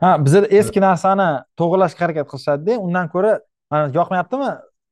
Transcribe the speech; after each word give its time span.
ha 0.00 0.16
bizada 0.24 0.48
eski 0.58 0.80
narsani 0.80 1.28
to'g'irlashga 1.60 2.04
harakat 2.06 2.26
qilishadida 2.32 2.78
undan 2.86 3.08
ko'ra 3.14 3.38
mana 3.70 3.90
yoqmayaptimi? 3.98 4.50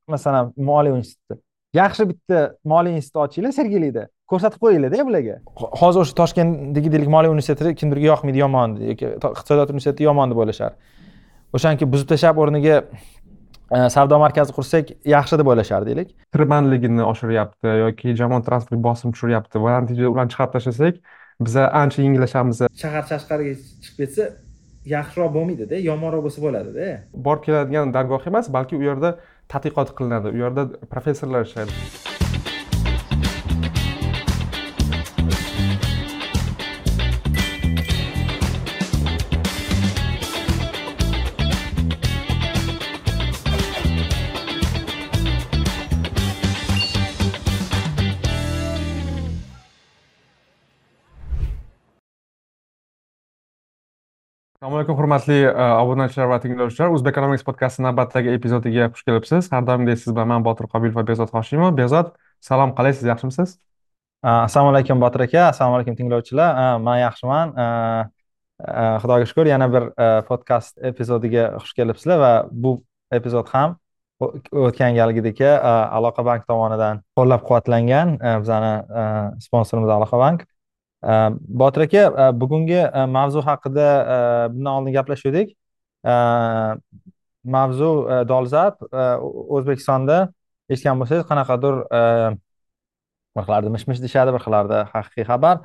Masalan 0.09 0.53
moliya 0.71 0.97
instituti. 1.03 1.41
Yaxshi 1.77 2.09
bitta 2.11 2.39
moliya 2.73 2.97
instituti 3.01 3.25
ochinglar 3.25 3.53
sergelida 3.59 4.07
ko'rsatib 4.31 4.61
qo'yinglarda 4.65 5.05
bularga. 5.09 5.37
Hozir 5.83 6.05
o'sha 6.05 6.15
toshkentdagi 6.21 6.93
deylik 6.95 7.11
moliya 7.15 7.35
universiteti 7.35 7.75
kimdirga 7.81 8.11
yoqmaydi 8.13 8.43
yomon 8.45 8.77
yoki 8.91 9.13
iqtisodiyot 9.17 9.75
universiteti 9.75 10.09
yomon 10.09 10.33
deb 10.33 10.43
o'ylashar. 10.45 10.75
O'shaniki 11.57 11.89
buzib 11.93 12.09
tashlab 12.13 12.41
o'rniga 12.45 12.81
e, 13.77 13.79
savdo 13.95 14.19
markazi 14.25 14.57
qursak 14.59 14.93
yaxshi 15.15 15.41
deb 15.41 15.53
o'ylashar 15.53 15.87
deylik. 15.89 16.13
Tirbandligini 16.37 17.05
oshiryapti 17.13 17.79
yoki 17.85 18.17
jamoat 18.21 18.49
transportiga 18.49 18.85
bosim 18.89 19.17
tushiryapti. 19.17 19.65
Va 19.65 19.79
natijada 19.81 20.13
ularni 20.15 20.35
chiqarib 20.35 20.57
tashlasak 20.57 21.01
biza 21.47 21.69
ancha 21.83 22.03
yengillashamiz 22.03 22.65
shahar 22.83 23.05
tashqariga 23.13 23.55
chiqib 23.57 23.99
ketsa 24.03 24.25
yaxshiroq 24.95 25.33
bo'lmaydida 25.37 25.81
yomonroq 25.89 26.23
bo'lsa 26.27 26.45
bo'ladida. 26.47 26.93
Borib 27.27 27.43
keladigan 27.49 27.95
dargoh 27.97 28.31
emas 28.33 28.53
balki 28.59 28.79
u 28.81 28.85
yerda 28.91 29.17
tadqiqot 29.53 29.97
qilinadi 29.99 30.37
u 30.37 30.39
yerda 30.45 30.69
professorlar 30.95 31.49
ishlaydi 31.49 32.18
assalomu 54.59 54.77
alaykum 54.77 54.97
hurmatli 54.99 55.35
e, 55.47 55.67
obunachilar 55.79 56.27
va 56.27 56.37
tinglovchilar. 56.43 56.91
O'zbek 56.91 57.13
economics 57.15 57.45
podkasti 57.47 57.83
navbatdagi 57.85 58.33
epizodiga 58.35 58.89
xush 58.91 59.05
kelibsiz. 59.07 59.47
Har 59.53 59.63
doimgidek 59.63 60.01
siz 60.01 60.11
bilan 60.11 60.33
man 60.33 60.43
botir 60.43 60.67
qobilov 60.73 60.97
va 60.99 61.05
behzod 61.07 61.31
hoshimov. 61.31 61.77
Behzod 61.79 62.11
salom 62.43 62.73
qalaysiz 62.75 63.07
yaxshimisiz? 63.07 63.53
E, 63.55 64.29
assalomu 64.33 64.73
alaykum 64.75 64.99
botir 64.99 65.23
aka. 65.29 65.45
Assalomu 65.53 65.79
alaykum 65.79 65.95
tinglovchilar. 66.01 66.59
E, 66.59 66.83
man 66.89 66.99
yaxshiman. 67.05 67.55
Xudoga 69.05 69.31
shukur 69.31 69.47
yana 69.47 69.71
bir 69.71 69.85
podkast 70.27 70.83
epizodiga 70.91 71.53
xush 71.63 71.79
kelibsizlar 71.79 72.19
va 72.19 72.33
bu 72.51 72.81
epizod 73.15 73.47
ham 73.55 73.79
o'tgan 74.19 74.99
galgidek 74.99 75.45
aloqa 75.47 76.25
bank 76.27 76.51
tomonidan 76.51 77.05
qo'llab 77.15 77.47
quvvatlangan 77.47 78.17
bizani 78.43 78.73
sponsorimiz 79.47 79.95
aloqa 80.01 80.19
bank. 80.19 80.43
Э, 81.03 81.31
botir 81.61 81.83
aka 81.83 82.03
э, 82.29 82.33
bugungi 82.33 82.75
э, 82.75 83.07
mavzu 83.07 83.41
haqida 83.49 84.51
bundan 84.55 84.73
oldin 84.73 84.93
gaplashgandik 84.99 85.55
mavzu 87.55 87.91
dolzarb 88.29 88.83
o'zbekistonda 89.57 90.19
eshitgan 90.73 91.01
bo'lsangiz 91.01 91.25
qanaqadir 91.31 91.77
e, 91.99 92.01
bir 93.37 93.45
xillarda 93.47 93.73
mish 93.75 93.87
mish 93.91 94.01
deyishadi 94.05 94.35
bir 94.37 94.43
xillarda 94.45 94.81
haqiqiy 94.95 95.27
xabar. 95.31 95.63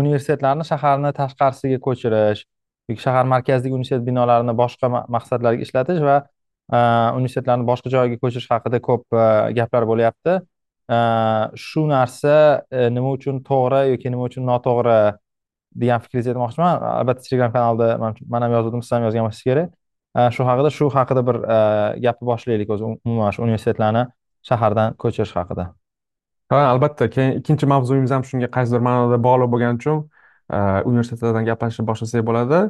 Universitetlarni 0.00 0.64
shaharni 0.70 1.12
tashqarisiga 1.20 1.78
ko'chirish 1.86 2.44
yoki 2.90 3.02
shahar 3.04 3.26
markazidagi 3.34 3.74
universitet 3.78 4.04
binolarini 4.08 4.54
boshqa 4.62 4.90
maqsadlarga 5.16 5.66
ishlatish 5.66 6.00
va 6.08 6.16
e, 6.22 6.78
universitetlarni 7.18 7.66
boshqa 7.70 7.92
joyga 7.96 8.20
ko'chirish 8.22 8.48
haqida 8.54 8.80
ko'p 8.88 9.18
e, 9.24 9.26
gaplar 9.58 9.88
bo'lyapti. 9.92 10.38
Shu 10.88 11.86
narsa 11.88 12.64
e, 12.70 12.88
nima 12.90 13.10
uchun 13.16 13.42
to'g'ri 13.44 13.90
yoki 13.92 14.10
nima 14.12 14.28
uchun 14.28 14.46
noto'g'ri 14.48 14.98
degan 15.82 16.00
fikringizni 16.04 16.32
aytmoqchiman. 16.32 16.80
Albatta 17.00 17.22
telegram 17.26 17.52
kanalda 17.52 17.88
man 17.98 18.42
ham 18.42 18.52
yozdim 18.56 18.82
siz 18.82 18.92
ham 18.96 19.04
yozgan 19.08 19.28
bo'lsangiz 19.28 19.44
kerak. 19.50 19.74
Shu 20.34 20.46
haqida 20.48 20.70
shu 20.78 20.88
haqida 20.96 21.22
bir 21.28 21.36
e, 21.56 21.58
gapni 22.04 22.26
boshlaylik 22.30 22.70
o'zi 22.74 22.84
um-, 22.88 22.98
umuman 23.04 23.34
shu 23.36 23.42
universitetlarni 23.46 24.06
shahardan 24.48 24.96
ko'chirish 25.02 25.34
haqida. 25.36 25.68
Ha 26.50 26.60
albatta 26.72 27.10
keyin 27.14 27.36
ikkinchi 27.40 27.68
mavzuyimiz 27.74 28.10
ham 28.16 28.24
shunga 28.30 28.48
qaysidir 28.56 28.80
ma'noda 28.88 29.18
bog'liq 29.28 29.52
bo'lgani 29.54 29.80
uchun 29.80 29.98
e, 30.56 30.58
universitetlardan 30.90 31.44
gaplashib 31.50 31.84
boshlasak 31.90 32.24
bo'ladi. 32.30 32.62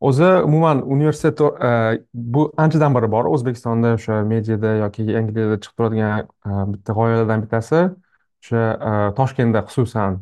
O'zi 0.00 0.24
umuman 0.44 0.82
universitet 0.82 1.40
e, 1.40 2.00
bu 2.14 2.52
anchadan 2.56 2.94
beri 2.94 3.10
bor. 3.10 3.24
O'zbekistonda 3.24 3.94
o'sha 3.98 4.22
mediada 4.22 4.74
yoki 4.82 5.04
angliyada 5.20 5.60
chiqib 5.60 5.76
turadigan 5.78 6.26
e, 6.46 6.50
bitta 6.72 6.96
g'oyalardan 6.98 7.44
bittasi 7.44 7.82
o'sha 8.42 8.64
e, 8.88 8.90
toshkentda 9.18 9.64
xususan 9.68 10.20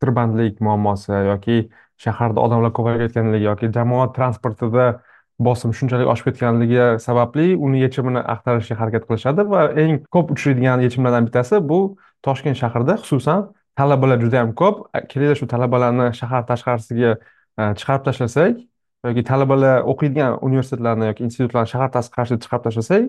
tirbandlik 0.00 0.60
muammosi 0.60 1.12
yoki 1.32 1.58
shaharda 2.04 2.40
odamlar 2.46 2.72
ko'payayotganligi 2.78 3.44
yoki 3.50 3.70
jamoat 3.76 4.14
transportida 4.16 4.86
bosim 5.46 5.74
shunchalik 5.78 6.08
oshib 6.12 6.30
ketganligi 6.30 6.84
sababli 7.06 7.46
uni 7.66 7.80
yechimini 7.84 8.20
axtarishga 8.34 8.76
harakat 8.80 9.06
qilishadi 9.08 9.46
va 9.52 9.62
eng 9.84 10.02
ko'p 10.14 10.32
uchraydigan 10.34 10.84
yechimlardan 10.86 11.28
bittasi 11.28 11.60
bu 11.70 11.80
toshkent 12.26 12.60
shahrida 12.62 12.98
xususan 13.02 13.48
talabalar 13.76 14.20
juda 14.24 14.36
yam 14.42 14.54
ko'p. 14.60 14.84
Kelinglar 15.10 15.36
shu 15.40 15.46
talabalarni 15.54 16.12
shahar 16.20 16.42
tashqarisiga 16.50 17.16
chiqarib 17.80 18.04
tashlasak 18.08 18.62
yoki 19.04 19.22
talabalar 19.30 19.82
o'qiydigan 19.92 20.38
universitetlarni 20.46 21.06
yoki 21.10 21.24
institutlarni 21.28 21.70
shahar 21.74 21.90
tashqarisiga 21.96 22.40
chiqarib 22.44 22.64
tashlasak 22.66 23.02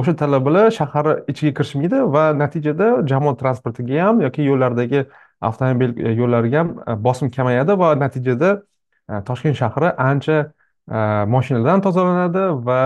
o'sha 0.00 0.14
talabalar 0.22 0.70
shahar 0.78 1.06
ichiga 1.32 1.52
kirishmaydi 1.58 1.98
va 2.14 2.24
natijada 2.42 2.88
jamoat 3.12 3.40
transportiga 3.42 4.04
ham 4.06 4.20
yoki 4.26 4.42
yo'llardagi 4.50 5.04
avtomobil 5.40 5.90
e, 5.98 6.14
yo'llariga 6.20 6.58
ham 6.58 6.70
e, 6.86 6.96
bosim 7.06 7.30
kamayadi 7.30 7.78
va 7.82 7.94
natijada 8.04 8.50
e, 9.08 9.22
toshkent 9.28 9.56
shahri 9.62 9.92
ancha 10.10 10.38
moshinalardan 11.34 11.82
tozalanadi 11.84 12.44
va 12.68 12.80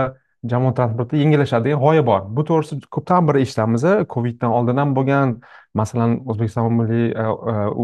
jamoat 0.53 0.75
transporti 0.79 1.21
yengillashadi 1.23 1.69
degan 1.69 1.83
g'oya 1.85 2.03
bor. 2.07 2.23
Bu 2.37 2.43
to'g'risida 2.49 2.89
ko'pdan 2.95 3.29
beri 3.29 3.43
eshitamiz 3.47 3.85
coviddan 4.15 4.51
oldin 4.57 4.81
ham 4.83 4.95
bo'lgan 4.97 5.37
masalan 5.81 6.17
o'zbekiston 6.31 6.75
milliy 6.79 7.13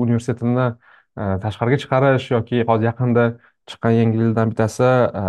universitetini 0.00 0.66
tashqariga 1.44 1.78
chiqarish 1.84 2.26
yoki 2.34 2.64
hozir 2.70 2.90
yaqinda 2.90 3.24
chiqqan 3.70 3.96
yangiliklardan 3.98 4.52
bittasi 4.52 4.84
e, 4.84 5.24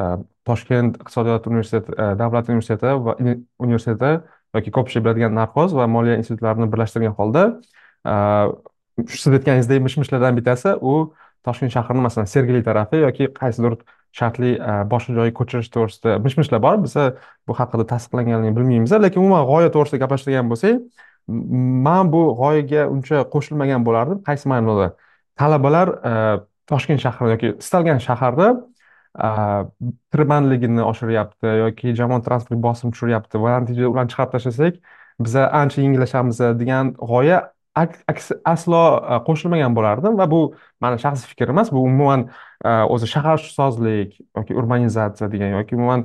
e, 0.00 0.04
toshkent 0.48 0.98
iqtisodiyot 1.00 1.48
universiteti 1.50 1.96
e, 1.96 2.06
davlat 2.20 2.48
universiteti 2.52 2.94
va 3.06 3.16
universiteti 3.66 4.12
yoki 4.56 4.74
ko'p 4.76 4.92
biladigan 4.94 5.34
narxoz 5.40 5.74
va 5.78 5.88
moliya 5.96 6.16
institutlarini 6.22 6.70
birlashtirgan 6.72 7.16
holda 7.18 7.44
siz 9.10 9.32
aytganingizdek 9.36 9.82
mish 9.82 9.96
mishlardan 10.00 10.36
bittasi 10.38 10.76
u 10.80 10.94
toshkent 11.46 11.72
shahrini 11.76 12.04
masalan 12.06 12.30
sergeli 12.34 12.62
tarafi 12.68 13.02
yoki 13.06 13.30
qaysidir 13.40 13.78
shartli 14.18 14.52
boshqa 14.92 15.16
joyga 15.18 15.34
ko'chirish 15.40 15.70
to'g'risida 15.74 16.18
mish 16.26 16.36
mishlar 16.40 16.60
bor. 16.66 16.76
Biza 16.84 17.06
bu 17.48 17.56
haqida 17.60 17.86
tasdiqlanganligini 17.92 18.56
bilmaymiz 18.58 18.94
lekin 19.06 19.24
umuman 19.24 19.48
g'oya 19.50 19.72
to'g'risida 19.74 20.00
gaplashadigan 20.04 20.52
bo'lsak 20.52 21.04
man 21.88 22.12
bu 22.14 22.22
g'oyaga 22.40 22.86
uncha 22.94 23.24
qo'shilmagan 23.34 23.86
bo'lardim. 23.88 24.22
Qaysi 24.28 24.50
ma'noda? 24.52 24.92
Talabalar 25.40 25.88
toshkent 26.70 27.00
shahri 27.04 27.30
yoki 27.34 27.54
istalgan 27.62 28.00
shaharda 28.06 28.48
tirbandligini 30.14 30.82
oshiryapti 30.90 31.56
yoki 31.64 31.94
jamoat 32.00 32.24
transport 32.26 32.60
bosim 32.60 32.92
tushiryapti. 32.94 33.38
Va 33.44 33.58
natijada 33.60 33.90
ularni 33.92 34.10
chiqarib 34.12 34.32
tashlasak 34.36 34.80
biza 35.24 35.48
ancha 35.60 35.82
yengillashamiz 35.82 36.40
degan 36.60 36.94
g'oya 37.10 37.42
aslo 37.74 38.82
qo'shilmagan 39.26 39.74
bo'lardim 39.74 40.18
va 40.18 40.26
bu 40.30 40.40
mani 40.80 40.98
shaxsiy 41.04 41.30
fikrim 41.32 41.54
emas 41.54 41.72
bu 41.74 41.82
umuman 41.90 42.28
o'zi 42.94 43.06
shaharsozlik 43.14 44.18
yoki 44.36 44.54
urbanizatsiya 44.60 45.30
degan 45.32 45.50
yoki 45.58 45.76
umuman 45.76 46.04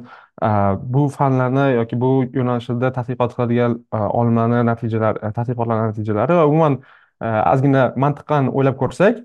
bu 0.95 1.07
fanlarni 1.17 1.65
yoki 1.79 1.99
bu 2.03 2.11
yo'nalishda 2.39 2.91
tadqiqot 2.97 3.35
qiladigan 3.37 3.77
olimlarni 4.19 4.63
natijalari 4.71 5.19
e, 5.25 5.31
tadqiqotlarni 5.37 5.91
natijalari 5.91 6.39
va 6.39 6.45
umuman 6.51 6.79
e, 7.21 7.27
ozgina 7.53 7.83
mantiqan 8.05 8.49
o'ylab 8.53 8.79
ko'rsak 8.81 9.21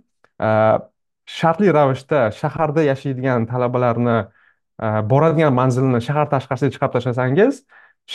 shartli 1.26 1.72
ravishda 1.72 2.30
shaharda 2.40 2.82
yashaydigan 2.90 3.46
talabalarni 3.46 4.18
e, 4.82 4.86
boradigan 5.10 5.52
manzilini 5.60 6.00
shahar 6.06 6.26
tashqarisiga 6.34 6.70
chiqarib 6.74 6.94
tashlasangiz 6.96 7.62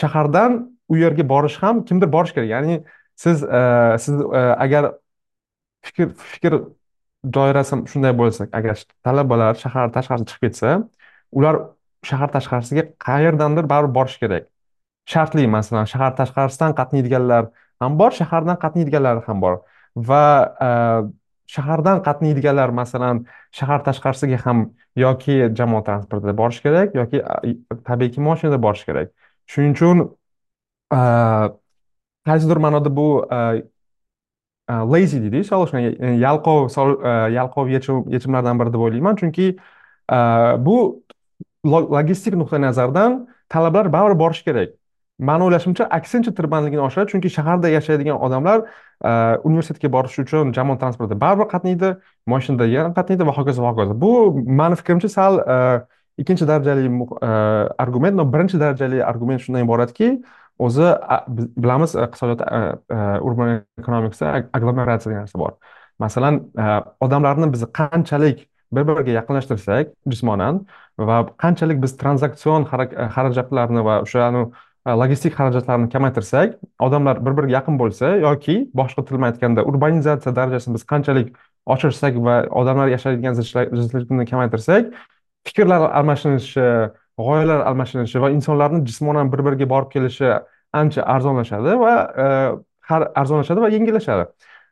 shahardan 0.01 0.51
u 0.89 0.97
yerga 0.97 1.23
borish 1.33 1.57
ham 1.63 1.85
kimdir 1.85 2.11
borishi 2.15 2.33
kerak. 2.35 2.49
Ya'ni 2.55 2.83
siz 3.15 3.43
e, 3.43 3.61
siz 3.99 4.15
e, 4.21 4.41
agar 4.65 4.93
fikr 5.85 6.09
fikr 6.33 6.53
doirasi 7.37 7.75
shunday 7.91 8.13
bo'lsa 8.21 8.47
agar 8.59 8.75
talabalar 9.05 9.55
shahar 9.63 9.87
tashqarisiga 9.95 10.29
chiqib 10.31 10.43
ketsa 10.47 10.69
ular 11.31 11.55
shahar 12.09 12.29
tashqarisiga 12.35 12.83
qayerdandir 13.07 13.65
baribir 13.73 13.93
borishi 13.97 14.19
kerak. 14.23 14.45
Shartli 15.11 15.47
masalan 15.57 15.85
shahar 15.93 16.13
tashqarisidan 16.19 16.75
qatnaydiganlar 16.79 17.49
ham 17.81 17.97
bor 17.99 18.11
shahardan 18.19 18.57
qatnaydiganlar 18.63 19.23
ham 19.27 19.41
bor. 19.41 19.55
Va 20.09 20.23
shahardan 21.55 21.97
qatnaydiganlar 22.07 22.69
masalan 22.81 23.25
shahar 23.57 23.79
tashqarisiga 23.87 24.37
ham 24.45 24.57
yoki 25.05 25.35
jamoat 25.57 25.85
transportida 25.89 26.33
borish 26.41 26.61
kerak 26.65 26.95
yoki 26.99 27.17
tabiiyki 27.87 28.19
mashinada 28.27 28.59
borish 28.65 28.83
kerak. 28.89 29.07
Shuning 29.51 29.73
uchun 29.77 29.97
qaysidir 32.29 32.57
ma'noda 32.65 32.89
bu 32.99 33.07
lazy 34.93 35.17
deydi 35.23 35.43
solishgan 35.51 35.81
yalqov 36.25 36.59
yalqov 37.37 37.65
yechim 37.75 38.03
yechimlardan 38.15 38.55
biri 38.59 38.73
deb 38.73 38.81
o'ylayman. 38.87 39.15
Chunki 39.21 39.45
bu 40.65 40.77
logistik 41.95 42.33
nuqtai 42.41 42.61
nazardan 42.67 43.11
talablar 43.49 43.93
baribir 43.95 44.19
borishi 44.23 44.43
kerak. 44.49 44.78
Mani 45.19 45.43
o'ylashimcha 45.43 45.87
aksincha 45.97 46.31
tirbandligini 46.37 46.81
oshiradi 46.87 47.11
chunki 47.11 47.29
shaharda 47.35 47.69
yashaydigan 47.75 48.17
odamlar 48.25 48.59
e, 48.63 49.11
universitetga 49.49 49.91
borish 49.95 50.19
uchun 50.23 50.53
jamoat 50.57 50.79
transportida 50.83 51.19
baribir 51.23 51.47
qatnaydi 51.53 51.93
moshinada 52.33 52.67
yana 52.75 52.93
qatnaydi 52.97 53.27
va 53.29 53.33
hokazo 53.39 53.63
va 53.63 53.71
hokazo. 53.73 53.95
Bu 54.03 54.11
mani 54.61 54.75
fikrimcha 54.81 55.09
sal 55.15 55.39
e, 55.55 55.57
ikkinchi 56.23 56.47
darajali 56.51 56.85
e, 56.87 57.31
argument 57.85 58.15
но 58.15 58.25
birinchi 58.35 58.59
darajali 58.63 59.03
argument 59.11 59.43
shundan 59.45 59.67
iboratki 59.67 60.09
o'zi 60.67 60.87
bilamiz 61.63 61.95
iqtisodiyot 62.05 62.41
urban 63.27 63.59
ekonomikasida 63.81 64.31
aglomeratsiya 64.53 65.11
degan 65.11 65.27
narsa 65.27 65.39
bor. 65.43 65.53
Masalan 65.99 66.39
odamlarni 67.05 67.51
biz 67.53 67.63
qanchalik 67.79 68.47
bir 68.71 68.87
biriga 68.87 69.11
yaqinlashtirsak 69.19 69.93
jismonan 70.13 70.59
va 71.09 71.21
qanchalik 71.43 71.79
biz 71.83 71.95
tranzaksion 72.01 72.67
xarajatlarni 72.71 73.85
va 73.87 73.95
o'shani 74.05 74.43
Э, 74.87 74.95
logistik 74.95 75.33
xarajatlarni 75.35 75.89
kamaytirsak 75.91 76.53
odamlar 76.79 77.17
bir 77.25 77.33
biriga 77.37 77.51
yaqin 77.57 77.75
bo'lsa 77.79 78.13
yoki 78.23 78.53
boshqa 78.79 79.03
til 79.05 79.17
bilan 79.17 79.33
aytganda 79.33 79.63
urbanizatsiya 79.69 80.31
darajasini 80.37 80.75
biz 80.77 80.83
qanchalik 80.91 81.33
oshirsak 81.75 82.19
va 82.27 82.35
odamlar 82.61 82.87
yashaydigan 82.95 83.33
zichlikni 83.39 84.25
kamaytirsak 84.29 84.93
fikrlar 85.47 85.83
almashinishi 85.99 86.67
g'oyalar 87.19 87.65
almashinishi 87.71 88.21
va 88.23 88.29
insonlarni 88.37 88.79
jismonan 88.89 89.31
bir 89.33 89.43
biriga 89.47 89.67
borib 89.73 89.89
kelishi 89.95 90.29
ancha 90.81 91.01
arzonlashadi 91.15 91.75
va 91.83 91.93
e, 92.25 92.27
har 92.91 93.01
arzonlashadi 93.21 93.65
va 93.65 93.69
yengillashadi. 93.75 94.23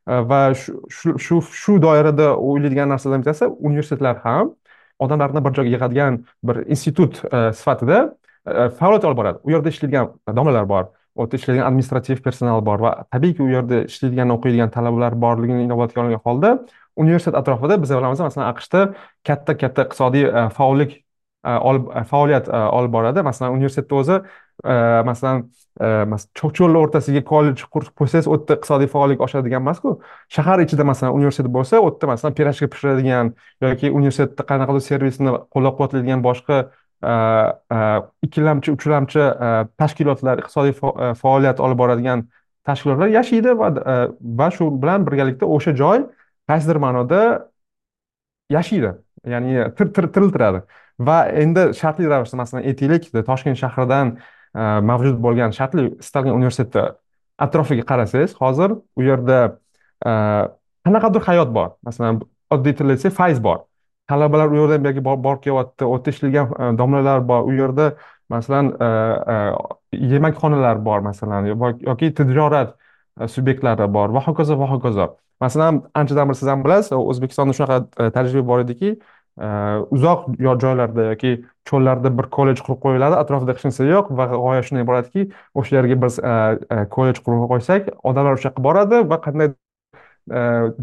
E, 0.07 0.13
va 0.31 0.39
shu 0.61 1.17
shu 1.25 1.41
shu 1.63 1.75
doirada 1.87 2.29
o'ylaydigan 2.47 2.87
narsalardan 2.93 3.25
bittasi 3.25 3.51
universitetlar 3.71 4.23
ham 4.27 4.55
odamlarni 5.05 5.43
bir 5.45 5.53
joyga 5.59 5.75
yig'adigan 5.75 6.21
bir 6.47 6.63
institut 6.75 7.21
e, 7.25 7.53
sifatida 7.59 7.99
Э, 8.47 8.69
faoliyat 8.69 9.05
olib 9.05 9.17
boradi. 9.17 9.39
U 9.43 9.51
yerda 9.51 9.69
ishlaydigan 9.69 10.13
domlalar 10.35 10.67
bor 10.69 10.85
u 11.17 11.25
yerda 11.25 11.39
ishlaydigan 11.39 11.67
administrativ 11.67 12.21
personal 12.23 12.61
bor 12.65 12.79
va 12.85 12.91
tabiiyki 13.11 13.43
u 13.43 13.49
yerda 13.51 13.81
ishlaydigan 13.89 14.31
o'qiydigan 14.35 14.71
talabalar 14.75 15.17
borligini 15.21 15.65
inobatga 15.67 16.03
olgan 16.03 16.23
holda 16.29 16.53
universitet 16.95 17.35
atrofida 17.41 17.81
biz 17.81 17.91
bilamiz 17.91 18.19
masalan 18.19 18.47
aqshda 18.53 18.85
katta 19.27 19.57
katta 19.63 19.87
iqtisodiy 19.87 20.25
e, 20.29 20.45
faollik 20.59 20.95
e, 20.95 21.57
olib 21.71 21.91
e, 21.91 22.03
faoliyat 22.13 22.47
olib 22.79 22.95
boradi. 22.97 23.25
Masalan 23.29 23.59
universitetni 23.59 23.99
o'zi 24.01 24.19
masalan 25.11 25.43
cho'lni 26.39 26.79
o'rtasiga 26.83 27.21
kollej 27.33 27.67
qurib 27.73 27.91
qo'ysangiz 27.99 28.31
u 28.31 28.37
yerda 28.37 28.57
iqtisodiy 28.61 28.93
faollik 28.95 29.21
oshadi 29.27 29.49
degan 29.49 29.65
emasku. 29.65 29.97
Shahar 30.35 30.63
ichida 30.63 30.87
masalan 30.87 31.19
universitet 31.19 31.51
bo'lsa 31.59 31.83
u 31.83 31.91
yerda 31.91 32.13
masalan 32.13 32.39
pirojka 32.39 32.71
pishiradigan 32.73 33.35
yoki 33.67 33.91
universitetda 33.99 34.49
qanaqadir 34.51 34.89
servisni 34.91 35.39
qo'llab 35.53 35.77
quvvatlaydigan 35.77 36.25
boshqa 36.29 36.65
E, 37.03 37.13
ikkilamchi 38.25 38.71
uchlamchi 38.73 39.19
e, 39.21 39.49
tashkilotlar 39.77 40.41
iqtisodiy 40.41 40.73
e, 40.73 41.09
faoliyat 41.21 41.59
olib 41.61 41.77
boradigan 41.77 42.23
tashkilotlar 42.65 43.11
yashaydi 43.13 43.53
va 43.59 43.69
va 44.39 44.47
shu 44.55 44.69
bilan 44.81 45.05
birgalikda 45.05 45.45
o'sha 45.57 45.75
joy 45.77 46.07
qaysidir 46.49 46.81
ma'noda 46.81 47.21
yashaydi. 48.49 48.95
Ya'ni 49.27 49.67
tiriltiradi 49.77 50.63
va 51.09 51.19
endi 51.43 51.67
shartli 51.77 52.09
ravishda 52.09 52.41
masalan 52.41 52.65
aytaylik 52.71 53.11
toshkent 53.29 53.61
shahridan 53.61 54.17
mavjud 54.89 55.21
bo'lgan 55.21 55.53
shartli 55.53 55.91
istalgan 56.01 56.33
universitetni 56.33 56.87
atrofiga 57.45 57.85
qarasangiz 57.91 58.33
hozir 58.41 58.73
u 58.73 59.05
yerda 59.09 59.39
qanaqadir 60.01 61.21
hayot 61.29 61.53
bor. 61.53 61.75
Masalan 61.85 62.23
oddiy 62.49 62.73
tilda 62.73 62.97
aytsak 62.97 63.13
fayz 63.21 63.43
bor. 63.43 63.67
Talabalar 64.07 64.51
u 64.51 64.55
yerdan 64.61 64.83
bu 64.83 64.89
yerga 64.89 65.23
borib 65.23 65.43
kelyapti. 65.43 65.85
U 65.85 65.97
yerda 65.97 66.09
ishlagan 66.09 66.47
e, 66.59 66.77
domlalar 66.77 67.27
bor. 67.27 67.43
U 67.49 67.53
yerda 67.53 67.91
masalan 68.29 68.71
e, 68.79 68.87
e, 69.33 70.07
yemakxonalar 70.13 70.85
bor 70.85 70.99
masalan 70.99 71.45
yoki 71.89 72.13
tijorat 72.13 72.75
subyektlari 73.35 73.87
bor 73.93 74.09
va 74.15 74.23
hokazo 74.27 74.59
va 74.59 74.69
hokazo. 74.71 75.15
Masalan 75.41 75.83
anchadan 75.93 76.29
beri 76.29 76.37
siz 76.39 76.49
ham 76.49 76.63
bilasiz 76.65 76.91
o'zbekistonda 76.97 77.53
shunaqa 77.57 78.09
tajriba 78.15 78.47
bor 78.47 78.63
ediki 78.65 78.97
uzoq 79.95 80.23
joylarda 80.41 81.03
yoki 81.11 81.31
cho'llarda 81.69 82.09
bir 82.17 82.29
kollej 82.37 82.61
qurib 82.65 82.79
qo'yiladi 82.85 83.19
atrofida 83.21 83.53
hech 83.53 83.65
narsa 83.67 83.85
yo'q 83.85 84.09
va 84.19 84.25
g'oya 84.31 84.63
shundan 84.65 84.85
iboratki 84.85 85.27
o'sha 85.61 85.77
yerga 85.77 85.97
biz 86.03 86.17
kollej 86.95 87.21
qurib 87.25 87.45
qo'ysak 87.51 87.91
odamlar 88.11 88.39
o'sha 88.39 88.49
yoqqa 88.49 88.63
boradi 88.69 89.03
va 89.11 89.19
qanday 89.27 89.53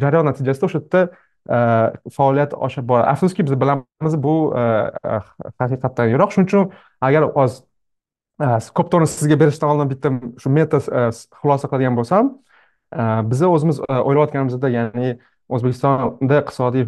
jarayon 0.04 0.30
natijasida 0.30 0.70
o'sha 0.70 0.80
yerda 0.82 1.02
Э, 1.50 1.92
faoliyat 2.12 2.54
oshib 2.56 2.86
boradi 2.88 3.08
afsuski 3.10 3.44
biz 3.44 3.60
bilamiz 3.60 4.14
bu 4.22 4.54
э, 4.56 4.60
э, 5.04 5.20
haqiqatdan 5.58 6.08
yiroq. 6.08 6.30
Shuning 6.32 6.48
uchun 6.48 6.70
agar 7.04 7.26
hozir 7.34 8.70
koptorni 8.78 9.06
sizga 9.06 9.36
berishdan 9.40 9.74
oldin 9.74 9.90
bitta 9.90 10.12
shu 10.40 10.50
meta 10.50 10.80
xulosa 11.42 11.68
qiladigan 11.68 11.98
bo'lsam 11.98 12.30
biza 13.30 13.50
o'zimiz 13.56 13.82
o'ylayotganimizda 13.88 14.70
ya'ni 14.76 15.10
o'zbekistonda 15.48 16.40
iqtisodiy 16.42 16.86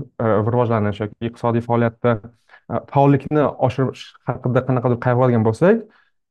rivojlanish 0.48 1.02
yoki 1.04 1.28
iqtisodiy 1.28 1.62
faoliyatda 1.68 2.16
e, 2.16 2.80
faollikni 2.94 3.44
oshirish 3.68 4.06
haqida 4.30 4.64
qanaqadir 4.70 4.98
qayg'uradigan 5.06 5.44
bo'lsak 5.48 5.84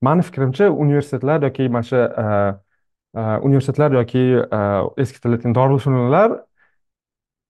mani 0.10 0.26
fikrimcha 0.32 0.72
universitetlar 0.88 1.46
yoki 1.48 1.70
mana 1.78 1.90
shu 1.92 2.02
e, 2.26 2.26
e, 3.22 3.22
universitetlar 3.48 3.96
yoki 4.02 4.26
eski 5.06 5.22
tilda 5.22 5.38
aytganda 5.38 5.60
dorilfununlar 5.62 6.38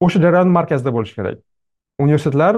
o'sha 0.06 0.22
jarayon 0.25 0.50
markazida 0.57 0.92
bo'lishi 0.98 1.16
kerak. 1.19 1.38
Universitetlar 2.06 2.56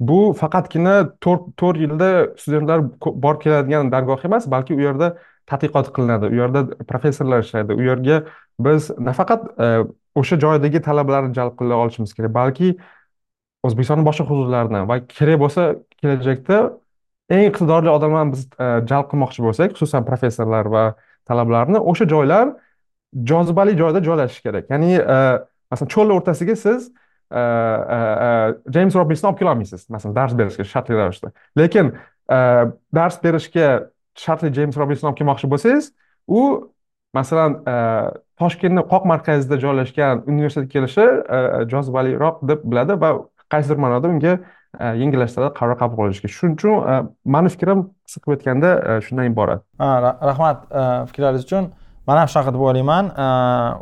bu 0.00 0.18
faqatgina 0.40 0.94
to'rt 1.20 1.78
yilda 1.84 2.10
studentlar 2.38 2.84
borib 3.24 3.40
keladigan 3.42 3.90
dargoh 3.94 4.24
emas 4.24 4.46
balki 4.50 4.74
u 4.74 4.80
yerda 4.80 5.08
tadqiqot 5.50 5.90
qilinadi 5.96 6.30
u 6.34 6.36
yerda 6.40 6.60
professorlar 6.90 7.42
ishlaydi 7.46 7.74
u 7.74 7.82
yerga 7.82 8.18
biz 8.66 8.90
nafaqat 9.08 9.48
e, 9.64 9.66
o'sha 10.20 10.38
joydagi 10.44 10.82
talabalarni 10.88 11.34
jalb 11.38 11.56
qila 11.60 11.80
olishimiz 11.82 12.14
kerak 12.18 12.34
balki 12.34 12.68
o'zbekistonni 13.66 14.06
boshqa 14.08 14.28
hududlaridan 14.30 14.88
va 14.90 15.00
kerak 15.16 15.42
bo'lsa 15.44 15.66
kelajakda 16.00 16.60
eng 17.34 17.44
iqtidorli 17.50 17.90
odamlarni 17.96 18.36
biz 18.36 18.46
e, 18.46 18.66
jalb 18.90 19.10
qilmoqchi 19.10 19.46
bo'lsak 19.48 19.76
xususan 19.76 20.06
professorlar 20.10 20.70
va 20.76 20.84
talabalarni 21.28 21.82
o'sha 21.92 22.06
joylar 22.14 22.54
jozibali 23.30 23.74
joyda 23.82 24.04
joylashishi 24.04 24.42
kerak. 24.46 24.70
Ya'ni 24.70 24.94
e, 24.94 25.18
masalan 25.70 25.92
cho'lni 25.94 26.16
o'rtasiga 26.16 26.56
siz 26.56 26.88
e, 26.88 27.40
e, 27.40 27.98
e, 28.26 28.30
jeyms 28.74 28.96
robinsni 28.96 29.28
olib 29.28 29.38
kelolmaysiz. 29.42 29.86
Masalan 29.92 30.16
dars 30.16 30.34
berishga 30.38 30.64
shartli 30.64 30.96
ravishda. 30.96 31.32
Lekin 31.58 31.92
dars 32.94 33.22
berishga 33.24 33.68
shartli 34.18 34.52
jeyms 34.54 34.76
robinsni 34.80 35.08
olib 35.10 35.18
kelmoqchi 35.20 35.50
bo'lsangiz 35.52 35.90
u 36.26 36.42
masalan 37.16 37.58
toshkentni 38.40 38.84
qoq 38.92 39.08
markazida 39.12 39.58
joylashgan 39.64 40.24
universitetga 40.26 40.72
kelishi 40.74 41.06
jozibaliroq 41.72 42.44
deb 42.48 42.64
biladi 42.64 43.00
va 43.02 43.12
qaysidir 43.52 43.80
ma'noda 43.84 44.12
unga 44.12 44.38
yengillashtiradi 45.00 45.54
qaror 45.56 45.78
qabul 45.80 46.02
qilishga. 46.02 46.28
Shuning 46.36 46.56
uchun 46.58 47.12
mani 47.24 47.52
fikrim 47.54 47.88
qisqa 48.06 48.24
qilib 48.24 48.36
aytganda 48.36 49.00
shundan 49.06 49.30
iborat. 49.32 49.64
Rahmat 49.80 50.66
fikrlaringiz 51.10 51.48
uchun. 51.48 51.72
Man 52.08 52.16
ham 52.16 52.28
shunaqa 52.32 52.52
deb 52.56 52.62
o'ylayman 52.64 53.10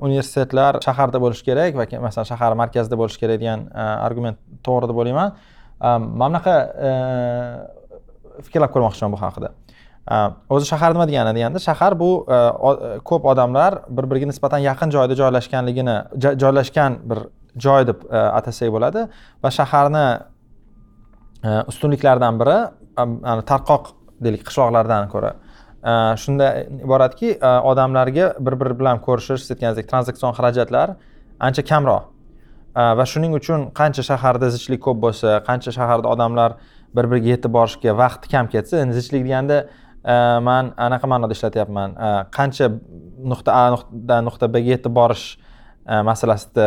universitetlar 0.06 0.80
shaharda 0.87 1.18
bo'lishi 1.25 1.45
kerak 1.49 1.76
va 1.78 1.87
masalan 2.06 2.26
shahar 2.33 2.56
markazida 2.62 2.97
bo'lishi 3.00 3.21
kerak 3.23 3.38
degan 3.42 3.61
e, 3.71 3.85
argument 4.06 4.38
to'g'ri 4.66 4.90
deb 4.90 4.99
o'ylayman 5.02 5.28
mana 5.80 6.18
bunaqa 6.23 6.56
e, 6.88 6.90
fikrlab 8.47 8.71
ko'rmoqchiman 8.75 9.14
bu 9.14 9.21
haqida. 9.23 9.52
O'zi 10.54 10.66
shahar 10.73 10.90
nima 10.95 11.06
degani? 11.11 11.33
Deganda 11.38 11.62
shahar 11.68 11.99
bu 12.02 12.11
e, 12.37 12.38
ko'p 13.11 13.30
odamlar 13.33 13.73
bir 13.97 14.11
biriga 14.11 14.26
nisbatan 14.33 14.61
yaqin 14.68 14.95
joyda 14.97 15.14
joylashganligini 15.23 15.97
joylashgan 16.42 16.99
bir 17.11 17.18
joy 17.66 17.87
deb 17.90 17.99
atasak 18.38 18.75
bo'ladi 18.76 19.06
va 19.45 19.50
shaharni 19.59 20.06
ustunliklaridan 21.71 22.42
biri 22.42 22.59
tarqoq 23.52 23.85
deylik 24.25 24.42
qishloqlardan 24.49 25.12
ko'ra 25.14 25.30
Э, 25.87 26.16
shunda 26.19 26.64
iboratki 26.83 27.28
e, 27.43 27.47
odamlarga 27.47 28.33
bir 28.40 28.55
biri 28.61 28.75
bilan 28.78 28.99
ko'rishish 29.05 29.43
siz 29.45 29.52
aytganingizdek 29.55 29.87
tranzaksion 29.90 30.33
xarajatlar 30.35 30.97
ancha 31.49 31.62
kamroq. 31.69 32.09
E, 32.75 32.87
va 32.99 33.05
shuning 33.07 33.37
uchun 33.38 33.69
qancha 33.81 34.02
shaharda 34.09 34.49
zichlik 34.55 34.81
ko'p 34.87 34.99
bo'lsa 35.05 35.37
qancha 35.49 35.71
shaharda 35.76 36.11
odamlar 36.14 36.57
bir 36.97 37.07
biriga 37.12 37.31
yetib 37.35 37.55
borishga 37.57 37.95
vaqti 38.00 38.33
kam 38.33 38.49
ketsa 38.55 38.81
endi 38.83 38.97
zichlik 38.99 39.23
deganda 39.28 39.59
e, 39.62 40.16
man 40.49 40.73
anaqa 40.87 41.11
ma'noda 41.12 41.37
ishlatyapman. 41.38 41.95
Qancha 42.38 42.66
nuqta 43.35 43.55
a 43.61 43.62
nuqtadan 43.76 44.26
nuqta 44.31 44.49
bga 44.57 44.64
yetib 44.73 44.97
borish 44.99 45.26
masalasida 46.11 46.66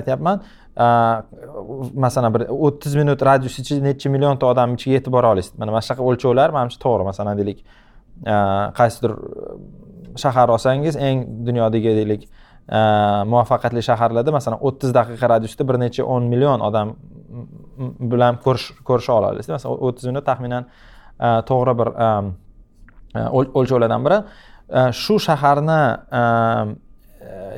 aytyapman. 0.00 0.42
Masalan 2.06 2.34
bir 2.34 2.46
o'ttiz 2.50 2.98
minut 2.98 3.22
radius 3.30 3.60
ichida 3.62 3.86
necha 3.86 4.10
millionta 4.16 4.50
odam 4.50 4.74
ichiga 4.74 4.98
yetib 4.98 5.14
bora 5.18 5.30
olasiz 5.36 5.54
mana 5.62 5.76
mana 5.76 5.84
shunaqa 5.86 6.08
o'lchovlar 6.10 6.56
manimcha 6.58 6.82
to'g'ri 6.86 7.08
masalan 7.10 7.38
deylik. 7.42 7.62
Э, 8.22 8.70
qaysidir 8.78 9.10
э, 9.10 10.16
shahar 10.16 10.48
olsangiz 10.54 10.96
eng 10.96 11.24
dunyodagi 11.46 11.94
deylik 11.96 12.28
э, 12.68 13.24
muvaffaqiyatli 13.26 13.82
shaharlarda 13.82 14.30
masalan 14.30 14.60
o'ttiz 14.62 14.92
daqiqa 14.94 15.30
radiusda 15.32 15.66
bir 15.66 15.78
necha 15.82 16.04
o'n 16.04 16.28
million 16.30 16.60
odam 16.62 16.92
bilan 18.12 18.38
ko'risha 18.44 19.12
olasiz 19.18 19.48
masalan 19.48 19.82
o'ttiz 19.88 20.06
minut 20.10 20.26
taxminan 20.26 20.68
e, 21.18 21.28
to'g'ri 21.50 21.74
bir 21.80 21.88
e, 22.06 22.08
e, 23.18 23.20
o'lchovlardan 23.58 24.06
biri. 24.06 24.18
Shu 25.02 25.18
shaharni 25.26 25.80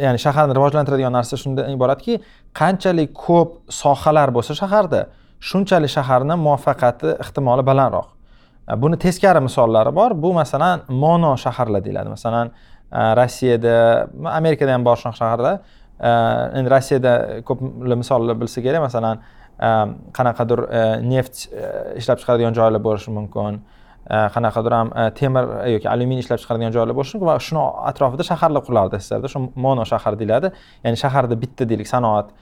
ya'ni 0.05 0.19
shaharni 0.25 0.57
rivojlantiradigan 0.57 1.13
narsa 1.19 1.37
shundan 1.43 1.77
iboratki 1.77 2.19
qanchalik 2.61 3.13
ko'p 3.27 3.51
sohalar 3.83 4.33
bo'lsa 4.37 4.57
shaharda 4.63 5.07
shunchalik 5.51 5.93
shaharni 5.99 6.41
muvaffaqiyati 6.47 7.19
ehtimoli 7.25 7.63
balandroq. 7.71 8.14
E, 8.71 8.83
buni 8.83 8.99
teskari 8.99 9.41
misollari 9.41 9.93
bor. 9.97 10.15
Bu 10.23 10.33
masalan 10.33 10.83
mono 10.89 11.37
shaharlar 11.37 11.85
deyiladi. 11.85 12.09
Masalan 12.09 12.51
e, 12.93 12.99
rossiyada 13.21 13.77
amerikada 14.39 14.73
ham 14.73 14.85
bor 14.85 14.97
shunaqa 14.97 15.19
shaharlar. 15.23 15.55
E, 16.01 16.11
endi 16.59 16.71
rossiyada 16.75 17.15
ko'p 17.49 17.63
misollar 18.03 18.41
bilsa 18.41 18.63
kerak. 18.67 18.83
Masalan 18.89 19.25
qanaqadir 20.19 20.61
neft 21.07 21.45
ishlab 22.01 22.19
chiqaradigan 22.21 22.55
joylar 22.59 22.81
bo'lishi 22.87 23.13
mumkin. 23.15 23.61
Qanaqadir 24.35 24.73
ham 24.75 24.89
temir 25.19 25.45
yoki 25.75 25.89
alyuminiy 25.93 26.25
ishlab 26.25 26.41
chiqaradigan 26.43 26.75
joylar 26.75 26.97
bo'lishi 26.99 27.15
mumkin 27.17 27.31
va 27.31 27.37
shuni 27.49 27.63
atrofida 27.91 28.27
shaharlar 28.31 28.65
qurilardi 28.67 28.99
sssrda 29.05 29.31
shu 29.35 29.45
mono 29.67 29.85
shahar 29.93 30.19
deyiladi. 30.21 30.51
Ya'ni 30.85 30.99
shaharda 31.05 31.39
bitta 31.45 31.69
deylik 31.71 31.89
sanoat 31.95 32.35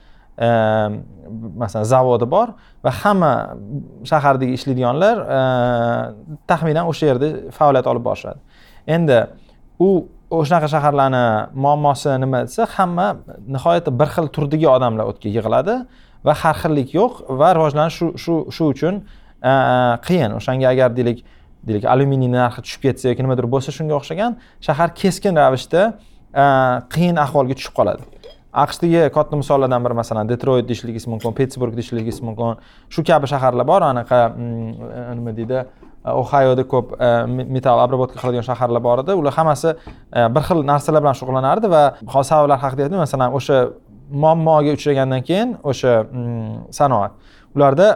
Ehm, 0.42 0.92
masalan 1.62 1.86
zavodi 1.86 2.26
bor 2.34 2.48
va 2.84 2.90
hamma 3.02 3.32
shahardagi 4.10 4.56
ishlaydiganlar 4.58 5.16
ehm, 5.36 6.38
taxminan 6.50 6.88
o'sha 6.90 7.10
yerda 7.10 7.28
faoliyat 7.58 7.86
olib 7.92 8.04
borishadi. 8.08 8.40
Endi 8.96 9.18
u 9.86 9.88
o'shanaqa 10.38 10.68
shaharlarni 10.74 11.24
muammosi 11.64 12.16
nima 12.24 12.40
desa 12.48 12.66
hamma 12.76 13.06
nihoyatda 13.54 13.92
bir 14.00 14.08
xil 14.14 14.26
turdagi 14.36 14.68
odamlar 14.76 15.12
o'tga 15.12 15.28
yig'iladi 15.36 15.76
va 16.26 16.34
har 16.42 16.56
xillik 16.62 16.88
yo'q 16.98 17.12
va 17.40 17.48
rivojlanish 17.58 17.98
shu 17.98 18.08
shu 18.24 18.34
shu 18.56 18.64
uchun 18.74 18.94
ehm, 19.50 19.94
qiyin. 20.06 20.30
O'shanga 20.38 20.66
agar 20.74 20.90
deylik 20.98 21.22
deylik 21.66 21.84
alyuminiy 21.94 22.32
narxi 22.38 22.66
tushib 22.66 22.82
ketsa 22.88 23.12
yoki 23.12 23.22
nimadir 23.26 23.46
bo'lsa 23.54 23.70
shunga 23.78 23.94
o'xshagan 24.00 24.40
shahar 24.66 24.88
keskin 25.02 25.38
ravishda 25.42 25.82
qiyin 26.94 27.16
ahvolga 27.26 27.54
tushib 27.58 27.76
qoladi. 27.78 28.02
Aqshdagi 28.52 29.08
katta 29.14 29.36
misollardan 29.36 29.84
biri 29.84 29.94
masalan 29.96 30.28
detroyt 30.28 30.68
deyishligingiz 30.68 31.06
mumkin 31.06 31.32
pittsburg 31.32 31.76
deyishligingiz 31.76 32.20
mumkin. 32.20 32.60
Shu 32.90 33.04
kabi 33.04 33.26
shaharlar 33.26 33.66
bor 33.66 33.82
anaqa 33.82 34.28
mm, 34.28 34.72
e, 34.98 35.14
nima 35.16 35.32
deydi 35.36 35.58
e, 35.62 36.10
ohayoda 36.10 36.66
ko'p 36.68 36.92
e, 37.00 37.08
metall 37.54 37.80
обработка 37.84 38.20
qiladigan 38.20 38.44
shaharlar 38.50 38.84
bor 38.84 39.00
edi. 39.04 39.16
Ular 39.16 39.32
hammasi 39.38 39.74
bir 40.36 40.42
xil 40.48 40.64
narsalar 40.68 41.04
bilan 41.04 41.16
shug'ullanardi 41.20 41.70
va 41.74 41.82
hozir 42.14 42.28
sabablar 42.34 42.60
haqida 42.64 42.86
aytdim 42.86 43.00
masalan 43.06 43.38
o'sha 43.40 43.58
muammoga 44.24 44.76
uchragandan 44.76 45.24
keyin 45.28 45.56
o'sha 45.62 46.02
mm, 46.04 46.72
sanoat. 46.78 47.12
Ularda 47.56 47.88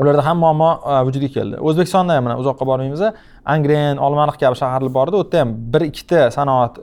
ularda 0.00 0.26
ham 0.26 0.42
muammo 0.42 0.72
vujudga 1.06 1.30
keldi. 1.36 1.62
O'zbekistonda 1.68 2.18
ham 2.18 2.26
mana 2.26 2.40
uzoqqa 2.42 2.66
bormaymiz 2.66 3.06
angren 3.54 4.02
olmaliq 4.06 4.42
kabi 4.42 4.58
shaharlar 4.64 4.94
bor 4.98 5.08
edi. 5.08 5.16
U 5.16 5.22
yerda 5.22 5.40
ham 5.44 5.56
bir 5.72 5.82
ikkita 5.90 6.30
sanoat 6.34 6.82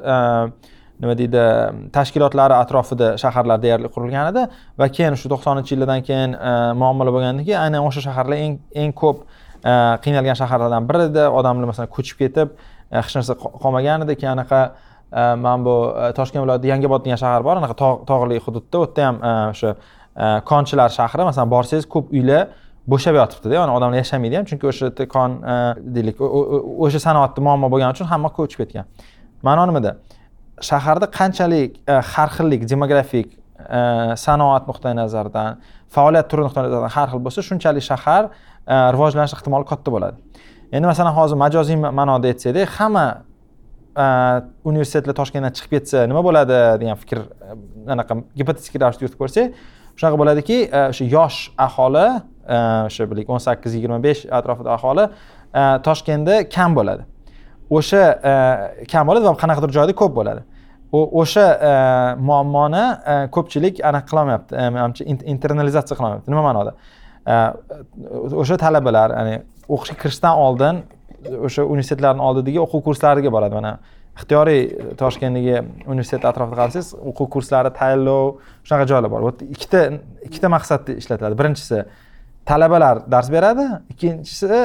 nima 1.01 1.13
deydi 1.17 1.41
tashkilotlari 1.93 2.55
atrofida 2.57 3.11
shaharlar 3.21 3.61
deyarli 3.61 3.89
qurilgan 3.95 4.31
edi 4.31 4.45
va 4.79 4.87
keyin 4.97 5.17
shu 5.21 5.29
to'qsoninchi 5.33 5.75
yillardan 5.75 6.01
keyin 6.07 6.33
e, 6.33 6.53
muammolar 6.81 7.13
bo'lgandan 7.15 7.45
keyin 7.47 7.59
aynan 7.65 7.85
o'sha 7.89 8.01
shaharlar 8.07 8.41
eng 8.45 8.57
eng 8.83 8.93
ko'p 9.01 9.21
e, 9.61 9.73
qiynalgan 10.05 10.39
shaharlardan 10.41 10.89
biri 10.89 11.07
edi 11.11 11.25
odamlar 11.39 11.69
masalan 11.71 11.91
ko'chib 11.97 12.17
ketib 12.23 12.55
e, 12.57 12.95
hech 12.97 13.13
narsa 13.19 13.37
qolmagan 13.63 14.07
edi 14.07 14.17
keyin 14.21 14.33
anaqa 14.37 14.61
mana 15.43 15.59
bu 15.65 15.75
toshkent 16.17 16.41
viloyatida 16.43 16.67
yangobod 16.73 17.05
degan 17.05 17.19
shahar 17.23 17.45
bor 17.47 17.61
anaqa 17.61 17.75
tog'li 18.09 18.41
hududda 18.45 18.81
u 18.81 18.87
yerda 18.87 19.05
ham 19.07 19.21
o'sha 19.53 19.69
konchilar 20.49 20.89
shahri 20.97 21.29
masalan 21.29 21.53
borsangiz 21.53 21.85
ko'p 21.93 22.11
uylar 22.17 22.43
bo'shab 22.91 23.15
yotibdida 23.21 23.55
ya'ni 23.59 23.77
odamlar 23.77 24.01
yashamaydi 24.01 24.39
ham 24.39 24.49
chunki 24.49 24.67
o'sha 24.71 24.89
yerda 24.89 25.07
kon 25.15 25.39
deylik 25.95 26.19
o'sha 26.85 26.99
sanoatda 27.07 27.45
muammo 27.47 27.71
bo'lgani 27.73 27.95
uchun 27.95 28.11
hamma 28.13 28.33
ko'chib 28.37 28.59
ketgan. 28.63 28.85
Ma'no 29.47 29.63
nimada? 29.69 29.91
Shaharda 30.61 31.07
qanchalik 31.11 31.77
e, 31.87 31.91
har 31.91 32.29
xillik 32.29 32.65
demografik 32.69 33.37
e, 33.59 34.15
sanoat 34.17 34.67
nuqtai 34.67 34.93
nazaridan 34.97 35.57
faoliyat 35.93 36.29
turi 36.29 36.45
nuqtai 36.47 36.65
nazaridan 36.65 36.93
har 36.95 37.07
xil 37.11 37.21
bo'lsa 37.25 37.43
shunchalik 37.49 37.85
shahar 37.85 38.29
e, 38.65 38.75
rivojlanish 38.95 39.35
ehtimoli 39.37 39.65
katta 39.69 39.91
bo'ladi. 39.91 40.17
Endi 40.71 40.85
masalan 40.87 41.13
hozir 41.13 41.37
majoziy 41.45 41.77
ma'noda 41.77 42.33
aytsakda 42.33 42.65
hamma 42.77 43.07
universitetlar 44.69 45.15
toshkentdan 45.17 45.53
chiqib 45.57 45.71
ketsa 45.77 46.05
nima 46.09 46.21
bo'ladi 46.25 46.57
degan 46.81 46.97
fikr 47.01 47.23
anaqa 47.93 48.19
gipotetik 48.37 48.75
ravishda 48.81 49.05
yuritib 49.05 49.21
ko'rsak 49.23 49.55
shunaqa 49.97 50.19
bo'ladiki 50.21 50.57
o'sha 50.81 51.07
yosh 51.15 51.39
aholi 51.67 52.07
o'sha 52.57 53.07
bilik 53.11 53.29
o'n 53.33 53.41
sakkiz 53.47 53.77
yigirma 53.77 53.97
besh 54.03 54.25
atrofida 54.39 54.75
aholi 54.77 55.07
toshkentda 55.87 56.43
kam 56.55 56.77
bo'ladi. 56.77 57.07
O'sha 57.69 58.03
e, 58.31 58.85
kam 58.91 59.07
bo'ladi 59.09 59.27
va 59.27 59.35
qanaqadir 59.43 59.73
joyda 59.77 59.95
ko'p 60.01 60.15
bo'ladi. 60.19 60.43
O'sha 60.93 61.45
e, 61.69 61.71
muammoni 62.29 62.83
e, 62.83 63.15
ko'pchilik 63.35 63.81
anaqa 63.89 64.07
qilolmayapti. 64.11 64.55
Manimcha 64.77 65.03
internalizatsiya 65.33 65.97
qilolmayapti. 65.99 66.31
Nima 66.33 66.43
ma'noda? 66.47 66.75
O'sha 68.41 68.57
talabalar 68.63 69.15
ya'ni 69.19 69.35
o'qishga 69.67 69.97
kirishdan 70.03 70.43
oldin 70.47 70.83
o'sha 71.47 71.65
universitetlarni 71.67 72.23
oldidagi 72.23 72.59
o'quv 72.63 72.83
kurslariga 72.87 73.31
boradi. 73.35 73.59
Mana 73.59 73.77
ixtiyoriy 74.17 74.61
toshkentdagi 75.01 75.55
universitet 75.91 76.25
atrofida 76.25 76.57
qarasangiz 76.61 76.93
o'quv 77.11 77.29
kurslari 77.35 77.73
tayinlov 77.79 78.37
shunaqa 78.67 78.87
joylar 78.91 79.11
bor. 79.11 79.25
Bu 79.25 79.31
yerda 79.31 79.49
ikkita 79.55 79.81
ikkita 80.29 80.53
maqsadda 80.55 80.95
ishlatiladi. 81.01 81.39
Birinchisi 81.41 81.83
talabalar 82.47 83.03
dars 83.11 83.31
beradi. 83.35 83.67
Ikkinchisi 83.93 84.61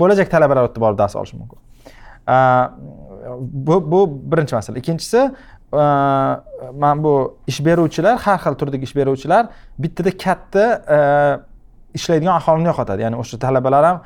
bo'lajak 0.00 0.32
talabalar 0.34 0.64
u 0.64 0.70
yerda 0.70 0.84
borib 0.86 0.98
dars 1.02 1.16
olishi 1.20 1.36
mumkin. 1.42 1.60
Bu 3.68 3.92
bu 3.92 4.00
birinchi 4.32 4.54
masala 4.54 4.78
ikkinchisi 4.78 5.30
mana 5.72 7.02
bu 7.04 7.38
ish 7.46 7.60
beruvchilar 7.64 8.16
har 8.24 8.38
xil 8.44 8.54
turdagi 8.60 8.84
ish 8.88 8.96
beruvchilar 8.96 9.46
bittada 9.78 10.10
katta 10.24 10.64
ishlaydigan 11.94 12.34
aholini 12.40 12.68
yo'qotadi. 12.70 13.00
Ya'ni 13.02 13.16
o'sha 13.22 13.38
talabalar 13.38 13.84
ham 13.84 13.98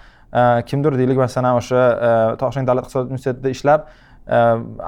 kimdir 0.67 0.93
deylik 0.99 1.19
masalan 1.19 1.59
o'sha 1.61 1.83
toshkent 2.41 2.67
davlat 2.69 2.85
iqtisodiyot 2.85 3.11
universitetida 3.11 3.49
ishlab 3.57 3.81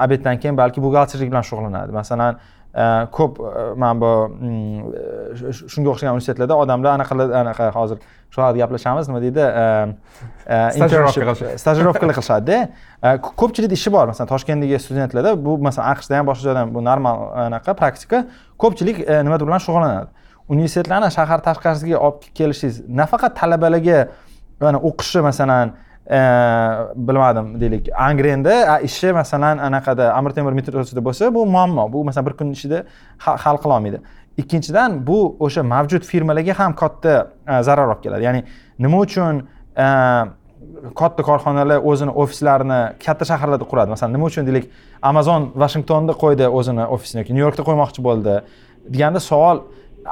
obeddan 0.05 0.37
keyin 0.43 0.57
balki 0.63 0.83
buxgalterlik 0.85 1.29
bilan 1.33 1.45
shug'ullanadi. 1.49 1.93
Masalan 1.93 2.33
ko'p 3.17 3.33
mana 3.83 3.95
bu 4.03 4.11
shunga 5.73 5.89
o'xshagan 5.93 6.13
universitetlarda 6.17 6.57
odamlar 6.63 6.91
anaqa 6.99 7.15
anaqa 7.43 7.71
hozir 7.79 7.99
shu 8.33 8.39
haqida 8.43 8.59
gaplashamiz. 8.63 9.09
Nima 9.09 9.21
deydi? 9.25 9.45
Stajirovkalar 11.63 12.15
qilishadida 12.19 12.57
ko'pchilikda 13.41 13.75
ishi 13.81 13.91
bor. 13.95 14.07
Masalan 14.13 14.29
toshkentdagi 14.35 14.79
studentlarda 14.85 15.33
bu 15.47 15.59
masalan 15.67 15.89
aqshda 15.95 16.13
ham 16.19 16.27
boshqa 16.31 16.45
joyda 16.49 16.61
ham 16.63 16.71
bu 16.77 16.81
normal 16.91 17.17
anaqa 17.47 17.73
praktika 17.81 18.19
ko'pchilik 18.63 18.97
nimadir 19.27 19.47
bilan 19.49 19.61
shug'ullanadi? 19.67 20.09
Universitetlarni 20.55 21.11
shahar 21.19 21.41
tashqarisiga 21.49 21.97
olib 22.07 22.23
kelishingiz 22.39 22.77
nafaqat 23.01 23.33
talabalarga 23.41 23.99
mana 24.61 24.79
o'qishi 24.89 25.21
masalan 25.29 25.67
bilmadim 27.09 27.47
deylik. 27.61 27.85
Angrenda 28.09 28.55
ishi 28.89 29.13
masalan 29.13 29.57
anaqada 29.69 30.05
amir 30.19 30.33
temur 30.37 30.53
metrosida 30.59 31.01
bo'lsa 31.09 31.29
bu 31.35 31.41
muammo. 31.55 31.85
Bu 31.93 32.05
masalan 32.09 32.27
bir 32.29 32.35
kun 32.39 32.49
ichida 32.57 32.79
hal 33.19 33.57
qilolmaydi 33.65 33.99
ikkinchidan 34.43 34.91
bu 35.09 35.19
o'sha 35.45 35.63
mavjud 35.73 36.03
firmalarga 36.11 36.55
ham 36.61 36.73
katta 36.83 37.15
zarar 37.67 37.87
olib 37.89 38.01
keladi. 38.05 38.23
Ya'ni 38.29 38.41
nima 38.85 38.99
uchun 39.07 39.43
katta 41.01 41.23
korxonalar 41.29 41.83
o'zini 41.91 42.13
ofislarini 42.23 42.81
katta 43.05 43.25
shaharlarda 43.31 43.67
quradi? 43.71 43.89
Masalan 43.95 44.13
nima 44.17 44.27
uchun 44.31 44.47
deylik 44.49 44.71
amazon 45.11 45.51
vashingtonda 45.63 46.15
qo'ydi 46.23 46.47
o'zini 46.59 46.85
ofisini 46.95 47.19
yoki 47.23 47.33
nyu 47.37 47.43
yorkda 47.47 47.63
qo'ymoqchi 47.69 48.01
bo'ldi 48.09 48.35
deganda 48.95 49.21
savol 49.31 49.57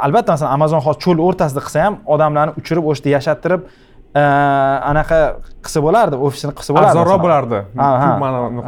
albatta 0.06 0.30
masalan 0.34 0.52
amazon 0.58 0.80
hozir 0.86 1.00
cho'l 1.04 1.18
o'rtasida 1.26 1.60
qilsa 1.66 1.84
ham 1.86 1.94
odamlarni 2.14 2.52
uchirib 2.60 2.84
o'sha 2.90 3.02
yerda 3.02 3.14
yashattirib 3.16 3.62
anaqa 4.90 5.18
qilsa 5.64 5.78
bo'lardi 5.86 6.16
ofisini 6.26 6.52
qilsa 6.58 6.70
bo'lardi 6.76 6.92
arzonroq 6.92 7.20
bo'lardi. 7.26 7.58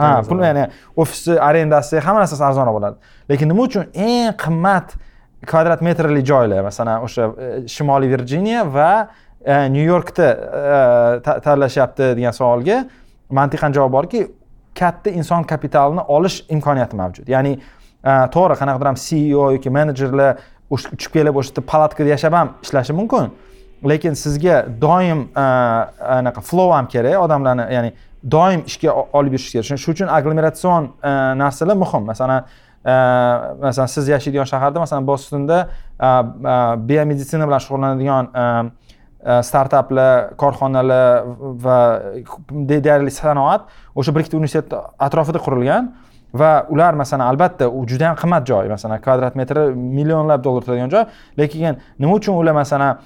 Ha 0.02 0.10
pul 0.30 0.38
ya'ni 0.48 0.64
ofisni 1.02 1.34
arendasi 1.48 1.94
hamma 2.06 2.20
narsasi 2.24 2.44
arzonroq 2.50 2.74
bo'lardi. 2.78 2.98
Lekin 3.30 3.46
nima 3.52 3.62
uchun 3.68 3.84
eng 4.08 4.34
qimmat 4.44 4.88
kvadrat 5.46 5.82
metrli 5.82 6.24
joylar 6.24 6.62
masalan 6.66 7.04
o'sha 7.06 7.30
e, 7.38 7.48
shimoliy 7.68 8.10
virjiniya 8.10 8.64
va 8.74 8.90
e, 9.44 9.68
nyu 9.70 9.84
yorkda 9.86 10.28
e, 10.34 11.40
tanlashyapti 11.44 12.12
degan 12.18 12.34
savolga 12.34 12.82
mantiqan 13.30 13.72
javob 13.72 13.92
borki 13.92 14.26
katta 14.78 15.10
inson 15.10 15.44
kapitalini 15.44 16.00
olish 16.08 16.44
imkoniyati 16.48 16.96
mavjud. 16.96 17.28
Ya'ni 17.28 17.58
to'g'ri 18.34 18.56
qanaqadir 18.60 18.90
ham 18.90 18.98
ceo 19.02 19.50
yoki 19.56 19.70
menejerlar 19.74 20.38
uchib 20.70 21.12
kelib 21.14 21.38
o'sha 21.40 21.52
yerda 21.52 21.66
palatkada 21.72 22.14
yashab 22.14 22.34
ham 22.38 22.54
ishlashi 22.62 22.94
mumkin. 22.94 23.32
Lekin 23.90 24.14
sizga 24.18 24.60
doim 24.82 25.28
anaqa 25.34 26.42
flow 26.42 26.70
ham 26.74 26.86
kerak 26.94 27.18
odamlarni 27.24 27.66
ya'ni 27.74 27.92
doim 28.36 28.62
ishga 28.70 28.94
olib 29.18 29.34
yurish 29.36 29.50
kerak. 29.52 29.66
Shuning 29.66 29.94
uchun 29.94 30.14
agglomeratsion 30.18 30.90
narsalar 31.42 31.76
muhim. 31.84 32.06
Masalan 32.12 32.46
masalan 32.84 33.86
siz 33.86 34.08
yashaydigan 34.08 34.46
shaharda 34.46 34.80
masalan 34.80 35.06
bostonda 35.06 35.68
biomeditsina 36.88 37.46
bilan 37.46 37.60
shug'ullanadigan 37.64 38.24
startaplar 39.42 40.36
korxonalar 40.36 41.24
va 41.64 41.78
deyarli 42.50 43.10
sanoat 43.10 43.66
o'sha 43.94 44.14
bir 44.14 44.20
ikkita 44.24 44.36
universitet 44.36 44.74
atrofida 44.98 45.42
qurilgan 45.46 45.92
va 46.34 46.66
ular 46.68 46.94
masalan 46.94 47.26
albatta 47.26 47.68
u 47.68 47.86
juda 47.86 48.04
yam 48.04 48.16
qimmat 48.16 48.46
joy 48.46 48.68
masalan 48.68 49.00
kvadrat 49.00 49.36
metri 49.36 49.74
millionlab 49.74 50.44
dollar 50.44 50.62
turadigan 50.62 50.90
joy 50.90 51.04
lekin 51.38 51.78
nima 51.98 52.14
uchun 52.14 52.34
ular 52.36 52.54
masalan 52.54 52.98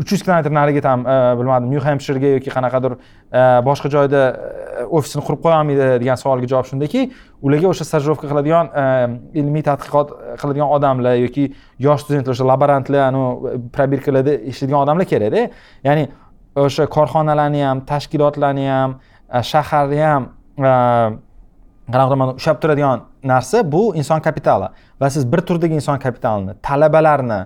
uch 0.00 0.12
yuz 0.12 0.22
kilometr 0.22 0.52
nariga 0.54 0.82
ham 0.88 1.06
e, 1.06 1.16
bilmadim 1.38 1.70
nyu 1.70 1.80
hempshirga 1.84 2.32
yoki 2.36 2.50
qanaqadir 2.54 2.96
e, 2.96 3.42
boshqa 3.66 3.90
joyda 3.94 4.22
e, 4.30 4.84
ofisini 4.98 5.24
qurib 5.26 5.42
qo'yolmaydi 5.44 5.88
degan 6.02 6.18
savolga 6.22 6.48
javob 6.52 6.68
shundaki 6.70 7.04
ularga 7.42 7.70
o'sha 7.72 7.86
stajirovka 7.88 8.30
qiladigan 8.30 8.72
ilmiy 9.42 9.64
tadqiqot 9.68 10.14
qiladigan 10.42 10.74
odamlar 10.76 11.16
yoki 11.24 11.46
yosh 11.86 12.04
studentlar 12.06 12.36
o'sha 12.36 12.48
laborantlar 12.52 13.20
пробиркаlarda 13.76 14.34
ishlaydigan 14.52 14.80
odamlar 14.84 15.08
kerakda. 15.12 15.46
Ya'ni 15.88 16.08
o'sha 16.64 16.88
korxonalarni 16.96 17.64
ham 17.68 17.84
tashkilotlarni 17.92 18.66
ham 18.74 18.98
shaharni 19.52 20.02
ham 20.06 20.28
qanaqa 21.92 22.16
mana 22.22 22.36
ushlab 22.40 22.60
turadigan 22.62 23.06
narsa 23.24 23.64
bu 23.72 23.82
inson 24.00 24.20
kapitali. 24.20 24.68
Va 25.00 25.10
siz 25.10 25.32
bir 25.32 25.40
turdagi 25.48 25.74
inson 25.80 25.98
kapitalini 25.98 26.54
talabalarni 26.62 27.40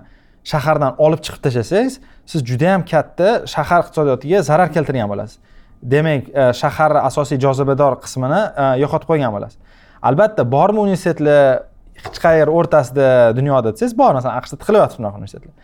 shahardan 0.51 0.95
olib 1.05 1.21
chiqib 1.25 1.41
tashlasangiz 1.45 1.99
siz 2.25 2.43
juda 2.49 2.71
yam 2.73 2.85
katta 2.85 3.29
shahar 3.47 3.85
iqtisodiyotiga 3.85 4.41
zarar 4.49 4.71
keltirgan 4.73 5.09
bo'lasiz. 5.11 5.37
Demak 5.93 6.29
e, 6.29 6.47
shaharni 6.61 7.01
asosiy 7.09 7.39
jozibador 7.45 7.99
qismini 8.03 8.41
e, 8.41 8.65
yo'qotib 8.83 9.11
qo'ygan 9.11 9.33
bo'lasiz. 9.35 9.59
Albatta 10.09 10.45
bormi 10.55 10.81
universitetlar 10.85 11.65
hech 12.05 12.19
qayer 12.25 12.51
o'rtasida 12.57 13.07
dunyoda? 13.37 13.73
Desangiz 13.75 13.97
bor 14.01 14.13
masalan 14.17 14.41
aqshda 14.41 14.59
tiqilyapti 14.61 14.99
shunaqa 14.99 15.21
universitetlar. 15.21 15.55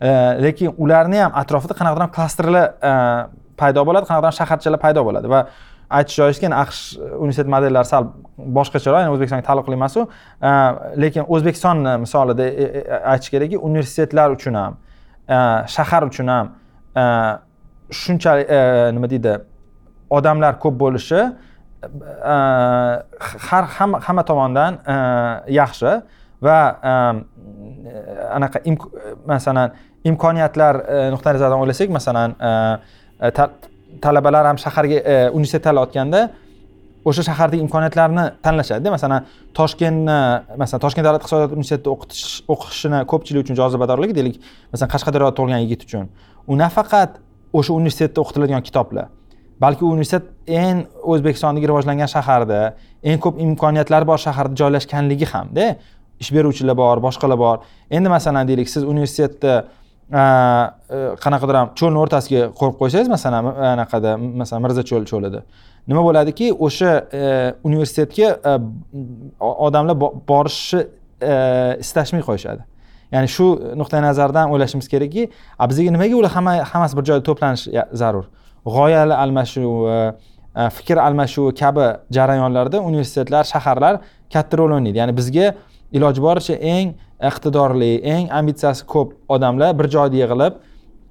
E, 0.00 0.10
lekin 0.46 0.74
ularni 0.84 1.22
ham 1.24 1.32
atrofida 1.42 1.78
qanaqadir 1.80 2.06
ham 2.06 2.12
klasterlar 2.16 2.66
paydo 3.60 3.86
bo'ladi 3.88 4.10
qanaqadir 4.10 4.30
ham 4.30 4.38
shaharchalar 4.40 4.82
paydo 4.86 5.06
bo'ladi. 5.08 5.30
Va 5.34 5.44
aytish 5.98 6.18
joizki 6.20 6.50
aqsh 6.64 6.80
universitet 6.98 7.48
modellari 7.54 7.88
sal 7.88 8.10
boshqacharoq 8.58 9.04
ya'ni 9.04 9.14
o'zbekistonga 9.14 9.46
taalluqli 9.46 9.78
emasu 9.78 10.04
lekin 11.04 11.24
o'zbekistonni 11.34 11.94
misolida 12.04 12.48
aytish 13.12 13.30
kerakki 13.34 13.60
universitetlar 13.68 14.36
uchun 14.36 14.58
ham 14.60 14.76
Э, 15.28 15.66
shahar 15.66 16.02
uchun 16.08 16.28
ham 16.28 16.46
э, 16.96 17.38
shunchalik 17.90 18.46
э, 18.48 18.90
nima 18.92 19.08
deydi 19.10 19.34
odamlar 20.10 20.58
ko'p 20.62 20.78
bo'lishi 20.80 21.20
e, 21.22 22.36
har 23.48 23.64
hamma 23.76 24.00
hamma 24.06 24.22
tomondan 24.24 24.78
e, 24.86 24.96
yaxshi 25.58 25.92
va 26.42 26.58
e, 26.90 26.94
anaqa 28.36 28.58
masalan 29.26 29.70
imkoniyatlar 30.04 30.74
nuqtai 31.14 31.32
nazaridan 31.36 31.60
o'ylasak 31.64 31.90
masalan 31.98 32.30
talabalar 34.02 34.44
ham 34.46 34.56
shaharga 34.64 34.98
universitet 35.36 35.64
tanlayotganda 35.68 36.20
o'sha 37.08 37.22
shahardagi 37.28 37.62
imkoniyatlarni 37.66 38.24
tanlashadida 38.44 38.90
masalan 38.96 39.26
toshkentni 39.58 40.18
masalan 40.62 40.82
toshkent 40.84 41.04
davlat 41.06 41.22
iqtisodiyot 41.22 41.52
universitetida 41.56 41.90
o'qitish 41.94 42.24
o'qishini 42.54 43.04
ko'pchilik 43.12 43.44
uchun 43.44 43.56
jozibadorligi 43.60 44.14
deylik. 44.18 44.36
Masalan 44.72 44.90
qashqadaryoda 44.94 45.34
tug'ilgan 45.38 45.62
yigit 45.64 45.86
uchun. 45.86 46.10
U 46.50 46.52
nafaqat 46.64 47.20
o'sha 47.58 47.72
universitetda 47.80 48.18
o'qitiladigan 48.24 48.62
kitoblar 48.68 49.08
balki 49.60 49.84
u 49.84 49.90
universitet 49.90 50.26
eng 50.46 50.84
o'zbekistondagi 51.02 51.66
rivojlangan 51.70 52.10
shaharda 52.14 52.60
eng 53.02 53.18
ko'p 53.24 53.40
imkoniyatlari 53.46 54.06
bor 54.10 54.18
shaharda 54.26 54.54
joylashganligi 54.60 55.26
hamda 55.32 55.66
ish 56.22 56.30
beruvchilar 56.34 56.76
bor 56.78 57.02
boshqalar 57.06 57.38
bor. 57.38 57.58
Endi 57.90 58.08
masalan 58.10 58.48
deylik 58.48 58.68
siz 58.70 58.84
universitetda 58.84 59.54
Э, 60.08 60.70
qanaqadir 61.20 61.56
ham 61.58 61.72
cho'lni 61.76 62.00
o'rtasiga 62.00 62.46
qo'yib 62.56 62.76
qo'ysangiz 62.80 63.10
masalan 63.12 63.50
anaqada 63.74 64.14
masalan 64.16 64.62
mirzacho'l 64.64 65.04
cho'lida. 65.10 65.42
Nima 65.88 66.00
bo'ladiki 66.06 66.48
o'sha 66.66 66.92
e, 67.12 67.24
universitetga 67.68 68.30
e, 68.50 68.54
odamlar 69.66 69.98
borishni 70.30 70.80
e, 71.20 71.34
istashmay 71.84 72.24
qo'yishadi. 72.24 72.64
Ya'ni 73.12 73.28
shu 73.34 73.50
nuqtai 73.80 74.00
nazardan 74.00 74.48
o'ylashimiz 74.54 74.88
kerakki 74.88 75.28
a 75.58 75.68
bizga 75.68 75.92
nimaga 75.92 76.16
ular 76.22 76.32
hamma 76.38 76.56
hammasi 76.72 76.96
bir 76.96 77.04
joyda 77.10 77.24
to'planishi 77.28 77.84
zarur? 77.92 78.24
G'oyalar 78.64 79.20
almashuvi 79.26 79.98
fikr 80.78 81.04
almashuvi 81.04 81.52
kabi 81.60 81.86
jarayonlarda 82.16 82.80
universitetlar 82.80 83.44
shaharlar 83.52 84.00
katta 84.32 84.56
rol 84.56 84.72
o'ynaydi. 84.78 85.04
Ya'ni 85.04 85.16
bizga 85.20 85.52
iloji 85.92 86.20
boricha 86.20 86.54
eng 86.54 86.94
iqtidorli 87.30 87.92
eng 88.14 88.30
ambitsiyasi 88.40 88.86
ko'p 88.86 89.14
odamlar 89.34 89.74
bir 89.78 89.90
joyda 89.94 90.16
yig'ilib 90.22 90.58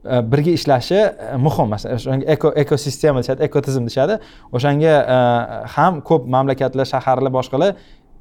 e, 0.06 0.22
birga 0.32 0.56
ishlashi 0.60 1.00
e, 1.00 1.38
muhim 1.46 1.72
masalan 1.74 2.00
o'shanga 2.00 2.32
eko 2.36 2.54
ekosistema 2.64 3.22
deyishadi 3.22 3.48
ekotizim 3.50 3.88
deyishadi 3.90 4.20
o'shanga 4.60 4.98
e, 5.16 5.18
ham 5.76 6.02
ko'p 6.10 6.28
mamlakatlar 6.36 6.90
shaharlar 6.94 7.34
boshqalar 7.40 7.74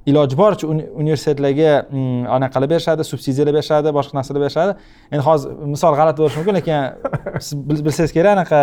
iloji 0.07 0.39
boricha 0.39 0.69
universitetlarga 0.71 1.73
mm, 1.91 2.27
anaqa 2.37 2.55
qilib 2.57 2.75
berishadi 2.75 3.07
subsidiyalar 3.11 3.57
berishadi 3.59 3.93
boshqa 3.99 4.15
narsalar 4.19 4.45
berishadi. 4.45 4.77
Endi 5.11 5.25
hozir 5.29 5.57
misol 5.75 5.97
g'alati 5.99 6.23
bo'lishi 6.23 6.39
mumkin 6.41 6.59
lekin 6.61 6.79
siz 7.47 7.59
bilsangiz 7.87 8.15
kerak 8.15 8.39
anaqa 8.39 8.61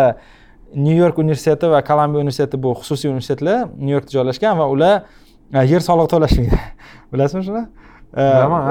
nyu 0.86 0.96
york 0.96 1.18
universiteti 1.24 1.68
va 1.74 1.82
kolumbiya 1.90 2.24
universiteti 2.24 2.62
bu 2.64 2.72
xususiy 2.80 3.12
universitetlar 3.12 3.68
nyu 3.76 3.98
yorkda 3.98 4.16
joylashgan 4.16 4.58
va 4.58 4.70
ular 4.74 4.94
yer 5.72 5.84
solig'i 5.88 6.12
to'lashmaydi. 6.14 6.60
Bilasizmi 7.12 7.44
shuni? 7.48 7.64
Bilaman 8.16 8.62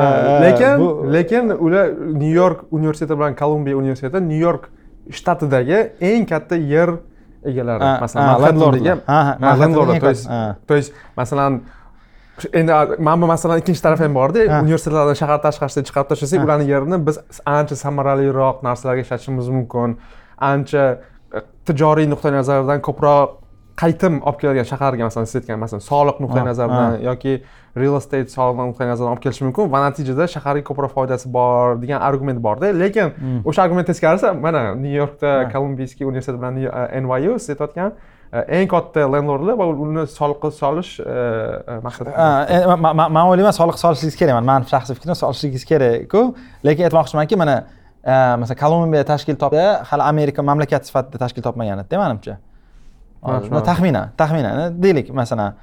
lekin 0.46 0.74
lekin 1.16 1.50
ular 1.50 1.88
nyu 2.22 2.34
york 2.34 2.60
universiteti 2.72 3.18
bilan 3.20 3.36
kolumbiya 3.36 3.78
universiteti 3.78 4.24
nyu 4.32 4.40
york 4.40 4.70
shtatidagi 5.12 5.80
eng 6.00 6.26
katta 6.26 6.56
yer 6.56 6.90
egalari 7.46 8.02
masalan 8.02 8.42
landlordlar 8.42 10.00
то 10.00 10.10
есть 10.10 10.30
то 10.68 10.76
есть 10.76 10.94
masalan 11.18 11.62
endi 12.54 12.72
mana 13.00 13.22
bu 13.22 13.28
masalani 13.28 13.60
ikkinchi 13.62 13.82
tarafi 13.82 14.04
ham 14.04 14.16
borda 14.16 14.40
universitetlardan 14.64 15.16
shahar 15.22 15.40
tashqarisiga 15.46 15.86
chiqarib 15.88 16.08
tashlasak 16.12 16.46
ularni 16.46 16.66
yerini 16.74 16.98
biz 17.08 17.20
ancha 17.46 17.76
samaraliroq 17.76 18.64
narsalarga 18.68 19.02
ishlatishimiz 19.06 19.50
mumkin 19.58 19.98
ancha 20.52 20.84
tijoriy 21.68 22.08
nuqtai 22.14 22.32
nazardan 22.40 22.82
ko'proq 22.88 23.43
qaytim 23.82 24.22
olib 24.22 24.40
keladigan 24.42 24.68
shaharga 24.70 25.08
masalan 25.08 25.28
siz 25.30 25.42
aytgan 25.42 25.60
masalan 25.62 25.82
soliq 25.82 26.20
nuqtai 26.24 26.44
nazaridan 26.46 26.98
yoki 27.08 27.34
real 27.82 27.98
estate 27.98 28.30
soliq 28.30 28.60
nuqtai 28.60 28.88
nazaridan 28.92 29.16
olib 29.16 29.24
kelishi 29.26 29.46
mumkin. 29.48 29.72
Va 29.74 29.82
natijada 29.86 30.28
shaharga 30.36 30.64
ko'proq 30.70 30.94
foydasi 30.98 31.32
bor 31.38 31.78
degan 31.82 32.04
argument 32.10 32.42
borda 32.48 32.70
lekin 32.84 33.14
hmm. 33.18 33.40
o'sha 33.50 33.66
argument 33.66 33.90
teskarisi 33.90 34.34
mana 34.46 34.64
nyu 34.84 34.94
yorkda 35.02 35.34
kolumbiyskiy 35.54 36.10
universitet 36.12 36.40
bilan 36.42 36.60
nyu 37.26 37.40
siz 37.40 37.56
aytayotgan 37.56 37.92
e, 38.34 38.46
eng 38.60 38.70
katta 38.76 39.10
lendlordlar 39.16 39.58
va 39.62 39.70
uni 39.88 40.06
soliqqa 40.20 40.54
solish 40.62 40.94
e, 41.00 41.18
e, 41.74 41.80
maqsadida 41.88 42.78
man 43.18 43.24
o'ylayman 43.26 43.58
soliq 43.62 43.82
solishligingiz 43.84 44.22
kerak. 44.22 44.44
Mani 44.54 44.70
shaxsiy 44.76 45.02
fikrim 45.02 45.18
solishligingiz 45.24 45.66
kerakku. 45.74 46.26
Lekin 46.70 46.92
aytmoqchimanki 46.92 47.42
mana 47.42 47.60
masalan 48.38 48.64
kolumbiya 48.64 49.06
tashkil 49.14 49.38
topdi. 49.44 49.68
Hali 49.90 50.10
amerika 50.14 50.50
mamlakat 50.50 50.86
sifatida 50.90 51.26
tashkil 51.26 51.50
topmagan 51.50 51.88
edida 51.88 52.06
manimcha 52.06 52.42
taxminan 53.70 54.06
taxminan 54.18 54.82
deylik 54.84 55.08
masalan 55.20 55.54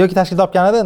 yoki 0.00 0.14
tashkil 0.18 0.38
topganida 0.42 0.80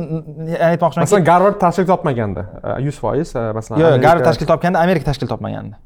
aytmoqchimanki 0.71 1.07
masalan 1.07 1.25
garvard 1.31 1.57
tashkil 1.65 1.87
topmaganda 1.93 2.43
yuz 2.87 2.97
foiz 3.03 3.35
masalan 3.59 3.81
yo'q 3.83 4.03
garvard 4.07 4.25
tashkil 4.29 4.47
topganda 4.53 4.79
amerika 4.85 5.05
tashkil 5.11 5.29
topmaganda. 5.33 5.77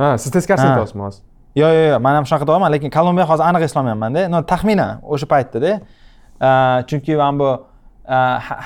Ha 0.00 0.16
siz 0.22 0.30
teskarisini 0.36 0.70
aytyapsizmi 0.72 1.02
hozir? 1.06 1.22
Yo'q 1.60 1.70
yo'q 1.76 1.86
yo'q 1.92 2.00
man 2.06 2.14
ham 2.18 2.24
shunaqa 2.28 2.46
deyapman 2.48 2.70
lekin 2.74 2.90
kolumbiya 2.96 3.26
hozir 3.30 3.44
aniq 3.50 3.62
eslolmayapmanda 3.68 4.42
taxminan 4.52 5.00
o'sha 5.12 5.26
paytdada. 5.32 5.72
Chunki 6.88 7.12
mana 7.22 7.38
bu 7.40 7.48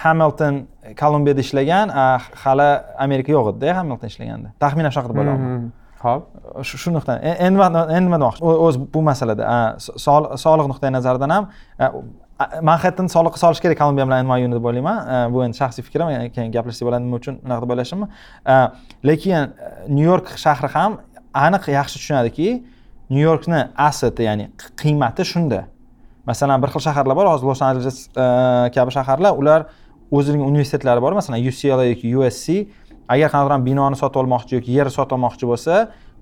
hamilton 0.03 0.55
kolumbiyada 1.03 1.40
ishlagan 1.47 1.87
hali 2.43 2.71
amerika 3.05 3.31
yo'q 3.37 3.47
edida 3.53 3.77
hamilton 3.79 4.09
ishlaganda. 4.12 4.49
Taxminan 4.62 4.90
shunaqa 4.95 5.09
deb 5.11 5.19
o'ylayapman 5.23 5.71
ho'p 6.04 6.64
shu 6.64 6.90
nuqtai 6.96 7.18
endi 7.32 7.54
nima 7.56 7.68
endi 7.96 8.04
nima 8.06 8.18
demoqchi 8.22 8.40
o'zi 8.66 8.80
bu 8.94 9.02
masalada 9.10 9.44
soliq 10.46 10.66
nuqtai 10.72 10.90
nazaridan 10.96 11.30
ham 11.36 11.44
manhattan 12.62 13.08
soliqqa 13.14 13.38
solish 13.44 13.60
kerak 13.60 13.78
kolumbiya 13.78 14.06
bilan 14.08 14.28
nyuni 14.28 14.54
deb 14.56 14.64
o'ylayman 14.70 15.32
bu 15.32 15.44
endi 15.44 15.56
shaxsiy 15.60 15.84
fikrim 15.88 16.08
keyin 16.34 16.52
gaplashsak 16.56 16.88
bo'ladi 16.88 17.04
nima 17.06 17.20
uchun 17.20 17.36
unaqa 17.44 17.62
deb 17.64 17.74
o'ylashimni 17.74 18.06
lekin 19.10 19.36
e, 19.36 19.70
nyu 19.96 20.06
york 20.12 20.32
shahri 20.44 20.68
ham 20.76 21.00
aniq 21.46 21.68
yaxshi 21.76 22.00
tushunadiki 22.00 22.48
nyu 23.10 23.22
yorkni 23.28 23.60
asseti 23.88 24.22
ya'ni 24.28 24.50
qiymati 24.80 25.24
shunda. 25.32 25.64
Masalan 26.26 26.62
bir 26.62 26.70
xil 26.74 26.82
shaharlar 26.88 27.16
bor 27.16 27.26
hozir 27.32 27.46
los 27.50 27.62
anjeles 27.62 27.98
e, 28.08 28.26
kabi 28.74 28.90
shaharlar 28.96 29.36
ular 29.40 29.66
o'zining 30.10 30.42
universitetlari 30.46 31.00
bor 31.04 31.12
masalan 31.18 31.40
ucla 31.50 31.84
yoki 31.92 32.14
usc 32.16 32.46
agar 33.12 33.29
qanaqadir 33.35 33.64
binoni 33.68 33.96
sotib 34.03 34.23
olmoqchi 34.23 34.59
yoki 34.59 34.79
yer 34.79 34.88
sotib 34.96 35.18
olmoqchi 35.18 35.46
bo'lsa 35.53 35.75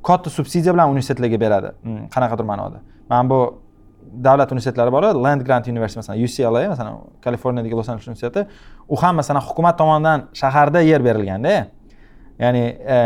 katta 0.09 0.31
subsidiya 0.39 0.75
bilan 0.75 0.93
universitetlarga 0.93 1.39
beradi. 1.45 1.73
Hmm, 1.85 2.05
qanaqadir 2.15 2.47
ma'noda. 2.51 2.79
Mana 3.11 3.31
bu 3.31 3.39
davlat 4.27 4.53
universitetlari 4.55 4.93
bor 4.97 5.05
land 5.27 5.43
grant 5.47 5.67
university 5.73 5.99
masalan 6.01 6.19
ucla 6.27 6.69
masalan 6.75 6.95
kaliforniyadagi 7.25 7.75
los 7.81 7.89
anjeles 7.89 8.09
universiteti. 8.09 8.47
U 8.89 8.97
ham 9.03 9.21
masalan 9.21 9.43
hukumat 9.49 9.79
tomonidan 9.81 10.29
shaharda 10.41 10.81
yer 10.91 11.05
berilganda 11.09 11.57
ya'ni 12.39 12.65
e, 12.95 12.99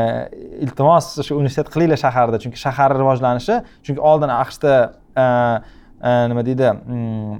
iltimos 0.64 1.14
shu 1.26 1.38
universitet 1.40 1.70
qilinglar 1.72 2.00
shaharda 2.04 2.40
chunki 2.42 2.60
shaharni 2.64 3.00
rivojlanishi 3.00 3.56
chunki 3.86 4.00
oldin 4.10 4.32
aqshda 4.34 4.74
e, 5.16 5.24
e, 5.24 6.10
nima 6.32 6.44
deydi 6.48 6.68
hmm, 6.74 7.38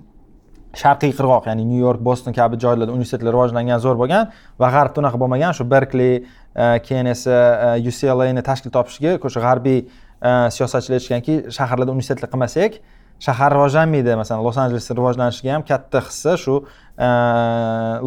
sharqiy 0.76 1.12
qirg'oq 1.18 1.46
ya'ni 1.50 1.64
nyu 1.64 1.80
york 1.84 2.00
boston 2.00 2.32
kabi 2.32 2.56
joylarda 2.64 2.92
universitetlar 2.92 3.34
rivojlangan 3.36 3.80
zo'r 3.84 3.98
bo'lgan 4.00 4.30
va 4.60 4.70
g'arbda 4.74 5.02
unaqa 5.02 5.20
bo'lmagan 5.20 5.52
shu 5.58 5.66
berkli 5.74 6.10
e, 6.16 6.66
keyin 6.86 7.06
esa 7.12 7.76
uclani 7.90 8.42
tashkil 8.48 8.72
topishiga 8.76 9.18
o'sha 9.20 9.44
g'arbiy 9.46 9.78
e, 9.82 10.32
siyosatchilar 10.56 10.98
aytishganki 10.98 11.38
shaharlarda 11.58 11.92
universitetlar 11.92 12.32
qilmasak 12.32 12.80
shahar 13.22 13.52
rivojlanmaydi. 13.54 14.16
Masalan 14.18 14.44
los 14.44 14.56
anjelesni 14.58 14.96
rivojlanishiga 14.98 15.54
ham 15.54 15.62
katta 15.62 16.00
hissa 16.08 16.36
shu 16.44 16.56
e, 16.98 17.08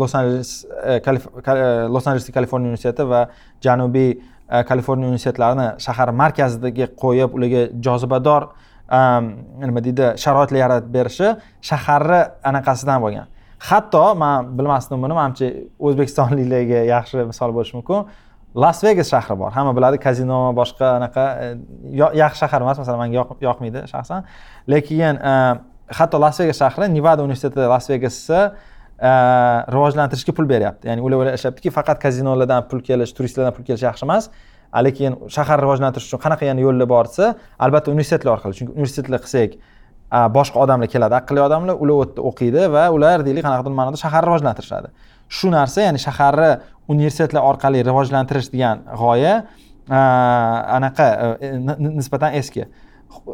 los 0.02 0.16
anjeles 0.16 0.66
los 1.96 2.08
anjeles 2.08 2.32
kaliforniya 2.38 2.74
universiteti 2.74 3.04
va 3.14 3.28
janubiy 3.62 4.16
kaliforniya 4.70 5.14
universitetlarini 5.14 5.68
shahar 5.86 6.12
markazidagi 6.22 6.90
qo'yib 7.04 7.38
ularga 7.38 7.68
jozibador 7.88 8.50
nima 8.90 9.82
deydi 9.88 10.12
sharoitlar 10.24 10.60
yaratib 10.66 10.92
berishi 10.98 11.32
shaharni 11.70 12.20
anaqasidan 12.44 13.02
bo'lgan. 13.06 13.32
Hatto 13.70 14.04
man 14.16 14.52
bilmasdim 14.58 15.02
buni 15.02 15.16
manimcha 15.18 15.48
o'zbekistonliklarga 15.80 16.86
yaxshi 16.92 17.26
misol 17.32 17.54
bo'lishi 17.56 17.78
mumkin. 17.80 18.06
Las 18.56 18.84
vegas 18.84 19.10
shahri 19.12 19.36
bor. 19.40 19.52
Hamma 19.52 19.74
biladi 19.76 19.98
kazino 20.00 20.54
boshqa 20.56 20.96
anaqa 21.00 21.24
e, 21.44 21.48
yaxshi 22.22 22.40
shahar 22.44 22.62
emas 22.62 22.78
masalan 22.80 23.00
manga 23.04 23.26
yoqmaydi 23.48 23.82
shaxsan. 23.92 24.24
Lekin 24.68 25.20
e, 25.32 25.34
hatto 25.98 26.20
las 26.20 26.40
vegas 26.40 26.62
shahri 26.62 26.88
nevada 26.94 27.24
universiteti 27.24 27.68
las 27.74 27.90
vegasni 27.90 28.42
e, 29.10 29.12
rivojlantirishga 29.76 30.36
pul 30.38 30.48
beryapti. 30.54 30.88
Ya'ni 30.88 31.04
ular 31.04 31.24
o'ylashyaptiki 31.24 31.74
faqat 31.78 32.00
kazinolardan 32.06 32.70
pul 32.70 32.80
kelish 32.88 33.16
turistlardan 33.18 33.56
pul 33.58 33.68
kelish 33.68 33.84
yaxshi 33.90 34.08
emas. 34.08 34.30
Lekin 34.84 35.16
shahar 35.30 35.60
rivojlantirish 35.62 36.08
uchun 36.10 36.22
qanaqa 36.26 36.46
yana 36.50 36.62
yo'llar 36.62 36.88
bor 36.88 37.06
desa 37.10 37.36
albatta 37.60 37.92
universitetlar 37.92 38.38
orqali. 38.38 38.54
Chunki 38.60 38.74
universitetlar 38.76 39.22
qilsak 39.26 39.58
boshqa 40.38 40.62
odamlar 40.64 40.88
keladi 40.88 41.16
aqlli 41.22 41.42
odamlar 41.48 41.76
ular 41.84 41.96
u 41.96 42.00
yerda 42.04 42.22
o'qiydi 42.30 42.72
va 42.76 42.90
ular 42.96 43.24
deylik 43.28 43.44
qanaqadir 43.46 43.74
ma'noda 43.80 43.98
shaharni 44.04 44.30
rivojlantirishadi. 44.30 44.90
Shu 45.30 45.50
narsa 45.50 45.88
ya'ni 45.88 46.00
shaharni 46.08 46.52
universitetlar 46.88 47.44
orqali 47.52 47.84
rivojlantirish 47.90 48.52
degan 48.54 48.84
g'oya 49.02 49.36
anaqa 49.90 51.38
e, 51.42 51.52
nisbatan 51.80 52.34
eski. 52.34 52.66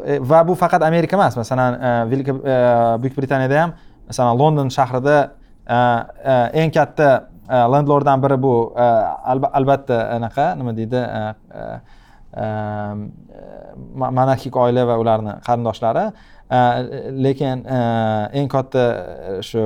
E, 0.04 0.18
va 0.20 0.42
bu 0.48 0.54
faqat 0.54 0.82
amerika 0.82 1.16
emas. 1.16 1.36
Masalan 1.36 1.74
e, 1.74 1.92
buyuk 3.02 3.16
britaniyada 3.16 3.62
ham 3.62 3.74
masalan 4.08 4.38
london 4.38 4.68
shahrida 4.68 5.16
eng 6.52 6.70
katta 6.72 7.31
Э, 7.48 7.66
landlorddan 7.68 8.22
biri 8.22 8.42
bu. 8.42 8.72
Э, 8.76 8.82
albatta 9.52 9.98
anaqa 10.16 10.54
nima 10.56 10.76
deydi 10.76 10.96
э, 10.96 11.80
monarxik 13.94 14.56
oila 14.56 14.86
va 14.86 14.98
ularni 15.00 15.34
qarindoshlari. 15.46 16.06
Lekin 17.24 17.64
eng 18.36 18.48
katta 18.52 18.82
e, 18.84 19.36
shu 19.40 19.62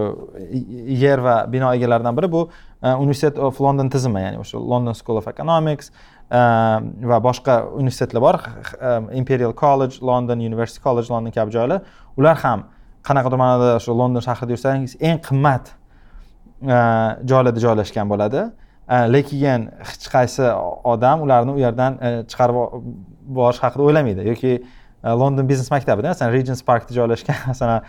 yer 1.02 1.18
va 1.18 1.36
bino 1.50 1.72
egalaridan 1.74 2.14
biri 2.14 2.28
bu 2.30 2.44
e, 2.82 2.92
universitet 2.92 3.38
of 3.42 3.58
london 3.60 3.90
tizimi 3.90 4.22
ya'ni 4.22 4.38
o'sha 4.38 4.58
london 4.58 4.94
school 4.94 5.18
of 5.18 5.26
economics 5.26 5.90
e, 6.30 6.38
va 7.10 7.18
boshqa 7.22 7.56
universitetlar 7.74 8.22
bor. 8.22 8.38
Imperial 9.12 9.52
college 9.52 9.98
london 10.00 10.40
university 10.40 10.82
college 10.82 11.10
london 11.10 11.32
kabi 11.32 11.54
joylar. 11.58 11.82
Ular 12.16 12.38
ham 12.44 12.68
qanaqadir 13.02 13.42
ma'noda 13.42 13.80
shu 13.82 13.94
london 13.94 14.22
shahrida 14.22 14.54
yursangiz 14.54 14.96
eng 15.00 15.18
qimmat 15.28 15.74
joylarda 16.62 17.60
joylashgan 17.60 18.08
bo'ladi. 18.10 18.46
Lekin 19.12 19.68
hech 19.88 20.08
qaysi 20.14 20.50
odam 20.84 21.22
ularni 21.26 21.52
u 21.56 21.58
yerdan 21.58 21.98
chiqarib 22.30 22.56
borish 23.38 23.60
haqida 23.64 23.82
o'ylamaydi. 23.82 24.26
Yoki 24.28 24.52
london 25.04 25.48
biznes 25.48 25.70
maktabida 25.70 26.08
masalan 26.08 26.32
regents 26.32 26.62
parkda 26.62 26.94
joylashgan 26.94 27.36
masalan 27.52 27.82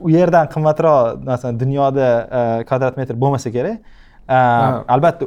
u 0.00 0.10
yerdan 0.10 0.48
qimmatroq 0.54 1.24
masalan 1.26 1.60
dunyoda 1.60 2.08
e, 2.38 2.64
kvadrat 2.64 2.96
metr 2.96 3.20
bo'lmasa 3.20 3.50
kerak. 3.50 3.78
E, 4.28 4.34
albatta 4.94 5.26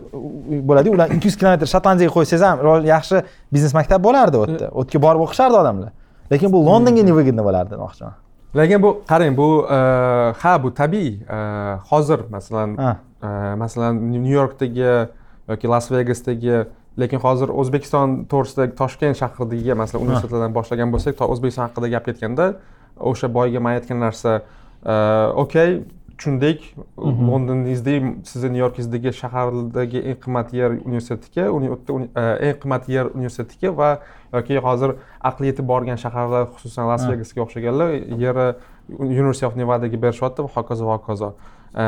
bo'ladiyu 0.69 0.95
ular 0.95 1.15
ikki 1.15 1.31
yuz 1.31 1.37
kilometr 1.39 1.71
shotlandiyaga 1.75 2.13
qo'ysangiz 2.17 2.45
ham 2.47 2.85
yaxshi 2.89 3.23
biznes 3.53 3.73
maktab 3.77 4.03
bo'lardi 4.03 4.37
u 4.41 4.45
yerda 4.47 4.69
u 4.71 4.83
yerga 4.83 5.01
borib 5.07 5.25
o'qishardi 5.27 5.61
odamlar. 5.63 5.95
Lekin 6.31 6.53
bu 6.53 6.65
londonga 6.65 7.03
невыгодно 7.09 7.43
bo'lardi 7.47 7.75
demoqchiman 7.75 8.24
lekin 8.55 8.81
bu 8.81 8.91
qarang 9.09 9.37
bu 9.37 9.47
e, 9.69 9.77
ha 10.41 10.63
bu 10.63 10.73
tabiiy 10.73 11.19
hozir 11.89 12.19
masalan 12.29 12.77
masalan 13.57 13.99
nyu 14.11 14.31
yorkdagi 14.31 15.09
yoki 15.49 15.67
las 15.67 15.91
vegasdagi 15.91 16.65
lekin 16.99 17.19
hozir 17.19 17.49
o'zbekiston 17.49 18.23
to'g'risida 18.31 18.69
toshkent 18.79 19.19
shahridagi 19.21 19.73
masalan 19.81 20.07
universitetlardan 20.07 20.55
boshlagan 20.55 20.93
bo'lsak 20.95 21.21
o'zbekiston 21.27 21.67
haqida 21.67 21.91
gap 21.95 22.05
ketganda 22.05 22.53
o'sha 23.11 23.27
boyagi 23.37 23.59
man 23.59 23.79
aytgan 23.79 23.99
narsa 23.99 24.39
e, 24.39 24.95
okey 25.43 25.69
tushundik. 26.17 26.75
Mhm. 26.97 27.29
londoningizda 27.29 27.91
sizni 28.23 28.49
nyu 28.49 28.59
yorkingizdagi 28.59 29.13
shahardagi 29.13 29.99
eng 29.99 30.19
qimmat 30.23 30.53
yer 30.53 30.71
universitetniki 30.71 31.39
e, 31.41 32.21
eng 32.47 32.59
qimmat 32.61 32.89
yer 32.89 33.05
universitetniki 33.05 33.77
va 33.77 33.99
yoki 34.33 34.57
hozir 34.67 34.95
aqli 35.21 35.51
yetib 35.51 35.67
borgan 35.67 35.97
shaharlar 35.97 36.47
xususan 36.55 36.87
las 36.87 37.07
vegasga 37.09 37.41
o'xshaganlar 37.45 37.89
yeri 38.23 38.47
university 38.99 39.45
of 39.45 39.55
nevadaga 39.55 39.97
berishyapti 39.97 40.41
va 40.43 40.49
hokazo 40.55 40.85
va 40.85 40.97
hokazo. 40.97 41.33
E, 41.75 41.85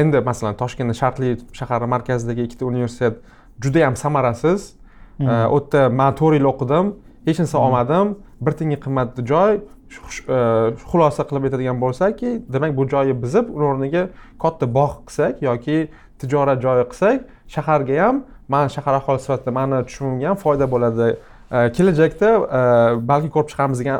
endi 0.00 0.20
masalan 0.20 0.56
toshkentda 0.56 0.94
shartli 0.94 1.36
shahar 1.52 1.86
markazidagi 1.86 2.42
ikkita 2.48 2.64
universitet 2.66 3.20
judayam 3.62 3.96
samarasiz. 3.96 4.74
Hmm. 5.16 5.28
u 5.28 5.58
yerda 5.60 5.88
man 5.94 6.14
to'rt 6.18 6.34
yil 6.34 6.46
o'qidim 6.50 6.88
hech 7.26 7.38
narsa 7.38 7.58
olmadim. 7.58 8.16
Bir 8.40 8.52
tiyinga 8.58 8.78
qimmat 8.84 9.20
joy 9.30 9.60
xulosa 10.90 11.26
qilib 11.28 11.48
aytadigan 11.48 11.80
bo'lsakki 11.84 12.30
demak 12.54 12.76
bu 12.76 12.88
joyni 12.94 13.14
buzib 13.22 13.50
uni 13.56 13.66
o'rniga 13.70 14.02
katta 14.42 14.66
bog' 14.78 14.96
qilsak 15.08 15.42
yoki 15.48 15.78
tijorat 16.18 16.62
joyi 16.66 16.84
qilsak 16.90 17.18
shaharga 17.54 18.00
ham 18.04 18.24
man 18.48 18.68
shahar 18.68 18.94
aholisi 19.00 19.24
sifatida 19.24 19.50
mani 19.58 19.84
tushumimga 19.88 20.28
ham 20.28 20.36
foyda 20.44 20.66
bo'ladi 20.74 21.08
kelajakda 21.76 22.30
balki 23.10 23.30
ko'rib 23.34 23.48
chiqamiz 23.52 23.78
degan 23.82 23.98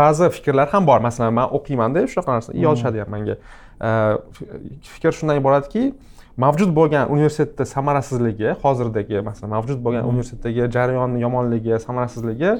ba'zi 0.00 0.30
fikrlar 0.36 0.68
ham 0.74 0.86
bor 0.86 1.00
masalan 1.08 1.34
man 1.34 1.48
o'qiymanda 1.58 2.06
shunaqa 2.12 2.30
narsa 2.36 2.52
hmm. 2.52 2.62
yozishadi 2.66 2.98
ham 3.02 3.10
manga 3.14 3.36
fikr 4.94 5.12
shundan 5.18 5.40
iboratki 5.42 5.92
mavjud 6.44 6.70
bo'lgan 6.78 7.10
universitetda 7.14 7.64
samarasizligi 7.74 8.54
hozirdagi 8.62 9.20
masalan 9.28 9.50
mavjud 9.56 9.80
bo'lgan 9.84 10.02
hmm. 10.02 10.12
universitetdagi 10.12 10.68
jarayonni 10.76 11.20
yomonligi 11.26 11.80
samarasizligi 11.86 12.52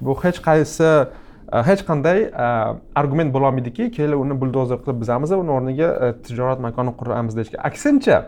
bu 0.00 0.16
hech 0.24 0.38
qaysi 0.48 0.88
e, 0.90 1.06
Э, 1.52 1.62
hech 1.66 1.82
qanday 1.82 2.28
э, 2.30 2.74
argument 2.94 3.32
bo'lolmaydiki 3.34 3.88
kelib 3.90 4.20
uni 4.22 4.36
buldozer 4.38 4.78
qilib 4.84 5.00
buzamiz 5.02 5.32
va 5.34 5.38
uni 5.42 5.50
o'rniga 5.50 5.86
e, 5.90 6.10
tijorat 6.26 6.60
makoni 6.62 6.92
quramiz 7.00 7.34
deyishga. 7.34 7.58
Aksincha 7.66 8.18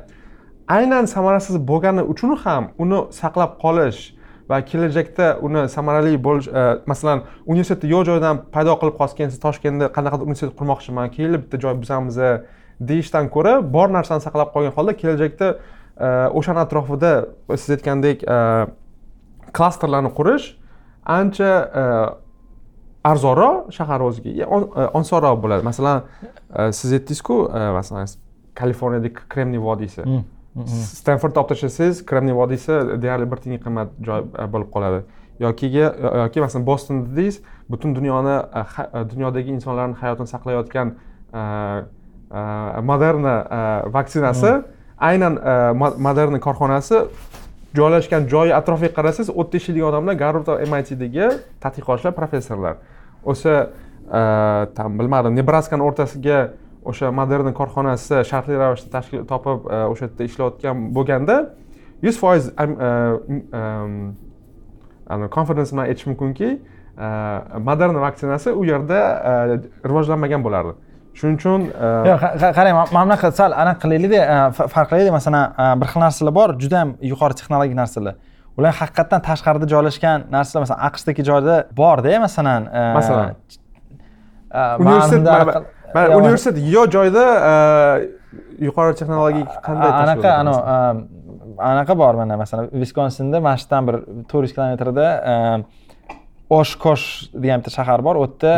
aynan 0.76 1.06
samarasiz 1.06 1.61
bo'lgani 1.68 2.02
uchun 2.14 2.35
ham 2.44 2.72
uni 2.82 2.98
saqlab 3.14 3.52
qolish 3.62 4.00
va 4.50 4.58
kelajakda 4.70 5.28
uni 5.48 5.62
samarali 5.74 6.18
bo'lish 6.24 6.48
e, 6.50 6.64
masalan 6.90 7.22
universitetni 7.46 7.92
yo'q 7.92 8.08
joydan 8.11 8.40
paydo 8.56 8.74
qilib 8.80 8.98
qolsangiz 8.98 9.37
siz 9.37 9.42
toshkentda 9.46 9.92
qanaqadir 9.98 10.26
universitet 10.26 10.56
qurmoqchiman 10.58 11.14
keyin 11.14 11.38
bitta 11.44 11.62
joy 11.66 11.78
buzamiz 11.85 12.18
deyishdan 12.90 13.30
ko'ra 13.37 13.54
bor 13.76 13.94
narsani 13.98 14.26
saqlab 14.26 14.50
qolgan 14.56 14.74
holda 14.80 14.96
kelajakda 15.04 15.52
e, 15.52 16.08
o'shani 16.40 16.64
atrofida 16.66 17.12
siz 17.54 17.70
aytgandek 17.76 18.26
klasterlarni 19.61 20.11
qurish 20.18 20.50
ancha 21.18 21.52
arzonroq 23.04 23.72
shahar 23.72 24.00
o'ziga 24.00 24.46
osonroq 25.00 25.40
bo'ladi. 25.44 25.64
Masalan 25.64 26.02
siz 26.70 26.92
aytdingizku 26.98 27.38
masalan 27.78 28.06
kaliforniyadagi 28.54 29.26
kremniy 29.28 29.60
vodiysi. 29.62 30.02
Hmm, 30.04 30.22
hmm, 30.54 30.62
hmm. 30.66 30.84
stenfordda 31.00 31.40
olib 31.40 31.54
tashlasangiz 31.54 32.04
kremniy 32.06 32.36
vodiysi 32.36 32.78
deyarli 33.02 33.30
bir 33.30 33.42
tiyinga 33.44 33.64
qimmat 33.64 33.96
joy 34.06 34.24
bo'lib 34.54 34.70
qoladi. 34.74 35.02
Yokiga 35.40 35.88
yoki 36.22 36.44
masalan 36.44 36.66
boston 36.66 37.02
dedingiz 37.06 37.40
butun 37.70 37.96
dunyoni 37.96 38.36
dunyodagi 39.10 39.50
insonlarni 39.56 39.94
hayotini 39.94 40.26
saqlayotgan 40.26 40.94
moderna 42.82 43.34
vaksinasi 43.92 44.52
aynan 44.98 45.38
moderna 45.98 46.40
korxonasi 46.40 47.06
joylashgan 47.74 48.28
joyi 48.28 48.54
atrofiga 48.54 48.92
qarasangiz 48.98 49.30
u 49.30 49.38
yerda 49.42 49.56
ishlaydigan 49.56 49.88
odamlar 49.88 50.14
garvard 50.22 50.48
va 50.48 50.56
mitdagi 50.72 51.28
tadqiqotchilar 51.64 52.14
professorlar 52.20 52.76
o'sha 53.24 53.70
e, 54.06 54.20
там 54.76 54.98
bilmadim 54.98 55.35
nebraskani 55.37 55.82
o'rtasiga 55.88 56.38
o'sha 56.85 57.11
moderna 57.14 57.52
korxonasi 57.54 58.22
shartli 58.30 58.58
ravishda 58.58 58.90
tashkil 58.96 59.26
topib 59.32 59.66
e, 59.70 59.82
o'sha 59.92 60.08
yerda 60.08 60.28
ishlayotgan 60.30 60.76
bo'lganda 60.96 61.37
yuz 62.02 62.16
foiz 62.22 62.50
e, 62.50 62.54
confidence 65.37 65.70
bilan 65.72 65.85
aytish 65.87 66.06
mumkinki 66.06 66.48
moderna 67.68 68.00
vaksinasi 68.00 68.52
u 68.52 68.64
yerda 68.64 68.98
rivojlanmagan 69.85 70.42
bo'lardi. 70.44 70.74
Shuning 71.18 71.37
uchun 71.40 71.64
yo'q 72.08 72.22
qarang 72.56 72.74
mana 72.78 73.04
bunaqa 73.06 73.32
sal 73.38 73.52
anaqa 73.62 73.80
qilaylikda 73.85 74.20
farq 74.74 74.88
qilaylik 74.90 75.12
masalan 75.18 75.44
bir 75.80 75.88
xil 75.92 76.00
narsalar 76.04 76.35
bor 76.40 76.54
juda 76.62 76.78
yam 76.82 76.90
yuqori 77.12 77.35
texnologik 77.40 77.76
narsalar. 77.82 78.14
Ular 78.58 78.72
haqiqatdan 78.80 79.20
tashqarida 79.28 79.66
joylashgan 79.74 80.18
narsalar 80.34 80.60
masalan 80.64 80.80
aqshdagi 80.88 81.22
joyda 81.30 81.54
borda 81.80 82.18
masalan 82.26 82.62
masalan? 82.98 83.34
universitet 84.78 85.24
mana 85.94 86.16
universitet 86.20 86.56
yo 86.74 86.82
joyda 86.96 87.24
yuqori 88.66 88.92
texnologik 88.98 89.48
qanday 89.66 89.90
anaqa 90.04 90.30
anavi 90.42 90.60
anaqa 91.72 91.94
bor 92.02 92.14
mana 92.20 92.36
masalan 92.42 92.68
viskonsinda 92.82 93.40
mana 93.46 93.56
shu 93.60 93.66
yerdan 93.66 93.82
bir 93.88 93.96
to'rt 94.30 94.44
yuz 94.46 94.52
kilometrda 94.56 95.06
oshkosh 96.58 97.06
degan 97.42 97.60
bitta 97.60 97.70
shahar 97.78 98.00
bor. 98.06 98.14
U 98.20 98.24
yerda 98.26 98.52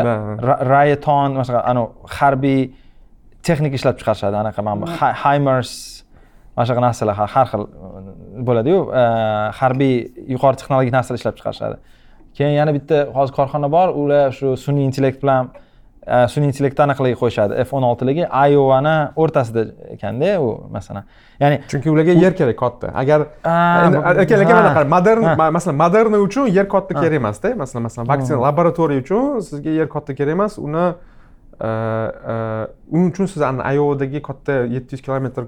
rayeton 0.74 1.30
mana 1.38 1.61
anavi 1.70 1.88
harbiy 2.18 2.61
texnika 3.46 3.76
ishlab 3.78 3.96
chiqarishadi 4.00 4.37
anaqa 4.42 4.61
mana 4.66 4.76
bu 4.80 4.87
haymers 5.24 5.70
mana 6.57 6.67
shunaqa 6.67 6.83
narsalar 6.87 7.14
har 7.35 7.47
xil 7.53 7.67
bo'ladiyu. 8.47 8.79
Harbiy 9.59 9.95
yuqori 10.35 10.57
texnologik 10.61 10.93
narsalar 10.97 11.19
ishlab 11.21 11.37
chiqarishadi. 11.38 11.77
Keyin 12.37 12.57
yana 12.61 12.73
bitta 12.75 12.97
hozir 13.17 13.35
korxona 13.38 13.69
bor 13.77 13.88
ular 14.01 14.33
shu 14.38 14.57
sun'iy 14.64 14.85
intellekt 14.88 15.23
bilan 15.23 15.53
sun'iy 16.33 16.49
intellektni 16.51 16.83
anaqalarga 16.87 17.19
qo'yishadi. 17.23 17.53
F 17.64 17.71
o'n 17.77 17.85
oltiligi 17.90 18.25
iovani 18.27 18.97
o'rtasida 19.23 19.62
ekanda 19.95 20.33
u 20.47 20.49
masalan 20.77 21.05
ya'ni 21.40 21.57
chunki 21.71 21.88
ularga 21.95 22.12
yer 22.25 22.35
kerak 22.38 22.59
katta. 22.59 22.90
Agar 23.03 23.21
aka 23.45 24.35
aka 24.45 24.55
mana 24.59 24.75
qara 24.77 24.88
modern 24.97 25.23
masalan 25.57 25.77
moderna 25.85 26.19
uchun 26.27 26.47
yer 26.59 26.67
katta 26.75 26.93
kerak 27.01 27.19
emasda 27.23 27.55
masalan 27.62 27.83
masalan 27.88 28.07
vaksina 28.12 28.38
laboratoriya 28.47 29.01
uchun 29.05 29.40
sizga 29.49 29.71
yer 29.81 29.88
katta 29.95 30.12
kerak 30.19 30.35
emas. 30.37 30.59
Uni 30.59 30.85
uning 31.61 33.11
uchun 33.12 33.27
siz 33.27 33.43
iovdagi 33.43 34.23
katta 34.23 34.53
yetti 34.67 34.97
yuz 34.97 35.03
kilometr 35.03 35.45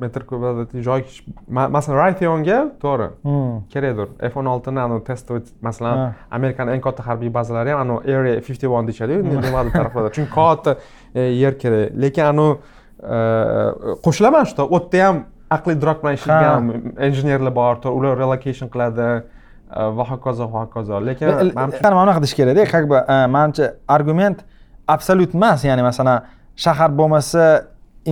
metr 0.00 0.24
kvadratli 0.26 0.82
joy 0.82 1.04
masalan 1.48 1.98
raytheonga 1.98 2.58
to'g'ri 2.82 3.08
kerakdir. 3.70 4.08
F 4.30 4.36
o'n 4.36 4.50
oltini 4.50 4.80
anavi 4.82 5.04
testovoy 5.06 5.42
masalan 5.62 6.14
amerikani 6.30 6.74
eng 6.74 6.82
katta 6.82 7.06
harbiy 7.06 7.30
bazalari 7.34 7.70
ham 7.70 7.80
anavi 7.84 8.14
area 8.14 8.40
fifty 8.40 8.66
one 8.66 8.86
deyishadiyu 8.86 9.22
nimadir 9.22 9.72
taraflarda. 9.78 10.10
Chunki 10.10 10.34
katta 10.34 10.76
yer 11.14 11.54
kerak. 11.62 11.94
Lekin 11.94 12.24
anavi 12.32 12.58
qo'shilaman 14.04 14.46
shu 14.50 14.66
u 14.66 14.78
yerda 14.78 15.06
ham 15.06 15.24
aqliy 15.50 15.78
idrok 15.78 16.02
bilan 16.02 16.14
ishlaydigan 16.18 16.62
injenerlar 17.08 17.54
bor. 17.54 17.82
Ular 17.94 18.18
relocation 18.18 18.68
qiladi. 18.68 19.08
Va 19.68 20.04
hokazo 20.10 20.46
va 20.52 20.66
hokazo. 20.66 21.00
Lekin 21.06 21.26
manimcha 21.54 21.90
mana 21.90 22.06
bunaqa 22.06 22.20
deyish 22.24 22.36
kerakda. 22.38 22.70
Как 22.74 22.88
бы 22.88 22.98
manimcha 23.06 23.74
argument 23.86 24.38
absolyut 24.94 25.34
emas 25.38 25.64
ya'ni 25.68 25.82
masalan 25.90 26.24
shahar 26.64 26.90
bo'lmasa 26.98 27.44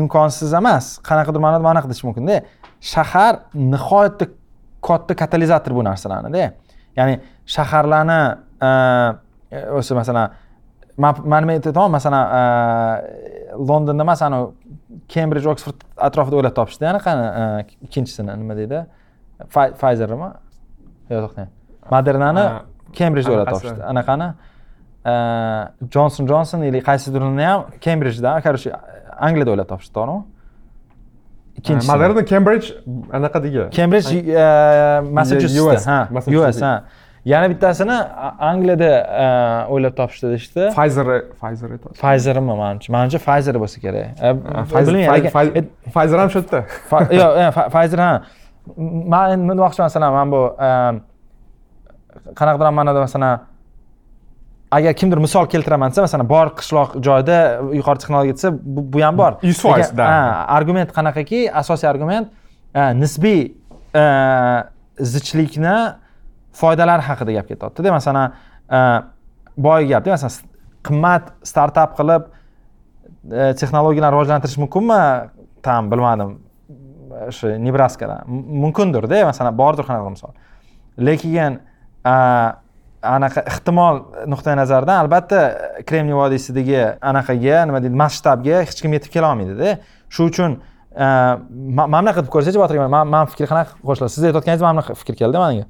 imkonsiz 0.01 0.53
emas. 0.61 0.85
Qanaqadir 1.09 1.41
ma'noda 1.45 1.63
mana 1.67 1.79
bunaqa 1.79 1.89
deyish 1.91 2.05
mumkinda. 2.07 2.37
Shahar 2.93 3.35
nihoyatda 3.73 4.27
katta 4.89 5.13
katalizator 5.23 5.73
bu 5.79 5.83
narsalarnida. 5.89 6.53
Ya'ni 6.99 7.15
shaharlarni 7.55 8.21
o'sha 9.79 9.95
masalan 10.01 10.27
man 10.99 11.41
nima 11.43 11.53
aytyapman 11.57 11.91
masalan 11.99 12.23
londonda 13.69 14.03
emas 14.07 14.23
anavi 14.27 14.47
kembrij 15.13 15.47
oksford 15.53 15.79
atrofida 16.09 16.37
o'ylab 16.39 16.55
topishdi. 16.59 16.85
Anaqani 16.93 17.25
ikkinchisini 17.87 18.33
nima 18.43 18.55
deydi? 18.61 18.79
Fayzermi 19.83 20.29
yo'q 21.11 21.21
to'xtang 21.25 21.49
modernani 21.93 22.45
kembrijda 22.99 23.31
o'ylab 23.35 23.49
topishdi. 23.53 23.83
anaqani 23.93 24.29
jonson 25.95 26.27
jonson 26.27 26.63
или 26.69 26.81
qaysidirini 26.89 27.45
ham 27.51 27.61
kembrijda 27.81 28.41
короче 28.47 28.73
angliyada 29.27 29.51
o'ylab 29.55 29.69
topishdi 29.73 29.93
to'g'rimi 29.99 30.23
ikkinchisi 31.59 31.91
moderna 31.93 32.23
kembrij 32.33 32.65
anaqadagi 33.19 33.63
kembrij 33.79 34.07
massachusets 35.19 35.87
ha 35.93 35.99
us 36.51 36.61
ha 36.67 36.73
yana 37.33 37.47
bittasini 37.53 37.97
angliyada 38.51 38.93
o'ylab 39.73 39.95
topishdi 40.01 40.27
deyishdi 40.33 40.63
pfizer 40.79 41.07
pfizer 41.41 41.69
pfizermi 42.01 42.55
manimcha 42.63 42.89
manimcha 42.97 43.19
pfizer 43.27 43.55
bo'lsa 43.63 43.79
kerak 43.85 44.07
bilmayman 44.77 45.69
pfizer 45.95 46.19
ham 46.23 46.29
shu 46.35 46.39
yerda 46.43 46.61
yo'q 47.21 47.59
pfizer 47.75 47.99
ha 48.07 48.13
man 49.13 49.27
nima 49.43 49.55
demoqchiman 49.59 49.87
masalan 49.91 50.11
mana 50.17 50.27
bu 50.35 50.41
qanaqadir 52.39 52.73
ma'noda 52.79 53.01
masalan 53.07 53.33
agar 54.71 54.95
kimdir 54.95 55.19
misol 55.23 55.47
keltiraman 55.47 55.91
desa 55.91 56.03
masalan 56.07 56.29
bor 56.29 56.51
qishloq 56.59 56.97
joyda 57.07 57.39
yuqori 57.79 57.99
texnologiya 58.03 58.35
desa 58.39 58.51
bu 58.53 59.03
ham 59.03 59.17
bor. 59.19 59.39
Yuz 59.43 59.61
foiz 59.63 59.93
argument 59.99 60.93
qanaqaki? 60.97 61.47
Asosiy 61.63 61.89
argument 61.91 62.29
nisbiy 63.03 63.55
zichlikni 65.13 65.77
foydalari 66.53 67.03
haqida 67.09 67.33
gap 67.39 67.47
ketyaptida. 67.53 67.93
Masalan 67.93 68.33
boyagi 69.57 69.93
gapda 69.95 70.17
masalan 70.17 70.35
qimmat 70.87 71.31
startap 71.43 71.95
qilib 71.99 72.27
texnologiyalarni 73.61 74.15
rivojlantirish 74.17 74.59
mumkinmi? 74.65 75.03
Там 75.63 75.91
bilmadim. 75.91 76.39
Shu 77.31 77.49
nebraskada. 77.59 78.23
Mumkindirda 78.63 79.25
masalan 79.31 79.57
bordir 79.59 79.85
qanaqa 79.89 80.11
misol. 80.11 80.35
Lekin 80.99 81.59
anaqa 83.03 83.43
ehtimol 83.51 84.01
nuqtai 84.31 84.57
nazaridan 84.57 85.05
albatta 85.05 85.41
kremniy 85.89 86.17
vodiysidagi 86.17 86.79
anaqaga 87.11 87.65
nima 87.69 87.83
deydi 87.85 87.99
masshtabga 88.03 88.63
hech 88.65 88.81
kim 88.83 88.97
yetib 88.97 89.13
kela 89.15 89.33
olmaydida 89.33 89.79
shu 90.11 90.29
uchun 90.31 90.59
e, 90.59 91.07
mana 91.79 92.01
bunaqa 92.01 92.19
qilib 92.21 92.33
ko'rsachi 92.35 92.63
botir 92.63 92.81
aka 92.81 93.05
mani 93.05 93.33
fikr 93.33 93.51
qanaqa 93.53 93.77
qo'shiladi? 93.89 94.15
Siz 94.17 94.29
aytayotganingiz 94.29 94.65
mana 94.67 94.79
bunaqa 94.79 94.99
fikr 95.03 95.19
keldi 95.23 95.43
manga 95.45 95.67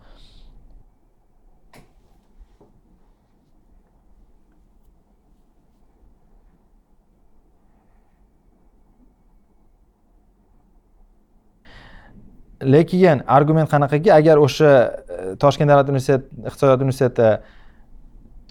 lekin 12.74 13.22
argument 13.26 13.68
qanaqaki 13.74 14.12
agar 14.12 14.36
o'sha 14.46 14.72
e, 14.72 15.36
toshkent 15.42 15.70
davlat 15.70 15.88
universiteti 15.92 16.24
iqtisodiyot 16.48 16.82
universiteti 16.86 17.28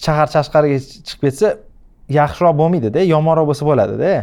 shahar 0.06 0.28
tashqariga 0.36 0.80
chiqib 1.08 1.28
ketsa 1.28 1.54
yaxshiroq 2.19 2.56
bo'lmaydida 2.62 3.06
yomonroq 3.13 3.47
bo'lsa 3.51 3.69
bo'ladida. 3.69 4.13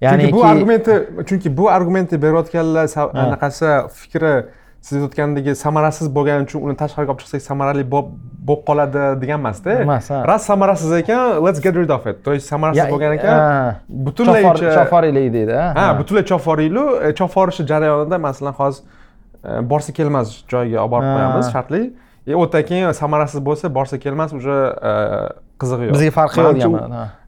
Ya'ni 0.00 0.28
chunki 0.28 0.36
bu 0.36 0.44
argumentni 0.52 0.96
chunki 1.28 1.56
bu 1.56 1.70
argumentni 1.76 2.22
berayotganlar 2.22 2.86
anaqasi 3.24 3.70
fikri 4.00 4.34
siz 4.80 5.02
aytayotgandagi 5.02 5.54
samarasiz 5.54 6.08
bo'lgani 6.16 6.46
uchun 6.46 6.62
uni 6.66 6.76
tashqariga 6.82 7.12
olib 7.12 7.20
chiqsak 7.22 7.42
samarali 7.42 7.84
bo'lib 7.94 8.60
qoladi 8.68 9.02
degan 9.22 9.40
emasda. 9.40 9.80
Emas 9.84 10.10
ras 10.30 10.46
samarasiz 10.50 10.92
ekan 11.00 11.42
let's 11.46 11.60
get 11.60 11.74
rid 11.74 11.90
of 11.90 12.06
it. 12.06 12.22
То 12.24 12.32
есть 12.32 12.46
samarasiz 12.52 12.86
bo'lgan 12.92 13.12
ekan. 13.18 13.74
butunlay 13.88 14.42
choforiylik 14.78 15.32
deydi 15.32 15.52
ha. 15.52 15.86
Butunlay 15.98 16.24
choforiylu 16.24 16.84
e, 17.02 17.14
choporishi 17.14 17.66
jarayonida 17.66 18.18
masalan 18.18 18.52
hozir 18.52 18.82
borsa 19.42 19.92
kelmas 19.92 20.44
joyiga 20.52 20.82
olib 20.82 20.92
borib 20.92 21.08
qo'yamiz 21.14 21.50
shartli. 21.54 21.82
И 22.28 22.34
o'tdan 22.36 22.62
keyin 22.68 22.92
samarasiz 22.92 23.40
bo'lsa 23.40 23.70
borsa 23.72 23.96
kelmas 23.98 24.32
уже 24.36 24.56
qizig'i 25.60 25.86
yo'q. 25.88 25.94
Bizga 25.94 26.10
farqi 26.12 26.40
yo'q 26.44 26.74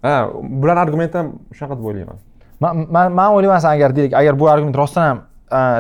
ha. 0.03 0.17
Bularni 0.61 0.81
argumenti 0.85 1.17
ham 1.19 1.29
shunaqa 1.57 1.79
deb 1.79 1.87
o'ylayman. 1.91 2.19
Man 2.61 3.13
man 3.19 3.29
o'ylayman 3.37 3.65
agar 3.65 3.97
deylik 3.97 4.13
agar 4.21 4.35
bu 4.41 4.51
argument 4.53 4.77
rostdan 4.77 5.05
ham 5.09 5.19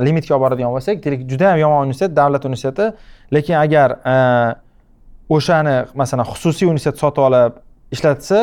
limitga 0.06 0.32
olib 0.34 0.44
boradigan 0.44 0.72
bo'lsak 0.72 1.04
deylik 1.04 1.28
juda 1.30 1.50
yam 1.52 1.58
yomon 1.64 1.84
universitet 1.84 2.16
davlat 2.16 2.44
universiteti. 2.48 2.86
Lekin 3.34 3.56
agar 3.64 3.88
o'shani 5.36 5.76
masalan 6.00 6.24
xususiy 6.32 6.66
universitet 6.72 6.98
sotib 7.04 7.22
olib 7.28 7.60
ishlatsa 7.92 8.38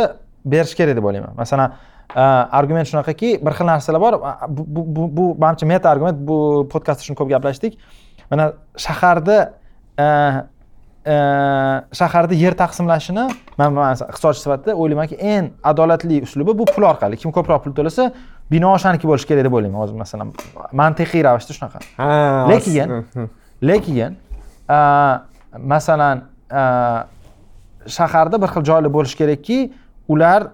berish 0.45 0.75
kerak 0.77 0.95
deb 0.99 1.05
o'ylayman. 1.09 1.33
Masalan 1.41 1.73
argument 2.15 2.87
shunaqaki 2.87 3.45
bir 3.45 3.53
xil 3.57 3.65
narsalar 3.65 4.01
bor 4.01 4.13
bu 4.47 5.35
manimcha 5.39 5.65
meta 5.65 5.89
argument 5.89 6.17
bu 6.27 6.67
podkastda 6.71 7.03
shuni 7.03 7.17
ko'p 7.19 7.29
gaplashdik 7.29 7.77
mana 8.31 8.51
shaharda 8.77 9.37
shaharda 11.93 12.33
yer 12.35 12.53
taqsimlashini 12.53 13.27
man 13.57 13.75
iqtisodchi 13.93 14.41
sifatida 14.43 14.75
o'ylaymanki 14.75 15.15
eng 15.15 15.51
adolatli 15.63 16.21
uslubi 16.21 16.57
bu 16.57 16.65
pul 16.65 16.83
orqali. 16.83 17.17
Kim 17.17 17.31
ko'proq 17.31 17.63
pul 17.63 17.73
to'lasa 17.79 18.11
bino 18.51 18.73
o'shaniki 18.75 19.07
bo'lishi 19.07 19.27
kerak 19.27 19.47
deb 19.47 19.53
o'ylayman. 19.53 19.79
Hozir 19.79 19.95
masalan 19.95 20.33
mantiqiy 20.73 21.23
ravishda 21.23 21.53
shunaqa. 21.57 21.79
Lekin 22.51 22.89
lekin 23.69 24.17
masalan 25.73 26.23
shaharda 27.97 28.41
bir 28.41 28.49
xil 28.55 28.63
joylar 28.69 28.91
bo'lishi 28.97 29.17
kerakki 29.21 29.59
ular 30.07 30.51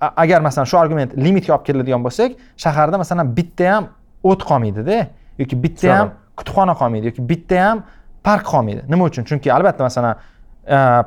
agar 0.00 0.40
masalan 0.40 0.66
shu 0.70 0.78
argument 0.78 1.14
limitga 1.16 1.54
olib 1.54 1.66
keladigan 1.68 2.04
bo'lsak 2.04 2.36
shaharda 2.64 2.98
masalan 3.02 3.34
bitta 3.36 3.66
ham 3.74 3.88
o't 4.24 4.42
qolmaydida 4.50 4.98
yoki 5.38 5.56
bitta 5.64 5.96
ham 5.96 6.12
kutubxona 6.38 6.74
qolmaydi 6.80 7.10
yoki 7.10 7.22
bitta 7.30 7.56
ham 7.64 7.82
park 8.24 8.44
qolmaydi. 8.52 8.84
Nima 8.88 9.04
uchun? 9.08 9.24
Chunki 9.28 9.52
albatta 9.52 9.84
masalan 9.84 10.14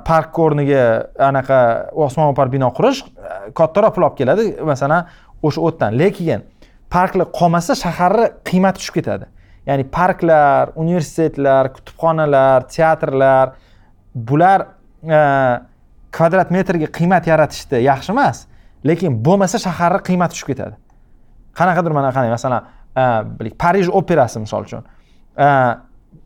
park 0.06 0.40
o'rniga 0.46 0.84
anaqa 1.30 1.60
osmono'par 2.06 2.52
bino 2.52 2.70
qurish 2.78 3.04
kattaroq 3.60 3.94
pul 3.96 4.08
olib 4.08 4.18
keladi 4.22 4.46
masalan 4.72 5.08
o'sha 5.44 5.62
o'tdan. 5.68 5.98
Lekin 6.02 6.46
parklar 6.94 7.30
qolmasa 7.40 7.76
shaharni 7.84 8.30
qiymati 8.50 8.82
tushib 8.82 9.00
ketadi. 9.00 9.26
Ya'ni 9.70 9.86
parklar 9.98 10.74
universitetlar 10.76 11.70
kutubxonalar 11.76 12.66
teatrlar 12.76 13.54
bular 14.30 14.60
kvadrat 16.18 16.50
metrga 16.56 16.90
qiymat 16.98 17.30
yaratishda 17.32 17.80
yaxshi 17.90 18.12
emas 18.16 18.44
lekin 18.86 19.18
bo'lmasa 19.26 19.60
shaharni 19.66 20.02
qiymati 20.08 20.36
tushib 20.36 20.48
ketadi. 20.52 20.76
Qanaqadir 21.58 21.92
mana 21.92 22.12
qarang 22.16 22.32
masalan 22.36 22.64
e, 22.98 23.50
parij 23.64 23.90
operasi 23.90 24.40
misol 24.40 24.64
uchun. 24.68 24.84
E, 25.38 25.48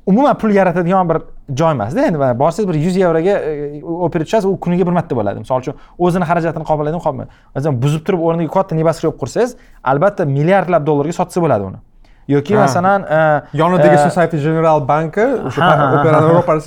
umuman 0.05 0.37
pul 0.37 0.51
yaratadigan 0.51 1.09
bir 1.09 1.21
joy 1.59 1.71
emasda. 1.71 2.05
Endi 2.07 2.19
borsangiz 2.39 2.69
bir 2.69 2.79
yuz 2.85 2.95
yevroga 2.95 3.35
e, 3.39 3.83
opera 3.83 4.23
tushasiz 4.23 4.49
u 4.49 4.59
kuniga 4.59 4.87
bir 4.87 4.95
marta 4.99 5.15
bo'ladi. 5.15 5.43
Misol 5.45 5.63
uchun 5.63 5.75
o'zini 5.97 6.25
xarajatini 6.29 6.65
qoplaydi 6.69 7.03
qopmaydi 7.07 7.29
masalan 7.55 7.81
buzib 7.83 8.05
turib 8.07 8.23
o'rniga 8.27 8.53
katta 8.57 8.75
neboskreb 8.75 9.19
qursangiz 9.21 9.57
albatta 9.83 10.25
milliardlab 10.37 10.87
dollarga 10.87 11.13
sotsa 11.21 11.43
bo'ladi 11.43 11.71
uni. 11.71 11.79
Yoki 12.27 12.55
masalan 12.55 13.03
e, 13.03 13.43
yonidagi 13.53 13.95
e, 13.95 13.97
society 13.97 14.37
general 14.37 14.87
banki 14.87 15.25
o'sha 15.49 15.69
operani 15.99 16.31
ro'para 16.37 16.61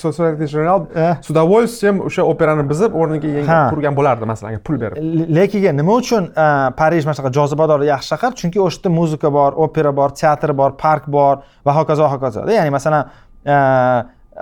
society 0.00 0.46
general 0.46 0.86
с 1.22 1.30
удовольствием 1.30 2.00
o'sha 2.06 2.22
operani 2.32 2.64
buzib 2.70 2.96
o'rniga 3.00 3.28
yangi 3.38 3.58
qurgan 3.74 3.96
bo'lardi 3.98 4.28
masalan 4.32 4.58
pul 4.66 4.80
berib. 4.82 4.96
Lekin 5.36 5.76
nima 5.76 5.98
uchun 6.02 6.30
e, 6.30 6.46
parij 6.80 7.06
mana 7.06 7.14
shunaqa 7.18 7.32
jozibador 7.38 7.86
yaxshi 7.92 8.14
shahar? 8.14 8.32
Chunki 8.40 8.58
o'sha 8.66 8.80
yerda 8.80 8.94
muzika 8.98 9.32
bor 9.38 9.52
opera 9.66 9.94
bor 10.00 10.10
teatr 10.22 10.56
bor 10.62 10.74
park 10.84 11.06
bor 11.06 11.46
va 11.66 11.78
hokazo 11.78 12.10
hokazoda. 12.14 12.50
Ya'ni 12.58 12.74
masalan 12.78 13.06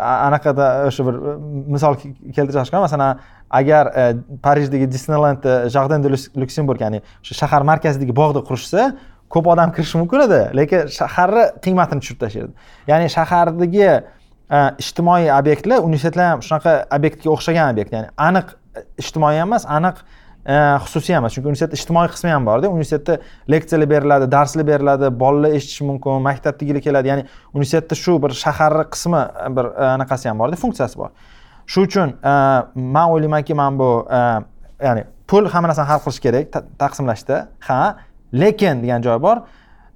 anaqada 0.00 0.66
o'sha 0.88 1.06
bir 1.06 1.14
misol 1.76 2.00
keltirishgan 2.36 2.80
masalan 2.86 3.18
agar 3.50 3.92
parijdagi 4.42 4.92
disneyland 4.92 5.44
jardin 5.74 6.02
de 6.04 6.08
lyuksemburg 6.40 6.80
ya'ni 6.80 7.02
o'sha 7.22 7.34
shahar 7.42 7.62
markazidagi 7.72 8.14
bog'da 8.22 8.40
qurishsa 8.48 8.92
ko'p 9.30 9.46
odam 9.54 9.72
kirishi 9.74 9.98
mumkin 9.98 10.26
edi 10.26 10.40
lekin 10.58 10.88
shaharni 10.98 11.44
qiymatini 11.64 12.02
tushirib 12.02 12.20
tashlaydi 12.24 12.52
ya'ni 12.90 13.10
shahardagi 13.16 13.86
e, 14.50 14.58
ijtimoiy 14.82 15.30
obyektlar 15.38 15.84
universitetlar 15.86 16.32
ham 16.32 16.42
shunaqa 16.46 16.74
obyektga 16.96 17.30
o'xshagan 17.34 17.74
obyekt. 17.74 17.92
Ya'ni 17.94 18.10
aniq 18.28 18.54
e, 18.76 18.84
ijtimoiy 19.02 19.38
ham 19.40 19.48
emas 19.48 19.66
aniq 19.78 20.00
e, 20.44 20.56
xususiy 20.86 21.14
ham 21.14 21.24
emas. 21.24 21.36
Chunki 21.36 21.50
universitetda 21.52 21.78
ijtimoiy 21.80 22.10
qismi 22.14 22.32
ham 22.34 22.48
borda. 22.48 22.70
Universitetda 22.74 23.18
leksiyalar 23.54 23.90
beriladi 23.94 24.30
darslar 24.34 24.66
beriladi 24.72 25.12
bolalar 25.22 25.56
eshitishi 25.58 25.86
mumkin 25.90 26.22
maktabdagilar 26.26 26.84
keladi. 26.86 27.12
Ya'ni 27.12 27.26
universitetda 27.54 28.00
shu 28.02 28.18
bir 28.22 28.36
shaharni 28.44 28.86
qismi 28.96 29.22
bir 29.56 29.72
anaqasi 29.94 30.32
ham 30.32 30.42
borda 30.42 30.60
funksiyasi 30.64 30.98
bor. 31.04 31.14
Shu 31.70 31.86
uchun 31.86 32.16
man 32.74 33.14
o'ylaymanki 33.14 33.54
mana 33.54 33.78
bu 33.78 33.90
ya'ni 34.82 35.06
pul 35.30 35.46
hamma 35.52 35.70
narsani 35.70 35.86
hal 35.86 36.00
qilish 36.02 36.22
kerak 36.26 36.62
taqsimlashda. 36.82 37.44
Ha 37.68 37.82
lekin 38.32 38.82
degan 38.82 39.02
joy 39.02 39.18
bor. 39.22 39.42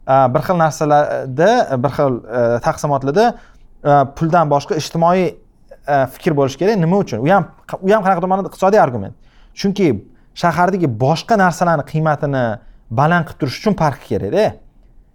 Bir 0.07 0.43
xil 0.45 0.59
narsalarda 0.61 1.51
bir 1.81 1.93
xil 1.97 2.19
e, 2.21 2.41
taqsimotlarda 2.65 3.27
e, 3.31 3.93
puldan 4.17 4.51
boshqa 4.53 4.77
ijtimoiy 4.77 5.25
e, 5.31 5.97
fikr 6.17 6.37
bo'lishi 6.37 6.61
kerak. 6.61 6.77
Nima 6.81 6.99
uchun? 7.01 7.23
U 7.25 7.31
ham 7.33 7.49
u 7.81 7.93
ham 7.93 8.05
qanaqadir 8.05 8.29
ma'noda 8.29 8.53
iqtisodiy 8.53 8.83
argument. 8.83 9.17
Chunki 9.57 9.89
shahardagi 10.37 10.91
boshqa 11.05 11.39
narsalarni 11.41 11.87
qiymatini 11.89 12.45
baland 12.91 13.31
qilib 13.31 13.41
turish 13.41 13.63
uchun 13.63 13.79
park 13.81 14.05
kerakda. 14.11 14.51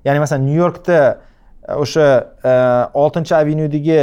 Ya'ni 0.05 0.23
masalan 0.23 0.47
nyu 0.47 0.57
yorkda 0.63 0.99
o'sha 1.83 2.07
oltinchi 3.03 3.35
avenyudagi 3.35 4.01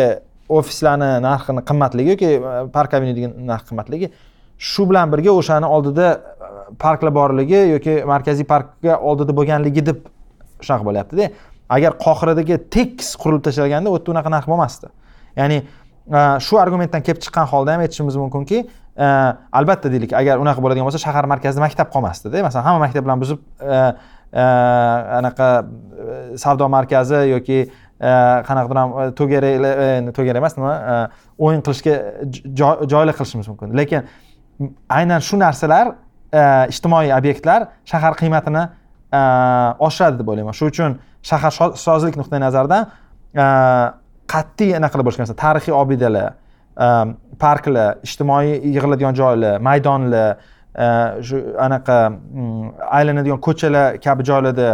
ofislarni 0.49 1.11
narxini 1.27 1.63
qimmatligi 1.69 2.15
yoki 2.15 2.31
park 2.73 2.95
avenyudagi 2.95 3.33
narx 3.51 3.67
qimmatligi 3.71 4.13
shu 4.59 4.87
bilan 4.89 5.11
birga 5.13 5.35
o'shani 5.41 5.67
oldida 5.67 6.07
parklar 6.79 7.15
borligi 7.15 7.59
yoki 7.73 7.97
markaziy 8.09 8.47
parkga 8.49 8.99
oldida 8.99 9.35
bo'lganligi 9.37 9.87
deb 9.87 10.03
shunaqa 10.61 10.87
bo'lyaptida. 10.89 11.31
Agar 11.77 11.97
qohiradagi 11.99 12.59
tekis 12.71 13.15
qurilib 13.21 13.45
tashlaganda 13.47 13.91
u 13.91 13.97
yerda 13.99 14.13
unaqa 14.15 14.33
narx 14.33 14.51
bo'lmasdi. 14.51 14.91
Ya'ni 15.37 15.63
e, 15.63 16.21
shu 16.47 16.61
argumentdan 16.63 17.03
kelib 17.07 17.23
chiqqan 17.25 17.49
holda 17.53 17.75
ham 17.75 17.87
aytishimiz 17.87 18.19
mumkinki 18.23 18.61
e, 18.63 19.07
albatta 19.61 19.91
deylik 19.93 20.15
agar 20.21 20.43
unaqa 20.43 20.63
bo'ladigan 20.65 20.89
bo'lsa 20.89 21.03
shahar 21.07 21.29
markazida 21.33 21.65
maktab 21.65 21.91
qolmasdida. 21.95 22.43
Masalan 22.47 22.69
hamma 22.69 22.87
maktablarni 22.87 23.25
buzib 23.25 23.43
e, 23.61 23.81
anaqa 25.21 25.51
savdo 26.45 26.69
markazi 26.69 27.27
yoki 27.35 27.59
qanaqadir 28.49 28.79
ham 28.83 28.91
to'garak 29.17 30.13
to'garak 30.17 30.41
emas 30.43 30.57
nima 30.59 30.73
o'yin 31.39 31.63
qilishga 31.67 31.95
joylar 32.93 33.15
qilishimiz 33.17 33.49
mumkin. 33.49 33.73
Lekin 33.81 34.03
aynan 34.99 35.21
shu 35.29 35.39
narsalar 35.41 35.95
E, 36.33 36.67
ijtimoiy 36.73 37.13
obyektlar 37.15 37.69
shahar 37.87 38.17
qiymatini 38.19 38.65
e, 39.13 39.21
oshiradi 39.87 40.19
deb 40.19 40.33
o'ylayman. 40.33 40.57
Shu 40.59 40.71
uchun 40.73 40.99
shaharsozlik 41.31 42.19
nuqtai 42.19 42.41
nazaridan 42.43 42.89
e, 43.35 43.47
qat'iy 44.33 44.75
anaqa 44.79 44.97
qilib 44.97 45.09
bo'lish 45.09 45.21
kerak 45.23 45.41
tarixiy 45.45 45.75
obidalar 45.77 46.35
parklar 47.41 48.03
ijtimoiy 48.05 48.59
yig'iladigan 48.67 49.15
joylar 49.17 49.63
maydonlar 49.65 50.37
shu 51.25 51.39
anaqa 51.67 51.99
mm, 52.11 52.67
aylanadigan 52.99 53.41
ko'chalar 53.47 53.97
kabi 54.05 54.27
joylarda 54.29 54.69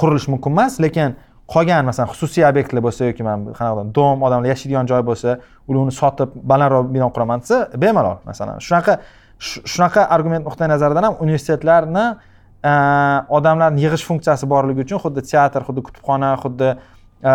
qurilish 0.00 0.28
mumkin 0.32 0.52
emas 0.52 0.76
lekin 0.84 1.14
qolgan 1.54 1.86
masalan 1.88 2.10
xususiy 2.12 2.44
obyektlar 2.50 2.82
bo'lsa 2.86 3.08
yoki 3.10 3.24
mana 3.26 3.54
qanaqa 3.58 3.86
dom 3.94 4.22
odamlar 4.26 4.52
yashaydigan 4.52 4.90
joy 4.90 5.02
bo'lsa 5.10 5.38
uni 5.68 5.92
sotib 6.00 6.36
balandroq 6.52 6.92
bino 6.94 7.08
quraman 7.14 7.42
desa 7.42 7.58
bemalol 7.84 8.20
masalan. 8.26 8.60
Shunaqa 8.66 8.98
shunaqa 9.40 10.06
argument 10.16 10.44
nuqtai 10.44 10.68
nazaridan 10.68 11.04
ham 11.08 11.16
universitetlarni 11.24 12.04
e, 12.70 12.72
odamlarni 13.38 13.80
yig'ish 13.84 14.04
funksiyasi 14.08 14.48
borligi 14.52 14.84
uchun 14.86 15.00
xuddi 15.04 15.24
teatr 15.30 15.64
xuddi 15.68 15.84
kutubxona 15.86 16.34
xuddi 16.42 16.68
e, 16.70 17.32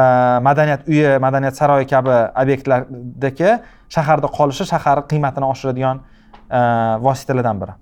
madaniyat 0.47 0.87
uyi 0.91 1.17
madaniyat 1.25 1.57
saroyi 1.61 1.89
kabi 1.89 2.15
obyektlardagi 2.43 3.57
shaharda 3.95 4.29
qolishi 4.37 4.69
shaharni 4.73 5.07
qiymatini 5.11 5.49
oshiradigan 5.53 6.03
e, 6.57 6.59
vositalardan 7.07 7.61
biri. 7.63 7.77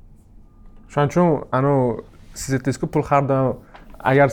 Shuning 0.94 1.12
uchun 1.12 1.30
anavi 1.52 2.04
siz 2.34 2.58
aytdingizku 2.58 2.88
pul 2.96 3.04
har 3.10 3.28
doim 3.30 3.54
agar 4.12 4.30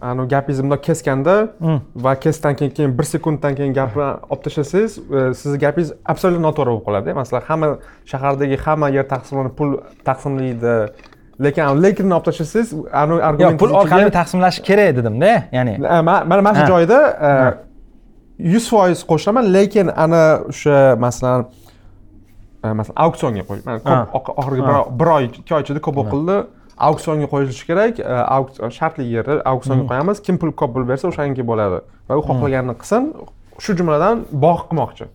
anavi 0.00 0.28
gapingizni 0.28 0.64
bundoq 0.64 0.82
kesganda 0.82 1.48
hmm. 1.58 1.80
va 1.96 2.14
kesdan 2.14 2.56
keyin 2.56 2.72
keyin 2.74 2.98
bir 2.98 3.04
sekunddan 3.04 3.54
keyin 3.54 3.74
gapni 3.74 4.02
olib 4.02 4.42
tashlasangiz 4.44 4.98
sizni 5.40 5.58
gapingiz 5.58 5.92
absolyutно 6.04 6.42
noto'g'ri 6.48 6.70
bo'lib 6.70 6.84
qoladi 6.88 7.14
masalan 7.20 7.42
hamma 7.48 7.68
shahardagi 8.10 8.56
hamma 8.64 8.88
yer 8.96 9.08
taqsimlanib 9.14 9.54
pul 9.58 9.78
taqsimlaydi. 10.04 10.74
Lekin 11.44 11.82
lekinni 11.82 12.14
olib 12.14 12.26
tashlasangiz 12.28 12.74
anavi 12.92 13.22
argument 13.28 13.60
pul 13.60 13.74
orqali 13.80 14.10
taqsimlash 14.20 14.60
kerak 14.68 14.96
dedimda 14.98 15.32
ya'ni 15.52 15.78
mana 15.78 16.42
mana 16.42 16.54
shu 16.58 16.66
joyda 16.72 16.98
e, 17.28 17.30
yuz 18.52 18.70
foiz 18.70 19.02
qo'shilaman 19.10 19.50
lekin 19.56 19.90
ana 20.04 20.22
o'sha 20.52 20.78
masalan 21.06 21.46
e, 22.64 22.72
masalan 22.78 22.98
auksionga 23.06 23.42
qo'yish 23.48 23.64
oxirgi 24.40 24.62
bir 25.00 25.12
oy 25.16 25.24
ikki 25.30 25.54
oy 25.58 25.62
ichida 25.66 25.84
ko'p 25.86 26.00
o'qildi 26.04 26.38
auksionga 26.78 27.26
qo'yilishi 27.32 27.66
kerak. 27.66 28.00
E, 28.00 28.70
shartli 28.78 29.06
yerni 29.14 29.40
auksionga 29.44 29.82
hmm. 29.82 29.90
qo'yamiz. 29.90 30.22
Kim 30.26 30.38
pul 30.38 30.52
ko'p 30.52 30.74
pul 30.74 30.86
bersa 30.88 31.08
o'shaniki 31.10 31.46
bo'ladi. 31.46 31.80
Va 32.08 32.18
u 32.18 32.22
hmm. 32.22 32.28
xohlaganini 32.28 32.76
qilsin 32.82 33.08
shu 33.62 33.76
jumladan 33.78 34.24
bog' 34.44 34.66
qilmoqchi. 34.68 35.08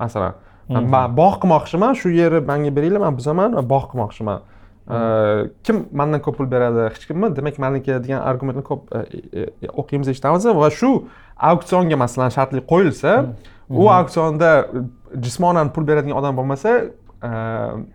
Masalan 0.00 0.38
hmm. 0.68 0.88
man 0.94 1.16
bog' 1.20 1.40
qilmoqchiman 1.42 1.98
shu 2.00 2.14
yerni 2.20 2.40
manga 2.52 2.72
beringlar 2.76 3.04
man 3.06 3.18
buzaman 3.18 3.58
va 3.58 3.64
bog' 3.74 3.90
qilmoqchiman. 3.92 4.46
E, 4.90 4.98
kim 5.66 5.84
mandan 5.92 6.24
ko'p 6.24 6.40
pul 6.40 6.50
beradi 6.54 6.88
hech 6.88 7.06
kimmi? 7.10 7.32
Demak 7.36 7.58
maniki 7.66 7.98
degan 8.04 8.24
argumentni 8.32 8.64
ko'p 8.70 8.88
e, 8.96 9.48
o'qiymiz 9.82 10.12
eshitamiz. 10.14 10.48
Va 10.64 10.70
shu 10.80 10.92
auksionga 11.52 11.96
masalan 12.04 12.32
shartli 12.36 12.64
qo'yilsa 12.72 13.12
u 13.70 13.88
auksionda 13.98 14.50
jismonan 15.26 15.70
pul 15.74 15.86
beradigan 15.86 16.18
odam 16.20 16.36
bo'lmasa 16.38 16.72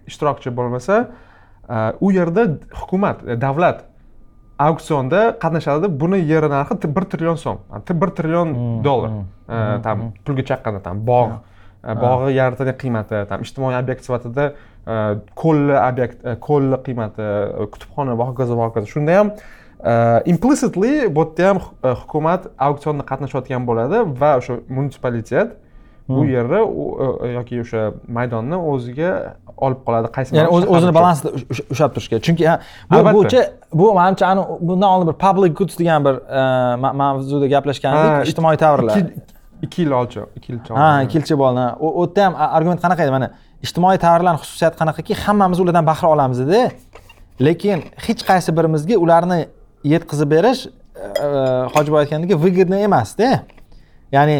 ishtirokchi 0.10 0.54
bo'lmasa 0.58 1.08
u 2.00 2.12
yerda 2.12 2.48
hukumat 2.82 3.24
e, 3.28 3.36
davlat 3.42 3.84
auksionda 4.60 5.36
qatnashadi. 5.42 5.90
Buni 6.00 6.22
yer 6.24 6.50
narxi 6.50 6.96
bir 6.96 7.10
trillion 7.12 7.36
so'm 7.36 7.58
bir 8.02 8.16
trillion 8.18 8.54
hmm, 8.54 8.84
dollar. 8.84 9.10
hmm, 9.48 9.82
tam 9.84 10.00
hmm, 10.00 10.12
pulga 10.26 10.44
chaqqanda 10.52 10.82
tam 10.84 11.06
bog' 11.06 11.36
bog'i 11.94 12.34
yaratadigan 12.34 12.78
qiymati 12.82 13.26
tam 13.30 13.44
ijtimoiy 13.46 13.78
obyekt 13.78 14.08
sifatida 14.08 14.48
ko'lli 15.42 15.76
obyekt 15.82 16.24
ko'lli 16.48 16.80
qiymati 16.88 17.28
kutubxona 17.74 18.16
va 18.18 18.30
hokazo 18.32 18.58
va 18.58 18.70
hokazo 18.70 18.90
shunda 18.90 19.20
ham 19.20 19.32
implicitly 20.26 21.08
bu 21.16 21.28
yerda 21.28 21.52
ham 21.52 21.62
hukumat 21.84 22.50
auksionda 22.58 23.06
qatnashayotgan 23.12 23.68
bo'ladi 23.70 24.02
va 24.22 24.32
o'sha 24.40 24.58
munitsipalitet 24.70 25.54
bu 26.10 26.22
hmm. 26.22 26.30
yerni 26.30 27.34
yoki 27.36 27.62
o'sha 27.64 27.84
maydonni 28.18 28.58
o'ziga 28.72 29.12
olib 29.58 29.80
qoladi 29.88 30.12
qaysi 30.18 30.36
ya'ni 30.38 30.50
o'zini 30.76 30.94
balansida 31.00 31.32
ushlab 31.74 31.96
turish 31.96 32.10
kerak 32.12 32.24
chunki 32.28 32.44
bu 32.92 33.00
bo'yicha 33.08 33.42
bu 33.74 33.94
manimcha 34.00 34.34
bundan 34.70 34.90
oldin 34.90 35.08
bir 35.12 35.18
public 35.26 35.56
goods 35.60 35.80
degan 35.80 36.06
bir 36.06 36.16
e, 36.40 36.44
mavzuda 37.02 37.48
gaplashgan 37.56 37.98
edik 38.02 38.30
ijtimoiy 38.32 38.58
tovarlar 38.64 39.02
ikki 39.66 39.82
yil 39.82 39.96
olchi 40.02 40.22
ikki 40.36 40.54
yilcha 40.54 40.78
ha 40.82 40.90
ikki 41.06 41.18
yilcha 41.20 41.40
bo'ldi 41.44 41.66
u 41.80 42.06
yerda 42.06 42.26
ham 42.26 42.36
argument 42.58 42.82
qanaqa 42.86 43.04
edi? 43.06 43.16
Mana 43.18 43.32
ijtimoiy 43.66 44.00
tovarlarni 44.06 44.44
xususiyati 44.44 44.78
qanaqaki 44.82 45.18
hammamiz 45.24 45.60
ulardan 45.64 45.86
bahra 45.92 46.12
olamizda 46.16 46.62
lekin 47.48 47.84
hech 48.08 48.22
qaysi 48.30 48.56
birimizga 48.58 49.00
ularni 49.06 49.40
yetkazib 49.94 50.32
berish 50.36 50.68
e, 50.68 51.28
hojiboy 51.76 52.04
aytgandek 52.04 52.38
выгодно 52.46 52.78
emasda. 52.88 53.32
Ya'ni 54.12 54.38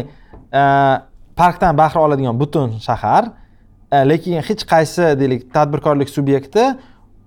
e, 0.60 0.62
parkdan 1.36 1.78
bahra 1.78 2.00
oladigan 2.00 2.40
butun 2.40 2.78
shahar 2.88 3.24
e, 3.92 3.96
lekin 4.08 4.42
hech 4.48 4.62
qaysi 4.72 5.14
deylik 5.20 5.54
tadbirkorlik 5.54 6.08
subyekti 6.16 6.64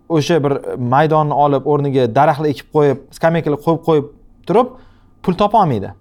o'sha 0.09 0.43
bir 0.43 0.53
maydonni 0.93 1.33
olib 1.45 1.63
o'rniga 1.71 2.03
daraxtlar 2.17 2.49
ekib 2.53 2.67
qo'yib 2.75 2.97
skameykalar 3.17 3.59
qo'yib 3.65 3.81
qo'yib 3.87 4.05
turib 4.47 4.67
pul 5.23 5.33
topolmaydi 5.41 5.93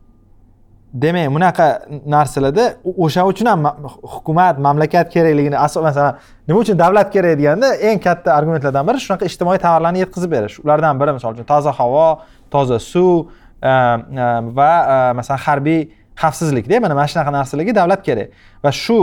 demak 0.94 1.28
bunaqa 1.34 1.66
narsalarda 2.06 2.64
o'sha 2.96 3.26
uchun 3.26 3.46
ham 3.46 3.64
hukumat 4.02 4.58
mamlakat 4.58 5.12
kerakligini 5.12 5.56
masalan 5.60 6.16
nima 6.48 6.58
uchun 6.60 6.78
davlat 6.78 7.12
kerak 7.12 7.38
deganda 7.38 7.74
eng 7.74 8.00
katta 8.00 8.32
argumentlardan 8.38 8.86
biri 8.88 8.98
shunaqa 9.04 9.24
ijtimoiy 9.30 9.58
tovarlarni 9.58 9.98
yetkazib 10.04 10.30
berish. 10.32 10.56
Ulardan 10.64 11.00
biri 11.00 11.12
misol 11.12 11.36
uchun 11.36 11.44
toza 11.44 11.72
havo 11.72 12.20
toza 12.50 12.78
suv 12.78 13.28
e, 13.62 13.68
e, 13.68 14.26
va 14.58 14.72
masalan 15.18 15.40
harbiy 15.46 15.80
xavfsizlikda 16.22 16.80
mana 16.80 16.94
mana 16.94 17.08
shunaqa 17.12 17.32
narsalarga 17.38 17.74
davlat 17.80 18.02
kerak. 18.08 18.28
Va 18.64 18.72
shu 18.72 18.98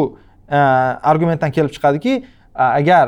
e, 0.50 0.58
argumentdan 1.12 1.52
kelib 1.56 1.72
chiqadiki 1.76 2.14
e, 2.22 2.24
agar 2.80 3.06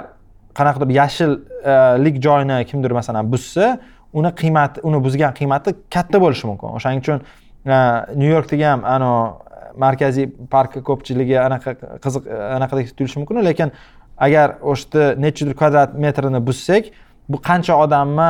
qanaqadir 0.58 0.94
yashillik 1.02 2.16
joyini 2.26 2.58
kimdir 2.70 2.92
masalan 3.00 3.32
buzsa 3.34 3.66
uni 4.14 4.32
qiymati 4.42 4.84
uni 4.88 5.04
buzgan 5.06 5.34
qiymati 5.40 5.76
katta 5.96 6.18
bo'lishi 6.24 6.48
mumkin. 6.50 6.78
O'shaning 6.78 7.04
uchun 7.04 7.20
e, 7.66 7.78
nyu 8.22 8.30
yorkdagi 8.36 8.66
ham 8.72 8.86
anavi 8.96 9.46
markaziy 9.86 10.28
parkni 10.54 10.82
ko'pchiligi 10.90 11.38
anaqa 11.48 11.76
qiziq 12.04 12.24
anaqadek 12.58 12.94
tuyulishi 12.98 13.20
mumkin. 13.20 13.44
Lekin 13.50 13.72
agar 14.18 14.58
o'sha 14.62 15.14
nechadir 15.24 15.54
kvadrat 15.60 15.94
metrini 16.06 16.42
buzsak 16.48 16.90
bu 17.30 17.38
qancha 17.50 17.76
odamni 17.84 18.30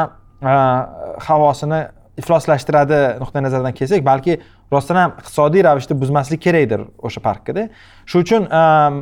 havosini 1.27 1.81
ifloslashtiradi 2.21 2.99
nuqtai 3.21 3.43
nazaridan 3.45 3.73
kelsak 3.79 4.05
balki 4.05 4.39
rostdan 4.71 4.99
ham 5.01 5.15
iqtisodiy 5.21 5.63
ravishda 5.67 5.95
buzmaslik 6.01 6.41
kerakdir 6.47 6.83
o'sha 7.07 7.23
parkkada 7.27 7.69
shuning 8.05 8.25
uchun 8.27 8.49
ehm, 8.59 8.99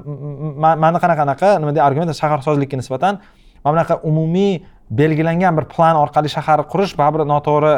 mani 0.83 1.01
qanaqa 1.03 1.27
anaqa 1.27 1.57
nima 1.59 1.73
deydi 1.73 1.85
argument 1.87 2.17
shaharsozlikka 2.21 2.77
nisbatan 2.81 3.21
mana 3.63 3.73
bunaqa 3.75 4.01
umumiy 4.09 4.61
belgilangan 4.89 5.57
bir 5.57 5.65
plan 5.65 5.95
orqali 5.97 6.29
shahar 6.29 6.61
qurish 6.69 6.93
baribir 6.97 7.25
noto'g'ri 7.25 7.73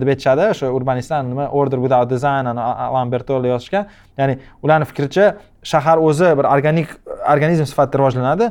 deb 0.00 0.10
aytishadi. 0.12 0.50
O'sha 0.52 0.68
urbanistlar 0.78 1.24
nima 1.24 1.48
order 1.48 1.80
without 1.80 2.10
design 2.10 2.46
alan 2.46 3.12
bertoli 3.12 3.48
yozishgan 3.48 3.88
ya'ni 4.18 4.38
ularni 4.62 4.88
fikricha 4.90 5.30
shahar 5.72 5.98
o'zi 5.98 6.34
bir 6.38 6.50
organik 6.54 6.92
organizm 7.32 7.64
sifatida 7.70 7.98
rivojlanadi 8.02 8.50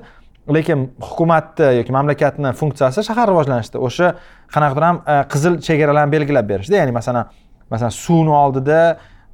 lekin 0.57 0.89
hukumatni 1.01 1.69
yoki 1.79 1.93
mamlakatni 1.97 2.53
funksiyasi 2.61 3.05
shahar 3.09 3.29
rivojlanishida. 3.29 3.77
O'sha 3.87 4.15
qanaqadir 4.55 4.87
ham 4.89 5.01
qizil 5.33 5.61
chegaralarni 5.67 6.17
belgilab 6.17 6.49
berishda 6.49 6.81
ya'ni 6.81 6.97
masalan 6.99 7.29
masalan 7.73 7.93
suvni 7.97 8.33
oldida 8.43 8.79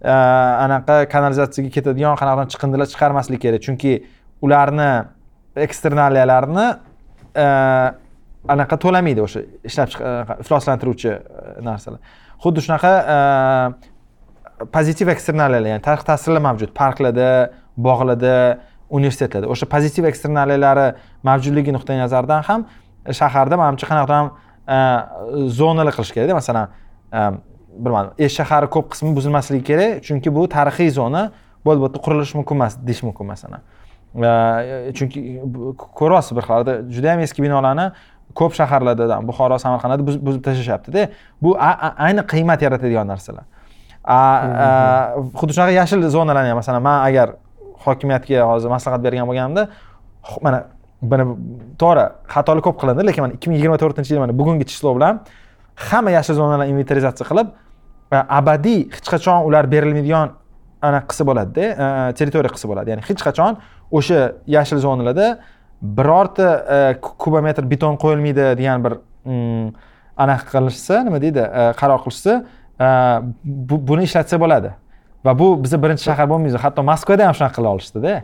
e, 0.01 0.11
anaqa 0.65 1.03
kanalizatsiyaga 1.13 1.73
ketadigan 1.75 2.17
qanaqadir 2.21 2.53
chiqindilar 2.55 2.87
chiqarmaslik 2.93 3.41
kerak. 3.45 3.63
Chunki 3.67 3.93
ularni 4.45 4.89
eksternaliyalarini 5.67 6.67
e, 7.43 7.47
anaqa 8.55 8.79
to'lamaydi 8.85 9.25
o'sha 9.27 9.43
ishlab 9.69 9.95
e, 9.99 10.13
ifloslantiruvchi 10.45 11.15
narsalar. 11.67 11.99
Xuddi 12.43 12.65
shunaqa 12.65 12.93
pozitiv 14.75 15.11
eksternaliyalar 15.15 15.73
ya'ni 15.73 15.83
tashqi 15.89 16.07
ta'sirlar 16.11 16.43
mavjud. 16.47 16.71
Parklarda 16.81 17.29
bog'larda 17.87 18.35
universitetlarda. 18.89 19.51
O'sha 19.53 19.67
pozitiv 19.75 20.07
eksternaliyalari 20.09 20.87
mavjudligi 21.27 21.75
nuqtai 21.75 21.99
nazaridan 21.99 22.47
ham 22.47 22.65
shaharda 23.19 23.59
manimcha 23.59 23.87
qanaqadir 23.91 24.15
ham 24.19 24.27
zonalar 25.59 25.93
qilish 25.97 26.15
kerakda. 26.15 26.39
Masalan 26.39 26.65
bilmadim 27.78 28.11
esh 28.17 28.36
shahari 28.39 28.70
ko'p 28.76 28.91
qismi 28.93 29.15
buzilmasligi 29.15 29.63
kerak 29.63 30.03
chunki 30.07 30.36
bu 30.36 30.47
tarixiy 30.55 30.89
zona 30.99 31.32
bo'ldi 31.65 31.80
bu 31.82 31.86
yerda 31.88 31.99
qurilishi 32.05 32.38
mumkin 32.39 32.55
emas 32.55 32.78
deyish 32.88 33.03
mumkin 33.03 33.26
masalan 33.28 33.61
e, 34.15 34.93
chunki 34.97 35.20
e, 35.20 35.41
ko'ryapsiz 35.99 36.38
bir 36.38 36.43
xil 36.49 36.72
judayam 36.95 37.20
eski 37.26 37.43
binolarni 37.43 37.91
ko'p 38.36 38.53
shaharlarda 38.53 39.20
buxoro 39.28 39.57
samarqandda 39.59 40.05
buzib 40.26 40.43
tashlashyaptida. 40.45 41.09
Bu 41.41 41.55
ayni 41.59 42.26
qiymat 42.32 42.61
yaratadigan 42.61 43.07
narsalar. 43.07 43.45
Xuddi 45.39 45.55
shunaqa 45.55 45.74
yashil 45.82 46.05
zonalarni 46.09 46.49
ham 46.53 46.59
masalan 46.61 46.84
man 46.84 47.05
agar 47.07 47.36
hokimiyatga 47.86 48.45
hozir 48.51 48.70
maslahat 48.70 49.03
bergan 49.03 49.28
bo'lganimda 49.30 49.67
mana 50.45 50.59
buni 51.01 51.26
to'g'ri 51.82 52.05
xatolar 52.34 52.61
ko'p 52.67 52.78
qilindi 52.82 53.05
lekin 53.09 53.22
mana 53.26 53.34
ikki 53.38 53.49
ming 53.49 53.59
yigirma 53.59 53.78
to'rtinchi 53.84 54.13
yil 54.13 54.22
mana 54.24 54.34
bugungi 54.39 54.65
ishlov 54.74 54.97
bilan 54.97 55.22
hamma 55.88 56.11
yashil 56.17 56.36
zonalarni 56.39 56.71
inventarizatsiya 56.73 57.27
qilib 57.30 57.55
abadiy 58.11 58.88
hech 58.95 59.07
qachon 59.13 59.45
ular 59.47 59.67
berilmaydigan 59.71 60.36
ana 60.82 61.01
qilsa 61.09 61.25
bo'ladida 61.27 61.65
e, 61.67 61.88
territoriya 62.19 62.51
qilsa 62.55 62.69
bo'ladi. 62.71 62.93
Ya'ni 62.93 63.05
hech 63.09 63.23
qachon 63.27 63.59
o'sha 63.91 64.19
yashil 64.47 64.80
zonalarda 64.86 65.27
birorta 65.82 66.49
e, 66.75 66.80
kubometr 67.23 67.67
beton 67.71 67.99
qo'yilmaydi 68.03 68.45
degan 68.59 68.84
bir 68.86 68.97
mm, 69.25 69.67
anaqa 70.23 70.49
qilishsa 70.53 71.03
nima 71.07 71.21
deydi 71.21 71.43
e, 71.43 71.65
qaror 71.80 72.03
qilishsa 72.05 72.41
buni 73.89 74.07
ishlatsa 74.07 74.39
bo'ladi. 74.39 74.73
Va 75.25 75.36
bu 75.39 75.51
bizni 75.63 75.82
birinchi 75.84 76.07
shahar 76.07 76.30
bo'lmaymiz 76.32 76.59
hatto 76.63 76.84
moskvada 76.91 77.27
ham 77.27 77.36
shunaqa 77.38 77.59
qila 77.59 77.75
olishdida. 77.75 78.21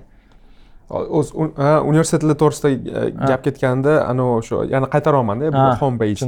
O'z 0.90 1.32
universitetlar 1.34 2.38
to'g'risida 2.38 2.70
gap 3.30 3.42
ketganda 3.46 4.06
anavi 4.06 4.38
o'sha 4.40 4.64
yana 4.70 4.88
qaytaryapmanda 4.94 5.52
bu 5.52 5.66
home 5.82 5.98
base. 6.00 6.26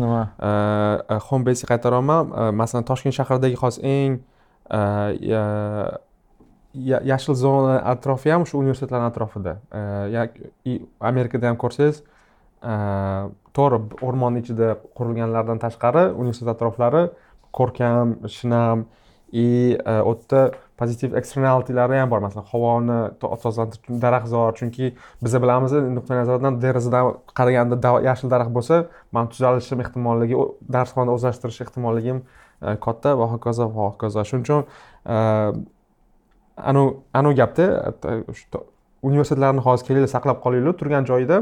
home 1.30 1.44
basega 1.46 1.68
qaytaryapman 1.74 2.54
masalan 2.62 2.84
toshkent 2.90 3.14
shahridagi 3.20 3.56
hozir 3.62 3.84
eng 3.86 4.20
yashil 7.12 7.36
zona 7.36 7.80
atrofi 7.94 8.30
ham 8.32 8.46
shu 8.46 8.58
universitetlarni 8.58 9.08
atrofida. 9.12 9.54
Amerikada 11.00 11.48
ham 11.48 11.58
ko'rsangiz 11.64 12.02
to'g'ri 13.58 13.78
o'rmonni 14.02 14.40
ichida 14.44 14.76
qurilganlardan 14.98 15.60
tashqari 15.66 16.04
universitet 16.22 16.50
atroflari 16.56 17.10
ko'rkam 17.54 18.16
shinam 18.38 18.86
и 19.32 19.78
u 19.86 20.14
yerda 20.14 20.42
pozitiv 20.78 21.16
eksternalitilari 21.18 21.98
ham 22.00 22.10
bor. 22.12 22.22
Masalan 22.24 22.46
havoni 22.52 22.98
tozalantirish 23.22 24.02
daraxtzor 24.04 24.56
chunki 24.60 24.92
biz 25.24 25.38
bilamiz 25.44 25.74
nuqtai 25.98 26.20
nazardan 26.22 26.60
derazadan 26.62 27.16
qaraganda 27.40 27.94
yashil 28.10 28.32
daraxt 28.34 28.54
bo'lsa 28.58 28.82
man 29.16 29.32
tuzalishim 29.34 29.82
ehtimolligi 29.86 30.38
darsxonani 30.76 31.16
o'zlashtirish 31.16 31.62
ehtimolligim 31.66 32.22
e, 32.22 32.76
katta 32.86 33.16
va 33.20 33.30
hokazo 33.34 33.70
va 33.78 33.90
hokazo. 33.90 34.26
Shuning 34.30 34.46
uchun 34.46 34.62
e, 35.16 35.18
anavi 36.72 36.94
anavi 37.22 37.40
gapda 37.42 37.66
e, 38.14 38.62
universitetlarni 39.02 39.66
hozir 39.66 39.90
kelinglar 39.90 40.14
saqlab 40.14 40.44
qolinglar. 40.46 40.78
Turgan 40.82 41.10
joyida 41.10 41.42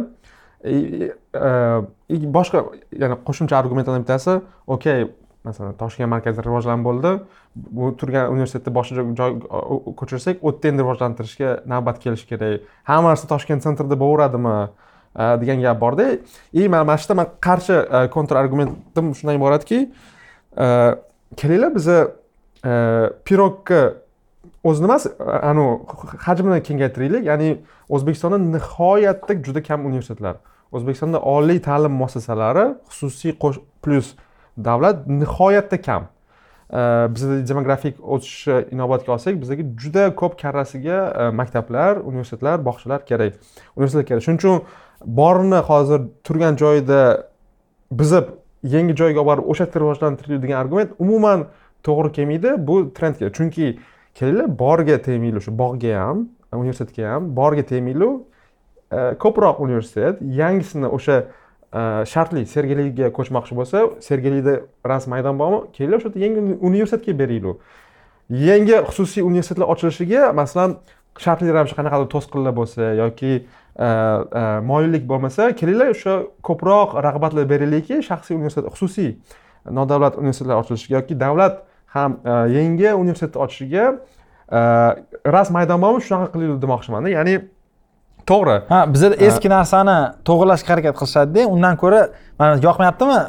boshqa 2.40 2.64
ya'ni 3.02 3.16
qo'shimcha 3.28 3.56
argumentlardan 3.60 4.04
bittasi 4.06 4.40
okey 4.76 5.08
masalan 5.46 5.76
toshkent 5.80 6.10
markazi 6.10 6.44
rivojlanib 6.44 6.86
bo'ldi. 6.88 7.12
Bu 7.56 7.92
turgan 8.00 8.34
universitetni 8.34 8.74
boshqa 8.78 9.06
joy 9.20 9.36
ko'chirsak 10.00 10.42
u 10.42 10.52
yerda 10.52 10.72
endi 10.72 10.84
rivojlantirishga 10.84 11.52
navbat 11.74 12.02
kelishi 12.04 12.28
kerak. 12.32 12.66
Hamma 12.90 13.14
narsa 13.14 13.30
toshkent 13.30 13.64
sentrida 13.66 13.98
bo'laveradimi 14.04 14.56
e, 14.62 15.24
degan 15.42 15.62
gap 15.62 15.80
borda. 15.82 16.08
И 16.54 16.68
mana 16.68 16.98
shu 16.98 17.06
yerda 17.06 17.16
man 17.22 17.28
qarshi 17.48 17.76
e, 17.78 18.08
kontr 18.16 18.36
argumentim 18.42 19.14
shundan 19.18 19.40
iboratki 19.40 19.80
e, 20.58 20.68
kelinglar 21.38 21.76
biza 21.76 21.98
pirogga 23.26 23.82
o'zi 24.64 24.82
nimasi 24.82 25.10
anavi 25.52 26.18
hajmini 26.28 26.62
kengaytiraylik. 26.68 27.24
Ya'ni 27.32 27.50
o'zbekistonda 27.90 28.38
nihoyatda 28.58 29.34
juda 29.46 29.62
kam 29.64 29.86
universitetlar. 29.86 30.36
O'zbekistonda 30.76 31.22
oliy 31.22 31.60
ta'lim 31.62 31.94
muassasalari 32.02 32.66
xususiy 32.90 33.36
plyus 33.84 34.16
davlat 34.58 35.08
nihoyatda 35.08 35.82
kam. 35.82 36.08
Bizda 37.16 37.48
demografik 37.48 37.96
o'sish 38.02 38.48
e, 38.48 38.66
inobatga 38.72 39.14
olsak 39.14 39.38
bizlarga 39.42 39.64
juda 39.78 40.06
ko'p 40.16 40.34
karrasiga 40.40 40.98
e, 41.14 41.30
maktablar 41.30 41.98
universitetlar 41.98 42.66
bog'chalar 42.66 43.06
kerak. 43.06 43.38
Universitetlar 43.78 44.06
kerak. 44.06 44.24
Shuning 44.26 44.40
uchun 44.40 44.62
borini 45.06 45.60
hozir 45.70 46.02
turgan 46.24 46.58
joyida 46.58 47.02
bizib 47.92 48.34
yangi 48.64 48.96
joyga 48.98 49.22
olib 49.22 49.30
borib 49.30 49.52
o'sha 49.54 49.68
yerda 49.68 49.80
rivojlantiraylik 49.84 50.44
degan 50.44 50.58
argument 50.64 50.98
umuman 51.00 51.46
to'g'ri 51.86 52.12
kelmaydi. 52.18 52.56
Bu 52.68 52.82
trendga 52.98 53.30
chunki 53.38 53.78
kelinglar 54.18 54.50
borga 54.60 54.98
tegmaylik 55.08 55.46
shu 55.46 55.58
bog'ga 55.64 55.94
ham 56.02 56.28
e, 56.52 56.56
universitetga 56.56 57.14
ham 57.14 57.30
borga 57.38 57.64
tegmaylik 57.72 58.26
ko'proq 59.20 59.62
universitet 59.62 60.22
yangisini 60.22 60.88
o'sha 60.88 61.24
shartli 62.12 62.46
sergeliga 62.46 63.10
ko'chmoqchi 63.18 63.56
bo'lsa 63.60 63.82
sergelida 64.08 64.62
ras 64.86 65.08
maydon 65.08 65.40
bormi 65.40 65.60
kelinglar 65.76 66.00
o'sha 66.00 66.10
yerda 66.10 66.20
yangi 66.26 66.58
universitetga 66.62 67.14
beraylik 67.22 67.58
yangi 68.30 68.76
xususiy 68.90 69.24
universitetlar 69.24 69.68
ochilishiga 69.74 70.32
masalan 70.34 70.78
shartli 71.20 71.52
ravishda 71.54 71.78
qanaqadir 71.80 72.10
to'sqinlar 72.16 72.54
bo'lsa 72.60 72.92
yoki 73.02 73.32
moyillik 74.72 75.04
bo'lmasa 75.12 75.52
kelinglar 75.60 75.92
o'sha 75.96 76.14
ko'proq 76.48 76.96
rag'batlar 77.08 77.46
beraylikki 77.54 78.02
shaxsiy 78.10 78.36
universitet 78.40 78.72
xususiy 78.74 79.12
nodavlat 79.80 80.18
universitetlar 80.22 80.62
ochilishiga 80.64 81.00
yoki 81.00 81.20
davlat 81.20 81.64
ham 81.96 82.20
yangi 82.58 82.94
universitet 82.94 83.36
ochishiga 83.36 83.86
ras 85.36 85.50
maydon 85.52 85.82
bormi 85.82 86.02
shunaqa 86.08 86.32
qilaylik 86.34 86.62
demoqchimanda 86.64 87.10
ya'ni 87.10 87.36
to'g'ri. 88.30 88.58
Ha 88.70 88.80
bizada 88.94 89.16
eski 89.28 89.50
narsani 89.50 89.98
to'g'irlashga 90.28 90.70
harakat 90.74 90.96
qilishadida 91.00 91.48
undan 91.56 91.76
ko'ra 91.82 92.02
mana 92.40 92.62
yoqmayaptimi 92.68 93.20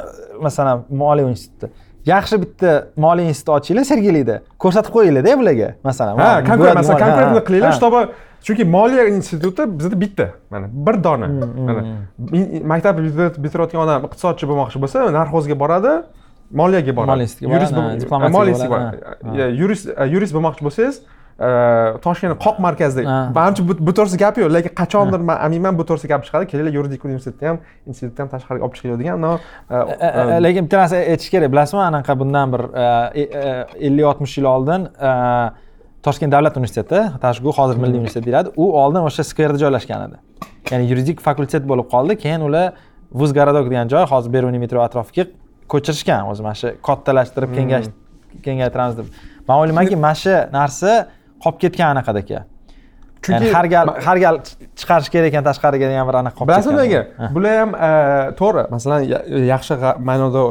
masalan 0.45 0.85
moliya 1.01 1.29
instituti? 1.33 1.71
Yaxshi 2.13 2.41
bitta 2.43 2.71
moliya 3.05 3.27
instituti 3.31 3.55
ochinglar 3.57 3.85
sergelida 3.91 4.35
ko'rsatib 4.63 4.91
qo'yinglarda 4.95 5.35
bularga 5.41 5.69
masalan. 5.89 6.13
Ha 6.23 6.31
masalan 6.79 6.99
konkretно 7.05 7.41
qilinglar 7.47 7.73
чтобы 7.79 7.99
chunki 8.45 8.63
moliya 8.77 9.03
instituti 9.07 9.61
bizada 9.79 10.01
bitta 10.03 10.27
mana 10.51 10.67
bir 10.87 11.03
dona. 11.03 11.27
Hmm, 11.27 11.41
hmm, 11.41 11.65
mana 11.67 11.81
hmm. 11.81 12.67
maktab 12.71 12.95
bitirayotgan 13.43 13.81
odam 13.85 14.07
iqtisodchi 14.07 14.45
bo'lmoqchi 14.49 14.77
bo'lsa 14.83 14.97
narxozga 15.19 15.55
boradi 15.63 15.93
moliyaga 16.61 16.95
boradi. 16.99 17.11
Moliya 17.11 17.25
institutiga 17.27 17.59
institutiga 18.53 19.45
yurist 19.61 19.85
yurist 20.13 20.33
bo'lmoqchi 20.35 20.63
bo'lsangiz 20.67 20.95
toshkent 21.37 22.33
qoq 22.45 22.57
markazida 22.65 23.03
manimcha 23.37 23.61
bu 23.87 23.91
to'g'risida 23.97 24.19
gap 24.23 24.37
yo'q 24.41 24.49
lekin 24.55 24.73
qachondir 24.81 25.21
man 25.29 25.37
aminman 25.45 25.77
bu 25.77 25.83
to'g'risida 25.89 26.09
gap 26.13 26.23
chiqadi. 26.25 26.47
Kelinglar 26.51 26.73
yuridik 26.77 27.05
universitetni 27.05 27.47
ham 27.47 27.57
institutni 27.85 28.19
ham 28.23 28.29
tashqariga 28.33 28.63
olib 28.65 28.75
chiqinglar 28.77 28.99
degan 29.01 29.17
но 29.25 29.31
lekin 30.45 30.65
bitta 30.65 30.77
narsa 30.81 30.95
aytish 31.13 31.29
kerak 31.33 31.51
bilasizmi 31.53 31.83
anaqa 31.91 32.19
bundan 32.21 32.53
bir 32.53 32.61
ellik 33.87 34.05
oltmish 34.11 34.37
yil 34.37 34.47
oldin 34.53 34.81
toshkent 36.07 36.31
davlat 36.35 36.57
universiteti 36.57 36.99
tashgu 37.25 37.53
hozir 37.59 37.77
milliy 37.83 37.97
universitet 38.01 38.25
deyiladi 38.25 38.49
u 38.63 38.65
oldin 38.81 39.01
o'sha 39.09 39.23
skverda 39.31 39.57
joylashgan 39.63 40.01
edi. 40.07 40.17
Ya'ni 40.71 40.89
yuridik 40.91 41.21
fakultet 41.27 41.63
bo'lib 41.71 41.87
qoldi 41.93 42.13
keyin 42.23 42.41
ular 42.47 42.73
vuzgorodok 43.21 43.69
degan 43.69 43.87
joy 43.93 44.03
hozir 44.13 44.33
beruniy 44.33 44.59
metro 44.63 44.81
atrofiga 44.87 45.27
ko'chirishgan 45.73 46.21
o'zi 46.31 46.41
mana 46.47 46.57
shu 46.61 46.73
kattalashtirib 46.87 47.49
kengaytiramiz 48.45 48.97
deb. 48.99 49.07
Man 49.47 49.55
o'ylaymanki 49.61 49.95
mana 50.05 50.17
shu 50.23 50.35
narsa 50.57 50.91
qolib 51.43 51.59
ketgan 51.63 51.95
anaqada 51.95 52.19
aka 52.25 52.45
chunki 53.21 53.51
har 53.53 53.65
gal 53.65 53.87
har 54.05 54.17
gal 54.17 54.39
chiqarish 54.75 55.09
kerak 55.13 55.31
ekan 55.31 55.43
tashqariga 55.49 55.89
degan 55.91 56.07
bir 56.09 56.15
anaqa 56.21 56.37
qolib 56.39 56.51
bilasizmi 56.51 56.77
nega 56.83 57.01
bular 57.35 57.59
ham 57.61 57.75
e, 57.87 57.91
to'g'ri. 58.39 58.63
Masalan 58.75 58.99
yaxshi 59.53 59.73
ma'noda 60.09 60.41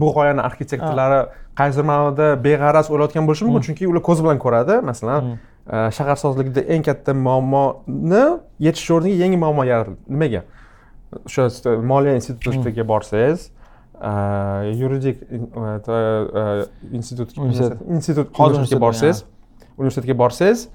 bu 0.00 0.12
g'oyani 0.16 0.42
arxitektorlari 0.48 1.20
qaysidir 1.60 1.86
ma'noda 1.92 2.26
beg'araz 2.46 2.90
o'ylayotgan 2.92 3.28
bo'lishi 3.28 3.44
mumkin. 3.46 3.60
Hmm. 3.60 3.66
chunki 3.66 3.90
ular 3.90 4.02
ko'z 4.08 4.22
bilan 4.24 4.38
ko'radi. 4.44 4.74
Masalan 4.90 5.20
hmm. 5.20 5.34
e, 5.74 5.76
shaharsozlikda 5.98 6.66
eng 6.74 6.86
katta 6.88 7.16
muammoni 7.26 8.24
yechish 8.68 8.90
o'rniga 8.96 9.16
yangi 9.24 9.38
muammo 9.44 9.66
yaratildi 9.72 10.00
nimaga? 10.14 10.42
O'sha 11.26 11.42
moliya 11.92 12.14
institutiga 12.20 12.82
hmm. 12.82 12.90
borsangiz 12.92 13.40
e, 14.08 14.12
yuridik 14.80 15.16
institut 16.98 17.28
institut 17.96 18.28
hozir 18.38 18.80
borsangiz 18.86 19.24
universitetga 19.78 20.16
borsangiz 20.22 20.68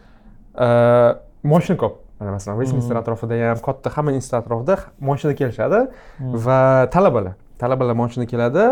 moshina 1.43 1.77
ko'p 1.79 1.99
mana 2.19 2.31
masalan 2.31 2.59
vestminster 2.59 2.95
hmm. 2.95 3.01
atrofida 3.01 3.35
ham 3.49 3.59
katta 3.67 3.89
hamma 3.95 4.11
institut 4.11 4.39
atrofida 4.41 4.77
moshina 4.99 5.33
kelishadi 5.35 5.79
hmm. 6.17 6.33
va 6.45 6.87
talabalar 6.91 7.33
talabalar 7.59 7.95
moshina 7.95 8.25
keladi 8.25 8.65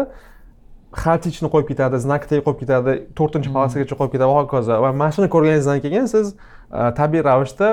xaltichni 1.04 1.48
qo'yib 1.54 1.68
ketadi 1.72 2.02
znakni 2.06 2.42
qo'yib 2.46 2.60
ketadi 2.64 2.96
to'rtinchi 3.20 3.54
polosagacha 3.56 3.94
hmm. 3.94 4.00
qo'yib 4.02 4.14
ketadi 4.16 4.30
va 4.32 4.42
hokazo 4.42 4.82
va 4.84 4.92
mana 5.02 5.16
shuni 5.16 5.32
ko'rganingizdan 5.36 5.80
keyin 5.86 6.12
siz 6.14 6.36
tabiiy 7.00 7.24
ravishda 7.30 7.70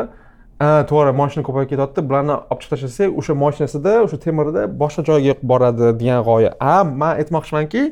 to'g'ri 0.61 1.13
moshina 1.21 1.43
ko'payib 1.47 1.69
ketyapti 1.73 2.03
bularni 2.09 2.35
olib 2.37 2.61
chiqib 2.63 2.77
tashlasak 2.77 3.17
o'sha 3.21 3.35
moshinasida 3.35 3.93
o'sha 4.05 4.19
temirda 4.25 4.63
boshqa 4.83 5.03
joyga 5.09 5.35
boradi 5.43 5.93
degan 6.01 6.23
g'oya. 6.29 6.55
A 6.61 6.85
man 6.85 7.19
aytmoqchimanki 7.21 7.83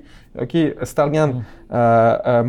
yoki 0.41 0.63
istalgan 0.87 1.43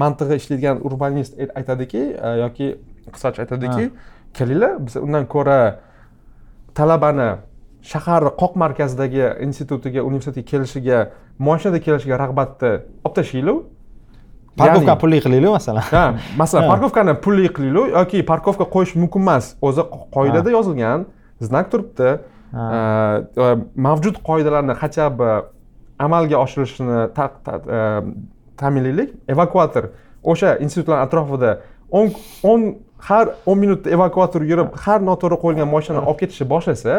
mantig'i 0.01 0.36
ishlaydigan 0.41 0.84
urbanist 0.88 1.34
aytadiki 1.59 2.03
yoki 2.43 2.68
iqtisodchi 3.07 3.41
aytadiki 3.45 3.89
kelinglar 4.38 4.78
biz 4.86 4.95
undan 5.05 5.26
ko'ra 5.34 5.59
talabani 6.78 7.30
shaharni 7.91 8.32
qoq 8.41 8.53
markazidagi 8.64 9.26
institutiga 9.47 10.01
universitetga 10.09 10.49
kelishiga 10.51 10.99
moshinada 11.39 11.80
kelishiga 11.86 12.16
rag'batni 12.24 12.72
olib 13.05 13.16
tashlaylik 13.18 13.57
parkovka 14.58 14.95
pulli 15.01 15.20
qilaylik 15.26 15.51
masalan. 15.58 15.84
Ha 15.91 16.04
masalan 16.38 16.70
parkovkani 16.74 17.14
pulli 17.26 17.49
qilaylik 17.56 17.97
yoki 17.97 18.24
parkovka 18.32 18.66
qo'yish 18.76 18.95
mumkin 18.95 19.22
emas. 19.22 19.56
O'zi 19.62 19.82
qoidada 20.16 20.49
yozilgan 20.58 21.06
znak 21.41 21.72
turibdi. 21.72 22.10
Mavjud 23.88 24.16
qoidalarni 24.30 24.76
хотя 24.76 25.10
бы 25.10 25.30
amalga 25.99 26.38
oshirilishini 26.45 27.10
ta'minlaylik. 28.58 29.10
Evakuator. 29.28 29.91
O'sha 30.24 30.58
institutlar 30.64 31.04
atrofida 31.06 31.58
o'n 31.91 32.14
o'n 32.43 32.62
har 33.08 33.36
o'n 33.45 33.60
minutda 33.60 33.91
evakuator 33.91 34.41
yurib 34.47 34.70
har 34.86 35.01
noto'g'ri 35.04 35.38
qo'yilgan 35.43 35.70
moshinani 35.70 36.06
olib 36.08 36.20
ketishni 36.22 36.47
boshlasa 36.54 36.95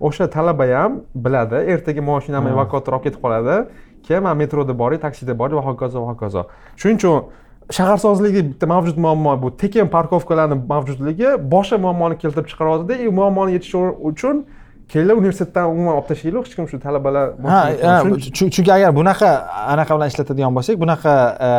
o'sha 0.00 0.26
talaba 0.36 0.66
ham 0.72 0.96
biladi 1.14 1.60
ertaga 1.74 2.02
moshinamni 2.10 2.50
evakuator 2.56 2.96
olib 2.96 3.04
ketib 3.06 3.20
qoladi 3.24 3.56
keyin 4.06 4.22
man 4.22 4.36
metroda 4.36 4.78
boray 4.78 4.98
taksida 4.98 5.34
boray 5.38 5.56
va 5.56 5.64
hokazo 5.70 6.02
va 6.02 6.12
hokazo. 6.12 6.46
Shuning 6.76 6.98
uchun 6.98 7.24
shaharsozlikda 7.70 8.42
bitta 8.50 8.66
mavjud 8.66 8.98
muammo 8.98 9.36
bu. 9.42 9.50
Tekin 9.56 9.88
parkovkalarni 9.88 10.60
mavjudligi 10.68 11.36
boshqa 11.54 11.78
muammoni 11.86 12.18
keltirib 12.22 12.48
chiqaryaptida 12.52 13.00
и 13.00 13.08
e, 13.08 13.14
muammoni 13.20 13.56
yechish 13.56 13.74
uchun 14.10 14.44
kelinglar 14.94 15.16
universitetdan 15.22 15.70
umuman 15.74 15.96
olib 15.98 16.06
tashlaylik 16.10 16.46
hech 16.46 16.54
kim 16.58 16.68
shu 16.70 16.78
talabalar 16.86 17.26
ha 17.52 17.60
chunki 18.38 18.70
agar 18.76 18.90
bunaqa 19.00 19.30
anaqa 19.74 19.92
bilan 19.96 20.08
ishlatadigan 20.12 20.52
bo'lsak 20.58 20.78
bunaqa 20.84 21.14
e, 21.48 21.50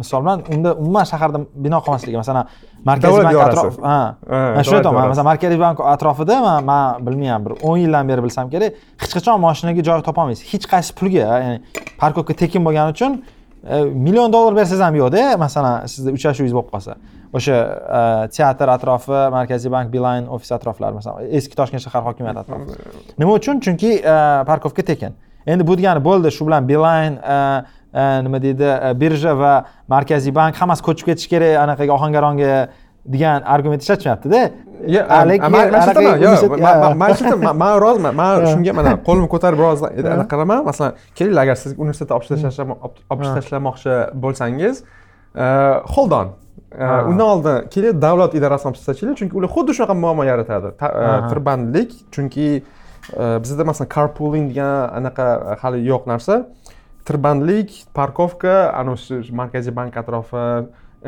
misol 0.00 0.20
bilan 0.24 0.38
unda 0.54 0.70
umuman 0.82 1.04
shaharda 1.12 1.38
bino 1.66 1.78
qolmasligi 1.86 2.18
masalan 2.22 2.44
markaziy 2.90 3.24
bank 3.24 3.40
atrof 3.46 3.74
ha 3.88 3.98
man 4.56 4.62
shuni 4.66 4.78
aytyapman 4.80 5.08
masalan 5.12 5.28
markaziy 5.32 5.60
bank 5.66 5.78
atrofida 5.94 6.36
man 6.46 6.64
man 6.70 7.06
bilmayman 7.06 7.44
bir 7.46 7.52
o'n 7.68 7.76
yildan 7.84 8.08
beri 8.10 8.22
bilsam 8.26 8.50
kerak 8.54 8.72
hech 9.02 9.12
qachon 9.16 9.40
moshinaga 9.46 9.82
joy 9.88 10.02
topolmaysiz. 10.08 10.44
Hech 10.52 10.66
qaysi 10.72 10.90
pulga 10.98 11.22
ya'ni 11.44 11.56
parkovka 12.00 12.34
tekin 12.42 12.64
bo'lgani 12.66 12.90
uchun 12.96 13.12
e, 13.74 13.84
million 14.06 14.32
dollar 14.32 14.52
bersangiz 14.58 14.82
ham 14.86 14.94
yo'qda 15.02 15.22
masalan 15.44 15.86
sizni 15.92 16.10
uchrashuvingiz 16.18 16.54
bo'lib 16.56 16.70
qolsa 16.74 16.92
o'sha 17.32 17.56
e, 17.98 18.28
teatr 18.36 18.68
atrofi 18.76 19.22
markaziy 19.36 19.72
bank 19.72 19.92
beeline 19.92 20.28
ofis 20.28 20.52
atroflari 20.56 20.98
masalan 20.98 21.30
eski 21.38 21.56
toshkent 21.56 21.82
shahar 21.86 22.02
hokimiyati 22.08 22.42
atrofi. 22.44 22.78
Nima 23.18 23.36
uchun? 23.38 23.60
Chunki 23.64 23.92
e, 23.98 24.16
parkovka 24.50 24.82
tekin. 24.82 25.16
Endi 25.46 25.66
bu 25.66 25.76
degani 25.78 26.04
bo'ldi 26.04 26.32
shu 26.36 26.46
bilan 26.48 26.68
beeline 26.68 27.16
e, 27.22 28.06
nima 28.26 28.42
deydi 28.42 28.76
birja 29.00 29.34
va 29.38 29.54
markaziy 29.88 30.34
bank 30.34 30.62
hammasi 30.62 30.86
ko'chib 30.88 31.12
ketishi 31.12 31.34
kerak 31.34 31.58
anaqaga 31.64 31.96
ohangaronga 31.98 32.54
degan 33.06 33.42
argument 33.42 33.82
ishlatishmayaptida. 33.82 34.50
Man 37.40 37.56
man 37.58 37.80
roziman 37.80 38.14
man 38.14 38.44
shunga 38.52 38.72
mana 38.72 38.94
qo'limni 39.08 39.28
ko'tarib 39.34 39.58
biroz 39.60 39.82
anaqa 39.84 40.26
qilaman 40.32 40.64
masalan 40.68 40.92
kelinglar 41.18 41.42
agar 41.46 41.56
siz 41.62 41.74
universitetda 41.78 42.16
olib 42.16 42.26
tashlamoqchi 43.36 43.96
bo'lsangiz 44.24 44.82
hold 45.94 46.12
on 46.20 46.32
undan 46.78 47.26
oldin 47.26 47.68
kelib 47.70 48.02
davlat 48.02 48.34
idorasini 48.34 48.70
olib 48.70 48.78
chiqsanglar 48.78 49.16
chunki 49.20 49.36
ular 49.36 49.50
xuddi 49.50 49.74
shunaqa 49.78 49.94
muammo 49.94 50.24
yaratadi. 50.24 50.74
Tirbandlik 51.30 51.94
chunki 52.14 52.62
bizda 53.44 53.64
masalan 53.64 53.90
carpooling 53.94 54.50
degan 54.50 54.90
anaqa 54.98 55.56
hali 55.62 55.82
yo'q 55.90 56.06
narsa. 56.06 56.44
Tirbandlik 57.04 57.74
parkovka 57.94 58.70
ana 58.80 58.96
shu 58.96 59.22
markaziy 59.40 59.74
bank 59.74 59.96
atrofi 59.96 60.44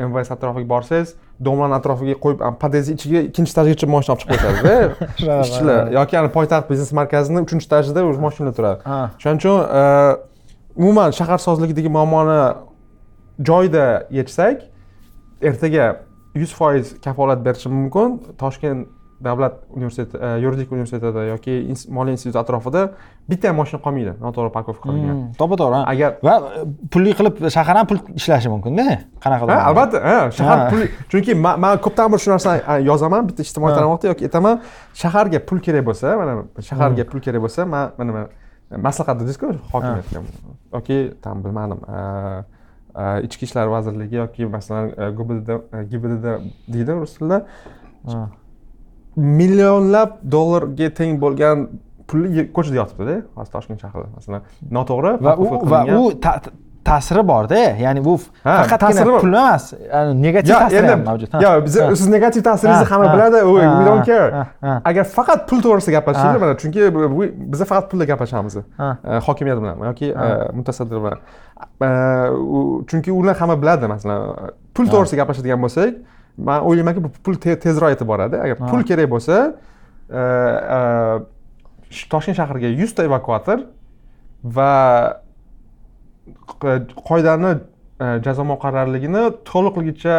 mvs 0.07 0.31
atrofiga 0.35 0.67
borsangiz 0.67 1.13
domlarni 1.39 1.75
atrofiga 1.77 2.15
qo'yib 2.25 2.43
podyezdni 2.63 2.97
ichiga 2.97 3.23
ikkinchi 3.29 3.53
etajgacha 3.53 3.87
moshina 3.95 4.15
olib 4.15 4.21
chiqib 4.23 4.39
qo'yishadida 4.43 5.39
ishchilar 5.45 5.91
yoki 5.99 6.27
poytaxt 6.37 6.69
biznes 6.71 6.91
markazini 6.99 7.45
uchinchi 7.45 7.67
etajida 7.69 8.03
уже 8.09 8.19
moshinalar 8.25 8.55
turadi. 8.59 8.79
Shuning 9.21 9.39
uchun 9.41 9.57
umuman 10.75 11.09
shaharsozlikdagi 11.19 11.89
muammoni 11.97 12.39
joyida 13.49 13.85
yechsak 14.19 14.72
ertaga 15.49 15.85
yuz 16.35 16.53
foiz 16.53 16.95
kafolat 17.03 17.45
berishim 17.45 17.73
mumkin. 17.73 18.19
Toshkent 18.37 18.87
davlat 19.23 19.53
universiteti 19.69 20.17
e, 20.17 20.27
yuridik 20.43 20.71
universitetida 20.71 21.23
yoki 21.23 21.73
moliya 21.89 22.11
instituti 22.17 22.39
atrofida 22.39 22.83
bitta 23.29 23.49
ham 23.49 23.57
moshina 23.61 23.79
qolmaydi. 23.85 24.13
Noto'g'ri 24.21 24.51
parkovka 24.55 24.89
qilingan 24.89 25.15
hmm, 25.15 25.33
to'g'ri 25.39 25.59
to'g'ri 25.61 25.81
agar 25.93 26.15
va 26.27 26.35
pulli 26.93 27.15
qilib 27.19 27.41
shahar 27.55 27.79
ham 27.79 27.89
pul 27.91 28.01
ishlashi 28.19 28.51
mumkinda 28.53 28.85
qanaqadir 29.25 29.55
ha 29.55 29.67
albatta 29.71 30.03
ha 30.07 30.15
shahar 30.39 30.57
pul 30.71 30.85
chunki 31.11 31.37
man 31.41 31.77
ko'pdan 31.85 32.11
bir 32.13 32.23
shu 32.23 32.33
narsani 32.33 32.79
yozaman 32.89 33.29
bitta 33.29 33.45
ijtimoiy 33.47 33.75
tarmoqda 33.77 34.11
yoki 34.13 34.29
aytaman. 34.29 34.63
Shaharga 35.03 35.43
pul 35.49 35.63
kerak 35.67 35.85
bo'lsa 35.89 36.17
mana 36.21 36.33
shaharga 36.69 37.03
hmm. 37.03 37.11
pul 37.11 37.23
kerak 37.27 37.45
bo'lsa 37.45 37.67
man 37.75 37.93
mana 37.97 38.27
maslahat 38.87 39.21
dedingizku 39.21 39.53
hokimiyatga. 39.73 40.25
Yoki 40.73 40.97
там 41.23 41.43
bilmadim 41.43 41.79
ichki 43.27 43.45
ishlar 43.45 43.67
vazirligi 43.67 44.15
yoki 44.15 44.45
masalan 44.45 44.91
gbdd 45.17 46.27
deydi 46.73 46.99
rus 46.99 47.13
tilida 47.17 47.39
millionlab 49.15 50.19
dollarga 50.35 50.89
teng 50.99 51.19
bo'lgan 51.23 51.67
pulli 52.07 52.45
ko'chada 52.55 52.77
yotibdida 52.81 53.15
hozir 53.37 53.51
toshkent 53.55 53.79
shahrida 53.83 54.09
masalan 54.17 54.41
noto'g'ri 54.77 55.11
va 55.27 55.33
u 55.43 55.45
va 55.73 55.81
u 55.99 56.01
ta'siri 56.89 57.23
borda 57.27 57.59
ya'ni 57.85 58.01
bu 58.05 58.13
faqatgina 58.43 59.03
pul 59.23 59.33
emas 59.33 59.73
negativ 60.25 60.53
ta'siri 60.53 60.87
ham 60.91 61.03
mavjud 61.09 61.35
yo'q 61.45 61.65
biz 61.65 61.75
siz 61.99 62.07
negativ 62.15 62.43
ta'siringizni 62.47 62.87
hamma 62.91 63.07
biladi 63.13 63.37
we 63.53 63.61
don't 63.89 64.05
care. 64.09 64.29
agar 64.89 65.03
faqat 65.17 65.39
pul 65.49 65.59
to'g'risida 65.65 65.91
gaplashinglar 65.97 66.39
mana 66.43 66.57
chunki 66.63 66.81
biza 67.53 67.65
faqat 67.71 67.85
pulda 67.91 68.05
gaplashamiz 68.11 68.57
hokimiyat 69.27 69.57
bilan 69.61 69.85
yoki 69.89 70.07
mutasaddi 70.57 70.95
bilan. 71.03 71.19
Chunki 72.89 73.11
ular 73.19 73.35
hamma 73.41 73.55
biladi 73.61 73.87
masalan 73.95 74.19
pul 74.75 74.85
to'g'risida 74.93 75.17
gaplashadigan 75.21 75.59
bo'lsak 75.65 75.91
man 76.37 76.59
o'ylaymanki 76.67 77.03
bu 77.05 77.09
pul 77.25 77.35
tezroq 77.65 77.89
yetib 77.93 78.07
boradi 78.13 78.35
agar 78.45 78.57
pul 78.69 78.81
kerak 78.89 79.07
bo'lsa 79.15 79.35
toshkent 82.13 82.37
shahriga 82.39 82.69
yuzta 82.81 83.01
evakuator 83.09 83.59
va 84.57 84.71
qoidani 87.09 87.51
e, 88.01 88.05
jazo 88.25 88.43
muqarrarligini 88.53 89.23
to'liqligicha 89.49 90.17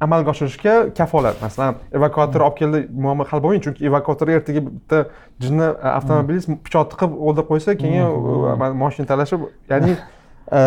amalga 0.00 0.30
oshirishga 0.30 0.74
kafolat. 0.98 1.42
Masalan 1.42 1.74
evakuator 1.92 2.40
olib 2.46 2.56
keldi 2.60 2.82
muammo 3.04 3.26
hal 3.30 3.42
bo'lmaydi 3.44 3.64
chunki 3.66 3.86
evakuator 3.90 4.28
ertaga 4.36 4.64
bitta 4.66 5.04
jinni 5.42 5.66
e, 5.68 5.88
avtomobilist 5.98 6.54
pichoq 6.66 6.94
tiqib 6.94 7.18
o'ldirib 7.18 7.50
qo'ysa 7.52 7.76
keyin 7.82 8.76
moshina 8.84 9.06
talashib 9.12 9.48
ya'ni 9.72 9.96
e, 10.58 10.60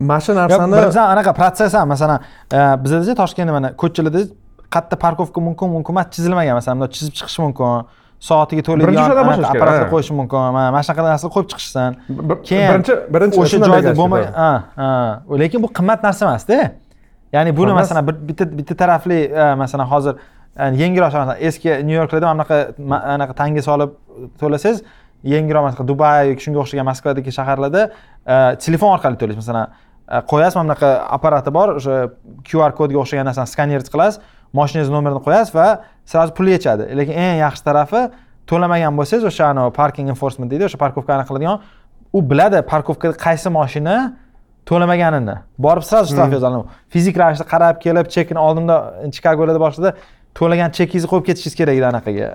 mana 0.00 0.20
shu 0.20 0.34
narsani 0.34 0.72
birinchidan 0.76 1.14
anaqa 1.14 1.32
protsess 1.40 1.74
ham 1.74 1.88
masalan 1.94 2.20
bizadachi 2.84 3.14
toshkentda 3.22 3.52
mana 3.58 3.72
ko'chalarda 3.82 4.22
qayerda 4.74 4.96
parkovka 5.04 5.40
mumkin 5.40 5.68
mumkin 5.76 5.92
emas 5.94 6.10
chizilmagan 6.14 6.54
masalan 6.60 6.90
chizib 6.96 7.14
chiqish 7.18 7.38
mumkin 7.44 7.86
soatiga 8.20 8.62
to'laydigan 8.68 9.44
apparatga 9.52 9.86
qo'yish 9.92 10.10
mumkin. 10.18 10.52
Mana 10.56 10.82
shunaqa 10.82 11.02
narsa 11.12 11.30
qo'yib 11.34 11.48
chiqishsin 11.52 11.90
keyin 12.48 12.68
birinchi 12.72 12.94
birinchi 13.14 13.40
o'sha 13.42 13.56
joyda 13.70 13.92
bo'lmay 14.00 14.24
lekin 15.42 15.62
bu 15.64 15.68
qimmat 15.78 16.02
narsa 16.06 16.26
emasda. 16.26 16.58
Ya'ni 17.32 17.50
buni 17.56 17.72
masalan 17.76 18.06
bitta 18.28 18.44
bitta 18.58 18.74
tarafli 18.82 19.18
masalan 19.62 19.86
hozir 19.92 20.14
yengilroq 20.82 21.14
eski 21.48 21.70
nyu 21.88 21.94
yorklarda 22.00 22.26
mana 22.26 22.42
bunaqa 22.42 22.56
anaqa 23.14 23.34
tanga 23.40 23.62
solib 23.62 23.90
to'lasangiz 24.40 24.78
yengilroq 25.32 25.62
masalan 25.66 25.88
dubay 25.90 26.30
yoki 26.30 26.42
shunga 26.46 26.58
o'xshagan 26.62 26.86
moskvadagi 26.90 27.30
shaharlarda 27.38 27.82
telefon 28.64 28.90
orqali 28.96 29.16
to'laysiz 29.20 29.40
masalan 29.42 29.66
qo'yasiz 30.30 30.56
mana 30.56 30.66
bunaqa 30.68 30.88
apparati 31.16 31.50
bor 31.58 31.68
o'sha 31.78 31.94
qr 32.48 32.72
kodga 32.78 32.98
o'xshagan 33.02 33.26
narsani 33.30 33.48
skaner 33.54 33.82
qilasiz 33.94 34.20
moshinangizni 34.58 34.94
nomerini 34.96 35.22
qo'yasiz 35.26 35.52
va 35.58 35.68
сразу 36.10 36.32
pul 36.36 36.46
yechadi. 36.54 36.84
Lekin 36.98 37.14
eng 37.24 37.38
yaxshi 37.44 37.62
tarafi 37.68 38.02
to'lamagan 38.50 38.92
bo'lsangiz 38.98 39.24
o'sha 39.30 39.44
anavi 39.52 39.70
parking 39.80 40.08
enforcement 40.14 40.50
deydi 40.52 40.64
o'sha 40.68 40.78
parkovkani 40.84 41.24
qiladigan 41.28 41.56
u 42.16 42.18
biladi 42.30 42.62
parkovkada 42.72 43.14
qaysi 43.26 43.48
moshina 43.58 43.96
to'lamaganini. 44.68 45.36
Borib 45.64 45.84
сразу 45.90 46.06
shtraf 46.12 46.28
hmm. 46.28 46.36
yozadi. 46.36 46.62
Fizik 46.94 47.14
ravishda 47.22 47.44
qarab 47.52 47.76
kelib 47.84 48.06
chekini 48.14 48.40
oldimda 48.46 48.76
chikagolarda 49.16 49.60
boshida 49.66 49.90
to'lagan 50.38 50.70
chekingizni 50.76 51.08
qo'yib 51.12 51.26
ketishingiz 51.28 51.56
kerak 51.60 51.76
edi 51.80 51.86
anaqaga 51.92 52.26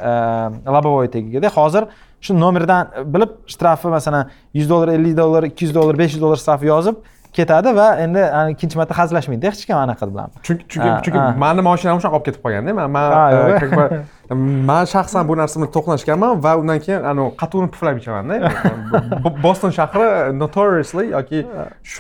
lobovoy 0.75 1.07
tagigada 1.15 1.49
hozir 1.57 1.83
shu 2.25 2.35
nomerdan 2.43 2.91
bilib 3.13 3.31
shtrafi 3.53 3.91
masalan 3.97 4.31
yuz 4.59 4.69
dollar 4.71 4.89
ellik 4.97 5.17
dollar 5.21 5.43
ikki 5.49 5.65
yuz 5.65 5.75
dollar 5.77 5.99
besh 6.01 6.13
yuz 6.15 6.23
dollar 6.25 6.39
shtraf 6.43 6.65
yozib 6.71 6.95
ketadi 7.37 7.73
va 7.79 7.87
endi 8.05 8.23
ikkinchi 8.53 8.79
marta 8.79 8.97
hazillashmaydida 8.99 9.51
hech 9.51 9.65
kim 9.69 9.77
anaqa 9.77 10.09
bilan 10.11 10.29
chunki 10.45 10.65
chunki 10.71 10.89
chunki 11.05 11.19
mani 11.43 11.65
moshinam 11.69 12.01
shunaqa 12.01 12.19
olib 12.19 12.27
ketib 12.27 12.41
qolganda 12.45 12.75
man 12.79 12.91
man 12.97 13.09
man 14.69 14.89
shaxsan 14.93 15.27
bu 15.29 15.37
narsa 15.41 15.59
bilan 15.59 15.73
to'qnashganman 15.77 16.43
va 16.45 16.55
undan 16.61 16.79
keyin 16.85 17.09
anavi 17.11 17.35
qatuvni 17.41 17.69
puflab 17.75 18.01
ichamanda 18.01 18.35
boston 19.45 19.71
shahri 19.79 20.07
notoriously 20.41 21.05
yoki 21.17 21.45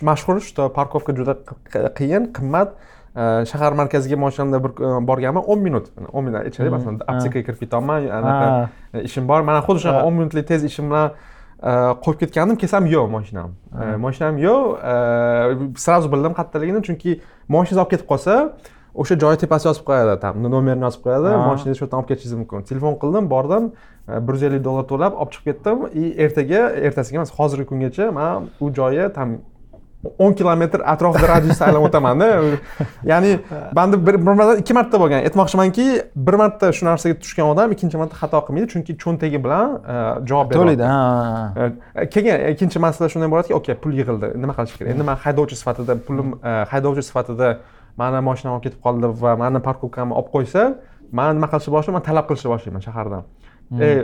mashhur 0.09 0.39
что 0.49 0.69
parkovka 0.79 1.11
juda 1.19 1.33
qiyin 1.99 2.31
qimmat 2.37 2.75
shahar 3.15 3.73
markaziga 3.73 4.15
moshinamda 4.15 4.63
bir 4.63 4.71
borganman 5.07 5.43
o'n 5.45 5.59
minut. 5.59 5.89
O'n 6.13 6.23
minut 6.25 6.47
ichida 6.49 6.69
masalan 6.73 6.99
aptekaga 7.07 7.45
kirib 7.45 7.59
ketolman 7.61 8.07
anaqa 8.09 9.03
ishim 9.03 9.27
bor. 9.27 9.41
Mana 9.41 9.61
xuddi 9.61 9.83
shunaqa 9.85 10.07
o'n 10.07 10.17
minutlik 10.17 10.47
tez 10.47 10.63
ishim 10.63 10.89
bilan 10.89 11.11
qo'yib 11.63 12.19
ketgandim 12.19 12.57
kelsam 12.61 12.85
yo'q 12.91 13.07
moshinam. 13.15 13.49
Moshinam 14.05 14.37
yo'q. 14.37 14.63
Сразу 15.85 16.11
bildim 16.13 16.33
qayerdaligini 16.39 16.81
chunki 16.87 17.11
moshinangiz 17.47 17.79
olib 17.83 17.91
ketib 17.93 18.07
qolsa 18.11 18.33
o'sha 19.01 19.15
joyi 19.23 19.37
tepasiga 19.43 19.69
yozib 19.71 19.85
qo'yadi 19.89 20.19
там 20.23 20.33
nomerini 20.55 20.83
yozib 20.87 21.01
qo'yadi. 21.05 21.29
Moshinangizni 21.47 21.77
shu 21.79 21.85
yerdan 21.85 21.99
olib 22.01 22.09
ketishingiz 22.11 22.37
mumkin. 22.41 22.67
Telefon 22.71 22.93
qildim 23.03 23.29
bordim. 23.33 23.63
Bir 24.25 24.33
yuz 24.35 24.43
ellik 24.49 24.63
dollar 24.67 24.85
to'lab 24.91 25.13
olib 25.21 25.31
chiqib 25.33 25.45
ketdim. 25.49 25.77
И 26.01 26.03
ertaga 26.25 26.61
ertasiga 26.87 27.17
emas 27.21 27.31
hozirgi 27.39 27.65
kungacha 27.71 28.11
man 28.19 28.49
u 28.63 28.65
joyi 28.79 29.07
там 29.17 29.29
o'n 30.03 30.33
kilometr 30.35 30.81
atrofida 30.93 31.27
radiusda 31.27 31.65
aylanib 31.67 31.87
o'tamanda. 31.87 32.27
Ya'ni 33.07 33.39
banda 33.75 33.99
bir 34.07 34.15
marta 34.15 34.55
ikki 34.59 34.73
marta 34.75 34.99
bo'lgan. 34.99 35.23
Aytmoqchimanki 35.27 35.85
bir 36.15 36.35
marta 36.41 36.71
shu 36.75 36.85
narsaga 36.87 37.15
tushgan 37.23 37.47
odam 37.53 37.71
ikkinchi 37.75 37.97
marta 38.01 38.15
xato 38.21 38.41
qilmaydi 38.47 38.67
chunki 38.73 38.97
cho'ntagi 39.03 39.39
bilan 39.45 39.77
e, 39.79 39.95
javob 40.29 40.49
beradi 40.51 40.59
to'laydi 40.59 40.83
ha. 40.91 40.97
E, 41.95 42.09
keyin 42.15 42.47
ikkinchi 42.53 42.81
masala 42.85 43.09
shunday 43.13 43.29
bo'ladiki 43.33 43.55
okey 43.59 43.75
pul 43.83 43.93
yig'ildi 43.99 44.33
nima 44.43 44.53
qilish 44.57 44.75
kerak? 44.79 44.89
Endi 44.93 45.03
man 45.09 45.17
haydovchi 45.25 45.55
sifatida 45.61 45.93
pulim 46.07 46.33
e, 46.35 46.51
haydovchi 46.73 47.03
sifatida 47.09 47.47
mani 48.01 48.19
moshinam 48.27 48.57
olib 48.57 48.65
ketib 48.67 48.81
qoldi 48.87 49.13
va 49.23 49.37
mani 49.43 49.59
parkovkamni 49.69 50.13
olib 50.19 50.29
qo'ysa 50.35 50.61
man 51.19 51.27
nima 51.37 51.47
qilishni 51.53 51.71
boshlayman 51.77 51.99
man 52.01 52.05
talab 52.09 52.25
qilishni 52.29 52.49
boshlayman 52.53 52.83
shahardan. 52.87 53.23
Hmm. 53.69 53.81
ey 53.87 53.95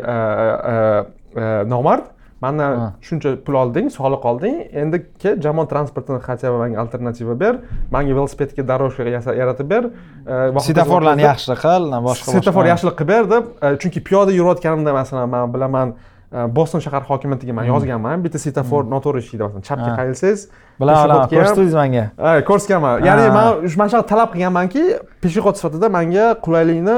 nomard 1.74 2.06
mandan 2.42 2.94
shuncha 3.04 3.36
pul 3.44 3.58
olding 3.60 3.90
soliq 3.92 4.26
olding. 4.26 4.60
Endi 4.72 5.02
kel 5.20 5.40
jamoat 5.44 5.70
transportini 5.70 6.22
хотя 6.22 6.52
бы 6.52 6.58
manga 6.58 6.80
alternativa 6.80 7.36
ber. 7.36 7.60
Manga 7.92 8.14
velosipedga 8.14 8.64
дорожка 8.64 9.04
yaratib 9.04 9.68
ber. 9.68 9.90
E, 10.26 10.60
svetoforlarni 10.60 11.26
yaxshi 11.28 11.58
qil 11.64 11.90
boshqa 12.06 12.36
svetofor 12.36 12.70
yaxshilik 12.72 12.96
qilib 13.00 13.12
ber 13.12 13.30
deb 13.34 13.52
e, 13.62 13.76
chunki 13.82 14.04
piyoda 14.04 14.32
yurayotganimda 14.32 14.94
masalan 14.94 15.30
man 15.30 15.54
bilaman 15.54 15.94
e, 16.32 16.48
boston 16.56 16.80
shahar 16.80 17.04
hokimiyatiga 17.10 17.54
man 17.54 17.66
hmm. 17.66 17.74
yozganman 17.74 18.24
bitta 18.24 18.40
svetofor 18.40 18.86
hmm. 18.86 18.94
noto'g'ri 18.96 19.24
ishlaydi 19.26 19.44
masalan. 19.44 19.66
Chapga 19.70 19.92
qayrilsangiz 20.00 20.48
bilaman 20.80 21.28
ko'rsatdingiz 21.34 21.76
manga. 21.82 22.06
Ko'rsatganman 22.50 23.04
ya'ni 23.10 23.28
man 23.36 23.48
mana 23.82 23.90
shunaqa 23.92 24.08
talab 24.14 24.32
qilganmanki 24.36 24.86
peshexod 25.24 25.60
sifatida 25.60 25.92
manga 25.98 26.32
qulaylikni 26.46 26.98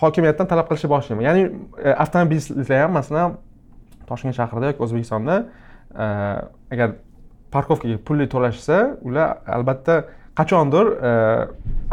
hokimiyatdan 0.00 0.46
talab 0.50 0.70
qilishni 0.70 0.90
boshlayman 0.94 1.24
ya'ni 1.28 1.42
avtomobilistlar 2.04 2.80
ham 2.82 2.96
masalan 2.98 3.36
toshkent 4.08 4.36
shahrida 4.38 4.72
yoki 4.72 4.84
o'zbekistonda 4.86 5.36
e, 5.44 6.06
agar 6.74 6.96
parkovkaga 7.54 7.98
pulli 8.06 8.26
to'lashsa 8.34 8.80
ular 9.06 9.38
albatta 9.56 10.02
qachondir 10.38 10.90
e, 11.10 11.12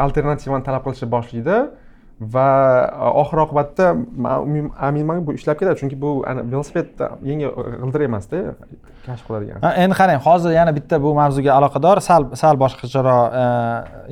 alternativani 0.04 0.66
talab 0.68 0.86
qilishni 0.86 1.08
boshlaydi 1.14 1.58
va 2.34 2.48
e, 2.86 3.12
oxir 3.22 3.44
oqibatda 3.44 3.92
man 4.26 4.70
aminmanki 4.88 5.26
bu 5.26 5.36
ishlab 5.38 5.60
ketadi. 5.60 5.78
Chunki 5.82 6.00
bu 6.04 6.10
velosiped 6.24 7.06
yengil 7.30 7.54
g'ildir 7.82 8.08
emasda 8.08 8.42
kashf 9.06 9.24
qiladigan. 9.28 9.64
Endi 9.84 9.98
qarang 10.00 10.20
hozir 10.26 10.58
yana 10.58 10.74
bitta 10.78 11.02
bu 11.04 11.14
mavzuga 11.20 11.54
aloqador 11.58 12.02
sal 12.08 12.30
sal 12.42 12.60
boshqacharoq 12.64 13.24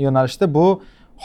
yo'nalishda 0.06 0.54
bu 0.56 0.66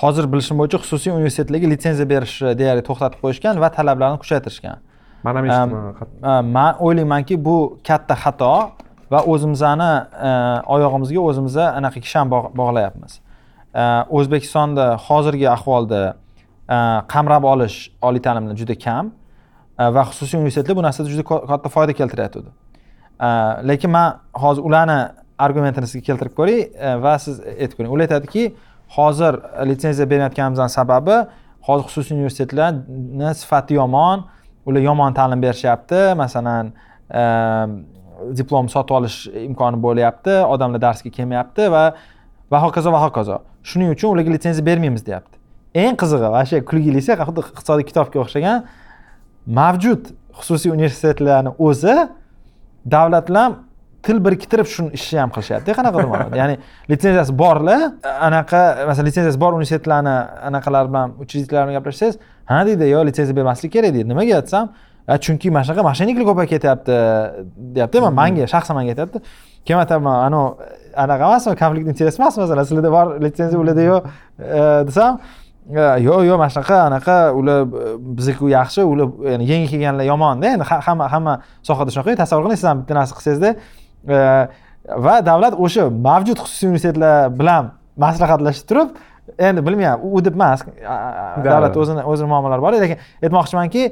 hozir 0.01 0.26
bilishim 0.34 0.59
bo'yicha 0.59 0.82
xususiy 0.84 1.13
universitetlarga 1.17 1.71
litsenziya 1.73 2.07
berishni 2.13 2.51
deyarli 2.59 2.84
to'xtatib 2.89 3.19
qo'yishgan 3.23 3.61
va 3.63 3.69
talablarni 3.78 4.19
kuchaytirishgan. 4.23 4.82
Man 5.26 5.36
ham 5.38 5.45
eshitdim 5.49 6.51
man 6.57 6.71
o'ylaymanki 6.86 7.36
bu 7.47 7.57
katta 7.88 8.15
xato 8.23 8.53
va 9.13 9.19
o'zimizni 9.34 9.91
oyog'imizga 10.76 11.21
o'zimiz 11.30 11.55
anaqa 11.80 11.99
kishan 12.05 12.26
bog'layapmiz. 12.59 13.13
O'zbekistonda 14.17 14.86
hozirgi 15.07 15.47
ahvolda 15.55 16.01
qamrab 17.13 17.43
olish 17.53 17.78
oliy 18.07 18.21
ta'limda 18.28 18.53
juda 18.61 18.76
kam 18.86 19.05
va 19.95 20.03
xususiy 20.09 20.38
universitetlar 20.39 20.76
bu 20.80 20.84
narsada 20.88 21.07
juda 21.13 21.23
katta 21.51 21.69
foyda 21.76 21.93
keltiryotgandi 21.99 22.51
lekin 23.69 23.91
man 23.97 24.07
hozir 24.43 24.63
ularni 24.69 24.99
argumentini 25.45 25.88
sizga 25.91 26.05
keltirib 26.09 26.34
ko'ray 26.39 26.59
va 27.05 27.13
siz 27.26 27.36
aytib 27.61 27.76
ko'ring. 27.78 27.91
Ular 27.95 28.03
aytadiki 28.07 28.43
hozir 28.97 29.34
litsenziya 29.69 30.07
berayotganimizni 30.11 30.69
sababi 30.80 31.17
hozir 31.67 31.86
xususiy 31.89 32.13
universitetlarni 32.19 33.30
sifati 33.41 33.73
yomon 33.82 34.17
ular 34.66 34.82
yomon 34.82 35.13
ta'lim 35.13 35.41
berishyapti. 35.41 36.01
Masalan 36.18 36.74
ehm, 37.09 37.78
diplom 38.38 38.70
sotib 38.70 38.95
olish 38.99 39.18
imkoni 39.45 39.82
bo'lyapti. 39.86 40.39
Odamlar 40.55 40.82
darsga 40.82 41.11
kelmayapti 41.18 41.70
va 41.72 41.86
va 42.51 42.61
hokazo 42.66 42.93
va 42.93 43.01
hokazo. 43.05 43.41
Shuning 43.63 43.93
uchun 43.95 44.16
ularga 44.16 44.36
litsenziya 44.36 44.66
bermaymiz 44.66 45.05
deyapti. 45.05 45.38
Eng 45.76 45.97
qizig'i 46.01 46.43
shu 46.49 46.61
kulgilisi 46.72 47.18
xuddi 47.22 47.45
iqtisodiy 47.51 47.88
kitobga 47.89 48.22
o'xshagan 48.24 48.66
mavjud 49.59 50.11
xususiy 50.39 50.74
universitetlarni 50.74 51.55
o'zi 51.68 51.95
davlat 52.86 53.28
bilan 53.30 53.59
til 54.05 54.20
biriktirib 54.22 54.68
shuni 54.70 54.93
ishni 54.97 55.20
ham 55.20 55.32
qilishyapti. 55.34 55.74
Qanaqadir 55.78 56.09
ma'noda 56.11 56.38
ya'ni 56.41 56.57
litsenziyasi 56.91 57.34
borlar 57.41 57.89
anaqa 58.30 58.61
masalan 58.89 59.09
litsenziyasi 59.09 59.41
bor 59.41 59.57
universitetlarni 59.57 60.16
anaqalar 60.49 60.89
bilan 60.91 61.16
учредительlar 61.24 61.66
bilan 61.66 61.80
gaplashsangiz 61.80 62.20
ha 62.50 62.66
deydi 62.68 62.89
yo 62.89 63.04
litsenziya 63.08 63.36
bermaslik 63.39 63.72
kerak 63.76 63.93
deydi 63.96 64.10
nimaga 64.10 64.41
desam 64.46 64.66
chunki 65.26 65.52
mana 65.52 65.64
shunaqa 65.68 65.84
mошенникlar 65.89 66.26
ko'payib 66.30 66.50
ketyapti 66.54 66.96
deyapti 67.76 68.02
man 68.06 68.14
manga 68.22 68.48
shaxsan 68.54 68.76
manga 68.78 68.91
aytyapti 68.96 69.22
keyin 69.66 69.80
aytaman 69.84 70.16
anavi 70.28 70.50
anaqa 71.04 71.24
emasmi? 71.30 71.56
Konflikt 71.62 71.88
interes 71.91 72.20
emas 72.20 72.38
masalan 72.38 72.66
sizlarda 72.70 72.91
bor 72.98 73.08
litsenziya 73.26 73.60
ularda 73.64 73.84
yo'q 73.91 74.04
desam 74.89 75.20
yo'q 76.08 76.20
yo'q 76.30 76.38
mana 76.41 76.52
shunaqa 76.56 76.78
anaqa 76.89 77.16
ular 77.39 77.60
bizniki 78.18 78.52
yaxshi 78.58 78.82
ular 78.91 79.08
yangi 79.52 79.68
kelganlar 79.74 80.06
yomonda 80.12 80.54
endi 80.56 80.66
hamma 80.88 81.06
hamma 81.14 81.34
sohada 81.68 81.89
shunaqa 81.93 82.18
tasavvur 82.22 82.46
qiling 82.46 82.60
siz 82.62 82.70
ham 82.70 82.78
bitta 82.82 82.93
narsa 83.00 83.14
qilsangizda 83.18 83.50
va 85.06 85.16
davlat 85.30 85.54
o'sha 85.66 85.89
mavjud 86.08 86.38
xususiy 86.43 86.68
universitetlar 86.70 87.16
bilan 87.39 87.64
maslahatlashib 88.06 88.66
turib 88.70 88.89
endi 89.38 89.65
bilmayman 89.65 89.99
u 90.03 90.26
deb 90.26 90.36
emas 90.36 90.65
davlat 91.45 91.78
o'zini 91.78 92.03
o'zini 92.11 92.28
muammolari 92.30 92.61
bor 92.61 92.73
lekin 92.73 92.97
aytmoqchimanki 93.23 93.86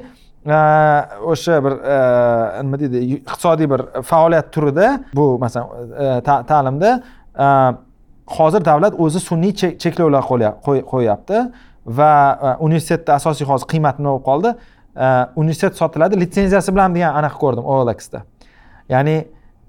o'sha 1.32 1.60
bir 1.64 1.74
nima 2.64 2.80
deydi 2.82 3.02
iqtisodiy 3.16 3.70
bir 3.70 3.80
faoliyat 4.02 4.52
turida 4.52 4.88
bu 5.14 5.38
masalan 5.38 6.22
ta'limda 6.50 6.90
hozir 8.38 8.64
davlat 8.64 9.00
o'zi 9.00 9.20
sun'iy 9.20 9.78
cheklovlar 9.78 10.22
qo'yyapti 10.92 11.44
va 11.86 12.12
universitetda 12.60 13.14
asosiy 13.14 13.46
hozir 13.46 13.68
qiymat 13.72 13.98
nima 13.98 14.14
bo'lib 14.14 14.24
qoldi? 14.30 14.54
Universitet 15.36 15.76
sotiladi 15.76 16.20
litsenziyasi 16.20 16.74
bilan 16.74 16.94
degan 16.94 17.16
anaqa 17.20 17.38
ko'rdim 17.38 17.64
olxda 17.64 18.22
ya'ni 18.88 19.16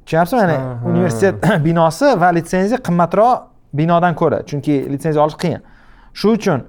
tushunyapsizmi? 0.05 0.41
Ya'ni 0.41 0.89
universitet 0.91 1.35
binosi 1.67 2.13
va 2.21 2.31
litsenziya 2.37 2.79
qimmatroq 2.87 3.54
binodan 3.77 4.15
ko'ra 4.15 4.43
chunki 4.49 4.77
litsenziya 4.91 5.23
olish 5.23 5.37
qiyin. 5.43 5.61
Shu 6.13 6.35
uchun 6.37 6.65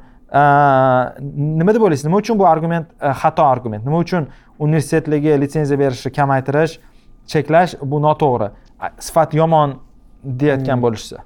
nima 1.61 1.75
deb 1.75 1.87
o'ylaysiz? 1.87 2.07
Nima 2.09 2.21
uchun 2.23 2.39
bu 2.39 2.47
argument 2.47 2.91
xato 3.23 3.45
argument? 3.45 3.87
Nima 3.87 4.03
uchun 4.05 4.29
universitetlarga 4.59 5.39
litsenziya 5.45 5.79
berishni 5.79 6.13
kamaytirish 6.13 6.79
cheklash 7.27 7.79
bu 7.83 8.03
noto'g'ri? 8.03 8.51
Sifat 8.99 9.35
yomon 9.35 9.79
deyayotgan 10.25 10.77
hmm. 10.77 10.85
bo'lishsa 10.85 11.25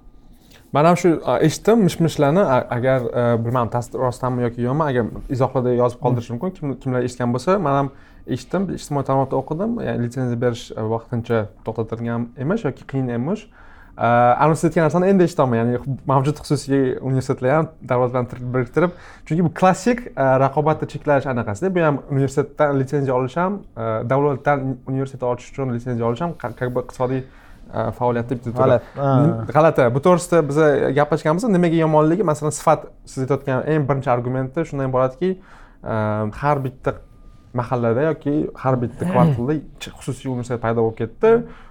man 0.72 0.84
ham 0.86 0.96
shu 0.96 1.10
eshitdim 1.40 1.82
mish 1.82 1.96
mishlarni 2.00 2.42
agar 2.76 3.06
bilmadim 3.44 3.98
rostdanmi 4.02 4.42
yoki 4.42 4.62
yo'qmi 4.62 4.84
agar 4.90 5.08
izohlarda 5.36 5.72
yozib 5.74 5.98
qoldirishi 6.04 6.36
mumkin 6.36 6.76
kimlar 6.82 7.06
eshitgan 7.08 7.34
bo'lsa 7.34 7.58
man 7.58 7.78
ham 7.78 7.90
eshitdim. 8.26 8.68
Ijtimoiy 8.78 9.06
tarmoqda 9.08 9.38
o'qidim. 9.40 9.78
Litsenziya 10.02 10.40
berish 10.44 10.64
vaqtincha 10.94 11.40
to'xtatilgan 11.66 12.28
emish 12.44 12.64
yoki 12.68 12.86
qiyin 12.92 13.08
emish 13.16 13.46
aytgan 14.00 14.84
narsani 14.86 15.10
endi 15.12 15.24
eshityapman 15.28 15.58
ya'ni 15.60 15.96
mavjud 16.06 16.38
xususiy 16.40 16.84
universitetlar 17.00 17.56
ham 17.56 17.66
davlat 17.88 18.14
bilan 18.14 18.54
biriktirib 18.54 18.94
chunki 19.26 19.44
bu 19.44 19.52
klassik 19.60 20.00
raqobatni 20.16 20.88
cheklash 20.92 21.26
anaqasida 21.26 21.74
bu 21.74 21.84
ham 21.84 21.98
universitetdan 22.10 22.80
litsenziya 22.80 23.14
olish 23.14 23.36
ham 23.36 23.60
davlatdan 24.12 24.64
universitet 24.86 25.22
ochish 25.32 25.52
uchun 25.52 25.74
litsenziya 25.74 26.06
olish 26.08 26.20
ham 26.20 26.32
как 26.40 26.74
бы 26.74 26.80
iqtisodiy 26.80 27.22
faoliyatda 27.98 28.34
bitta 28.34 28.50
g'alati 28.60 29.52
g'alati 29.52 29.90
bu 29.94 30.02
to'g'risida 30.06 30.42
biz 30.48 30.58
gaplashganmiz 30.98 31.44
nimaga 31.44 31.76
yomonligi 31.84 32.24
masalan 32.32 32.56
sifat 32.60 32.88
siz 33.04 33.22
aytayotgan 33.24 33.62
eng 33.72 33.86
birinchi 33.88 34.10
argumenti 34.16 34.64
shundan 34.70 34.88
iboratki 34.90 35.30
har 36.42 36.64
bitta 36.64 36.94
mahallada 37.54 38.02
yoki 38.10 38.34
har 38.62 38.74
bitta 38.82 39.12
kvartalda 39.12 39.54
xususiy 40.00 40.30
universitet 40.32 40.62
paydo 40.64 40.86
bo'lib 40.86 40.98
ketdi 41.02 41.30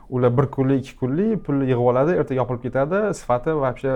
ular 0.09 0.37
bir 0.37 0.45
kunlik 0.45 0.81
ikki 0.81 0.95
kunlik 0.99 1.45
pulni 1.45 1.67
yig'ib 1.69 1.85
oladi 1.91 2.15
ertaga 2.17 2.41
yopilib 2.41 2.61
ketadi. 2.63 3.13
Sifati 3.13 3.53
вообще 3.63 3.91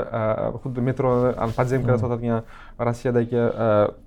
xuddi 0.64 0.82
metroni 0.82 1.34
podzemkada 1.58 1.98
sotadigan 1.98 2.44
rossiyadagi 2.80 3.42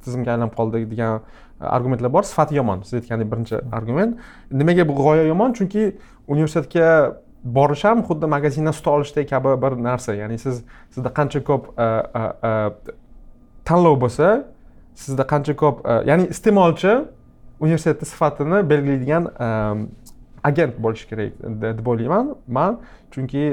tizimga 0.05 0.31
aylanib 0.35 0.55
qoldi 0.59 0.85
degan 0.91 1.21
argumentlar 1.61 2.13
bor. 2.13 2.23
Sifati 2.23 2.55
yomon. 2.55 2.83
Siz 2.83 3.01
aytgandek 3.01 3.33
birinchi 3.33 3.57
argument. 3.73 4.19
Nimaga 4.51 4.89
bu 4.89 4.95
g'oya 4.95 5.25
yomon? 5.27 5.53
Chunki 5.59 5.97
universitetga 6.29 7.17
borish 7.45 7.85
ham 7.85 8.03
xuddi 8.09 8.27
magazindan 8.27 8.75
sut 8.79 8.87
olishdek 8.87 9.31
kabi 9.31 9.57
bir 9.63 9.83
narsa. 9.89 10.15
Ya'ni 10.15 10.39
siz 10.39 10.63
sizda 10.95 11.11
qancha 11.19 11.43
ko'p 11.45 11.65
e, 11.79 11.87
e, 12.21 12.23
e, 12.49 12.53
tanlov 13.65 14.01
bo'lsa 14.05 14.45
sizda 14.95 15.27
qancha 15.33 15.55
ko'p 15.63 15.83
ya'ni 16.11 16.31
iste'molchi 16.35 16.93
universitetni 17.61 18.07
sifatini 18.07 18.59
belgilaydigan 18.71 19.31
agent 20.49 20.75
bo'lishi 20.85 21.07
kerak 21.11 21.33
deb 21.79 21.87
o'ylayman 21.93 22.35
man 22.59 22.73
chunki 23.15 23.45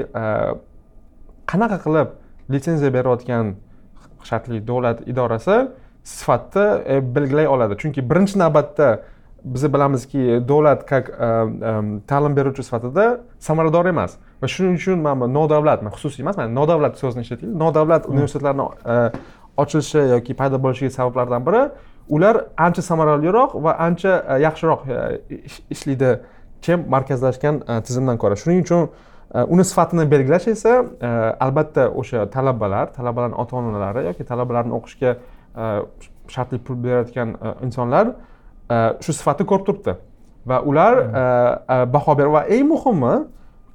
qanaqa 1.50 1.78
qilib 1.84 2.08
litsenziya 2.52 2.90
berayotgan 2.96 3.54
shartli 4.28 4.60
davlat 4.70 4.98
idorasi 5.12 5.56
sifatni 6.04 7.00
belgilay 7.16 7.46
oladi. 7.54 7.74
Chunki 7.82 8.00
birinchi 8.10 8.38
navbatda 8.38 8.88
biz 9.54 9.64
bilamizki 9.74 10.22
davlat 10.48 10.86
как 10.90 11.06
ta'lim 12.10 12.36
beruvchi 12.36 12.62
sifatida 12.68 13.20
samarador 13.38 13.86
emas. 13.86 14.16
Va 14.42 14.48
shuning 14.48 14.76
uchun 14.80 14.98
mana 15.06 15.26
nodavlat 15.38 15.80
xususiy 15.96 16.22
emas 16.24 16.36
mana 16.36 16.50
nodavlat 16.60 16.94
so'zini 17.00 17.22
ishlataylik 17.24 17.56
nodavlat 17.64 18.02
universitetlarni 18.12 18.64
ochilishi 19.62 20.00
yoki 20.14 20.32
paydo 20.40 20.56
bo'lishiga 20.64 20.90
sabablardan 20.98 21.42
biri 21.46 21.62
ular 22.16 22.36
ancha 22.66 22.82
samaraliroq 22.90 23.50
va 23.64 23.72
ancha 23.86 24.12
yaxshiroq 24.46 24.80
ishlaydi 25.74 26.10
чем 26.64 26.78
markazlashgan 26.94 27.60
tizimdan 27.86 28.16
ko'ra. 28.22 28.36
Shuning 28.40 28.64
uchun 28.64 28.88
uni 29.54 29.64
sifatini 29.70 30.04
belgilash 30.14 30.48
esa 30.54 30.72
albatta 31.46 31.88
o'sha 32.00 32.26
talabalar 32.34 32.86
talabalarni 32.96 33.36
ota 33.42 33.56
onalari 33.56 34.06
yoki 34.08 34.24
talabalarni 34.30 34.72
o'qishga 34.78 35.10
shartli 36.34 36.58
pul 36.66 36.76
berayotgan 36.84 37.36
insonlar 37.66 38.14
shu 39.04 39.12
sifatni 39.20 39.46
ko'rib 39.50 39.64
turibdi. 39.68 39.96
Va 40.50 40.60
ular 40.70 40.94
hmm. 41.00 41.92
baho 41.94 42.12
berib 42.18 42.32
va 42.36 42.42
eng 42.56 42.68
muhimi 42.72 43.14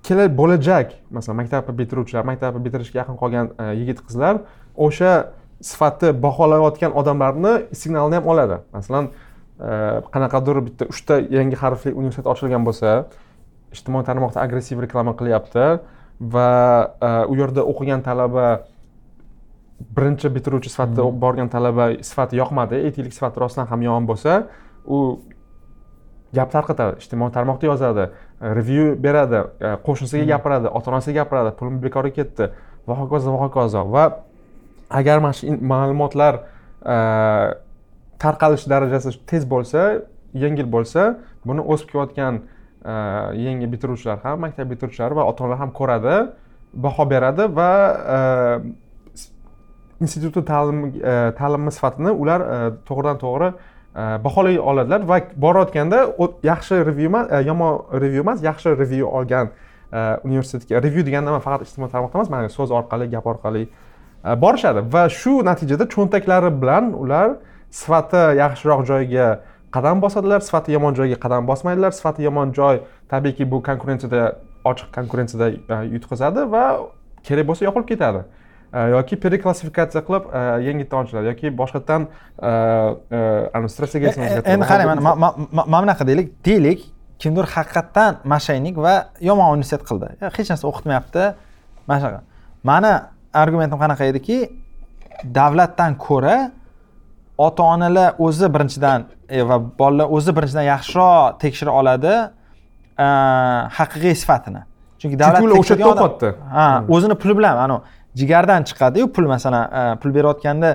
kela 0.07 0.25
bo'lajak 0.39 0.93
masalan 1.11 1.37
maktabni 1.41 1.73
bitiruvchilar 1.81 2.23
maktabni 2.31 2.61
bitirishga 2.65 3.01
yaqin 3.01 3.17
qolgan 3.21 3.51
yigit 3.79 3.99
qizlar 4.07 4.41
o'sha 4.87 5.13
sifatni 5.71 6.13
baholayotgan 6.25 6.91
odamlarni 6.99 7.53
signalini 7.81 8.15
ham 8.19 8.27
oladi. 8.31 8.57
Masalan 8.73 9.09
qanaqadir 10.13 10.61
bitta 10.67 10.85
uchta 10.93 11.19
yangi 11.19 11.57
harfli 11.59 11.91
universitet 11.93 12.27
ochilgan 12.33 12.63
bo'lsa 12.67 13.05
ijtimoiy 13.75 14.05
tarmoqda 14.07 14.41
agressiv 14.41 14.79
reklama 14.85 15.13
qilyapti 15.19 15.65
va 16.33 16.49
u 17.27 17.35
yerda 17.35 17.65
o'qigan 17.71 18.01
talaba 18.07 18.45
birinchi 19.79 20.29
bitiruvchi 20.29 20.69
sifatida 20.69 21.03
hmm. 21.03 21.19
borgan 21.19 21.49
talaba 21.49 21.89
sifati 22.03 22.37
yoqmadi 22.39 22.81
aytaylik 22.87 23.13
sifati 23.13 23.39
rostdan 23.39 23.67
ham 23.67 23.81
yomon 23.81 24.07
bo'lsa 24.09 24.43
u 24.85 25.19
gap 26.35 26.51
tarqatadi 26.51 26.99
ijtimoiy 27.03 27.31
tarmoqda 27.33 27.71
yozadi 27.71 28.09
review 28.57 28.95
beradi 29.05 29.39
e, 29.39 29.75
qo'shnisiga 29.85 30.23
hmm. 30.23 30.31
gapiradi 30.33 30.67
ota 30.67 30.91
onasiga 30.91 31.23
gapiradi 31.23 31.55
pulim 31.59 31.79
bekorga 31.85 32.11
ketdi 32.19 32.49
va 32.87 32.99
hokazo 33.01 33.35
va 33.35 33.39
hokazo 33.45 33.85
va 33.95 34.05
agar 34.89 35.19
mana 35.23 35.33
shu 35.33 35.57
ma'lumotlar 35.73 36.41
e, 36.83 36.97
tarqalish 38.19 38.65
darajasi 38.69 39.15
tez 39.29 39.43
bo'lsa 39.53 40.01
yengil 40.33 40.67
bo'lsa 40.75 41.15
buni 41.45 41.61
o'sib 41.61 41.89
kelayotgan 41.91 42.41
e, 42.85 42.93
yangi 43.45 43.71
bitiruvchilar 43.71 44.19
ham 44.23 44.39
maktab 44.45 44.69
bitiruvchilari 44.71 45.15
va 45.19 45.25
ota 45.31 45.43
onalar 45.43 45.59
ham 45.63 45.71
ko'radi 45.79 46.17
baho 46.73 47.09
beradi 47.13 47.47
va 47.59 47.71
e, 48.15 48.19
institutni 50.01 50.45
ta'lim 50.51 50.79
e, 50.85 51.15
ta'limi 51.39 51.71
sifatini 51.77 52.11
ular 52.23 52.45
to'g'ridan 52.89 53.17
to'g'ri 53.25 53.49
baholay 54.25 54.59
oladilar 54.71 55.01
va 55.11 55.17
borayotganda 55.45 55.99
yaxshi 56.51 56.85
revyu 56.89 57.09
emas 57.11 57.25
yomon 57.49 57.99
revyu 58.03 58.21
emas 58.25 58.43
yaxshi 58.43 58.77
revyu 58.81 59.07
olgan 59.07 59.49
universitetga. 60.23 60.81
Revyu 60.83 61.05
deganda 61.05 61.31
man 61.31 61.41
faqat 61.41 61.65
ijtimoiy 61.65 61.91
tarmoqda 61.91 62.19
emas 62.19 62.29
mana 62.29 62.49
so'z 62.49 62.71
orqali 62.79 63.09
gap 63.09 63.25
orqali 63.25 63.63
borishadi. 64.43 64.83
Va 64.93 65.03
shu 65.09 65.33
natijada 65.49 65.87
cho'ntaklari 65.95 66.51
bilan 66.61 66.93
ular 66.93 67.29
sifati 67.71 68.21
yaxshiroq 68.41 68.85
joyga 68.91 69.27
qadam 69.71 70.01
bosadilar 70.01 70.41
sifati 70.41 70.71
yomon 70.71 70.93
joyga 70.95 71.17
qadam 71.23 71.47
bosmaydilar. 71.47 71.91
Sifati 71.91 72.23
yomon 72.23 72.53
joy 72.53 72.81
tabiiyki 73.09 73.51
bu 73.51 73.63
konkurensiyada 73.63 74.35
ochiq 74.65 74.89
konkurensiyada 74.95 75.47
yutqazadi 75.95 76.51
va 76.51 76.63
kerak 77.23 77.47
bo'lsa 77.49 77.65
yopilib 77.65 77.87
ketadi. 77.93 78.21
Yoki 78.95 79.15
preklassifikatsiya 79.17 80.01
qilib 80.07 80.23
yangitdan 80.67 81.03
ochiladi 81.03 81.25
yoki 81.31 81.47
boshqatdan 81.61 82.01
strategiyasini 83.73 84.25
endi 84.53 84.65
qarang 84.71 84.87
mana 85.09 85.33
mana 85.73 85.81
bunaqa 85.83 86.05
deylik 86.09 86.27
deylik 86.45 86.79
kimdir 87.19 87.45
haqiqatdan 87.55 88.21
mошенник 88.33 88.77
va 88.77 88.93
yomon 89.29 89.47
universitet 89.55 89.83
qildi. 89.89 90.07
Hech 90.37 90.49
narsa 90.51 90.65
o'qitmayapti. 90.71 91.23
Mana 91.87 91.99
shunaqa. 92.01 92.21
Mani 92.69 92.93
argumentim 93.33 93.77
qanaqa 93.83 94.03
ediki 94.11 94.37
davlatdan 95.39 95.97
ko'ra 96.07 96.37
ota 97.45 97.63
onalar 97.63 98.19
o'zi 98.25 98.47
birinchidan 98.53 99.05
e, 99.29 99.43
va 99.49 99.57
bolalar 99.79 100.11
o'zi 100.17 100.35
birinchidan 100.37 100.65
yaxshiroq 100.73 101.39
tekshira 101.43 101.71
oladi 101.81 102.15
haqiqiy 103.79 104.15
sifatini. 104.21 104.63
Chunki 104.99 105.19
davlat 105.19 105.59
o'sha 105.59 105.77
yerda 105.79 105.91
o'qiyapti 105.93 106.31
ha 106.55 106.65
o'zini 106.95 107.15
puli 107.21 107.37
bilan 107.39 107.61
anavi 107.65 107.81
jigardan 108.21 108.65
chiqadiyu 108.69 109.11
pul 109.15 109.29
masalan 109.33 109.99
pul 110.01 110.15
berayotganda 110.17 110.73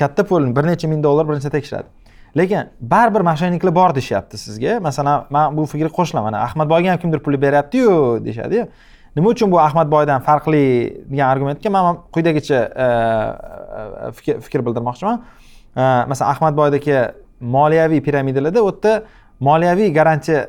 katta 0.00 0.26
pul 0.30 0.46
bir 0.56 0.64
necha 0.70 0.88
ming 0.92 1.02
dollar 1.02 1.28
bir 1.28 1.40
necha 1.40 1.50
tekshiradi. 1.56 1.88
Lekin 2.36 2.70
baribir 2.80 3.26
mошенникlar 3.30 3.74
bor 3.74 3.94
deyishyapti 3.94 4.38
sizga. 4.38 4.78
Masalan 4.80 5.26
man 5.30 5.56
bu 5.56 5.66
fikrga 5.66 5.92
qo'shilaman 5.98 6.38
ahmadboyga 6.46 6.92
ham 6.92 6.98
kimdir 7.02 7.18
pul 7.26 7.40
beryaptiyu 7.42 7.90
deyishadiyu. 8.24 8.68
Nima 9.16 9.28
uchun 9.34 9.50
bu 9.50 9.58
ahmadboydan 9.60 10.22
farqli 10.22 10.62
degan 11.10 11.28
argumentga 11.32 11.70
man 11.70 11.96
quyidagicha 12.14 12.60
fikr 14.46 14.60
bildirmoqchiman 14.66 15.16
masalan 15.76 16.30
ahmadboydagi 16.34 16.96
moliyaviy 17.40 18.00
piramidalarda 18.02 18.62
u 18.62 18.70
yerda 18.70 19.02
moliyaviy 19.40 19.92
garantiya 19.92 20.48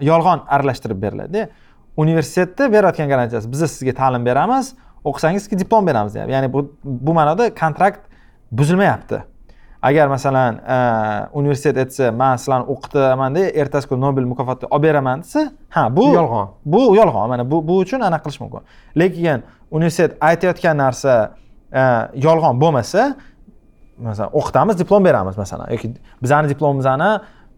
yolg'on 0.00 0.40
aralashtirib 0.48 1.02
beriladi. 1.02 1.48
Universitetda 1.96 2.72
berayotgan 2.72 3.08
garantiyasi 3.08 3.52
biz 3.52 3.60
sizga 3.60 3.94
ta'lim 3.94 4.26
beramiz 4.26 4.74
o'qisangiz 5.04 5.42
sizga 5.42 5.58
diplom 5.58 5.86
beramiz 5.86 6.14
deyapti. 6.14 6.32
Ya'ni 6.32 6.52
bu 6.52 6.74
bu 6.84 7.14
ma'noda 7.14 7.54
kontrakt 7.54 8.00
buzilmayapti. 8.52 9.22
Agar 9.82 10.08
masalan 10.08 10.60
universitet 11.32 11.76
aytsa 11.78 12.12
man 12.12 12.36
sizlarni 12.36 12.66
o'qitamanda 12.74 13.40
ertasi 13.60 13.88
kuni 13.88 14.00
nobel 14.00 14.24
mukofotini 14.26 14.68
olib 14.70 14.82
beraman 14.82 15.20
desa 15.22 15.52
ha 15.70 15.96
bu 15.96 16.04
yolg'on. 16.14 16.48
bu 16.64 16.96
yolg'on. 16.96 17.28
Mana 17.28 17.50
bu 17.50 17.68
bu 17.68 17.78
uchun 17.78 18.00
anaqa 18.00 18.24
qilish 18.24 18.40
mumkin. 18.40 18.60
Lekin 18.98 19.42
universitet 19.70 20.16
aytayotgan 20.20 20.76
narsa 20.78 21.14
yolg'on 22.14 22.60
bo'lmasa 22.60 23.14
masalan 24.00 24.30
o'qitamiz 24.32 24.78
diplom 24.78 25.04
beramiz 25.04 25.36
masalan. 25.36 25.70
Yoki 25.72 25.92
bizani 26.22 26.48
diplomimizni 26.48 27.10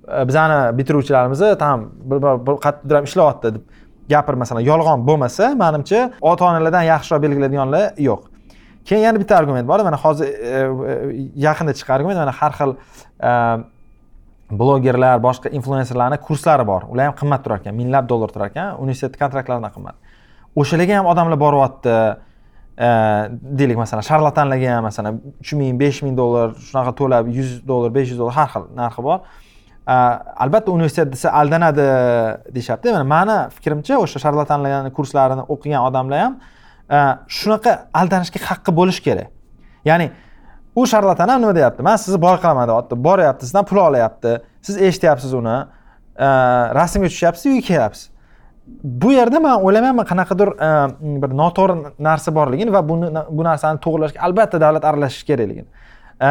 e, 0.08 0.28
bizani 0.28 0.78
bitiruvchilarimizni 0.78 1.58
там 1.58 1.90
bir 2.04 2.56
qayerdadir 2.64 2.96
ham 2.96 3.04
ishlayapti 3.04 3.54
deb 3.54 3.62
gapir 4.08 4.34
masalan. 4.34 4.60
Yolg'on 4.60 5.06
bo'lmasa 5.08 5.54
manimcha 5.54 6.10
ota 6.20 6.44
onalardan 6.44 6.82
yaxshiroq 6.92 7.22
belgilaydiganlar 7.22 7.92
yo'q. 8.08 8.20
Keyin 8.84 9.04
yana 9.04 9.20
bitta 9.20 9.36
argument 9.36 9.68
bor. 9.68 9.84
Mana 9.88 9.96
hozir 9.96 10.26
e, 10.26 10.62
e, 10.92 10.94
yaqinda 11.46 11.72
chiqqan 11.78 11.94
argument 11.98 12.18
mana 12.22 12.32
har 12.40 12.52
xil 12.58 12.70
blogerlar 14.50 15.20
boshqa 15.22 15.52
influenserlarni 15.58 16.18
kurslari 16.26 16.66
bor. 16.66 16.88
Ular 16.90 17.10
ham 17.10 17.14
qimmat 17.20 17.44
turar 17.44 17.60
ekan 17.62 17.76
minglab 17.76 18.08
dollar 18.08 18.32
turar 18.34 18.50
ekan 18.50 18.80
universitet 18.82 19.18
kontraktlaridan 19.20 19.72
qimmat. 19.76 19.96
O'shalarga 20.56 20.98
ham 20.98 21.06
odamlar 21.12 21.38
boryapti. 21.44 21.96
Э, 22.80 23.28
deylik 23.58 23.76
masalan 23.76 24.00
sharlatanlarga 24.00 24.68
ham 24.72 24.86
masalan 24.88 25.18
uch 25.42 25.52
ming 25.52 25.76
besh 25.80 25.98
ming 26.00 26.14
dollar 26.16 26.54
shunaqa 26.68 26.94
to'lab 26.96 27.26
yuz 27.28 27.50
dollar 27.68 27.90
besh 27.92 28.08
yuz 28.14 28.18
dollar 28.18 28.32
har 28.32 28.48
xil 28.52 28.62
narxi 28.78 29.02
bor. 29.04 29.18
Э, 29.84 29.96
albatta 30.44 30.72
universitet 30.72 31.12
desa 31.12 31.28
aldanadi 31.40 31.84
deyishyapti. 32.54 32.94
Mana 32.94 33.04
mani 33.04 33.36
fikrimcha 33.56 33.98
o'sha 34.04 34.22
sharlatanlarni 34.24 34.92
kurslarini 34.96 35.44
o'qigan 35.54 35.84
odamlar 35.88 36.22
ham 36.24 36.38
э, 36.88 37.00
shunaqa 37.40 37.76
aldanishga 38.00 38.40
haqqi 38.48 38.72
bo'lishi 38.80 39.04
kerak. 39.08 39.28
Ya'ni 39.84 40.08
u 40.74 40.86
sharlatan 40.92 41.28
ham 41.34 41.44
nima 41.44 41.52
deyapti? 41.60 41.84
Man 41.84 42.00
sizni 42.00 42.22
boy 42.26 42.40
qilaman 42.40 42.68
deyapti 42.72 43.00
boryapti 43.08 43.50
sizdan 43.50 43.68
pul 43.72 43.82
olyapti 43.88 44.38
siz 44.62 44.80
eshityapsiz 44.88 45.36
uni 45.42 45.58
rasmga 46.80 47.12
tushyapsiz 47.12 47.52
uyga 47.52 47.66
kelyapsiz. 47.68 48.08
Bu 48.66 49.12
yerda 49.12 49.40
man 49.40 49.62
o'ylamayapman 49.64 50.06
qanaqadir 50.10 50.48
e, 50.48 50.70
bir 51.22 51.30
noto'g'ri 51.42 51.94
narsa 51.98 52.34
borligini 52.34 52.72
va 52.72 52.82
buni 52.88 53.10
bu 53.30 53.44
narsani 53.44 53.80
to'g'irlashga 53.84 54.20
albatta 54.26 54.60
davlat 54.60 54.84
aralashishi 54.84 55.26
kerakligini. 55.26 55.66
E, 56.22 56.30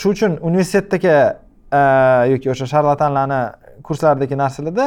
shu 0.00 0.12
uchun 0.14 0.38
universitetdagi 0.42 1.14
e, 1.78 1.80
yoki 2.32 2.50
o'sha 2.54 2.66
sharlatanlarni 2.74 3.40
kurslaridagi 3.86 4.38
narsalarda 4.42 4.86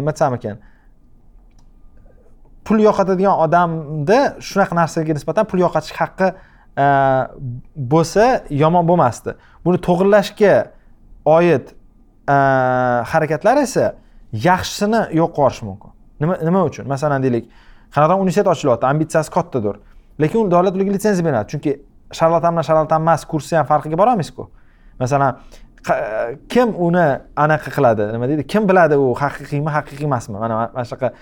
nima 0.00 0.12
desam 0.12 0.34
ekan 0.38 0.58
pul 2.66 2.82
yo'qotadigan 2.82 3.44
odamda 3.46 4.20
shunaqa 4.48 4.74
narsaga 4.80 5.14
nisbatan 5.18 5.46
pul 5.50 5.62
yo'qotish 5.64 5.94
haqqi 6.00 6.32
bo'lsa 7.92 8.24
yomon 8.62 8.88
bo'lmasdi. 8.90 9.36
Buni 9.64 9.78
to'g'irlashga 9.86 10.54
oid 11.38 11.75
harakatlar 12.26 13.56
esa 13.62 13.94
yaxshisini 14.32 15.00
yo'q 15.20 15.30
yuborishi 15.36 15.64
mumkin. 15.64 15.90
Nima 16.20 16.38
nima 16.42 16.64
uchun? 16.64 16.88
Masalan 16.88 17.22
deylik 17.22 17.44
qanaqadir 17.94 18.22
universitet 18.24 18.46
ochilyapti 18.54 18.86
ambitsiyasi 18.86 19.30
kattadir 19.30 19.76
lekin 20.20 20.50
davlat 20.50 20.74
ularga 20.76 20.92
litsenziya 20.96 21.26
beradi 21.28 21.48
chunki 21.52 21.72
sharlatan 22.18 22.54
bilan 22.54 22.66
sharlatan 22.68 23.00
emas 23.02 23.24
kursni 23.32 23.56
ham 23.58 23.66
farqiga 23.66 23.96
borolmaysizku 24.00 24.48
masalan 25.00 25.36
kim 26.48 26.74
uni 26.76 27.06
anaqa 27.36 27.70
qiladi? 27.70 28.12
Nima 28.12 28.28
deydi? 28.28 28.46
Kim 28.46 28.68
biladi 28.68 28.96
u 28.98 29.14
haqiqiymi 29.14 29.70
haqiqiy 29.70 30.06
emasmi? 30.10 30.38
Mana 30.38 30.70
mana 30.74 30.84
shunaqa 30.84 31.12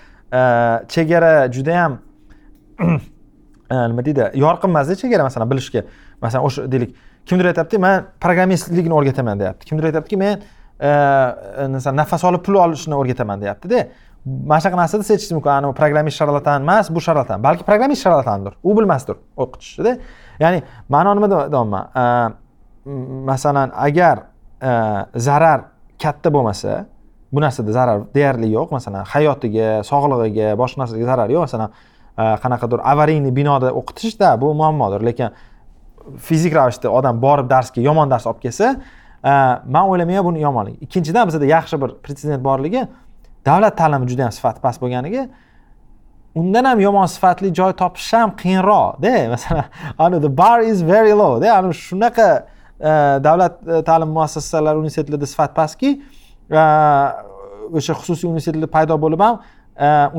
chegara 0.93 1.33
judayam 1.55 1.99
nima 3.91 4.05
deydi? 4.05 4.31
Yorqin 4.45 4.69
emasda 4.73 4.95
chegara 5.01 5.23
masalan 5.23 5.51
bilishga. 5.51 5.85
Masalan 6.21 6.45
o'sha 6.47 6.71
deylik 6.71 6.95
kimdir 7.25 7.51
aytyapti 7.51 7.81
man 7.85 8.07
programmistlikni 8.21 8.93
o'rgataman 8.99 9.39
deyapti. 9.39 9.69
Kimdir 9.69 9.91
aytyaptiki 9.91 10.17
men 10.17 10.41
Э, 10.79 10.87
э, 11.63 11.91
nafas 11.95 12.23
olib 12.27 12.41
pul 12.43 12.57
olishni 12.59 12.95
o'rgataman 12.97 13.39
deyaptida. 13.39 13.85
Mana 14.25 14.59
shunaqa 14.59 14.75
narsada 14.81 15.03
siz 15.07 15.31
mumkin 15.31 15.53
anavi 15.53 15.75
programmist 15.77 16.19
sharlatan 16.19 16.65
emas 16.65 16.89
bu 16.91 16.99
sharlatan. 16.99 17.43
Balki 17.43 17.63
programmist 17.63 18.03
sharlatandir 18.03 18.57
u 18.63 18.75
bilmasdir 18.75 19.15
o'qitishida 19.37 19.93
ya'ni 20.39 20.63
ma'no 20.89 21.13
nima 21.15 21.29
deyapman 21.31 22.35
masalan 23.29 23.71
agar 23.87 24.25
zarar 25.15 25.61
katta 26.01 26.33
bo'lmasa 26.33 26.85
bu 27.31 27.41
narsada 27.45 27.71
zarar 27.71 28.03
deyarli 28.15 28.51
yo'q. 28.57 28.75
Masalan 28.75 29.07
hayotiga 29.13 29.79
sog'lig'iga 29.87 30.57
boshqa 30.59 30.83
narsaga 30.83 31.05
zarar 31.11 31.29
yo'q. 31.29 31.47
Masalan 31.47 31.71
qanaqadir 32.43 32.83
avariyniy 32.83 33.31
binoda 33.31 33.71
o'qitishda 33.71 34.35
bu 34.41 34.51
muammodir. 34.59 35.07
Lekin 35.07 35.31
fizik 36.19 36.53
ravishda 36.53 36.91
odam 36.91 37.21
borib 37.21 37.47
darsga 37.49 37.81
yomon 37.81 38.11
dars 38.11 38.27
olib 38.27 38.43
kelsa 38.43 38.75
Э, 39.25 39.59
man 39.65 39.89
o'ylamayman 39.89 40.25
buni 40.25 40.39
yomonligi 40.41 40.77
ikkinchidan 40.85 41.27
bizada 41.27 41.45
yaxshi 41.45 41.81
bir 41.81 41.89
pretsedent 42.03 42.43
borligi 42.43 42.87
davlat 43.45 43.77
ta'limi 43.77 44.07
juda 44.09 44.21
yam 44.21 44.31
sifati 44.31 44.61
past 44.61 44.81
bo'lganligi 44.81 45.23
undan 46.35 46.65
ham 46.69 46.79
yomon 46.79 47.05
sifatli 47.05 47.53
joy 47.59 47.73
topish 47.73 48.13
ham 48.13 48.35
qiyinroqda 48.41 49.13
masalan 49.33 49.63
anu 49.97 50.21
the 50.21 50.37
bar 50.37 50.59
is 50.59 50.87
very 50.87 51.13
low 51.21 51.33
ana 51.41 51.73
shunaqa 51.73 52.27
e, 52.79 52.91
davlat 53.27 53.53
e, 53.67 53.83
ta'lim 53.83 54.09
muassasalari 54.17 54.77
universitetlarda 54.77 55.25
sifat 55.33 55.55
pastki 55.55 55.89
e, 56.51 56.61
o'sha 57.77 57.93
xususiy 57.99 58.29
universitetlar 58.29 58.69
paydo 58.77 58.99
bo'lib 59.05 59.21
ham 59.25 59.35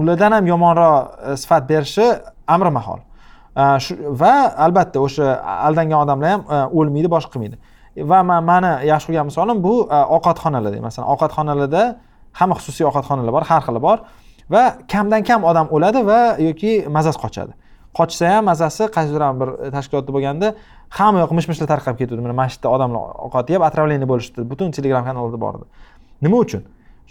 ulardan 0.01 0.33
ham 0.33 0.47
yomonroq 0.47 1.37
sifat 1.43 1.63
berishi 1.71 2.07
amri 2.55 2.71
mahol 2.79 3.01
va 4.23 4.35
albatta 4.67 4.99
o'sha 5.07 5.27
aldangan 5.69 5.99
odamlar 6.05 6.29
ham 6.35 6.43
o'lmaydi 6.79 7.09
boshqa 7.17 7.31
qilmaydi. 7.35 7.57
Va 8.11 8.23
man 8.23 8.45
mani 8.45 8.73
yaxshi 8.87 9.07
ko'rgan 9.09 9.27
misolim 9.31 9.63
bu 9.67 9.75
e, 9.91 9.99
ovqatxonalarda 10.17 10.81
masalan 10.89 11.09
ovqatxonalarda 11.15 11.83
hamma 12.39 12.55
xususiy 12.59 12.87
ovqatxonalar 12.91 13.33
bor 13.37 13.45
har 13.51 13.63
xili 13.67 13.81
bor 13.87 13.99
va 14.55 14.63
kamdan 14.93 15.23
kam 15.29 15.45
odam 15.51 15.67
o'ladi 15.77 16.01
va 16.11 16.21
yoki 16.49 16.73
mazasi 16.97 17.19
qochadi. 17.25 17.53
Qochsa 17.99 18.25
ham 18.35 18.45
mazasi 18.51 18.85
qaysidir 18.97 19.23
bir 19.41 19.49
tashkilotda 19.77 20.13
bo'lganda 20.17 20.55
hamma 20.99 21.19
yoq 21.25 21.33
mish 21.39 21.49
mishlar 21.51 21.69
tarqab 21.73 21.97
ketuvdi. 22.01 22.21
Mana 22.27 22.35
masjidda 22.43 22.69
odamlar 22.77 23.03
ovqat 23.27 23.51
yeb 23.55 23.63
отравление 23.69 24.09
bo'lishdi. 24.13 24.45
Butun 24.51 24.71
telegram 24.77 25.05
kanalda 25.09 25.41
bor 25.45 25.55
edi 25.59 25.67
nima 26.25 26.37
uchun? 26.45 26.63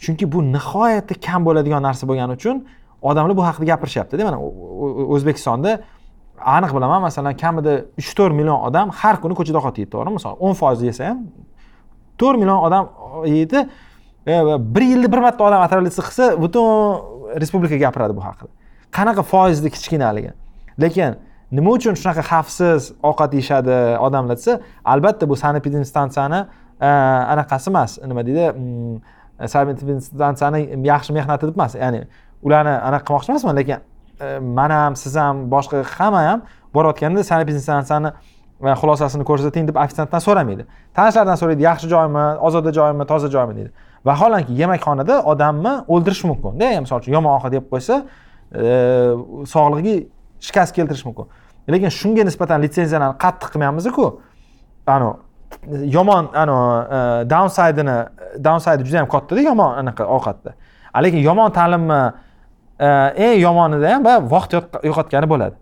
Chunki 0.03 0.25
bu 0.33 0.43
nihoyatda 0.55 1.13
kam 1.27 1.45
bo'ladigan 1.47 1.81
narsa 1.87 2.07
bo'lgani 2.09 2.33
uchun 2.39 2.65
odamlar 3.01 3.37
bu 3.37 3.43
haqida 3.47 3.65
gapirishyaptida. 3.71 4.23
Mana 4.29 4.37
o'zbekistonda 5.15 5.71
aniq 6.45 6.71
bilaman 6.75 7.01
masalan 7.01 7.33
kamida 7.37 7.73
uch 7.99 8.13
to'rt 8.17 8.33
million 8.39 8.59
odam 8.67 8.89
har 9.01 9.15
kuni 9.21 9.33
ko'chada 9.37 9.57
ovqat 9.61 9.79
yeydi 9.81 9.91
to'g'rimi? 9.95 10.15
Misol 10.19 10.33
o'n 10.45 10.53
foiz 10.59 10.83
yesa 10.85 11.09
ham 11.09 11.23
to'rt 12.21 12.37
million 12.41 12.59
odam 12.67 12.89
yeydi 13.25 13.59
e, 14.27 14.33
bir 14.75 14.83
yilda 14.91 15.11
bir 15.13 15.21
marta 15.25 15.43
odam 15.47 15.61
отравиться 15.65 16.01
qilsa 16.07 16.25
butun 16.43 16.65
respublika 17.41 17.77
gapiradi 17.85 18.13
bu 18.17 18.21
haqida. 18.27 18.51
Qanaqa 18.97 19.23
foizni 19.31 19.69
kichkinaligi? 19.75 20.31
Lekin 20.83 21.17
nima 21.51 21.69
uchun 21.77 21.93
shunaqa 22.01 22.23
xavfsiz 22.31 22.81
ovqat 23.09 23.31
yeyishadi 23.37 23.77
odamlar 24.07 24.37
desa 24.37 24.59
albatta 24.93 25.29
bu 25.29 25.35
sanepidinstansiyani 25.43 26.39
e, 26.87 26.89
anaqasi 27.33 27.69
emas. 27.73 27.91
Nima 28.11 28.21
deydi 28.27 28.45
mm, 28.51 28.95
yaxshi 30.91 31.11
mehnati 31.17 31.43
deb 31.49 31.55
emas. 31.59 31.75
Ya'ni 31.83 32.01
ularni 32.45 32.73
anaqa 32.89 33.05
qilmoqchi 33.07 33.29
emasman 33.33 33.55
lekin 33.61 33.79
E, 34.21 34.39
man 34.39 34.69
ham 34.69 34.95
siz 34.95 35.15
ham 35.15 35.51
boshqa 35.51 35.83
hamma 35.97 36.21
ham 36.29 36.41
borayotganda 36.73 37.23
sanepidinstansiyani 37.23 38.11
e, 38.63 38.73
xulosasini 38.81 39.23
ko'rsating 39.29 39.67
deb 39.67 39.75
ofitsiantdan 39.75 40.21
so'ramaydi. 40.27 40.65
Tanishlardan 40.95 41.35
so'raydi 41.41 41.61
yaxshi 41.69 41.89
joymi 41.93 42.25
ozoda 42.47 42.71
joymi 42.73 43.05
toza 43.11 43.29
joymi 43.35 43.55
deydi. 43.55 43.71
Vaholanki 44.05 44.53
yemakxonada 44.61 45.21
odamni 45.31 45.73
o'ldirish 45.87 46.23
mumkinda 46.29 46.71
e, 46.71 46.79
misol 46.79 47.03
uchun 47.03 47.13
yomon 47.17 47.37
ovqat 47.37 47.53
yeb 47.59 47.67
qo'ysa 47.73 48.01
sog'lig'iga 49.53 49.95
shikast 50.47 50.75
keltirish 50.77 51.05
mumkin. 51.07 51.25
Lekin 51.73 51.91
shunga 51.99 52.23
nisbatan 52.29 52.61
litsenziyalarni 52.65 53.17
qattiq 53.23 53.49
qilmayapmizku 53.53 54.05
anavi 54.95 55.91
yomon 55.97 56.29
anavi 56.43 57.25
downsaydini 57.29 57.97
downsaydi 58.47 58.85
juda 58.87 58.97
yam 59.01 59.09
kattada 59.15 59.41
yomon 59.41 59.71
anaqa 59.81 60.07
ovqatda. 60.15 60.53
Lekin 61.03 61.21
yomon 61.29 61.51
ta'limni 61.51 61.99
Э, 62.79 63.13
eng 63.15 63.39
yomonida 63.39 63.93
ham 63.93 64.03
vaqt 64.29 64.57
yo'qotgani 64.83 65.27
bo'ladi. 65.31 65.55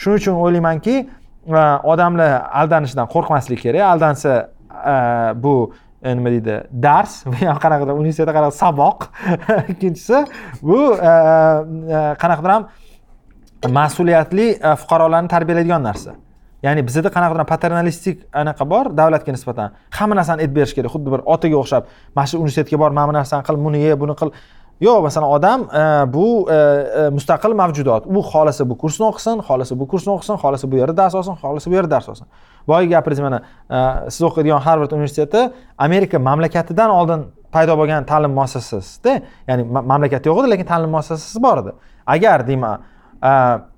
Shuning 0.00 0.18
uchun 0.20 0.38
o'ylaymanki 0.40 0.94
e, 1.04 1.62
odamlar 1.92 2.48
aldanishdan 2.60 3.08
qo'rqmaslik 3.12 3.60
kerak. 3.60 3.84
Aldansa 3.92 4.32
e, 4.72 4.94
bu 5.44 5.74
nima 6.04 6.32
deydi 6.32 6.56
dars 6.86 7.22
bu 7.28 7.36
ham 7.44 7.60
qanaqadir 7.64 7.92
universitetda 7.92 8.32
qanaqa 8.36 8.56
saboq. 8.62 9.08
Ikkinchisi 9.74 10.24
bu 10.62 10.80
e, 10.96 11.12
qanaqadir 12.22 12.54
ham 12.56 12.68
mas'uliyatli 13.78 14.48
fuqarolarni 14.80 15.28
tarbiyalaydigan 15.28 15.84
narsa. 15.84 16.16
Ya'ni 16.64 16.80
bizada 16.88 17.12
qanaqadir 17.12 17.44
paternalistik 17.52 18.24
anaqa 18.32 18.64
bor 18.72 18.88
davlatga 18.96 19.36
nisbatan. 19.36 19.76
Hamma 19.98 20.16
narsani 20.16 20.46
aytib 20.46 20.56
berish 20.58 20.74
kerak. 20.76 20.96
Xuddi 20.96 21.12
bir 21.12 21.28
otaga 21.34 21.60
o'xshab 21.60 21.92
mana 22.16 22.26
shu 22.30 22.40
universitetga 22.40 22.78
bor 22.82 22.90
mana 22.96 23.08
bu 23.10 23.20
narsani 23.20 23.44
qil 23.48 23.64
buni 23.64 23.84
ye 23.86 24.00
buni 24.00 24.16
qil. 24.20 24.32
Yo'q 24.80 25.02
masalan 25.02 25.28
odam 25.30 25.60
e, 25.62 26.12
bu 26.12 26.50
e, 26.50 26.54
e, 26.54 27.10
mustaqil 27.10 27.54
mavjudot. 27.54 28.06
U 28.06 28.22
xohlasa 28.22 28.66
bu 28.70 28.78
kursni 28.78 29.06
o'qisin 29.10 29.42
xohlasa 29.46 29.78
bu 29.80 29.88
kursni 29.88 30.12
o'qisin 30.16 30.36
xohlasa 30.42 30.70
bu 30.70 30.76
yerda 30.76 30.96
dars 30.96 31.14
olsin 31.14 31.34
xohlasa 31.42 31.70
bu 31.70 31.74
yerda 31.74 31.90
dars 31.90 32.08
olsin. 32.08 32.26
Boyagi 32.68 32.88
gapingiz 32.94 33.20
mana 33.20 33.42
siz 34.08 34.22
o'qiydigan 34.28 34.60
harvard 34.66 34.90
universiteti 34.90 35.50
amerika 35.78 36.18
mamlakatidan 36.18 36.90
oldin 36.90 37.26
paydo 37.52 37.76
bo'lgan 37.78 38.06
ta'lim 38.06 38.32
muassasasida 38.38 39.20
ya'ni 39.48 39.62
mamlakat 39.64 40.26
yo'q 40.26 40.42
edi 40.42 40.50
lekin 40.50 40.66
ta'lim 40.72 40.90
muassasasi 40.90 41.42
bor 41.42 41.62
edi. 41.62 41.72
Agar 42.06 42.46
deyman 42.48 42.82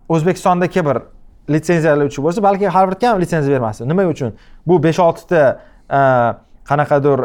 o'zbekistondagi 0.09 0.85
bir 0.89 1.03
litsenziyalovchi 1.51 2.23
bo'lsa 2.25 2.43
balki 2.43 2.69
harvardga 2.69 3.11
ham 3.11 3.21
litsenziya 3.21 3.59
bermasdi. 3.59 3.89
Nima 3.89 4.07
uchun? 4.15 4.33
Bu 4.67 4.83
besh 4.83 4.99
oltita 4.99 5.43
qanaqadir 6.69 7.19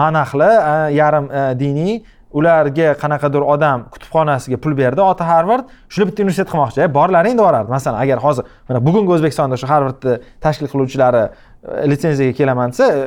monahli 0.00 0.52
yarim 0.96 1.26
diniy 1.60 2.02
ularga 2.36 2.92
qanaqadir 3.00 3.44
odam 3.54 3.86
kutubxonasiga 3.92 4.58
pul 4.64 4.76
berdi 4.76 5.00
oti 5.00 5.24
harvard 5.24 5.70
shular 5.88 6.10
bitta 6.10 6.24
universitet 6.24 6.50
qilmoqchi. 6.52 6.82
E 6.84 6.88
borlaring 6.98 7.38
borardi 7.40 7.72
masalan 7.72 8.00
agar 8.04 8.20
hozir 8.26 8.44
mana 8.68 8.82
bugungi 8.86 9.14
o'zbekistonda 9.16 9.56
shu 9.62 9.68
harvardni 9.70 10.18
tashkil 10.44 10.68
qiluvchilari 10.72 11.22
e, 11.24 11.88
litsenziyaga 11.90 12.36
kelaman 12.40 12.74
desa 12.74 12.86
e, 12.92 13.00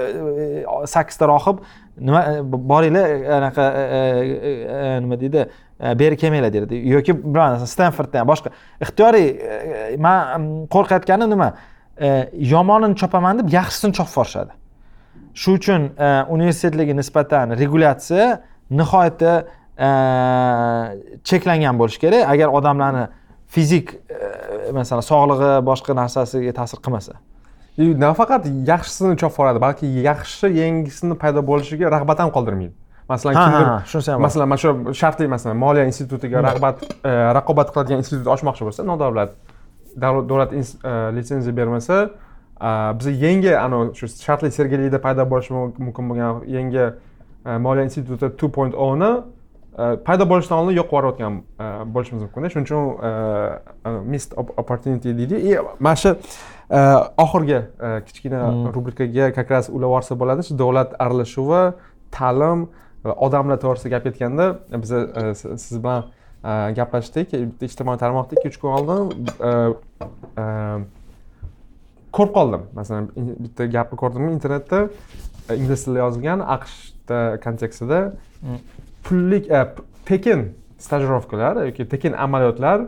e, 0.43 0.87
sakkizta 0.93 1.29
rohib 1.29 1.61
nima 2.09 2.21
boringlar 2.73 3.07
anaqa 3.39 3.65
nima 5.05 5.21
deydi 5.23 5.47
beri 6.01 6.17
kelmanglar 6.21 6.53
derdi 6.53 6.83
yoki 6.95 7.17
bilmadim 7.23 8.19
ham 8.19 8.31
boshqa. 8.33 8.55
Ixtiyoriy 8.85 9.97
man 10.05 10.47
qo'rqayotganim 10.75 11.35
nima? 11.35 11.53
Yomonini 12.53 12.95
chopaman 12.95 13.43
deb 13.43 13.53
yaxshisini 13.59 13.93
chopib 13.97 14.15
yuborishadi. 14.15 14.53
Shu 15.41 15.51
uchun 15.59 15.89
universitetlarga 16.35 16.95
nisbatan 17.01 17.57
regulyatsiya 17.61 18.29
nihoyatda 18.69 19.33
cheklangan 21.29 21.79
bo'lishi 21.79 21.99
kerak. 22.03 22.27
Agar 22.33 22.47
odamlarni 22.59 23.07
fizik 23.47 23.95
masalan 24.73 25.05
sog'lig'i 25.11 25.51
boshqa 25.69 25.95
narsasiga 26.01 26.53
ta'sir 26.59 26.79
qilmasa. 26.85 27.17
Nafaqat 27.79 28.45
yaxshisini 28.71 29.15
chopib 29.21 29.39
yuboradi 29.39 29.59
balki 29.65 29.87
yaxshi 30.09 30.51
yangisini 30.61 31.15
paydo 31.21 31.41
bo'lishiga 31.49 31.91
rag'bat 31.95 32.19
ham 32.25 32.31
qoldirmaydi. 32.35 32.75
Masalan 33.09 33.33
kimdir 33.35 33.67
shunisi 33.91 34.11
ham 34.11 34.21
masalan 34.21 34.49
mana 34.49 34.61
shu 34.63 34.93
shartli 35.01 35.27
masalan 35.27 35.57
moliya 35.57 35.85
institutiga 35.89 36.43
rag'bat 36.45 36.83
e, 37.09 37.11
raqobat 37.37 37.71
qiladigan 37.73 38.03
institut 38.03 38.27
ochmoqchi 38.35 38.67
bo'lsa 38.67 38.85
nodavlat 38.85 39.31
davlat 40.03 40.53
e, 40.53 40.61
litsenziya 41.15 41.55
bermasa 41.59 41.97
biz 42.99 43.07
yangi 43.25 43.55
anavi 43.65 43.95
shu 43.99 44.11
shartli 44.25 44.51
sergelida 44.57 44.99
paydo 45.05 45.25
bo'lishi 45.31 45.53
mumkin 45.85 46.11
bo'lgan 46.11 46.43
yangi 46.57 46.83
e, 46.83 46.91
moliya 47.57 47.83
instituti 47.83 48.29
two 48.37 48.49
point 48.49 48.73
oni 48.75 49.11
paydo 50.05 50.25
bo'lishidan 50.31 50.57
oldin 50.61 50.75
yo'q 50.75 50.89
yuborayotgan 50.91 51.33
bo'lishimiz 51.93 52.21
mumkinda. 52.25 52.49
Shuning 52.53 52.67
uchun 52.67 54.03
missed 54.11 54.33
opportunity 54.37 55.13
deydi. 55.17 55.35
И 55.49 55.57
mana 55.79 55.95
shu 55.95 56.09
oxirgi 57.17 57.59
kichkina 58.05 58.39
rubrikaga 58.75 59.31
как 59.31 59.49
раз 59.51 59.69
ulab 59.69 59.89
yuborsa 59.89 60.19
bo'ladi. 60.19 60.41
Shu 60.47 60.57
davlat 60.57 60.93
aralashuvi 60.99 61.73
ta'lim 62.11 62.67
odamlar 63.05 63.57
to'g'risida 63.63 63.89
gap 63.89 64.03
ketganda 64.03 64.59
biz 64.81 64.91
e, 64.91 65.35
siz 65.35 65.83
bilan 65.83 66.03
e, 66.43 66.73
gaplashdik. 66.75 67.31
Bitta 67.31 67.65
ijtimoiy 67.65 67.97
tarmoqda 68.03 68.35
ikki 68.35 68.47
uch 68.51 68.59
kun 68.61 68.69
oldin 68.77 69.01
e, 69.49 69.51
ko'rib 72.11 72.33
qoldim. 72.37 72.61
Masalan 72.75 73.09
bitta 73.15 73.63
gapni 73.65 73.95
ko'rdimmi 74.01 74.31
internetda 74.37 74.79
ingliz 75.55 75.85
tilida 75.85 75.99
yozilgan 76.05 76.39
aqshda 76.55 76.98
kontekstida 77.43 78.01
pullik 79.03 79.49
tekin 80.05 80.53
stajirovkalar 80.79 81.65
yoki 81.65 81.87
tekin 81.89 82.13
amaliyotlar 82.13 82.87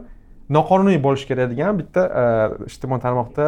noqonuniy 0.50 1.00
bo'lishi 1.04 1.28
kerak 1.28 1.50
degan 1.54 1.80
bitta 1.80 2.06
ijtimoiy 2.68 3.02
tarmoqda 3.08 3.48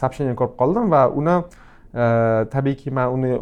сообщение 0.00 0.34
ko'rib 0.38 0.56
qoldim 0.60 0.90
va 0.90 1.06
uni 1.08 1.36
tabiiyki 2.50 2.90
man 2.90 3.12
uni 3.18 3.36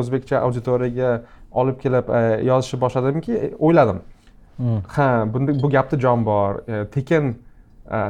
o'zbekcha 0.00 0.40
auditoriyaga 0.46 1.10
olib 1.56 1.80
kelib 1.80 2.10
e, 2.10 2.22
yozishni 2.46 2.80
boshladimki 2.80 3.32
e, 3.32 3.50
o'yladim. 3.58 4.00
Hmm. 4.56 4.80
ha 4.88 5.24
bunda 5.32 5.52
bu 5.62 5.70
gapda 5.70 5.98
jon 6.00 6.24
bor. 6.26 6.62
E, 6.68 6.84
tekin 6.90 7.34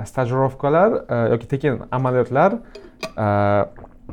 stajirovkalar 0.07 0.95
yoki 1.31 1.49
tekin 1.49 1.83
amaliyotlar 1.93 2.55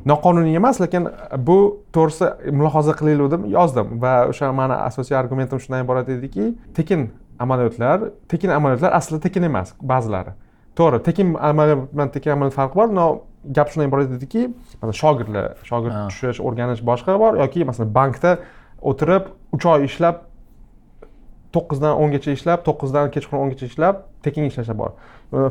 noqonuniy 0.06 0.56
emas 0.56 0.82
lekin 0.82 1.08
bu 1.38 1.58
to'g'risi 1.96 2.52
mulohaza 2.52 2.94
qilaylik 3.00 3.46
yozdim 3.58 4.02
va 4.04 4.14
o'sha 4.32 4.52
mani 4.52 4.74
asosiy 4.90 5.18
argumentim 5.18 5.60
shundan 5.60 5.86
iborat 5.86 6.10
ediki 6.10 6.54
tekin 6.78 7.12
amaliyotlar 7.40 8.10
tekin 8.28 8.50
amaliyotlar 8.50 8.92
aslida 9.00 9.22
tekin 9.28 9.44
emas 9.44 9.74
ba'zilari. 9.82 10.34
To'g'ri 10.76 11.04
tekin 11.08 11.36
amaliyot 11.52 11.94
bilan 11.94 12.10
tekin 12.16 12.32
amaliyot 12.36 12.56
farqi 12.60 12.76
bor 12.76 12.90
но 13.00 13.06
gap 13.56 13.72
shundan 13.72 13.88
iborat 13.92 14.12
ediki 14.18 14.42
shogirdlar 15.02 15.48
shogird 15.70 15.96
tushish 16.10 16.40
o'rganish 16.48 16.84
boshqa 16.90 17.18
bor 17.24 17.40
yoki 17.44 17.66
masalan 17.70 17.96
bankda 18.00 18.38
o'tirib 18.92 19.24
uch 19.56 19.66
oy 19.74 19.86
ishlab 19.90 20.22
to'qqizdan 21.56 21.94
o'ngacha 22.04 22.32
ishlab 22.38 22.64
to'qqizdan 22.68 23.12
kechqurun 23.16 23.42
o'ngacha 23.46 23.66
ishlab 23.72 23.96
tekin 24.26 24.44
ishlashlar 24.50 24.78
bor. 24.84 24.92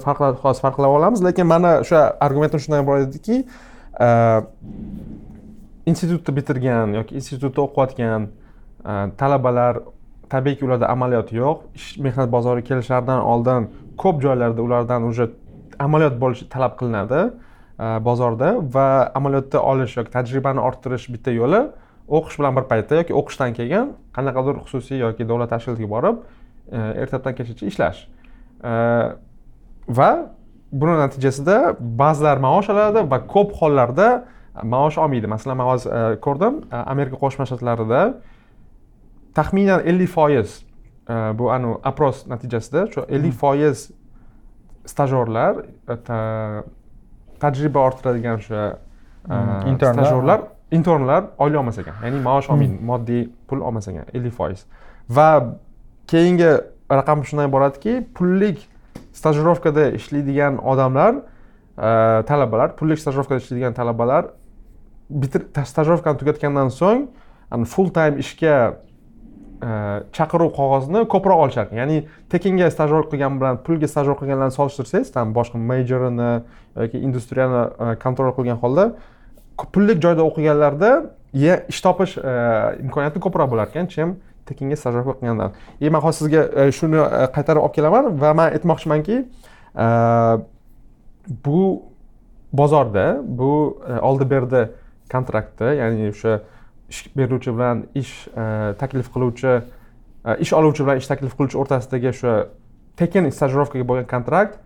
Farqlar 0.07 0.34
hozir 0.45 0.62
farqlab 0.66 0.97
olamiz 0.99 1.20
lekin 1.28 1.47
mani 1.47 1.72
o'sha 1.84 2.01
argumentim 2.26 2.61
shundan 2.64 2.84
iborat 2.84 3.09
ediki 3.09 3.45
institutni 5.86 6.36
bitirgan 6.36 6.95
yoki 6.99 7.14
institutda 7.14 7.61
o'qiyotgan 7.66 8.28
talabalar 9.20 9.78
tabiiyki 10.30 10.64
ularda 10.64 10.88
amaliyot 10.88 11.32
yo'q 11.32 11.59
ish 11.78 11.99
mehnat 11.99 12.32
bozoriga 12.32 12.66
kelishlaridan 12.68 13.20
oldin 13.32 13.68
ko'p 14.03 14.22
joylarda 14.22 14.62
ulardan 14.62 15.03
уже 15.11 15.30
amaliyot 15.78 16.16
bo'lishi 16.22 16.49
talab 16.55 16.78
qilinadi 16.80 17.20
bozorda 18.09 18.49
va 18.74 18.86
amaliyotda 19.14 19.62
olish 19.62 19.97
yoki 19.97 20.11
tajribani 20.16 20.61
orttirish 20.68 21.07
bitta 21.14 21.30
yo'li 21.40 21.61
o'qish 22.09 22.38
bilan 22.38 22.57
bir 22.57 22.64
paytda 22.72 23.01
yoki 23.01 23.14
o'qishdan 23.20 23.51
keyin 23.59 23.93
qanaqadir 24.16 24.55
xususiy 24.64 24.99
yoki 25.07 25.28
davlat 25.30 25.51
tashkilotiga 25.55 25.88
borib 25.95 26.16
ertadan 27.03 27.34
kechgacha 27.38 27.66
ishlash 27.72 27.99
va 29.99 30.11
buni 30.73 30.97
natijasida 30.99 31.77
ba'zilar 31.81 32.41
maosh 32.43 32.70
oladi 32.73 33.05
va 33.11 33.18
ko'p 33.35 33.55
hollarda 33.61 34.09
maosh 34.62 34.99
olmaydi. 34.99 35.27
Masalan 35.27 35.57
man 35.57 35.66
hozir 35.73 35.91
e, 35.93 36.20
ko'rdim 36.25 36.62
amerika 36.70 37.16
qo'shma 37.23 37.47
shtatlarida 37.49 38.03
taxminan 39.35 39.85
ellik 39.91 40.11
foiz 40.12 40.62
bu 41.39 41.51
anavi 41.51 41.77
opros 41.91 42.27
natijasida 42.27 42.87
shu 42.95 43.05
ellik 43.09 43.35
foiz 43.43 43.91
stajyorlar 44.87 45.62
tajriba 47.43 47.81
orttiradigan 47.89 48.41
o'sha 48.41 48.64
stajyorlar 49.77 50.41
internlar 50.73 51.25
oylik 51.39 51.59
olmas 51.61 51.79
ekan. 51.79 51.95
Ya'ni 52.05 52.20
maosh 52.25 52.51
olmaydi 52.51 52.79
hmm. 52.79 52.87
moddiy 52.87 53.25
pul 53.49 53.61
olmas 53.61 53.89
ekan 53.89 54.09
ellik 54.14 54.33
foiz. 54.33 54.64
Va 55.09 55.29
keyingi 56.09 56.53
raqam 56.91 57.25
shundan 57.25 57.51
iboratki 57.51 58.01
pullik 58.14 58.68
stajirovkada 59.12 59.90
ishlaydigan 59.99 60.59
odamlar 60.59 61.14
e, 61.78 61.90
talabalar 62.28 62.76
pullik 62.76 62.99
stajirovkada 62.99 63.40
ishlaydigan 63.40 63.74
talabalar 63.74 64.30
bitir 65.11 65.45
stajirovkani 65.64 66.18
tugatgandan 66.18 66.70
so'ng 66.70 67.07
full 67.66 67.93
time 67.93 68.18
ishga 68.18 68.57
e, 69.62 69.68
chaqiruv 70.16 70.53
qog'ozini 70.57 71.05
ko'proq 71.12 71.45
olishar. 71.45 71.68
Ekan 71.68 71.82
ya'ni 71.82 71.99
tekinga 72.32 72.70
stajirovka 72.72 73.12
qilgan 73.14 73.38
bilan 73.40 73.61
pulga 73.66 73.88
stajirovka 73.88 74.24
qilganlarni 74.24 74.57
solishtirsangiz 74.57 75.12
там 75.12 75.34
boshqa 75.36 75.61
mejorini 75.70 76.30
yoki 76.76 77.03
industriyani 77.09 77.62
e, 77.68 77.97
kontrol 78.05 78.32
qilgan 78.38 78.61
holda 78.64 78.93
pullik 79.74 80.01
joyda 80.03 80.24
o'qiganlarda 80.24 80.93
ish 81.68 81.80
topish 81.84 82.16
e, 82.18 82.32
imkoniyati 82.84 83.20
ko'proq 83.20 83.53
bo'lar 83.53 83.68
ekan. 83.72 83.88
Chem 83.95 84.16
tekinga 84.53 84.76
stajirovka 84.76 85.18
qilgandan 85.20 85.57
и 85.80 85.86
e, 85.86 85.90
man 85.90 86.03
hozir 86.05 86.18
sizga 86.24 86.42
e, 86.61 86.70
shuni 86.72 87.00
e, 87.00 87.26
qaytarib 87.36 87.64
olib 87.64 87.74
kelaman 87.76 88.12
va 88.22 88.32
man 88.34 88.53
aytmoqchimanki 88.57 89.24
bu 91.44 91.61
bozorda 92.53 93.07
bu 93.24 93.53
oldi 94.09 94.30
berdi 94.30 94.62
kontraktda 95.12 95.74
ya'ni 95.80 96.11
o'sha 96.12 96.40
ish 96.92 97.05
beruvchi 97.16 97.55
bilan 97.57 97.86
ish 97.94 98.14
taklif 98.80 99.09
qiluvchi 99.14 99.61
ish 100.44 100.53
oluvchi 100.59 100.84
bilan 100.84 101.00
ish 101.03 101.09
taklif 101.12 101.36
qiluvchi 101.38 101.61
o'rtasidagi 101.62 102.12
o'sha 102.12 102.34
tekin 103.00 103.30
stajirovkaga 103.38 103.88
bo'lgan 103.88 104.09
kontrakt 104.14 104.59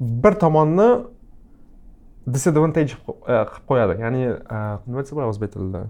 bir 0.00 0.38
tomonni 0.44 0.88
disadvantage 2.26 2.96
qilib 3.06 3.66
qo'yadi. 3.68 3.98
Ya'ni 4.02 4.22
nima 4.86 5.02
desa 5.02 5.16
bo'ladi 5.16 5.34
o'zbek 5.34 5.52
tilida 5.54 5.82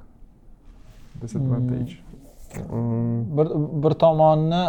disadvantage. 1.23 2.02
Bir 2.53 3.47
bir 3.85 3.95
tomonni 4.03 4.63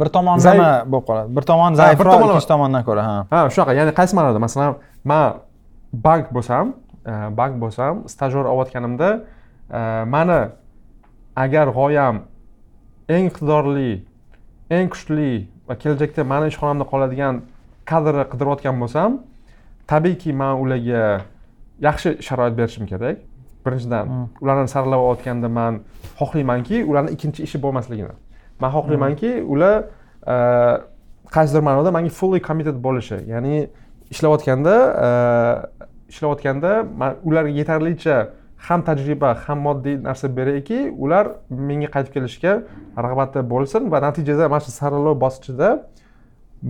bir 0.00 0.08
tomon 0.14 0.38
nima 0.38 0.70
bo'lib 0.86 1.06
qoladi. 1.08 1.36
Bir 1.36 1.42
tomon 1.50 1.74
zaifroq 1.80 2.24
ikkinchi 2.24 2.48
tomondan 2.48 2.84
ko'ra 2.88 3.04
ha. 3.08 3.16
Ha 3.30 3.40
shunaqa. 3.54 3.72
Ya'ni 3.78 3.92
qaysi 3.98 4.16
ma'noda? 4.18 4.38
Masalan 4.46 4.74
man 5.04 5.40
bank 5.92 6.32
bo'lsam 6.34 6.74
bank 7.40 7.60
bo'lsam 7.62 8.04
stajyor 8.08 8.44
olayotganimda 8.44 9.10
mani 10.14 10.40
agar 11.36 11.66
g'oyam 11.78 12.16
eng 13.08 13.30
iqtidorli 13.30 13.92
eng 14.70 14.88
kuchli 14.94 15.48
va 15.68 15.74
kelajakda 15.82 16.24
mani 16.32 16.46
ishxonamda 16.52 16.84
qoladigan 16.92 17.42
kadrni 17.90 18.24
qidirayotgan 18.32 18.76
bo'lsam 18.82 19.10
tabiiyki 19.90 20.32
man 20.32 20.54
ularga 20.62 21.02
yaxshi 21.86 22.10
sharoit 22.26 22.54
berishim 22.60 22.86
kerak 22.92 23.16
birinchidan 23.64 24.28
ularni 24.40 24.68
saralab 24.68 25.00
olayotganda 25.04 25.48
man 25.48 25.80
xohlaymanki 26.20 26.84
ularni 26.84 27.10
ikkinchi 27.16 27.42
ishi 27.46 27.58
bo'lmasligini. 27.62 28.14
Man 28.60 28.70
xohlaymanki 28.76 29.30
ular 29.42 29.76
e, 30.26 30.36
qaysidir 31.34 31.62
ma'noda 31.68 31.90
manga 31.96 32.10
fully 32.20 32.40
committed 32.48 32.76
bo'lishi. 32.86 33.18
Ya'ni 33.32 33.68
ishlayotganda 34.10 34.74
e, 35.06 35.08
ishlayotganda 36.12 36.72
man 37.00 37.16
ularga 37.24 37.52
yetarlicha 37.60 38.16
ham 38.68 38.84
tajriba 38.88 39.34
ham 39.46 39.58
moddiy 39.66 39.96
narsa 40.02 40.28
berayki 40.38 40.80
ular 41.04 41.24
menga 41.48 41.88
qaytib 41.94 42.12
kelishga 42.16 42.52
rag'bati 43.06 43.40
bo'lsin 43.52 43.90
va 43.92 44.00
natijada 44.06 44.48
mana 44.52 44.60
shu 44.66 44.72
saralov 44.80 45.16
bosqichida 45.24 45.68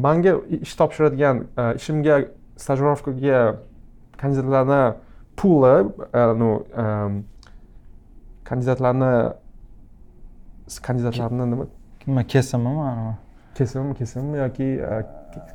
manga 0.04 0.32
ish 0.66 0.74
topshiradigan 0.80 1.36
e, 1.60 1.62
ishimga 1.78 2.16
stajirovkaga 2.62 3.40
kandidatlarni 4.20 4.82
puli 5.40 5.76
ну 6.42 6.50
kandidatlarni 8.50 9.32
kandidatlarni 10.82 11.50
nima? 11.50 11.66
Nima 12.06 12.24
kesimimi? 12.24 13.14
Kesimmi 13.54 13.94
kesimmi 13.94 14.38
yoki 14.38 14.64
e, 14.64 15.02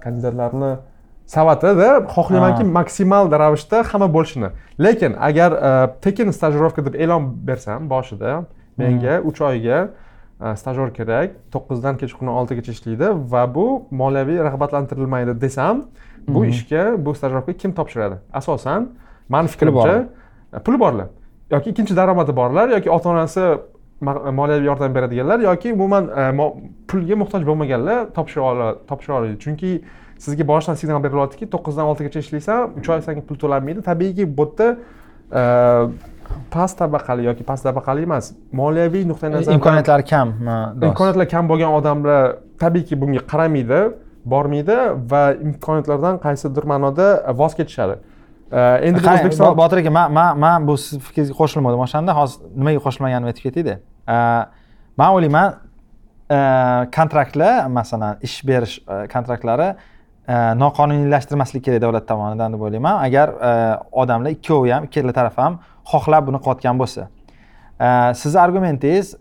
kandidatlarni 0.03 0.77
savatida 1.25 1.89
xohlaymanki 2.15 2.63
maksimal 2.63 3.31
ravishda 3.31 3.83
hamma 3.83 4.07
bo'lishini. 4.13 4.49
Lekin 4.79 5.15
agar 5.19 5.51
e, 5.51 5.71
tekin 6.01 6.31
stajirovka 6.31 6.85
deb 6.85 6.95
e'lon 6.95 7.31
bersam 7.47 7.89
boshida 7.89 8.43
menga 8.77 9.19
hmm. 9.19 9.29
uch 9.29 9.41
oyga 9.41 9.87
stajyor 10.59 10.91
kerak 10.93 11.35
to'qqizdan 11.51 11.95
kechqurun 11.99 12.31
oltigacha 12.39 12.71
ishlaydi 12.75 13.11
va 13.31 13.43
bu 13.55 13.87
moliyaviy 13.91 14.39
rag'batlantirilmaydi 14.47 15.41
desam 15.41 15.85
bu 16.27 16.39
hmm. 16.39 16.49
ishga 16.49 16.83
bu 17.05 17.15
stajirovka 17.15 17.53
kim 17.53 17.71
topshiradi? 17.71 18.19
Asosan 18.33 18.89
mani 19.29 19.47
fikrimcha 19.47 19.95
puli 20.65 20.79
borlar. 20.79 21.07
Yoki 21.51 21.69
ikkinchi 21.69 21.95
daromadi 21.95 22.35
borlar 22.35 22.69
yoki 22.69 22.91
ota 22.91 23.09
onasi 23.09 23.41
moliyaviy 24.01 24.65
yordam 24.65 24.95
beradiganlar 24.95 25.39
yoki 25.39 25.73
umuman 25.73 26.09
pulga 26.87 27.15
muhtoj 27.15 27.45
bo'lmaganlar 27.47 28.09
topshira 28.13 29.19
oladi. 29.19 29.37
Chunki 29.39 29.81
sizga 30.19 30.47
boshidan 30.47 30.75
signal 30.75 31.03
berilyaptiki 31.03 31.49
to'qqizdan 31.53 31.85
oltigacha 31.91 32.19
ishlaysan 32.19 32.75
uch 32.79 32.89
oy 32.89 33.01
senga 33.01 33.21
pul 33.21 33.39
to'lanmaydi. 33.43 33.81
Tabiiyki 33.81 34.37
bu 34.37 34.45
yerda 34.45 34.67
e, 35.39 35.43
past 36.51 36.77
tabaqali 36.79 37.25
yoki 37.29 37.43
past 37.43 37.63
tabaqali 37.67 38.03
emas 38.07 38.31
moliyaviy 38.51 39.05
nuqtai 39.11 39.31
nazardan 39.31 39.59
imkoniyatlari 39.59 40.05
kam 40.13 40.33
imkoniyatlar 40.89 41.29
kam 41.29 41.49
bo'lgan 41.51 41.77
odamlar 41.79 42.35
tabiiyki 42.59 43.01
bunga 43.01 43.21
qaramaydi 43.31 43.79
bormaydi 44.33 44.77
va 45.11 45.23
imkoniyatlardan 45.47 46.19
qaysidir 46.25 46.63
ma'noda 46.73 47.07
voz 47.41 47.55
kechishadi. 47.59 47.95
e, 47.95 48.14
endi 48.51 48.99
o'zbekiston 49.01 49.57
botir 49.57 49.83
aka 49.83 49.91
man 49.91 50.13
man 50.13 50.39
man 50.39 50.67
bu 50.67 50.77
sizni 50.77 51.01
fikringizga 51.07 51.37
qo'shilmadim 51.41 51.81
o'shanda 51.87 52.15
hozir 52.19 52.37
nimaga 52.59 52.83
qo'shilmaganimni 52.85 53.33
aytib 53.33 53.43
ketayda 53.47 53.75
man 55.01 55.09
o'ylayman 55.17 55.57
kontraktlar 56.97 57.67
masalan 57.79 58.17
ish 58.27 58.39
berish 58.47 58.79
kontraktlari 59.13 59.73
noqonuniylashtirmaslik 60.61 61.63
kerak 61.65 61.81
davlat 61.81 62.07
tomonidan 62.07 62.53
deb 62.53 62.61
o'ylayman. 62.61 63.03
Agar 63.05 63.33
odamlar 63.91 64.33
ikkovi 64.33 64.71
ham 64.73 64.87
ikkala 64.87 65.13
taraf 65.13 65.37
ham 65.37 65.59
xohlab 65.91 66.25
buni 66.27 66.41
qilayotgan 66.41 66.79
bo'lsa. 66.81 67.07
Sizni 68.21 68.39
argumentingiz 68.41 69.13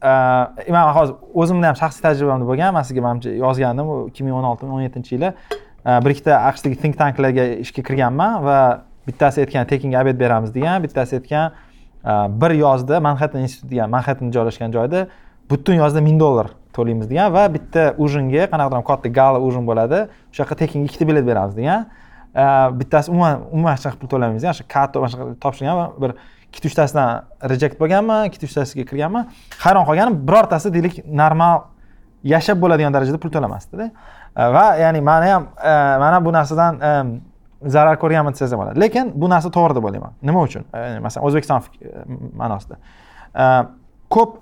man 0.76 0.94
hozir 0.96 1.14
o'zimni 1.34 1.66
ham 1.66 1.76
shaxsiy 1.82 2.02
tajribamda 2.06 2.48
bo'lgan 2.48 2.74
man 2.76 2.88
sizga 2.88 3.04
manimcha 3.04 3.36
yozgandim 3.44 3.92
ikki 4.08 4.24
ming 4.24 4.38
o'n 4.38 4.48
olti 4.52 4.66
o'n 4.66 4.84
yettinchi 4.86 5.16
yili 5.16 5.32
bir 5.84 6.10
ikkita 6.14 6.40
aqshdagi 6.50 6.80
think 6.80 6.96
tanklarga 7.02 7.44
ishga 7.64 7.82
kirganman 7.88 8.44
va 8.46 8.58
bittasi 9.06 9.44
aytgan 9.44 9.66
tekinga 9.66 10.02
obed 10.02 10.20
beramiz 10.20 10.54
degan 10.54 10.82
bittasi 10.82 11.16
aytgan 11.20 11.52
e, 12.04 12.12
bir 12.40 12.50
yozda 12.50 13.00
manhattan 13.00 13.40
institut 13.46 13.70
degan 13.70 13.90
manhattan 13.90 14.30
joylashgan 14.30 14.72
joyda 14.72 15.06
butun 15.50 15.74
yozda 15.74 16.00
ming 16.00 16.20
dollar 16.20 16.46
to'laymiz 16.74 17.08
degan 17.10 17.32
va 17.32 17.46
bitta 17.54 17.94
ujinga 17.98 18.48
qanaqadir 18.52 18.84
katta 18.90 19.08
gala 19.18 19.40
ujin 19.46 19.66
bo'ladi. 19.68 20.06
O'sha 20.30 20.42
yoqqa 20.42 20.56
tekinga 20.62 20.90
ikkita 20.90 21.08
bilet 21.08 21.26
beramiz 21.26 21.56
degan. 21.56 21.86
E, 22.34 22.44
bittasi 22.80 23.10
umuman 23.12 23.44
umuman 23.52 23.76
hech 23.76 23.84
qanaqa 23.84 24.00
pul 24.00 24.10
to'lamaymiz 24.14 24.42
degan 24.42 24.56
o'sha 24.56 24.66
karta 24.74 25.02
mana 25.02 25.12
shunaqa 25.12 25.36
topshirgan 25.44 25.76
va 25.80 25.86
bir 26.02 26.16
ikkita 26.48 26.70
uchtasidan 26.70 27.08
reject 27.52 27.78
bo'lganman 27.82 28.26
ikkita 28.30 28.50
uchtasiga 28.50 28.88
kirganman. 28.90 29.28
Hayron 29.64 29.86
qolganim 29.90 30.18
birortasi 30.28 30.72
deylik 30.76 30.98
normal 31.22 31.68
yashab 32.34 32.58
bo'ladigan 32.64 32.96
darajada 32.96 33.20
pul 33.22 33.30
to'lamasdida. 33.36 33.90
E, 34.40 34.42
va 34.56 34.66
ya'ni 34.82 35.00
mani 35.10 35.30
ham 35.34 35.48
mana 36.04 36.24
bu 36.24 36.32
narsadan 36.38 36.82
zarar 37.66 37.98
ko'rganman 37.98 38.34
desangiz 38.34 38.52
ham 38.52 38.60
bo'ladi. 38.62 38.80
Lekin 38.80 39.12
bu 39.14 39.30
narsa 39.30 39.50
to'g'ri 39.56 39.76
deb 39.76 39.86
o'ylayman 39.88 40.12
nima 40.22 40.42
uchun? 40.48 40.66
E, 40.74 40.98
masalan 41.04 41.26
o'zbekiston 41.28 41.60
e, 41.60 42.04
ma'nosida. 42.40 42.78
E, 43.34 43.44
ko'p 44.14 44.36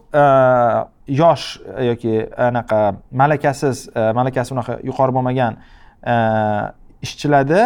yosh 1.21 1.47
yoki 1.89 2.15
anaqa 2.49 2.81
malakasiz 3.23 3.87
malakasi 4.19 4.55
unaqa 4.55 4.79
yuqori 4.89 5.15
bo'lmagan 5.17 5.57
ishchilarda 7.07 7.63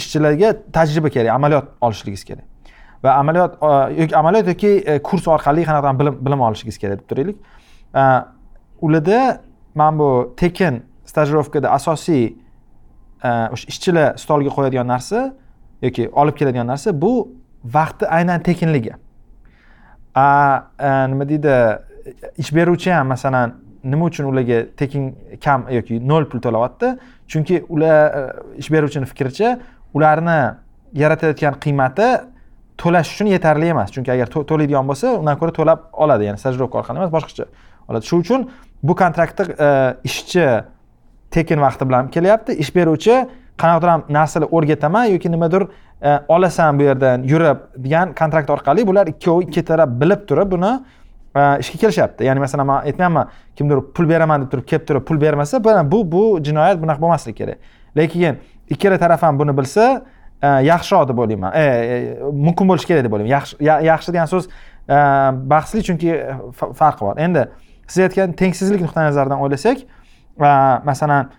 ishchilarga 0.00 0.52
tajriba 0.76 1.10
kerak 1.16 1.34
amaliyot 1.34 1.72
olishligingiz 1.80 2.24
kerak. 2.30 2.44
Va 3.04 3.16
amaliyot 3.22 3.58
yoki 4.00 4.16
amaliyot 4.16 4.52
yoki 4.54 5.00
kurs 5.08 5.28
orqali 5.34 5.66
qanaqadir 5.68 5.98
bilim 6.00 6.20
bilim 6.26 6.46
olishingiz 6.50 6.78
kerak 6.78 7.00
deb 7.00 7.08
turaylik. 7.10 7.36
Ularda 8.80 9.40
mana 9.74 9.98
bu 9.98 10.34
tekin 10.36 10.82
stajirovkada 11.06 11.70
asosiy 11.70 12.36
o'sha 13.24 13.66
ishchilar 13.72 14.16
stolga 14.18 14.50
qo'yadigan 14.56 14.88
narsa 14.94 15.34
yoki 15.82 16.08
olib 16.12 16.36
keladigan 16.38 16.66
narsa 16.66 16.92
bu 17.02 17.12
vaqtni 17.64 18.08
aynan 18.18 18.42
tekinligi 18.42 18.94
nima 21.12 21.28
deydi 21.28 21.54
ish 22.42 22.52
beruvchi 22.54 22.92
ham 22.92 23.06
masalan 23.14 23.54
nima 23.84 24.04
uchun 24.10 24.24
ularga 24.30 24.66
tekin 24.76 25.14
kam 25.44 25.66
yoki 25.70 26.00
nol 26.08 26.24
pul 26.30 26.40
to'layapti 26.46 26.94
chunki 27.28 27.64
ular 27.68 28.32
ish 28.56 28.70
beruvchini 28.72 29.06
fikricha 29.06 29.58
ularni 29.94 30.40
yaratayotgan 30.94 31.60
qiymati 31.64 32.08
to'lash 32.78 33.12
uchun 33.14 33.26
yetarli 33.34 33.72
emas. 33.74 33.90
Chunki 33.94 34.12
agar 34.14 34.30
to'laydigan 34.30 34.86
bo'lsa 34.88 35.16
undan 35.18 35.38
ko'ra 35.40 35.54
to'lab 35.58 35.88
oladi. 36.04 36.28
Ya'ni 36.28 36.40
stajirovka 36.42 36.80
orqali 36.80 37.02
emas 37.02 37.12
boshqacha 37.12 37.46
oladi. 37.88 38.06
Shuning 38.10 38.24
uchun 38.24 38.48
bu 38.82 38.94
kontraktni 39.02 39.46
э, 39.58 39.96
ishchi 40.08 40.46
tekin 41.30 41.60
vaqti 41.60 41.88
bilan 41.88 42.10
kelyapti. 42.10 42.52
Ish 42.52 42.74
beruvchi 42.74 43.26
qanaqadir 43.58 43.88
ham 43.88 44.04
narsani 44.08 44.46
o'rgataman 44.50 45.04
yoki 45.14 45.30
nimadir 45.30 45.66
e, 46.02 46.20
olasan 46.28 46.78
bu 46.78 46.82
yerdan 46.82 47.22
yurib 47.22 47.64
degan 47.76 48.14
kontrakt 48.14 48.50
orqali 48.50 48.86
bular 48.86 49.06
ikkovi 49.06 49.48
ikki 49.48 49.64
taraf 49.64 49.88
bilib 50.00 50.26
turib 50.28 50.52
buni 50.52 50.70
e, 51.36 51.40
ishga 51.62 51.78
kelishyapti. 51.78 52.24
Ya'ni 52.24 52.40
masalan 52.40 52.66
man 52.66 52.86
aytmayapman 52.86 53.28
kimdir 53.56 53.82
pul 53.94 54.08
beraman 54.08 54.44
deb 54.44 54.52
turib 54.52 54.66
kelib 54.66 54.86
turib 54.86 55.04
pul 55.08 55.20
bermasa 55.20 55.62
bu 55.64 56.04
bu 56.12 56.22
jinoyat 56.44 56.80
bunaqa 56.82 57.02
bo'lmasligi 57.02 57.36
kerak. 57.42 57.58
Lekin 57.96 58.38
ikkala 58.68 58.98
taraf 58.98 59.22
ham 59.22 59.38
buni 59.38 59.56
bilsa 59.56 60.04
e, 60.42 60.48
yaxshiroq 60.70 61.08
deb 61.08 61.18
o'ylayman 61.18 61.52
mumkin 62.32 62.68
bo'lishi 62.68 62.86
kerak 62.86 63.04
deb 63.04 63.12
o'ylayman. 63.12 63.32
Yaxshi 63.36 63.56
yaxshi 63.90 64.12
degan 64.12 64.26
so'z 64.26 64.48
bahsli 65.52 65.82
chunki 65.82 66.14
farqi 66.80 67.00
bor. 67.04 67.18
Endi 67.18 67.48
siz 67.88 68.04
aytgan 68.06 68.32
tengsizlik 68.32 68.80
nuqtai 68.86 69.10
nazaridan 69.10 69.42
o'ylasak 69.42 69.82
masalan 70.38 71.30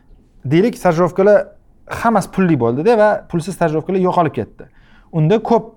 deylik 0.45 0.77
stajirovkalar 0.77 1.47
hammasi 1.89 2.31
pulli 2.31 2.57
bo'ldida 2.59 2.97
va 2.97 3.09
pulsiz 3.31 3.55
stajirovkalar 3.55 3.99
yo'qolib 3.99 4.33
ketdi. 4.35 4.69
Unda 5.11 5.39
ko'p 5.49 5.75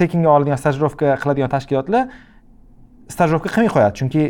tekinga 0.00 0.30
oladigan 0.30 0.58
stajirovka 0.60 1.16
qiladigan 1.22 1.50
tashkilotlar 1.52 2.08
stajirovka 3.10 3.48
qilmay 3.54 3.70
qo'yadi. 3.74 3.94
Chunki 4.00 4.22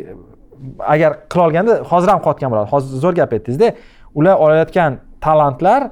agar 0.95 1.19
qila 1.33 1.47
olganda 1.49 1.81
hozir 1.91 2.13
ham 2.13 2.21
qilayotgan 2.25 2.53
bo'ladi. 2.53 2.71
Hozir 2.75 3.03
zo'r 3.05 3.19
gap 3.21 3.35
aytdingizda 3.37 3.73
ular 4.15 4.37
olayotgan 4.45 5.01
talantlar 5.25 5.91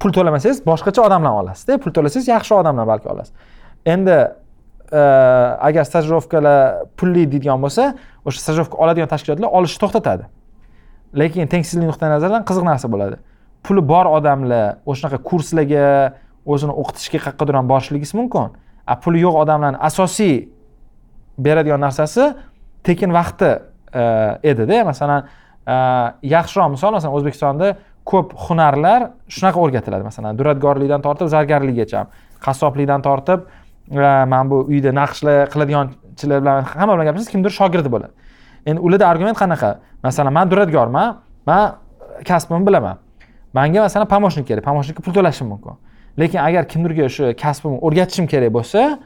pul 0.00 0.12
to'lamasangiz 0.16 0.62
boshqacha 0.66 1.06
odamlarni 1.08 1.42
olasizda. 1.42 1.78
Pul 1.82 1.94
to'lasangiz 1.96 2.28
yaxshi 2.34 2.54
odamlar 2.60 2.86
balki 2.92 3.08
olasiz. 3.12 3.32
Endi 3.86 4.16
e, 4.16 5.02
agar 5.68 5.84
stajirovkalar 5.90 6.84
pulli 6.98 7.24
deydigan 7.32 7.62
bo'lsa 7.64 7.92
o'sha 8.24 8.40
stajirovka 8.44 8.78
oladigan 8.84 9.10
tashkilotlar 9.14 9.48
olishni 9.58 9.80
to'xtatadi. 9.84 10.28
Lekin 11.14 11.48
tengsizlik 11.48 11.88
nuqtai 11.88 12.10
nazaridan 12.12 12.44
qiziq 12.48 12.64
narsa 12.66 12.90
bo'ladi. 12.90 13.18
Puli 13.64 13.82
bor 13.92 14.06
odamlar 14.18 14.78
o'shanaqa 14.86 15.22
kurslarga 15.28 15.86
o'zini 16.46 16.74
o'qitishga 16.80 17.18
qayerqadir 17.24 17.58
ham 17.58 17.68
borishligingiz 17.68 18.14
mumkin. 18.18 18.54
A 18.86 18.94
puli 19.02 19.22
yo'q 19.24 19.36
odamlarni 19.42 19.80
asosiy 19.88 20.48
beradigan 21.38 21.80
narsasi 21.80 22.32
tekin 22.84 23.12
vaqti 23.14 23.50
e, 23.94 24.02
edida 24.50 24.84
masalan 24.84 25.26
e, 25.66 25.76
yaxshiroq 26.34 26.72
misol 26.74 26.96
masalan 26.96 27.16
o'zbekistonda 27.18 27.74
ko'p 28.08 28.32
hunarlar 28.46 29.10
shunaqa 29.28 29.60
o'rgatiladi. 29.64 30.04
Masalan 30.10 30.38
duradgorlikdan 30.38 31.04
tortib 31.04 31.32
zargarlikgacha 31.34 32.06
qassoblikdan 32.44 33.04
tortib 33.04 33.44
e, 33.90 34.00
mana 34.00 34.44
bu 34.50 34.62
uyda 34.72 34.94
naqshlar 35.00 35.50
qiladiganchilar 35.52 36.42
bilan 36.42 36.64
hamma 36.72 36.94
bilan 36.94 37.06
gaplashsangiz 37.10 37.34
kimdir 37.34 37.56
shogirdi 37.60 37.92
bo'ladi. 37.94 38.27
Endi 38.66 38.80
ularda 38.80 39.06
argument 39.08 39.36
qanaqa? 39.38 39.78
Masalan 40.02 40.32
man 40.32 40.50
duradgorman 40.50 41.16
man 41.46 41.74
kasbimni 42.24 42.66
bilaman. 42.66 42.98
Manga 43.54 43.80
masalan 43.82 44.08
помощник 44.08 44.46
kerak. 44.46 44.64
Pomoshnikka 44.64 45.02
pul 45.02 45.12
to'lashim 45.12 45.48
mumkin. 45.48 45.76
Lekin 46.18 46.38
agar 46.38 46.68
kimdirga 46.68 47.06
o'sha 47.08 47.32
kasbimni 47.34 47.78
o'rgatishim 47.86 48.26
kerak 48.26 48.52
bo'lsa 48.52 48.98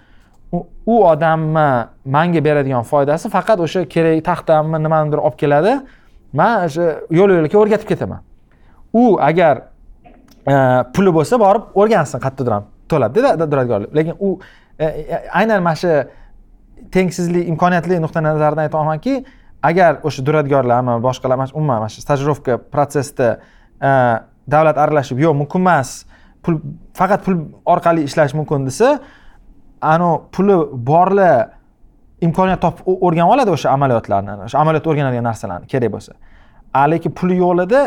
u 0.87 0.97
odamni 1.05 1.69
manga 2.05 2.41
beradigan 2.45 2.85
foydasi 2.85 3.31
faqat 3.31 3.61
o'sha 3.65 3.85
kerak 3.95 4.25
taxtamni 4.25 4.79
nimanidir 4.83 5.19
olib 5.19 5.39
keladi. 5.43 5.77
Man 6.33 6.67
o'sha 6.67 6.87
yo'l 7.19 7.37
yo'lakay 7.37 7.59
o'rgatib 7.63 7.89
ketaman. 7.93 8.21
U 8.93 9.19
agar 9.21 9.55
e, 10.53 10.55
puli 10.95 11.13
bo'lsa 11.19 11.39
borib 11.45 11.71
o'rgansin 11.81 12.19
qayerdadir 12.25 12.53
ham 12.57 12.67
to'ladida 12.91 13.51
duradgorlik. 13.53 13.95
Lekin 13.99 14.15
u 14.21 14.39
e, 14.79 14.85
e, 14.87 15.23
aynan 15.41 15.63
mana 15.63 15.79
shu 15.83 15.93
tengsizlik 16.93 17.49
imkoniyatli 17.53 18.01
nuqtai 18.05 18.23
nazaridan 18.27 18.67
aytyapmanki 18.67 19.15
agar 19.63 20.01
o'sha 20.03 20.25
duradgorlarmi 20.27 20.99
boshqalar 21.07 21.51
umuman 21.55 21.79
mana 21.83 21.89
shu 21.89 22.01
stajirovka 22.03 22.59
protsessida 22.73 23.29
e, 23.89 23.91
davlat 24.55 24.77
aralashib 24.85 25.19
yo'q 25.25 25.35
mumkin 25.43 25.61
emas 25.61 26.05
pul 26.43 26.61
faqat 26.99 27.25
pul 27.25 27.37
orqali 27.67 28.05
ishlash 28.09 28.35
mumkin 28.35 28.67
desa 28.67 28.99
anavi 29.95 30.21
puli 30.35 30.57
borlar 30.91 31.49
imkoniyat 32.23 32.61
topib 32.63 32.87
o'rganib 33.07 33.35
oladi 33.35 33.51
o'sha 33.57 33.71
amaliyotlarni 33.77 34.39
o'sha 34.47 34.59
amaliyotda 34.63 34.91
o'rganadigan 34.93 35.27
narsalarni 35.31 35.67
kerak 35.73 35.93
bo'lsa. 35.95 36.13
A 36.75 36.83
lekin 36.91 37.13
puli 37.19 37.39
yo'qlarda 37.43 37.81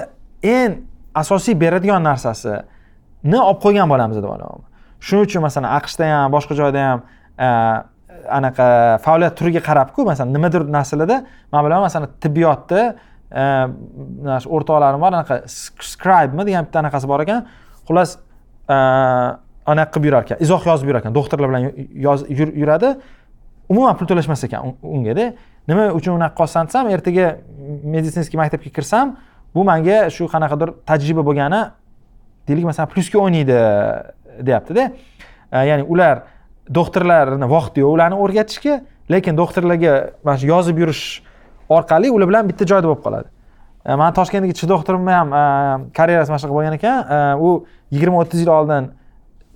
eng 0.43 0.79
asosiy 1.15 1.55
beradigan 1.63 2.03
narsasini 2.03 3.39
olib 3.49 3.59
qo'ygan 3.65 3.91
bo'lamiz 3.91 4.19
deb 4.19 4.29
o'ylayman 4.31 4.63
shuning 5.05 5.27
uchun 5.27 5.45
masalan 5.47 5.69
aqshda 5.79 6.09
ham 6.11 6.31
boshqa 6.35 6.57
joyda 6.59 6.87
ham 6.87 6.99
e, 7.45 7.47
anaqa 8.29 8.97
faoliyat 9.05 9.35
turiga 9.37 9.61
qarabku 9.63 10.05
masalan 10.05 10.33
nimadir 10.33 10.61
narsalarda 10.71 11.25
man 11.51 11.65
bilaman 11.65 11.85
masalan 11.87 12.09
tibbiyotda 12.21 12.81
e, 13.31 13.43
mana 14.23 14.39
shu 14.43 14.49
o'rtoqlarim 14.55 15.01
bor 15.01 15.13
anaqa 15.13 15.35
scribemi 15.91 16.45
degan 16.47 16.67
bitta 16.67 16.79
anaqasi 16.83 17.07
bor 17.11 17.23
ekan. 17.25 17.45
Xullas 17.87 18.17
e, 18.69 18.77
anaqa 19.71 19.91
qilib 19.93 20.09
yurar 20.09 20.27
ekan 20.27 20.43
izoh 20.45 20.61
yozib 20.69 20.87
yurar 20.89 21.03
ekan 21.03 21.15
doktorlar 21.15 21.49
bilan 21.49 21.61
yuradi. 22.61 22.95
Umuman 23.69 23.97
pul 23.97 24.07
to'lashmas 24.11 24.43
ekan 24.47 24.75
ungada. 24.81 25.33
Nima 25.67 25.89
uchun 25.97 26.17
unaqa 26.19 26.35
qolsam 26.41 26.69
desam 26.69 26.89
ertaga 26.89 27.37
meditsinskiy 27.95 28.37
maktabga 28.41 28.69
kirsam 28.77 29.15
bu 29.55 29.63
manga 29.63 30.09
shu 30.15 30.29
qanaqadir 30.33 30.75
tajriba 30.89 31.25
bo'lgani 31.25 31.61
deylik 32.47 32.65
masalan 32.69 32.89
plyusga 32.93 33.19
o'ynaydi 33.25 33.59
deyaptida. 34.47 34.91
E, 35.51 35.57
ya'ni 35.69 35.83
ular 35.93 36.34
doktorlarni 36.73 37.47
vaqti 37.49 37.83
yo'q 37.83 37.93
ularni 37.95 38.17
o'rgatishga 38.17 38.81
lekin 39.11 39.37
doktorlarga 39.37 39.93
mana 40.23 40.37
shu 40.41 40.49
yozib 40.49 40.79
yurish 40.81 41.21
orqali 41.69 42.11
ular 42.11 42.29
bilan 42.29 42.49
bitta 42.49 42.65
joyda 42.65 42.89
bo'lib 42.89 43.03
qoladi. 43.05 43.29
E, 43.85 43.95
Mani 43.95 44.15
toshkentdagi 44.17 44.53
tish 44.57 44.69
doktorimni 44.69 45.13
ham 45.13 45.33
e, 45.33 45.43
karyerasi 45.97 46.33
mana 46.33 46.41
shunaqa 46.41 46.57
bo'lgan 46.57 46.77
ekan. 46.79 46.97
E, 47.05 47.19
u 47.37 47.49
yigirma 47.93 48.21
o'ttiz 48.23 48.41
yil 48.45 48.51
oldin 48.53 48.89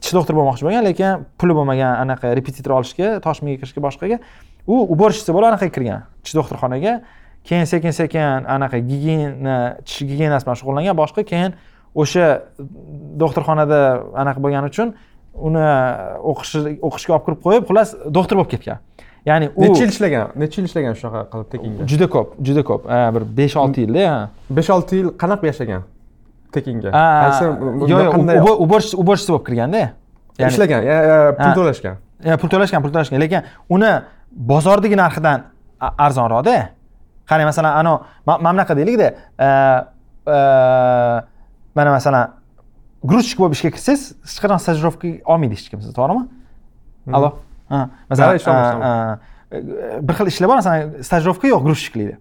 tish 0.02 0.14
doktori 0.18 0.38
bo'lmoqchi 0.38 0.68
bo'lgan 0.68 0.86
lekin 0.86 1.26
puli 1.42 1.56
bo'lmagan 1.58 2.04
anaqa 2.06 2.36
repetitor 2.38 2.78
olishga 2.78 3.18
toshmiga 3.26 3.64
kirishga 3.64 3.84
boshqaga. 3.88 4.20
U 4.68 4.86
уборщица 4.94 5.34
bo'lib 5.34 5.50
anaqaga 5.52 5.74
kirgan 5.78 6.06
tish 6.24 6.38
doktorxonaga. 6.38 7.00
Keyin 7.50 7.66
sekin 7.66 7.96
sekin 7.96 8.46
anaqa 8.58 8.78
gigiyena 8.86 9.58
tish 9.86 10.06
gigiyenasi 10.06 10.46
bilan 10.46 10.62
shug'ullangan 10.62 10.98
boshqa 11.02 11.26
keyin 11.26 11.58
o'sha 11.96 12.26
doktorxonada 13.22 13.80
anaqa 14.14 14.44
bo'lgani 14.44 14.70
uchun 14.70 14.94
uni 15.48 15.66
o'qish 16.32 16.54
o'qishga 16.88 17.12
olib 17.16 17.26
kirib 17.26 17.40
qo'yib 17.46 17.64
xullas 17.70 17.90
doktor 18.18 18.36
bo'lib 18.40 18.52
ketgan. 18.54 18.78
Ya'ni 19.30 19.46
u 19.56 19.62
necha 19.62 19.82
yil 19.84 19.92
ishlagan? 19.94 20.28
Necha 20.42 20.58
yil 20.62 20.68
ishlagan 20.70 20.94
shunaqa 21.00 21.22
qilib 21.32 21.48
tekinga? 21.54 21.88
Juda 21.92 22.08
ko'p 22.16 22.28
juda 22.48 22.62
ko'p. 22.70 22.82
Bir 23.16 23.24
besh 23.40 23.56
olti 23.64 23.80
yilda 23.86 24.04
besh 24.58 24.70
olti 24.76 24.94
yil 25.02 25.10
qanaqa 25.22 25.46
yashagan 25.52 25.82
tekinga? 26.56 26.90
Yo'q 27.92 28.04
yo'q 28.40 28.56
уборщица 28.64 29.32
bo'lib 29.34 29.46
kirganda. 29.48 29.84
Ishlagan 30.40 30.80
pul 31.44 31.52
to'lashgan. 31.60 31.96
Pul 32.42 32.50
to'lashgan 32.54 32.80
pul 32.84 32.92
to'lashgan. 32.96 33.20
Lekin 33.26 33.42
uni 33.76 33.92
bozordagi 34.52 34.96
narxidan 35.04 35.40
arzonroqda. 36.06 36.58
Qarang 37.30 37.48
masalan 37.52 37.72
anavi 37.82 37.98
mana 38.26 38.52
bunaqa 38.56 38.74
deylikda 38.80 39.08
mana 41.78 41.90
masalan 41.98 42.24
грузчик 43.04 43.40
bo'lib 43.40 43.56
ishga 43.58 43.72
kirsangiz 43.76 44.14
hech 44.26 44.40
qachon 44.44 44.60
stajirovka 44.66 45.08
olmaydi 45.26 45.56
hech 45.56 45.70
kim 45.72 45.82
sizni 45.82 45.96
to'g'rimi 45.96 46.24
allo 47.18 47.30
masalan 48.10 49.20
bir 50.08 50.14
xil 50.20 50.32
ishlar 50.34 50.50
bor 50.52 50.60
masalan 50.62 51.04
stajirovka 51.08 51.48
yo'q 51.54 51.64
грузчикlikda 51.68 52.16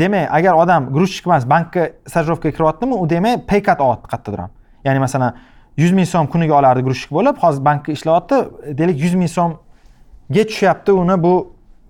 demak 0.00 0.28
agar 0.38 0.54
odam 0.62 0.88
грузчик 0.96 1.26
emas 1.26 1.44
bankka 1.48 1.90
stajirovkaga 2.06 2.56
kiryaptimi 2.56 2.94
u 2.94 3.08
demak 3.10 3.46
paykat 3.48 3.80
olyapti 3.80 4.08
qayerdadir 4.12 4.40
ham 4.44 4.50
ya'ni 4.84 5.00
masalan 5.06 5.34
yuz 5.76 5.92
ming 5.92 6.08
so'm 6.12 6.26
kuniga 6.32 6.54
olardi 6.60 6.82
грузчик 6.86 7.10
bo'lib 7.16 7.36
hozir 7.44 7.64
bankka 7.64 7.92
ishlayapti 7.92 8.36
deylik 8.78 9.02
yuz 9.04 9.14
ming 9.14 9.32
so'mga 9.38 10.42
tushyapti 10.50 10.92
uni 10.92 11.16
bu 11.24 11.34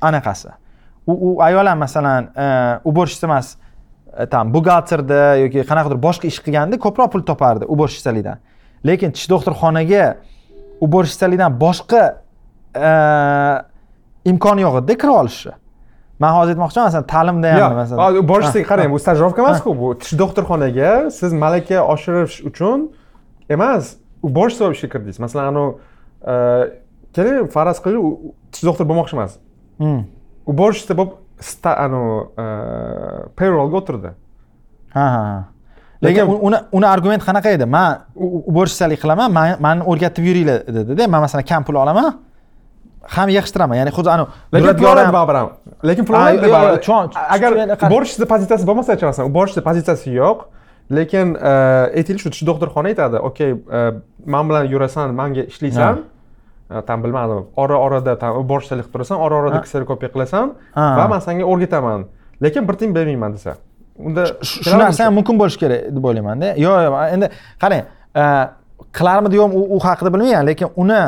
anaqasi 0.00 0.50
u 1.06 1.12
u 1.26 1.28
ayol 1.42 1.66
ham 1.66 1.78
masalan 1.78 2.30
уборщица 2.84 3.26
emas 3.26 3.56
там 4.30 4.52
buxgalterda 4.54 5.20
yoki 5.44 5.64
qanaqadir 5.70 6.00
boshqa 6.06 6.30
ish 6.30 6.40
qilganda 6.44 6.78
ko'proq 6.84 7.12
pul 7.12 7.26
topardi 7.30 7.68
уборщицаlikdan 7.74 8.38
lekin 8.88 9.12
tish 9.16 9.28
doktorxonaga 9.32 10.04
уборщицаlikdan 10.80 11.58
boshqa 11.64 12.02
imkoni 14.32 14.66
yo'q 14.66 14.80
edida 14.80 14.98
kira 15.02 15.20
olishni 15.22 15.54
man 16.18 16.32
hozir 16.38 16.54
aytmoqchiman 16.54 16.88
masalan 16.88 17.06
ta'limda 17.14 17.52
ham 17.56 17.76
masalan 17.82 18.28
borishsiz 18.32 18.64
qarang 18.70 18.92
bu 18.94 18.98
stajировка 19.04 19.44
emasku 19.44 19.76
bu 19.80 19.92
tish 20.00 20.18
doktorxonaga 20.22 20.92
siz 21.18 21.32
malaka 21.44 21.84
oshirish 21.94 22.40
uchun 22.50 22.88
emas 23.50 23.96
u 24.22 24.34
bosh 24.34 24.58
bo'lib 24.60 24.76
ishga 24.76 24.88
kirdingiz. 24.94 25.20
Masalan 25.22 25.50
anavi 25.52 25.74
e, 26.32 26.34
keling 27.14 27.50
faraz 27.52 27.80
u 27.86 28.34
tish 28.52 28.64
doktor 28.64 28.88
bo'lmoqchi 28.88 29.16
emas. 29.18 29.38
Hmm. 29.78 30.04
u 30.46 30.52
bo'lib 31.40 31.78
anavi 31.84 32.16
e, 32.44 32.46
payrollga 33.38 33.76
o'tirdi 33.82 34.10
ha 34.96 35.06
ha 35.14 35.44
lekin 36.02 36.26
uni 36.26 36.56
uni 36.72 36.86
argument 36.86 37.22
qanaqa 37.28 37.50
edi? 37.56 37.66
Man 37.66 37.98
уборщицalik 38.50 39.00
qilaman 39.02 39.32
mani 39.66 39.82
o'rgatib 39.90 40.24
yuringlar 40.28 40.58
dedida 40.76 41.08
man 41.08 41.20
masalan 41.26 41.44
kam 41.44 41.64
pul 41.64 41.74
olaman 41.82 42.18
ham 43.16 43.28
yig'ishtiraman. 43.28 43.76
Ya'ni 43.80 43.92
xuddi 43.96 44.10
anavi 44.14 44.28
lekin 44.54 44.76
pul 44.80 44.88
oladi 44.92 45.12
baribir 45.18 45.36
ham. 45.40 45.48
Lekin 45.88 46.04
pul 46.04 46.14
oladi 46.14 46.50
agar 47.36 47.50
borishni 47.94 48.26
pozitsiyasi 48.32 48.68
bo'lmasa 48.70 48.98
masalan 49.10 49.34
borishni 49.38 49.62
pozitsiyasi 49.68 50.10
yo'q. 50.20 50.38
Lekin 50.98 51.34
e, 51.34 51.52
aytaylik 51.98 52.36
shu 52.38 52.46
doktorxona 52.50 52.92
aytadi. 52.92 53.16
Okey 53.28 53.50
e, 53.78 53.80
man 54.26 54.48
bilan 54.48 54.68
yurasan 54.74 55.14
manga 55.20 55.42
ishlaysan 55.52 56.04
там 56.86 57.02
bilmadim. 57.02 57.46
Ora 57.56 57.78
orada 57.78 58.18
там 58.18 58.34
qilib 58.48 58.90
turasan 58.92 59.16
ora 59.20 59.34
orada 59.34 59.62
kserokopiya 59.62 60.10
qilasan 60.14 60.54
va 60.74 61.08
man 61.08 61.20
senga 61.20 61.44
o'rgataman 61.44 62.06
lekin 62.42 62.68
bir 62.68 62.74
tiyin 62.74 62.94
bermayman 62.94 63.32
desa. 63.32 63.56
Unda 63.98 64.26
shu 64.42 64.78
narsa 64.78 65.06
ham 65.06 65.14
mumkin 65.14 65.38
bo'lishi 65.38 65.58
kerak 65.58 65.80
deb 65.96 66.04
o'ylaymanda. 66.04 66.54
Yo'q 66.64 66.78
yo'q 66.86 66.94
endi 67.14 67.30
qarang 67.62 67.84
qilarmidi 68.98 69.36
yo'qmi 69.40 69.56
u 69.76 69.78
haqida 69.86 70.12
bilmayman 70.14 70.46
lekin 70.46 70.68
uni 70.76 71.00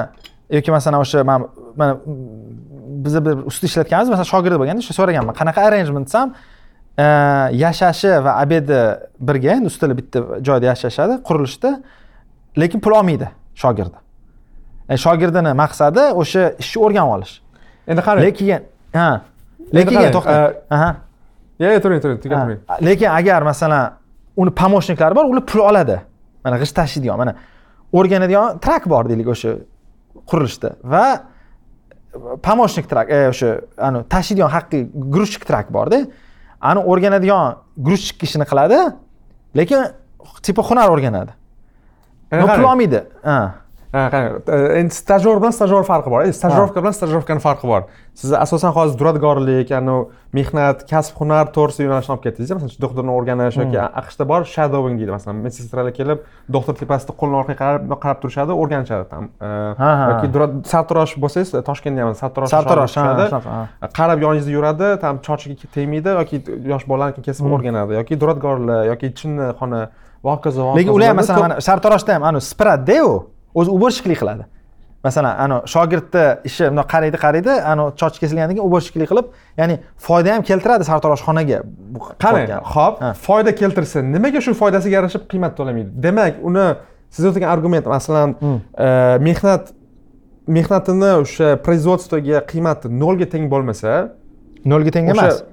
yoki 0.51 0.70
masalan 0.70 1.01
o'sha 1.05 1.24
man 1.24 1.48
mana 1.76 1.97
bizni 3.05 3.24
bir 3.26 3.35
ustida 3.51 3.66
ishlatganmiz 3.70 4.09
masalan 4.12 4.30
shogirdi 4.35 4.56
bo'lganda 4.60 4.80
o'sha 4.85 4.94
so'raganman 4.98 5.35
qanaqa 5.40 5.60
arrangement 5.68 6.06
desam 6.09 6.35
e, 7.05 7.06
yashashi 7.64 8.12
va 8.24 8.32
obedi 8.44 8.80
birga 9.28 9.51
endi 9.56 9.66
ustida 9.72 9.94
bitta 10.01 10.18
joyda 10.48 10.66
yashashadi 10.72 11.14
qurilishda 11.28 11.70
lekin 12.62 12.80
pul 12.85 12.93
olmaydi 12.98 13.28
shogirdi. 13.62 13.97
e, 13.97 14.07
shogirdini 14.97 15.52
maqsadi 15.62 16.05
o'sha 16.20 16.52
ishni 16.62 16.82
o'rganib 16.85 17.12
olish. 17.16 17.40
Endi 17.86 18.02
qarang. 18.06 18.23
Lekin 18.24 18.60
ha. 18.94 19.09
Lekin 19.74 20.10
to'xta 20.16 20.36
aha. 20.70 20.90
Yo'q 21.60 21.82
turing 21.82 22.01
turing 22.02 22.19
turing 22.23 22.59
lekin 22.81 23.10
agar 23.10 23.43
masalan 23.43 23.93
uni 24.36 24.51
помощниклari 24.51 25.15
bor 25.15 25.24
ular 25.24 25.44
pul 25.47 25.60
oladi. 25.70 25.98
Mana 26.44 26.56
g'isht 26.59 26.74
tashiydigan 26.81 27.19
mana 27.19 27.35
o'rganadigan 27.93 28.60
trak 28.65 28.86
bor 28.93 29.05
deylik 29.10 29.28
o'sha 29.35 29.51
qurilishda 30.31 30.70
va 30.93 31.05
помощник 32.47 32.86
trak 32.93 33.10
o'sha 33.32 33.51
ani 33.86 34.05
tashiydigan 34.15 34.51
haqiqiy 34.56 34.89
грузчик 35.15 35.44
trak 35.51 35.73
borda. 35.77 36.06
Ani 36.60 36.81
o'rganadigan 36.90 37.56
грузчик 37.86 38.23
ishini 38.23 38.47
qiladi 38.51 38.78
lekin 39.59 39.81
типа 40.43 40.62
hunar 40.62 40.89
o'rganadi. 40.94 41.32
Pul 42.31 42.65
olmaydi 42.70 43.01
endi 43.93 44.94
stajyor 44.94 45.40
bilan 45.40 45.51
stajyor 45.51 45.85
farqi 45.85 46.10
bor. 46.10 46.27
Stajировка 46.32 46.82
bilan 46.82 46.93
stajировкani 46.93 47.40
farqi 47.40 47.69
bor. 47.69 47.82
Siz 48.15 48.32
asosan 48.32 48.73
hozir 48.77 48.98
duradgorlik 48.98 49.70
mehnat 50.32 50.82
kasb 50.90 51.16
hunar 51.16 51.48
to'g'risida 51.55 51.86
yo'nalishni 51.86 52.12
olib 52.12 52.24
ketdingiz 52.27 52.51
masalan 52.52 52.82
doktorni 52.85 53.12
o'rganish 53.15 53.56
yoki 53.60 53.78
aqshda 54.01 54.27
bor 54.28 54.44
shadowing 54.55 54.98
deydi 55.01 55.15
masalan 55.15 55.39
medsestralar 55.44 55.94
kelib 55.98 56.27
doktor 56.56 56.77
tepasida 56.81 57.15
qo'lni 57.20 57.39
orqaga 57.40 57.56
qarab 57.62 57.94
qarab 58.02 58.20
turishadi 58.24 58.56
o'rganishadi 58.62 59.06
tam 59.12 59.31
yoki 60.10 60.51
sartarosh 60.73 61.15
bo'lsangiz 61.24 61.55
toshkentda 61.70 62.05
ham 62.05 62.19
sartarosh 62.23 62.52
sartarosh 62.56 62.98
qarab 64.01 64.27
yoningizda 64.27 64.52
yuradi 64.59 64.90
там 65.06 65.23
chochiga 65.28 65.73
tegmaydi 65.78 66.19
yoki 66.20 66.43
yosh 66.74 66.85
bolalarni 66.90 67.24
kesib 67.31 67.48
o'rganadi 67.56 67.98
yoki 68.01 68.20
duradgorlar 68.20 68.85
yoki 68.90 69.15
chinnixona 69.23 69.82
va 70.24 70.36
hokazo 70.36 70.70
lekin 70.77 70.93
ular 70.98 71.15
ham 71.15 71.20
masalan 71.23 71.59
sartaroshda 71.70 72.19
ham 72.19 72.31
anavi 72.32 72.48
sipiradida 72.51 73.01
u 73.09 73.16
o'zi 73.54 73.70
уборщикlik 73.70 74.18
qiladi 74.22 74.44
masalan 75.04 75.34
ani 75.44 75.56
shogirdni 75.74 76.24
ishi 76.48 76.64
bundoq 76.70 76.88
qaraydi 76.94 77.18
qaraydi 77.24 77.54
ani 77.70 77.84
chochi 78.00 78.18
kesilgandan 78.22 78.54
keyin 78.56 78.66
уборщикlik 78.68 79.08
qilib 79.12 79.26
ya'ni 79.60 79.78
foyda 80.06 80.34
ham 80.34 80.42
keltiradi 80.50 80.84
sartaroshxonaga 80.90 81.58
qani 82.24 82.60
ho'p 82.74 82.94
foyda 83.26 83.54
keltirsa 83.60 84.02
nimaga 84.14 84.40
shu 84.46 84.54
foydasiga 84.62 84.94
yarasha 84.98 85.18
qiymat 85.32 85.52
to'lamaydi 85.58 85.90
demak 86.06 86.40
uni 86.48 86.66
siz 87.10 87.24
aytgan 87.28 87.48
argument 87.54 87.86
masalan 87.86 88.34
hmm. 88.40 88.58
e, 88.86 88.88
mehnat 89.28 89.70
mehnatini 90.56 91.12
o'sha 91.22 91.48
производствоga 91.66 92.42
qiymati 92.50 92.90
nolga 93.04 93.26
teng 93.34 93.46
bo'lmasa 93.52 93.94
nolga 94.72 94.90
teng 94.96 95.12
emas 95.14 95.44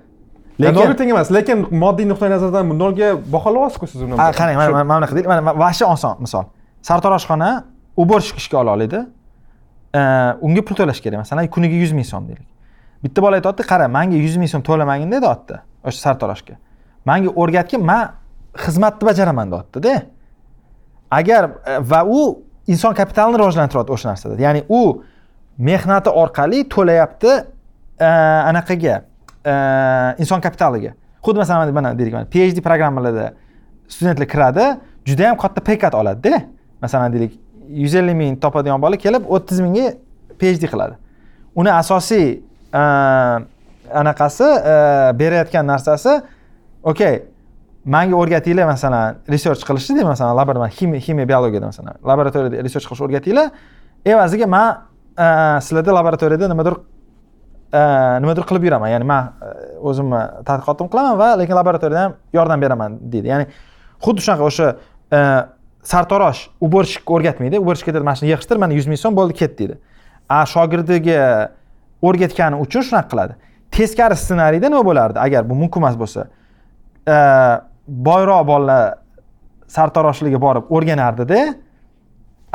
lekin 0.59 0.76
nolga 0.80 0.97
teng 0.99 1.13
emas 1.15 1.31
lekin 1.38 1.63
moddiy 1.84 2.09
nuqtai 2.11 2.30
nazardan 2.34 2.76
nolga 2.84 3.13
baholayapsizku 3.35 3.91
siz 3.93 4.01
uni 4.07 4.19
qarang 4.41 4.57
mana 4.63 4.84
bunaqa 4.91 5.13
deylik 5.15 5.31
mana 5.34 5.53
вообще 5.63 5.85
oson 5.93 6.15
misol 6.26 6.45
sartaroshxona 6.89 7.51
уборщик 7.97 8.38
ishga 8.38 8.57
ola 8.61 8.72
oladi 8.77 9.05
unga 10.41 10.61
pul 10.65 10.76
to'lash 10.76 11.01
kerak 11.01 11.23
masalan 11.23 11.47
kuniga 11.47 11.76
yuz 11.76 11.91
ming 11.91 12.05
so'm 12.05 12.27
deylik. 12.27 12.47
Bitta 13.03 13.22
bola 13.22 13.39
aytyapti 13.39 13.63
qara 13.72 13.88
manga 13.88 14.17
yuz 14.17 14.38
ming 14.38 14.49
so'm 14.49 14.63
to'lamagin 14.69 15.11
deyapti 15.11 15.59
o'sha 15.84 15.99
sartaroshga 16.05 16.55
manga 17.05 17.30
o'rgatgin 17.41 17.84
man 17.91 18.11
xizmatni 18.65 19.05
bajaraman 19.09 19.51
deyaptida 19.51 19.93
agar 21.11 21.49
e, 21.65 21.80
va 21.91 22.03
u 22.05 22.22
inson 22.67 22.93
kapitalini 22.93 23.38
rivojlantiryapti 23.39 23.91
o'sha 23.93 24.09
narsada. 24.09 24.41
Ya'ni 24.41 24.63
u 24.69 25.03
mehnati 25.57 26.09
orqali 26.09 26.63
to'layapti 26.76 27.31
e, 27.99 28.09
anaqaga 28.51 28.95
e, 29.45 29.53
inson 30.23 30.41
kapitaliga. 30.41 30.95
Xuddi 31.26 31.38
masalan 31.43 31.73
mana 31.73 31.93
deylik 31.99 32.13
mana 32.13 32.26
phd 32.26 32.61
programmalarda 32.65 33.34
studentlar 33.88 34.27
kiradi 34.27 34.65
juda 35.05 35.30
yam 35.30 35.38
katta 35.38 35.63
paykat 35.63 35.93
oladida. 35.95 36.41
Masalan 36.81 37.13
deylik 37.13 37.39
yuz 37.69 37.95
ellik 37.95 38.15
ming 38.15 38.39
topadigan 38.41 38.81
bola 38.81 38.97
kelib 38.97 39.27
o'ttiz 39.29 39.59
mingga 39.63 39.93
phd 40.39 40.69
qiladi. 40.71 40.97
Uni 41.55 41.71
asosiy 41.71 42.27
e, 42.73 42.83
anaqasi 44.01 44.47
e, 44.73 44.75
berayotgan 45.19 45.67
narsasi 45.67 46.17
okey 46.83 47.21
manga 47.85 48.17
o'rgatinglar 48.17 48.67
masalan 48.69 49.21
research 49.29 49.63
qilishni 49.67 49.99
deydi 49.99 50.09
masalan 50.09 50.35
laboratoriya 50.39 50.75
ximiya 50.79 51.05
ximiya 51.07 51.29
biologiyada 51.31 51.71
masalan 51.71 51.95
laboratoriyada 52.11 52.63
research 52.65 52.87
qilishni 52.89 53.07
o'rgatinglar. 53.07 53.47
Evaziga 54.05 54.47
man 54.47 54.67
e, 55.17 55.27
sizlarda 55.67 55.97
laboratoriyada 55.99 56.51
nimadir 56.53 56.77
nimadir 58.21 58.45
qilib 58.47 58.63
yuraman. 58.69 58.89
Ya'ni 58.93 59.05
man 59.09 59.33
o'zimni 59.83 60.21
tadqiqotim 60.47 60.87
qilaman 60.91 61.17
va 61.19 61.29
lekin 61.39 61.55
laboratoriyada 61.59 62.03
ham 62.05 62.13
yordam 62.33 62.61
beraman 62.61 62.99
deydi. 63.11 63.27
Ya'ni 63.33 63.47
xuddi 64.05 64.23
shunaqa 64.25 64.43
o'sha 64.49 64.67
sartarosh 65.86 66.48
уборщикка 66.62 67.14
o'rgatmaydi. 67.14 67.60
Уборщик 67.62 67.91
aytadi 67.91 68.06
mana 68.06 68.20
shuni 68.20 68.34
yig'ishtir 68.34 68.57
mana 68.62 68.74
yuz 68.74 68.88
ming 68.90 68.99
so'm 68.99 69.16
bo'ldi 69.18 69.38
ket 69.41 69.57
deydi 69.60 69.78
a 70.30 70.45
shogirdiga 70.45 71.52
o'rgatgani 72.02 72.60
uchun 72.66 72.86
shunaqa 72.88 73.10
qiladi. 73.12 73.36
Teskari 73.72 74.16
ssenariyda 74.18 74.70
nima 74.70 74.84
bo'lardi? 74.86 75.20
Agar 75.20 75.49
bu 75.49 75.56
mumkin 75.56 75.82
emas 75.82 75.98
bo'lsa 75.99 76.28
e, 77.07 77.18
boyroq 77.88 78.48
bolalar 78.48 78.98
sartaroshlikka 79.68 80.41
borib 80.41 80.74
o'rganardida 80.76 81.41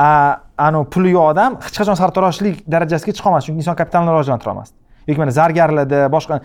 anavi 0.00 0.90
puli 0.94 1.14
yo'q 1.14 1.30
odam 1.32 1.58
hech 1.64 1.78
qachon 1.80 1.98
sartaroshlik 2.02 2.62
darajasiga 2.74 3.16
chiqa 3.18 3.40
chunki 3.46 3.58
inson 3.62 3.76
kapitalini 3.80 4.14
rivojlantira 4.14 4.52
olmasdi. 4.52 4.76
Yoki 5.08 5.20
mana 5.20 5.30
zargarlarda 5.30 6.06
boshqa 6.12 6.40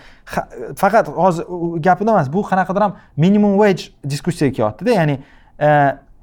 faqat 0.82 1.10
hozir 1.24 1.46
gapida 1.88 2.12
emas 2.12 2.32
bu 2.34 2.42
qanaqadir 2.52 2.82
ham 2.86 2.98
minimum 3.18 3.58
wage 3.62 3.92
diskussiyaga 4.14 4.56
kelyaptida 4.58 4.92
ya'ni 5.00 5.16
e, 5.60 5.70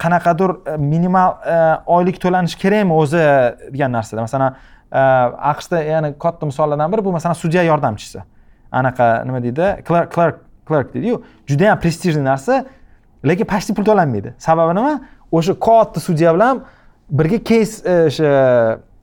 qanaqadir 0.03 0.51
e, 0.73 0.77
minimal 0.77 1.31
e, 1.45 1.55
oylik 1.95 2.21
to'lanishi 2.21 2.57
kerakmi 2.59 2.93
o'zi 2.93 3.23
degan 3.73 3.91
narsada? 3.91 4.21
Masalan 4.21 4.55
e, 4.91 5.01
aqshda 5.51 5.83
yana 5.83 6.13
katta 6.19 6.45
misollardan 6.45 6.91
biri 6.91 7.05
bu 7.05 7.11
masalan 7.11 7.33
sudya 7.33 7.63
yordamchisi. 7.63 8.23
Anaqa 8.71 9.23
nima 9.25 9.43
deydi? 9.43 9.83
Clerk 9.87 10.13
clerk 10.15 10.39
clerk 10.67 10.93
deydiyu. 10.93 11.23
Judayam 11.47 11.79
prestijniy 11.79 12.25
narsa 12.25 12.65
lekin 13.25 13.45
почти 13.45 13.73
pul 13.73 13.85
to'lanmaydi. 13.85 14.33
Sababi 14.37 14.75
nima? 14.79 14.93
O'sha 15.31 15.59
katta 15.59 15.99
sudya 15.99 16.33
bilan 16.35 16.63
birga 17.11 17.43
keys 17.43 17.81
o'sha 17.85 18.31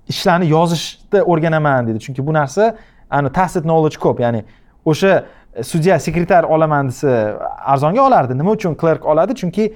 ishlarni 0.09 0.47
yozishni 0.51 1.23
o'rganaman 1.23 1.87
deydi. 1.87 2.01
Chunki 2.07 2.27
bu 2.27 2.35
narsa 2.35 2.75
ani 3.11 3.33
tacit 3.33 3.63
knowledge 3.63 3.97
ko'p. 4.05 4.21
Ya'ni 4.21 4.45
o'sha 4.85 5.25
sudya 5.63 5.99
sekretar 5.99 6.45
olaman 6.45 6.89
desa 6.89 7.39
arzonga 7.73 8.03
olardi. 8.03 8.39
Nima 8.39 8.51
uchun 8.51 8.75
clerk 8.75 9.07
oladi? 9.07 9.35
Chunki 9.35 9.75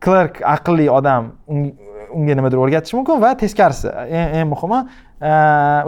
klerk 0.00 0.40
aqlli 0.44 0.88
odam 0.90 1.32
unga 1.48 2.34
nimadir 2.38 2.60
o'rgatishi 2.62 2.96
mumkin 2.96 3.20
va 3.22 3.34
teskarisi. 3.38 3.90
Eng 3.90 4.48
muhimi 4.52 4.80
e, 5.20 5.30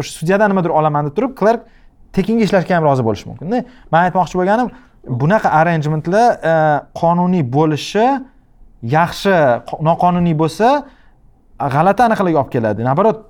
o'sha 0.00 0.12
sudyadan 0.18 0.52
nimadir 0.52 0.74
olaman 0.80 1.08
deb 1.08 1.16
turib 1.16 1.36
klerk 1.38 1.64
tekinga 2.16 2.46
ishlashga 2.48 2.76
ham 2.76 2.84
rozi 2.88 3.04
bo'lishi 3.06 3.28
mumkinda. 3.30 3.62
Man 3.92 4.08
aytmoqchi 4.08 4.40
bo'lganim 4.40 4.72
bunaqa 5.22 5.52
arrangementlar 5.60 6.28
e, 6.52 6.54
qonuniy 7.00 7.44
bo'lishi 7.56 8.06
yaxshi 8.96 9.34
noqonuniy 9.90 10.36
bo'lsa 10.42 10.68
g'alati 11.58 12.06
anaqalarga 12.08 12.42
olib 12.42 12.52
keladi. 12.54 12.86
Наоборот 12.88 13.24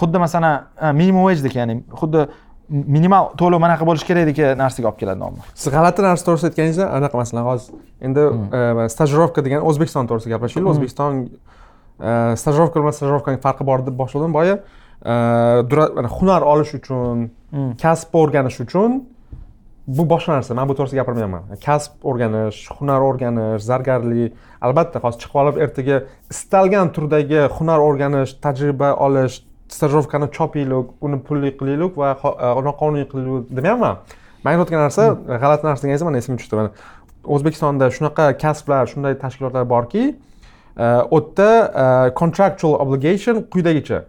xuddi 0.00 0.18
masalan 0.18 0.64
minimum 0.94 1.26
wagedek 1.28 1.54
ya'ni 1.60 1.82
xuddi 2.00 2.28
minimal 2.70 3.32
to'lov 3.38 3.60
manaqa 3.62 3.86
bo'lishi 3.86 4.06
kerak 4.06 4.28
degan 4.30 4.58
narsaga 4.62 4.90
olib 4.90 4.98
keladi 5.02 5.20
nomni 5.20 5.46
siz 5.54 5.72
g'alati 5.74 6.04
narsa 6.06 6.26
to'g'risida 6.26 6.50
aytganingizda 6.50 6.86
anaqa 6.98 7.18
masalan 7.22 7.46
hozir 7.48 7.72
endi 8.06 8.26
hmm. 8.26 8.84
e, 8.84 8.88
stajirovka 8.94 9.44
degan 9.46 9.66
o'zbekiston 9.70 10.10
to'g'risida 10.10 10.34
gaplashaylik 10.36 10.66
hmm. 10.66 10.74
o'zbekiston 10.74 11.18
e, 11.26 12.12
stajirovka 12.42 12.82
bilan 12.82 12.96
stajirovkaning 12.98 13.42
farqi 13.46 13.66
bor 13.70 13.82
deb 13.86 13.96
boshladim 14.02 14.36
boya 14.38 14.60
e, 15.02 16.06
hunar 16.18 16.46
olish 16.52 16.76
uchun 16.78 17.26
hmm. 17.50 17.74
kasb 17.82 18.14
o'rganish 18.22 18.62
uchun 18.66 19.00
bu 19.98 20.06
boshqa 20.14 20.38
narsa 20.38 20.54
man 20.54 20.70
bu 20.70 20.78
to'g'risida 20.78 21.02
gapirmayapman 21.02 21.60
kasb 21.66 22.08
o'rganish 22.12 22.62
hunar 22.78 23.02
o'rganish 23.10 23.66
zargarlik 23.66 24.38
albatta 24.66 25.02
hozir 25.02 25.24
chiqib 25.24 25.42
olib 25.42 25.62
ertaga 25.66 26.02
istalgan 26.34 26.94
turdagi 26.96 27.46
hunar 27.58 27.82
o'rganish 27.88 28.38
tajriba 28.44 28.94
olish 29.06 29.42
stajirovkani 29.70 30.30
chopinglik 30.36 30.94
uni 31.00 31.18
pulli 31.26 31.52
qilaylik 31.58 31.96
va 31.96 32.14
e, 32.14 32.54
noqonuniy 32.68 33.06
qilaylik 33.10 33.50
demayapman. 33.56 34.00
Man 34.44 34.54
aytayotgan 34.54 34.82
narsa 34.86 35.08
g'alati 35.42 35.66
narsa 35.68 35.82
deganingiz 35.84 36.06
mana 36.08 36.22
esimga 36.22 36.42
tushdi. 36.42 36.56
Mana 36.56 36.70
o'zbekistonda 37.24 37.90
shunaqa 37.96 38.30
kasblar 38.42 38.88
shunday 38.92 39.18
tashkilotlar 39.24 39.68
borki 39.74 40.04
e, 40.06 40.86
u 41.10 41.20
yerda 41.20 41.50
e, 41.84 42.14
contractual 42.20 42.80
obligation 42.84 43.44
quyidagicha 43.52 44.04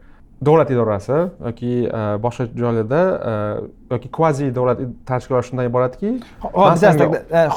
davlat 0.45 0.69
idorasi 0.73 1.17
yoki 1.45 1.71
boshqa 2.23 2.43
joylarda 2.61 3.01
yoki 3.91 4.07
kvazi 4.17 4.45
davlat 4.55 4.79
tashkilotlar 5.09 5.45
shundan 5.47 5.65
iboratki 5.69 6.09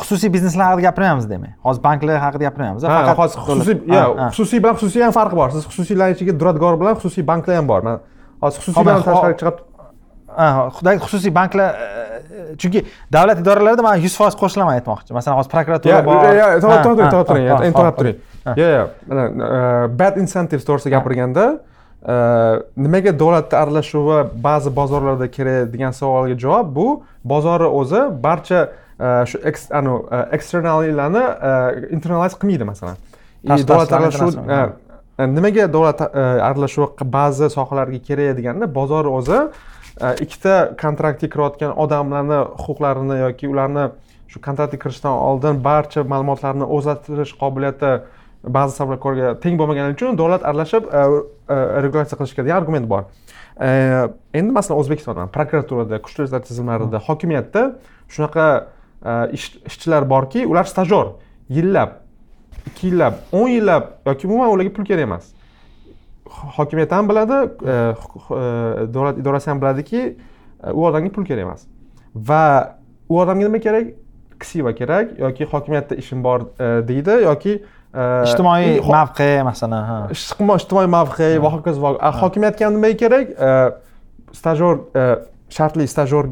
xususiy 0.00 0.32
bizneslar 0.34 0.66
haqida 0.70 0.84
gapirmayapmiz 0.88 1.26
demak 1.30 1.52
hozir 1.66 1.82
banklar 1.88 2.16
haqida 2.26 2.44
gapirmayapmiz 2.48 2.82
faqat 2.84 3.18
hozir 3.22 3.38
xususiy 3.48 3.76
xususiy 4.36 4.58
bilan 4.62 4.76
xususiy 4.80 5.02
ham 5.06 5.12
farqi 5.18 5.36
bor. 5.40 5.48
Siz 5.56 5.64
xususiylarni 5.70 6.14
ichiga 6.18 6.32
duradgor 6.40 6.74
bilan 6.80 6.94
xususiy 7.00 7.24
banklar 7.32 7.56
ham 7.56 7.66
bor. 7.72 7.80
Man 7.88 8.00
hozir 8.44 8.58
xususiy 8.60 8.84
bilan 8.84 9.02
tashqariga 9.08 9.36
chiqib 9.40 9.56
xususiy 11.08 11.32
banklar 11.40 11.68
chunki 12.60 12.80
davlat 13.12 13.38
idoralarida 13.40 13.82
man 13.82 13.96
yuz 14.04 14.14
foiz 14.20 14.34
qo'shilaman 14.42 14.74
aytmoqchi. 14.78 15.10
Masalan 15.16 15.36
hozir 15.40 15.50
prokuratura 15.56 16.00
bor. 16.04 16.16
to'xtab 16.62 16.80
turing 16.84 16.98
to'xtab 17.00 17.26
turing 17.28 17.44
to'xtab 17.76 17.94
turing 18.00 18.16
yo 18.60 18.66
yo 18.76 18.82
bad 20.00 20.14
incentives 20.22 20.64
to'g'risida 20.68 20.90
gapirganda 20.98 21.44
nimaga 22.76 23.12
davlatni 23.18 23.56
aralashuvi 23.58 24.18
ba'zi 24.46 24.70
bozorlarda 24.76 25.28
kerak 25.36 25.72
degan 25.72 25.92
savolga 25.92 26.36
javob 26.38 26.74
bu. 26.76 26.88
Bozorni 27.24 27.68
o'zi 27.80 28.00
barcha 28.26 28.60
shu 29.30 29.38
eksternallarni 30.36 31.24
internalize 31.96 32.36
qilmaydi 32.40 32.64
masalan. 32.64 32.96
Davlat 33.44 33.92
aralashuvi 33.92 34.36
nimaga 35.18 35.72
davlat 35.72 36.00
aralashuvi 36.48 36.88
ba'zi 37.16 37.46
sohalarga 37.56 38.00
kerak 38.08 38.36
deganda 38.38 38.66
bozor 38.78 39.04
o'zi 39.18 39.38
ikkita 40.24 40.54
kontraktga 40.82 41.28
kirayotgan 41.32 41.72
odamlarni 41.84 42.38
huquqlarini 42.64 43.16
yoki 43.24 43.46
ularni 43.52 43.84
shu 44.30 44.40
kontraktga 44.46 44.78
kirishdan 44.84 45.14
oldin 45.28 45.54
barcha 45.68 46.02
ma'lumotlarni 46.12 46.66
o'zlashtirish 46.76 47.32
qobiliyati 47.42 47.92
ba'zi 48.46 48.76
savdokorga 48.76 49.34
teng 49.40 49.58
bo'lmagani 49.58 49.94
uchun 49.96 50.18
davlat 50.18 50.42
aralashib 50.44 50.84
regulatsiya 51.84 52.18
qilish 52.18 52.34
kerak 52.36 52.46
degan 52.46 52.60
argument 52.62 52.88
bor. 52.88 53.02
Endi 54.34 54.52
masalan 54.52 54.80
o'zbekistonda 54.82 55.26
prokuraturada 55.36 56.00
kuchli 56.02 56.24
izlash 56.28 56.44
tizimlarida 56.48 56.98
hokimiyatda 57.06 57.62
shunaqa 58.08 58.46
ishchilar 59.32 60.08
borki 60.10 60.46
ular 60.46 60.64
stajyor. 60.64 61.06
Yillab 61.48 61.90
ikki 62.68 62.86
yillab 62.90 63.14
o'n 63.32 63.48
yillab 63.48 63.84
yoki 64.06 64.26
umuman 64.28 64.48
ularga 64.54 64.72
pul 64.76 64.84
kerak 64.84 65.08
emas. 65.08 65.24
Hokimiyat 66.56 66.92
ham 66.92 67.08
biladi 67.08 67.38
davlat 68.94 69.18
idorasi 69.18 69.50
ham 69.50 69.60
biladiki 69.60 70.16
u 70.72 70.86
odamga 70.86 71.12
pul 71.12 71.24
kerak 71.24 71.42
emas. 71.48 71.66
Va 72.14 72.76
u 73.08 73.20
odamga 73.20 73.46
nima 73.48 73.58
kerak? 73.58 73.94
Ksiva 74.40 74.72
kerak 74.74 75.18
yoki 75.18 75.44
hokimiyatda 75.46 75.94
ishim 75.94 76.24
bor 76.24 76.40
deydi 76.88 77.22
yoki 77.22 77.52
ijtimoiy 77.94 78.80
mavqe 78.90 79.28
masalan 79.46 80.10
ijtimoiy 80.10 80.88
mavqe 80.90 81.28
va 81.42 81.52
hokazo 81.56 81.94
hokimiyatga 82.20 82.70
nima 82.74 82.90
kerak 82.98 83.30
stajyor 84.34 84.80
shartli 85.48 85.86
stajyor 85.88 86.28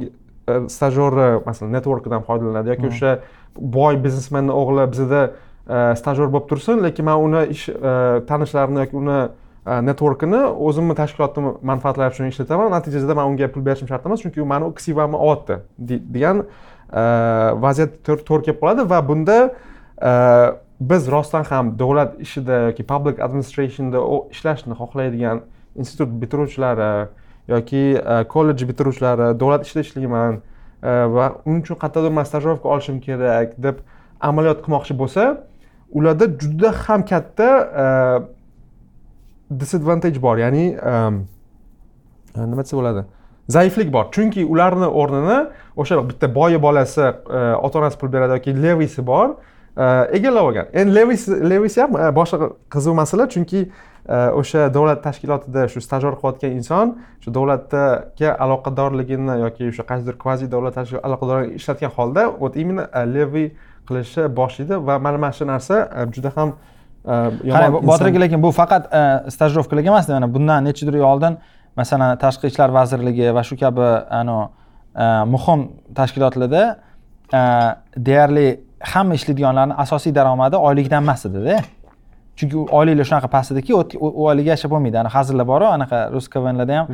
stajyor 0.69 1.19
masalan 1.47 1.73
networkidan 1.79 2.25
foydalanadi 2.27 2.75
yoki 2.75 2.91
o'sha 2.91 3.13
boy 3.57 4.01
biznesmenni 4.05 4.51
o'g'li 4.51 4.89
bizada 4.95 5.23
stajyor 6.01 6.33
bo'lib 6.35 6.49
tursin 6.51 6.83
lekin 6.83 7.07
man 7.07 7.23
uni 7.29 7.45
ish 7.55 7.69
tanishlarini 8.27 8.83
yoki 8.83 8.99
uni 8.99 9.21
networkini 9.87 10.43
o'zimni 10.69 10.99
tashkilotimni 10.99 11.55
manfaatlari 11.63 12.11
uchun 12.17 12.33
ishlataman 12.33 12.75
natijada 12.75 13.15
man 13.15 13.31
unga 13.31 13.49
pul 13.55 13.63
berishim 13.63 13.89
shart 13.89 14.07
emas 14.07 14.25
chunki 14.25 14.43
u 14.43 14.47
mani 14.55 14.73
ksivamni 14.75 15.23
olyapti 15.29 15.61
degan 15.79 16.43
vaziyat 17.63 17.95
to'g'ri 18.03 18.43
kelib 18.49 18.59
qoladi 18.65 18.89
va 18.91 18.99
bunda 19.13 19.39
biz 20.91 21.11
rostdan 21.11 21.45
ham 21.45 21.79
davlat 21.79 22.21
ishida 22.21 22.53
yoki 22.53 22.83
public 22.83 23.21
administrationda 23.21 23.99
ishlashni 24.31 24.75
xohlaydigan 24.81 25.41
institut 25.77 26.11
bitiruvchilari 26.23 27.09
yoki 27.49 27.83
e, 28.13 28.25
kollej 28.25 28.69
bitiruvchilari 28.69 29.41
davlat 29.41 29.67
ishida 29.67 29.81
ishlayman 29.81 30.35
e, 30.83 30.91
va 31.15 31.27
uning 31.47 31.63
uchun 31.63 31.79
qayerdadir 31.83 32.13
man 32.19 32.25
stajirovka 32.25 32.69
olishim 32.69 33.01
kerak 33.07 33.55
deb 33.67 33.77
amaliyot 34.21 34.63
qilmoqchi 34.65 34.99
bo'lsa 35.03 35.23
ularda 35.93 36.27
juda 36.43 36.75
ham 36.85 37.05
katta 37.13 37.49
e, 37.85 37.87
disadvantage 39.61 40.23
bor. 40.23 40.37
Ya'ni 40.39 40.67
nima 42.37 42.63
desa 42.63 42.77
bo'ladi? 42.77 43.05
Zaiflik 43.49 43.93
bor. 43.93 44.11
Chunki 44.15 44.45
ularni 44.45 44.89
o'rnini 44.89 45.39
o'sha 45.77 46.03
bitta 46.09 46.35
boyi 46.35 46.63
bolasi 46.63 47.07
ota 47.67 47.79
onasi 47.79 47.99
pul 47.99 48.13
beradi 48.13 48.39
yoki 48.39 48.63
levisi 48.63 49.07
bor. 49.07 49.37
Egallab 49.77 50.45
olgan. 50.51 50.67
Endi 50.73 50.95
levisi 50.95 51.39
levisi 51.51 51.81
ham 51.81 51.97
boshqa 52.15 52.53
qiziq 52.71 52.95
masala 52.95 53.29
chunki 53.29 53.67
o'sha 54.09 54.69
davlat 54.75 55.03
tashkilotida 55.05 55.69
shu 55.73 55.81
stajyor 55.81 56.17
qilayotgan 56.21 56.57
inson 56.59 56.97
shu 57.23 57.35
davlatga 57.35 58.33
aloqadorligini 58.45 59.39
yoki 59.45 59.69
o'sha 59.73 59.85
qaysidir 59.91 60.19
kvazi 60.23 60.51
davlat 60.51 60.77
aloqadorligini 60.79 61.61
ishlatgan 61.61 61.91
holda 61.97 62.27
вот 62.41 62.57
именно 62.57 62.89
levi 63.07 63.53
qilishni 63.89 64.29
boshlaydi 64.37 64.75
va 64.87 64.99
mana 64.99 65.19
mana 65.19 65.33
shu 65.33 65.45
narsa 65.47 65.77
e, 65.97 66.07
juda 66.15 66.33
ham 66.37 66.53
e, 67.07 67.15
yomon 67.51 67.87
botir 67.91 68.07
aka 68.11 68.21
lekin 68.25 68.43
bu 68.43 68.51
faqat 68.51 68.85
e, 69.01 69.31
stajirovkalar 69.31 69.85
emas 69.93 70.09
mana 70.09 70.29
bundan 70.35 70.65
nechadir 70.65 70.95
yil 70.99 71.07
oldin 71.13 71.39
masalan 71.77 72.19
tashqi 72.25 72.47
ishlar 72.53 72.69
vazirligi 72.79 73.35
va 73.37 73.43
shu 73.49 73.57
kabi 73.63 73.89
muhim 75.35 75.61
tashkilotlarda 75.99 76.63
deyarli 78.09 78.49
hamma 78.83 79.15
ishlaydiganlarni 79.15 79.75
asosiy 79.85 80.15
daromadi 80.15 80.57
oylikdan 80.57 81.03
emas 81.03 81.27
edida. 81.27 81.59
Chunki 82.37 82.57
oyliklar 82.79 83.05
shunaqa 83.05 83.29
past 83.29 83.53
ediki 83.53 83.75
u 83.75 84.25
oylikka 84.29 84.51
yashab 84.55 84.71
bo'lmaydi. 84.75 84.99
Ana 84.99 85.11
hazillar 85.15 85.47
boru 85.47 85.67
anaqa 85.77 85.99
ruskovanlarda 86.15 86.79
ham. 86.79 86.87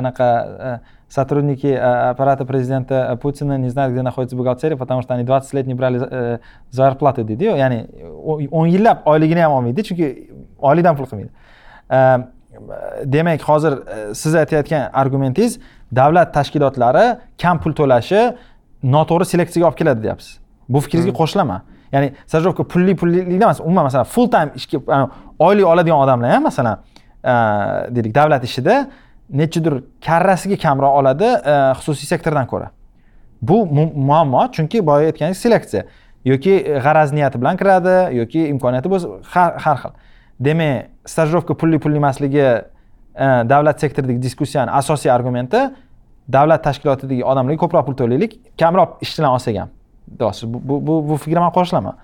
Anaqa 0.00 0.80
сотрудники 1.12 1.66
аппарата 1.66 2.46
президента 2.46 3.18
Путина 3.20 3.58
не 3.58 3.68
знают, 3.68 3.92
где 3.92 4.00
находится 4.00 4.34
бухгалтерия, 4.34 4.78
потому 4.78 5.02
что 5.02 5.12
они 5.12 5.24
20 5.24 5.52
лет 5.52 5.66
не 5.66 5.74
брали 5.74 6.40
зарплаты 6.70 7.22
deydiyu 7.22 7.56
ya'ni 7.56 7.86
o'n 8.50 8.66
yillab 8.66 8.98
oyligini 9.04 9.40
ham 9.40 9.52
olmaydi 9.52 9.82
chunki 9.82 10.06
oylikdan 10.58 10.96
pul 10.96 11.06
qilmaydi. 11.10 11.30
Demak 13.04 13.42
hozir 13.42 13.72
siz 14.14 14.34
aytayotgan 14.34 14.90
argumentingiz 14.92 15.58
davlat 15.94 16.34
tashkilotlari 16.34 17.18
kam 17.42 17.60
pul 17.60 17.72
to'lashi 17.80 18.20
noto'g'ri 18.94 19.24
seleksiyaga 19.32 19.68
olib 19.68 19.78
keladi 19.78 20.02
deyapsiz 20.06 20.41
bu 20.72 20.80
fikringizga 20.80 21.14
qo'shilaman. 21.20 21.60
Ya'ni 21.92 22.12
stajirovka 22.26 22.64
pulli 22.64 22.96
pullilikdan 22.96 23.48
emas 23.48 23.60
umuman 23.60 23.84
masalan 23.88 24.04
full 24.04 24.30
time 24.30 24.50
ishga 24.56 24.78
oylik 25.38 25.66
oladigan 25.66 25.98
odamlar 26.04 26.30
ham 26.34 26.42
masalan 26.42 26.78
deylik 27.94 28.14
davlat 28.14 28.44
ishida 28.44 28.86
nechadir 29.30 29.82
karrasiga 30.06 30.56
kamroq 30.56 30.96
oladi 31.00 31.24
e, 31.24 31.54
xususiy 31.78 32.08
sektordan 32.08 32.46
ko'ra. 32.46 32.70
Bu 33.42 33.66
muammo 33.66 34.46
chunki 34.52 34.86
boya 34.86 35.12
aytganingiz 35.12 35.38
seleksiya 35.38 35.84
yoki 36.24 36.54
g'araz 36.84 37.12
niyati 37.12 37.40
bilan 37.40 37.56
kiradi 37.60 38.16
yoki 38.16 38.46
imkoniyati 38.48 38.92
bo'lsa 38.92 39.08
har 39.34 39.78
xil. 39.82 39.94
Demak 40.40 40.90
stajirovka 41.06 41.54
pulli 41.54 41.78
pulli 41.78 41.96
emasligi 42.02 42.42
e, 42.44 43.26
davlat 43.52 43.80
sektoridagi 43.80 44.22
diskussiyani 44.22 44.70
asosiy 44.80 45.12
argumenti 45.12 45.60
davlat 46.28 46.64
tashkilotidagi 46.64 47.24
odamlarga 47.24 47.60
ko'proq 47.64 47.86
pul 47.86 47.96
to'laylik 48.00 48.38
kamroq 48.58 49.00
ishchilar 49.04 49.36
olsak 49.36 49.56
ham 49.60 49.70
bu 50.44 50.86
bu 50.86 51.08
bu 51.08 51.16
fikrga 51.16 51.40
man 51.40 51.52
qo'shilaman 51.58 51.94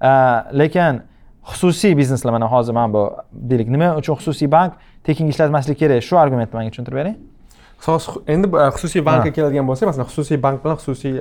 e, 0.00 0.10
lekin 0.58 1.02
xususiy 1.50 1.96
bizneslar 1.96 2.32
mana 2.32 2.52
hozir 2.52 2.72
mana 2.72 2.92
bu 2.92 3.16
deylik 3.32 3.68
nima 3.68 3.96
uchun 3.96 4.14
xususiy 4.14 4.50
bank 4.52 4.72
tekinga 5.04 5.30
ishlatmaslik 5.30 5.78
kerak? 5.78 6.02
Shu 6.02 6.18
argumentni 6.18 6.58
menga 6.58 6.70
tushuntirib 6.70 6.96
bering. 6.96 7.16
Endi 8.28 8.48
xususiy 8.76 9.04
bankka 9.04 9.32
keladigan 9.32 9.64
bo'lsak 9.68 9.88
masalan 9.88 10.08
xususiy 10.10 10.42
bank 10.42 10.64
bilan 10.64 10.76
xususiy 10.76 11.14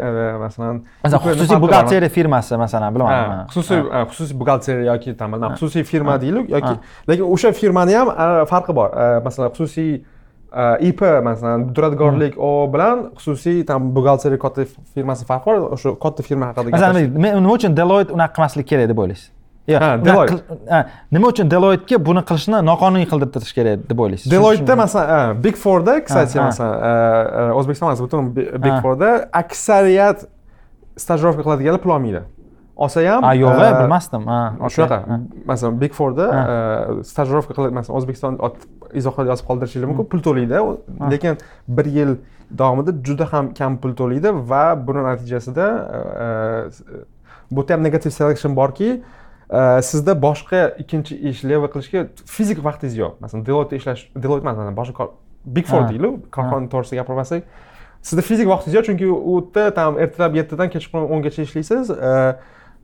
masalan 0.43 0.81
masalan 1.03 1.21
xususiy 1.23 1.59
buxgalteriya 1.63 2.09
firmasi 2.17 2.57
masalan 2.59 2.95
bilaman. 2.95 3.45
Xususiy 3.53 3.79
xususiy 4.11 4.39
buxgalteriya 4.39 4.93
yoki 4.93 5.15
там 5.17 5.39
xususiy 5.55 5.83
firma 5.83 6.21
deylik 6.21 6.49
yoki 6.55 6.75
lekin 7.09 7.25
o'sha 7.33 7.53
firmani 7.61 7.95
ham 7.95 8.11
farqi 8.51 8.75
bor. 8.75 8.89
Masalan 9.23 9.55
xususiy 9.55 10.03
ip 10.79 11.01
masalan 11.23 11.75
duradgorlik 11.75 12.37
o 12.37 12.69
bilan 12.73 13.09
xususiy 13.17 13.65
там 13.65 13.91
buxgalteriya 13.95 14.39
katta 14.45 14.65
firmasi 14.95 15.25
farqi 15.25 15.45
bor 15.45 15.57
o'sha 15.75 15.93
katta 16.05 16.23
firma 16.23 16.45
haqida 16.49 16.71
masalan 16.75 17.11
nima 17.41 17.51
uchun 17.57 17.75
deloitte 17.81 18.15
unaqa 18.17 18.33
qilmasligi 18.37 18.67
kerak 18.71 18.89
deb 18.91 18.97
o'ylaysiz 19.03 19.29
nima 21.11 21.27
uchun 21.33 21.51
deloitga 21.53 22.01
buni 22.09 22.23
qilishni 22.31 22.63
noqonuniy 22.71 23.05
qildirtirish 23.11 23.53
kerak 23.57 23.85
deb 23.91 24.01
o'ylaysiz 24.05 24.31
deloitda 24.33 24.75
masalan 24.83 25.43
big 25.43 25.55
fourda 25.65 25.93
кстати 26.07 26.41
masalan 26.47 27.53
o'zbekiston 27.59 27.87
emas 27.89 28.01
butun 28.05 28.33
big 28.65 28.75
fourda 28.83 29.09
aksariyat 29.43 30.25
stajirovka 30.97 31.41
qiladiganlar 31.45 31.81
pul 31.85 31.91
olmaydi 31.97 32.21
olsa 32.83 32.99
ham 33.11 33.21
yo'q 33.43 33.59
bilmasdim. 33.81 34.23
Shunaqa. 34.75 34.99
masalan 35.51 35.79
big 35.81 35.93
fourda 35.99 36.25
stajirovka 37.11 37.53
qilib 37.57 37.73
masalan 37.79 37.95
o'zbekiston 37.99 38.33
izohlarda 38.99 39.29
yozib 39.33 39.45
qoldirishinglar 39.49 39.87
mumkin 39.91 40.07
pul 40.11 40.21
to'laydi 40.27 40.57
lekin 41.13 41.33
bir 41.77 41.87
yil 41.97 42.11
davomida 42.61 42.91
juda 43.07 43.25
ham 43.33 43.45
kam 43.59 43.77
pul 43.81 43.93
to'laydi 44.01 44.29
va 44.51 44.63
buni 44.87 45.01
natijasida 45.09 45.65
bu 47.51 47.61
yerda 47.61 47.73
ham 47.73 47.81
negativ 47.87 48.11
selection 48.19 48.55
borki 48.61 48.89
sizda 49.89 50.13
boshqa 50.27 50.61
ikkinchi 50.81 51.13
ish 51.29 51.41
leva 51.49 51.67
qilishga 51.73 52.05
fizik 52.35 52.59
vaqtingiz 52.67 52.95
yo'q. 53.01 53.13
Masalan 53.23 53.45
deloitte 53.47 53.75
ishlash 53.79 54.01
deloitte 54.23 54.45
emas 54.45 54.77
boshqa 54.81 55.03
big 55.55 55.65
four 55.71 55.83
deylik 55.89 56.13
korxona 56.35 56.69
to'g'risida 56.73 57.01
gapirmasak 57.01 57.41
sizda 58.07 58.21
fizik 58.29 58.47
vaqtingiz 58.53 58.75
yo'q 58.77 58.85
chunki 58.89 59.07
u 59.31 59.33
yerda 59.41 59.73
там 59.79 59.97
ertalab 60.03 60.33
yettidan 60.39 60.69
kechqurun 60.75 61.07
o'ngacha 61.13 61.41
ishlaysiz 61.47 61.85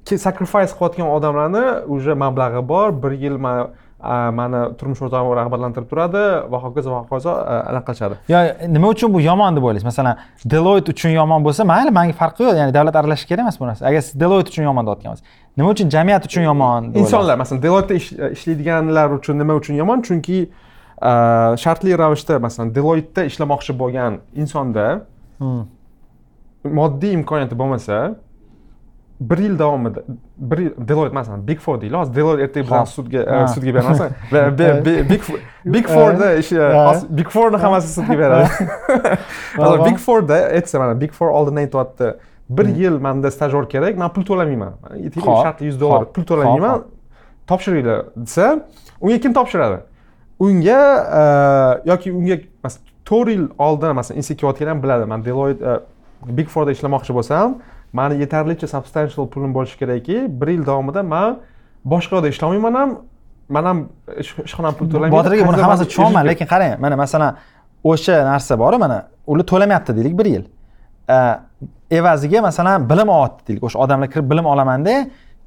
sacrifice 0.06 0.74
qilayotgan 0.78 1.08
odamlarni 1.18 1.66
уже 1.88 2.16
mablag'i 2.16 2.68
bor. 2.68 3.04
Bir 3.04 3.12
yil 3.12 3.38
mani 3.40 4.60
turmush 4.78 5.02
o'rtog'im 5.02 5.34
rag'batlantirib 5.40 5.88
turadi 5.90 6.24
va 6.52 6.58
hokazo 6.66 6.92
va 6.92 7.00
hokazo 7.04 7.32
anaqa 7.70 7.86
qilishadi 7.88 8.16
yo 8.34 8.40
nima 8.76 8.88
uchun 8.94 9.14
bu 9.14 9.22
yomon 9.22 9.56
deb 9.56 9.64
o'ylaysiz? 9.64 9.88
Masalan 9.92 10.18
deloitte 10.54 10.92
uchun 10.96 11.10
yomon 11.10 11.46
bo'lsa 11.46 11.66
mayli 11.72 11.92
manga 11.98 12.14
farqi 12.22 12.44
yo'q. 12.44 12.58
Ya'ni 12.62 12.74
davlat 12.78 12.96
aralashishi 13.02 13.28
kerak 13.32 13.44
emas 13.46 13.60
bu 13.60 13.66
narsa 13.70 13.88
agar 13.90 14.02
siz 14.08 14.20
deloitte 14.24 14.50
uchun 14.54 14.64
yomon 14.70 14.86
deyotgan 14.88 15.12
bo'lsangiz 15.12 15.24
nima 15.58 15.70
uchun 15.76 15.90
jamiyat 15.96 16.26
uchun 16.30 16.44
yomon 16.50 16.92
insonlar 17.02 17.36
masalan 17.42 17.64
deloitte 17.66 17.96
ishlaydiganlar 18.36 19.08
uchun 19.20 19.40
nima 19.42 19.54
uchun 19.62 19.76
yomon? 19.82 20.02
Chunki 20.08 20.40
shartli 21.64 21.98
ravishda 21.98 22.40
masalan 22.40 22.76
deloitteda 22.76 23.26
ishlamoqchi 23.32 23.74
bo'lgan 23.82 24.20
insonda 24.36 24.86
hmm. 25.40 25.64
moddiy 26.80 27.14
imkoniyati 27.20 27.56
bo'lmasa 27.62 27.98
bir 29.20 29.38
yil 29.38 29.60
davomida 29.60 30.00
bir 30.38 30.58
yil 30.58 30.72
deloitte 30.88 31.14
masalan 31.14 31.48
big 31.48 31.60
four 31.60 31.82
deylik 31.82 31.96
hozir 31.98 32.16
deloitte 32.16 32.44
ertaga 32.44 32.66
bilan 32.68 32.84
sudga 32.86 33.26
Ha. 33.32 33.48
sudga 33.48 33.74
bermasin 33.76 34.10
big 35.10 35.22
Four- 35.22 35.40
big 35.66 35.88
fourda 35.88 37.30
fourni 37.30 37.58
hammasi 37.58 37.88
sudga 37.94 38.20
beradi. 38.20 38.50
Hozir 39.58 39.86
big 39.90 39.98
fourda 39.98 40.34
aytsa 40.34 40.80
mana 40.80 41.02
big 41.02 41.12
four 41.12 41.30
oldin 41.30 41.56
aytyapti 41.56 42.14
bir 42.50 42.66
yil 42.66 43.00
manda 43.00 43.32
stajyor 43.32 43.70
kerak 43.70 43.98
man 43.98 44.14
pul 44.14 44.26
to'lamayman. 44.26 44.74
Shartli 45.44 45.66
yuz 45.66 45.82
dollar 45.82 46.06
pul 46.14 46.24
to'lamayman 46.24 46.84
topshiringlar 47.48 48.06
desa 48.16 48.60
unga 49.02 49.20
kim 49.20 49.34
topshiradi? 49.34 49.80
Unga 50.40 50.82
e, 51.20 51.90
yoki 51.90 52.12
unga 52.12 52.38
to'rt 53.06 53.30
yil 53.30 53.48
oldin 53.58 53.96
masalan 53.96 54.18
institutga 54.18 54.70
ham 54.70 54.84
biladi. 54.84 55.06
Man 55.06 55.26
deloitte 55.26 55.66
e, 55.66 56.38
big 56.38 56.48
fourda 56.48 56.72
ishlamoqchi 56.72 57.14
bo'lsam 57.14 57.56
mani 58.00 58.16
yetarlicha 58.24 58.68
substantial 58.76 59.26
pulim 59.34 59.52
bo'lishi 59.58 59.78
kerakki 59.82 60.18
bir 60.40 60.48
yil 60.56 60.64
davomida 60.70 61.02
man 61.14 61.32
boshqa 61.94 62.14
yoqda 62.18 62.30
ishlamayman 62.34 62.74
ham 62.82 62.90
man 63.56 63.64
ham 63.70 63.78
ish- 64.24 64.40
ishxonam 64.48 64.74
pul 64.78 64.88
to'lamaydi 64.94 65.16
botir 65.18 65.32
aka 65.36 65.48
buni 65.50 65.58
tushunolman 65.92 66.22
eshitib- 66.22 66.32
lekin 66.32 66.48
qarang 66.54 66.74
mana 66.86 66.96
masalan 67.04 67.32
o'sha 67.92 68.16
narsa 68.32 68.54
boru 68.64 68.78
mana 68.86 68.98
ular 69.32 69.46
to'lamayapti 69.52 69.92
deylik 69.98 70.16
bir 70.20 70.28
yil. 70.36 70.44
Evaziga 71.92 72.42
masalan 72.42 72.90
bilim 72.90 73.10
olyapti 73.10 73.48
deylik 73.48 73.64
o'sha 73.68 73.80
odamlar 73.84 74.10
kirib 74.14 74.28
bilim 74.32 74.46
olamanda 74.54 74.96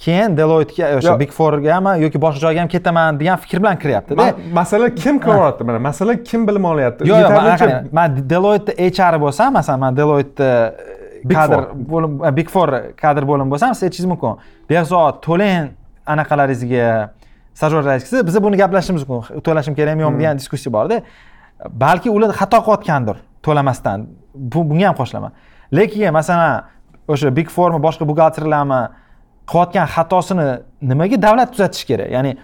keyin 0.04 0.36
deloittega 0.40 0.86
o'sha 0.98 1.14
big 1.22 1.30
fourgami 1.38 1.92
yoki 2.04 2.18
boshqa 2.24 2.40
joyga 2.44 2.60
ham 2.62 2.68
ketaman 2.74 3.18
degan 3.20 3.36
fikr 3.44 3.58
bilan 3.62 3.76
kiryaptida. 3.82 4.22
Ma- 4.22 4.36
masala 4.60 4.86
kim 5.02 5.16
qilyapti 5.24 5.62
mana? 5.68 5.78
Masala 5.88 6.12
kim 6.28 6.40
bilim 6.48 6.64
olyapti? 6.72 7.00
Yo'q 7.10 7.18
yo'q 7.24 7.92
man 7.98 8.08
deloitte 8.32 8.72
hr 8.98 9.14
bo'lsam 9.24 9.48
masalan 9.58 9.80
man 9.84 9.92
deloitte 10.00 10.48
Big 10.78 10.97
kadr 11.24 11.60
bo'lim 11.92 12.36
big 12.36 12.48
four 12.54 12.68
kadr 13.02 13.26
bo'limi 13.30 13.50
bo'lsam 13.52 13.74
siz 13.74 13.88
aytishingiz 13.88 14.10
mumkin. 14.12 14.38
Behzod 14.70 15.20
to'lang 15.26 15.70
anaqalaringizga 16.06 17.10
stajyorlaringizga 17.54 18.26
biza 18.28 18.42
buni 18.42 18.56
gaplashishimiz 18.62 19.08
mumkin. 19.08 19.40
To'lashim 19.46 19.74
kerakmi 19.78 20.02
yo'qmi 20.06 20.22
degan 20.22 20.40
diskussiya 20.40 20.72
borda. 20.72 21.02
Balki 21.84 22.10
ular 22.10 22.30
xato 22.40 22.58
qilayotgandir 22.66 23.16
to'lamasdan. 23.42 24.06
Bu 24.34 24.64
bunga 24.70 24.90
ham 24.90 24.96
qo'shilaman 25.00 25.32
lekin 25.72 26.12
masalan 26.12 26.64
o'sha 27.08 27.36
big 27.36 27.48
fourmi 27.48 27.80
boshqa 27.86 28.04
buxgalterlarmi 28.10 28.80
qilayotgan 29.50 29.86
xatosini 29.94 30.46
nimaga 30.90 31.16
davlat 31.26 31.52
tuzatishi 31.52 31.86
kerak? 31.90 32.10
Ya'ni 32.16 32.36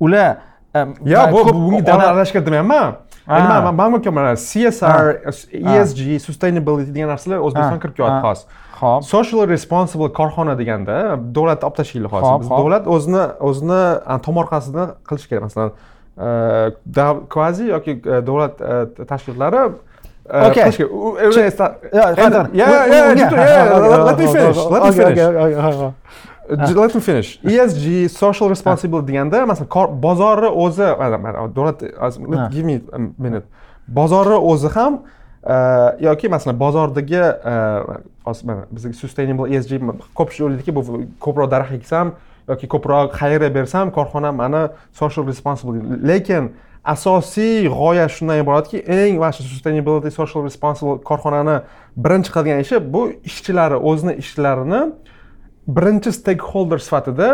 ular 0.00 0.36
e, 0.74 0.80
yo 1.12 1.20
bu 1.32 1.44
bunga 1.54 1.86
davlat 1.86 2.08
aralashgan 2.12 2.46
demayapman 2.46 2.96
Ha. 3.26 3.36
endi 3.38 3.48
man 3.48 3.74
man 3.74 3.92
mana 4.14 4.32
csr 4.36 5.06
esg 5.82 6.00
sustainability 6.26 6.90
degan 6.94 7.08
narsalar 7.14 7.38
o'zbekistonga 7.46 7.78
Ha. 7.78 7.82
kirib 7.84 7.94
kelyapti 7.98 8.26
hozir 8.28 8.46
Xo'p. 8.80 9.02
social 9.04 9.48
responsible 9.48 10.08
korxona 10.18 10.54
deganda 10.58 10.96
davlatni 11.36 11.64
olib 11.68 11.76
tashlaylik 11.80 12.12
hozir 12.12 12.26
Hop, 12.30 12.40
Biz 12.42 12.48
hop. 12.50 12.58
davlat 12.58 12.84
o'zini 12.96 13.24
o'zini 13.48 13.82
tomorqasini 14.26 14.84
qilishi 15.08 15.28
kerak 15.30 15.42
masalan 15.48 15.70
e, 15.70 16.28
kvazi 17.34 17.64
yoki 17.74 17.92
e, 17.92 18.26
davlat 18.28 18.54
e, 18.60 19.04
tashkilotlari 19.10 19.56
e, 19.66 19.68
Okay. 20.48 20.64
let- 20.64 20.78
me 24.18 24.26
finish, 24.34 24.56
let 24.74 24.82
me 24.84 24.92
finish. 24.92 25.92
J- 26.50 26.74
let 26.74 26.94
me 26.94 27.00
finish. 27.00 27.38
Esg 27.44 28.08
social 28.08 28.48
responsibility 28.50 29.12
deganda 29.12 29.46
masalan 29.46 30.00
bozorni 30.02 30.48
o'zi 30.64 30.82
davlat 31.54 31.82
hozir 32.00 32.38
Ha. 32.38 32.48
give 32.52 32.64
me 32.66 32.80
a 32.92 32.98
minute. 33.18 33.46
Bozorni 33.88 34.34
o'zi 34.34 34.68
ham 34.74 35.00
e, 35.46 35.54
yoki 36.00 36.28
masalan 36.28 36.58
bozordagi 36.60 37.22
mana 38.44 38.64
bizga 38.70 38.92
sustainable 38.92 39.46
esg 39.56 39.70
ko'pchilik 40.14 40.46
o'ylaydiki 40.46 40.74
bu 40.76 40.82
ko'proq 41.24 41.50
daraxt 41.50 41.74
eksam 41.80 42.12
yoki 42.48 42.66
ko'proq 42.68 43.14
xayriya 43.20 43.50
bersam 43.54 43.90
korxonam 43.90 44.34
mani 44.36 44.68
social 44.92 45.26
responsibility. 45.26 45.86
Lekin 46.08 46.50
asosiy 46.84 47.68
g'oya 47.68 48.08
shundan 48.08 48.38
iboratki 48.42 48.78
eng 48.98 49.20
shu 49.32 49.42
sustainability 49.42 50.10
social 50.10 50.42
responsible 50.48 50.98
korxonani 51.10 51.60
birinchi 51.96 52.30
qilgan 52.36 52.60
ishi 52.64 52.76
bu 52.94 53.02
ishchilari 53.24 53.76
o'zini 53.90 54.14
ishlarini 54.22 54.82
birinchi 55.76 56.12
stakeholder 56.12 56.78
sifatida 56.86 57.30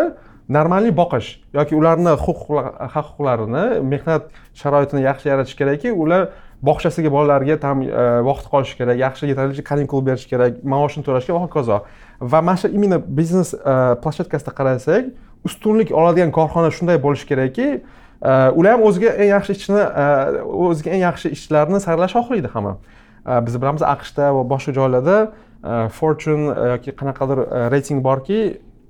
normalniy 0.48 0.92
boqish 1.02 1.28
yoki 1.58 1.74
ularni 1.80 2.12
huquqla- 2.24 2.72
haq 2.94 3.06
huquqlarini 3.10 3.64
mehnat 3.92 4.28
sharoitini 4.54 5.02
yaxshi 5.08 5.28
yaratish 5.32 5.56
kerakki 5.60 5.92
ular 5.92 6.28
bog'chasiga 6.62 7.10
bolalarga 7.10 7.58
там 7.60 7.82
e, 7.82 7.88
vaqt 8.28 8.46
qolishi 8.52 8.76
kerak 8.78 8.98
yaxshi 8.98 9.28
yetarlicha 9.32 9.62
kanikul 9.62 10.02
berish 10.06 10.26
kerak 10.30 10.62
maoshini 10.64 11.04
to'lashga 11.04 11.34
va 11.34 11.40
hokazo. 11.46 11.80
Va 12.20 12.42
mana 12.42 12.56
shu 12.56 12.68
именно 12.68 12.98
biznes 12.98 13.54
e, 13.54 13.74
площадкасida 14.02 14.52
qarasak 14.58 15.12
ustunlik 15.44 15.90
oladigan 15.92 16.30
korxona 16.30 16.70
shunday 16.70 16.98
bo'lishi 17.02 17.26
kerakki 17.30 17.68
e, 18.22 18.32
ular 18.58 18.72
ham 18.76 18.82
o'ziga 18.88 19.10
eng 19.20 19.30
yaxshi 19.34 19.52
ishchini 19.56 19.82
o'ziga 20.70 20.90
eng 20.94 21.02
yaxshi 21.08 21.34
ishchilarni 21.36 21.80
saralash 21.86 22.14
xohlaydi 22.18 22.48
hamma. 22.54 22.76
Biz 23.26 23.54
bilamiz 23.58 23.82
aqshda 23.82 24.30
va 24.36 24.42
boshqa 24.52 24.72
joylarda 24.78 25.16
fortune 25.90 26.50
e, 26.50 26.68
yoki 26.74 26.92
qanaqadir 26.92 27.38
e, 27.44 27.70
reyting 27.70 28.02
borki 28.04 28.40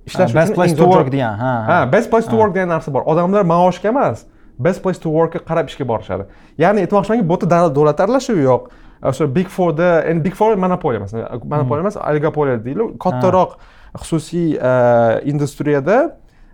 ishlash 0.07 0.35
best 0.35 0.53
uchun 0.53 0.55
place 0.55 0.73
eng 0.73 0.79
to 0.79 0.89
work 0.91 1.11
degan 1.13 1.39
ha 1.39 1.53
ha. 1.69 1.79
Best 1.87 2.11
place 2.11 2.27
to 2.27 2.37
work 2.37 2.55
degan 2.55 2.69
narsa 2.69 2.93
bor. 2.93 3.05
Odamlar 3.07 3.45
maoshga 3.45 3.89
emas 3.89 4.25
best 4.59 4.83
place 4.83 4.99
to 4.99 5.11
workga 5.11 5.41
qarab 5.51 5.71
ishga 5.73 5.87
borishadi. 5.93 6.27
Ya'ni 6.59 6.87
aytmoqchimanki 6.87 7.29
bu 7.29 7.39
yerda 7.39 7.75
davlat 7.75 8.01
aralashuvi 8.01 8.45
yo'q. 8.51 8.69
O'sha 9.03 9.27
big 9.35 9.49
fourda 9.49 10.03
endi 10.11 10.25
big 10.25 10.35
four 10.35 10.57
monopoliya 10.57 11.01
masalan 11.01 11.43
monopoliya 11.45 11.85
emas 11.87 11.97
oligopoliya 11.97 12.65
deydilar 12.65 12.95
kattaroq 13.05 13.59
xususiy 14.03 14.57
e, 14.57 14.73
industriyada 15.33 15.99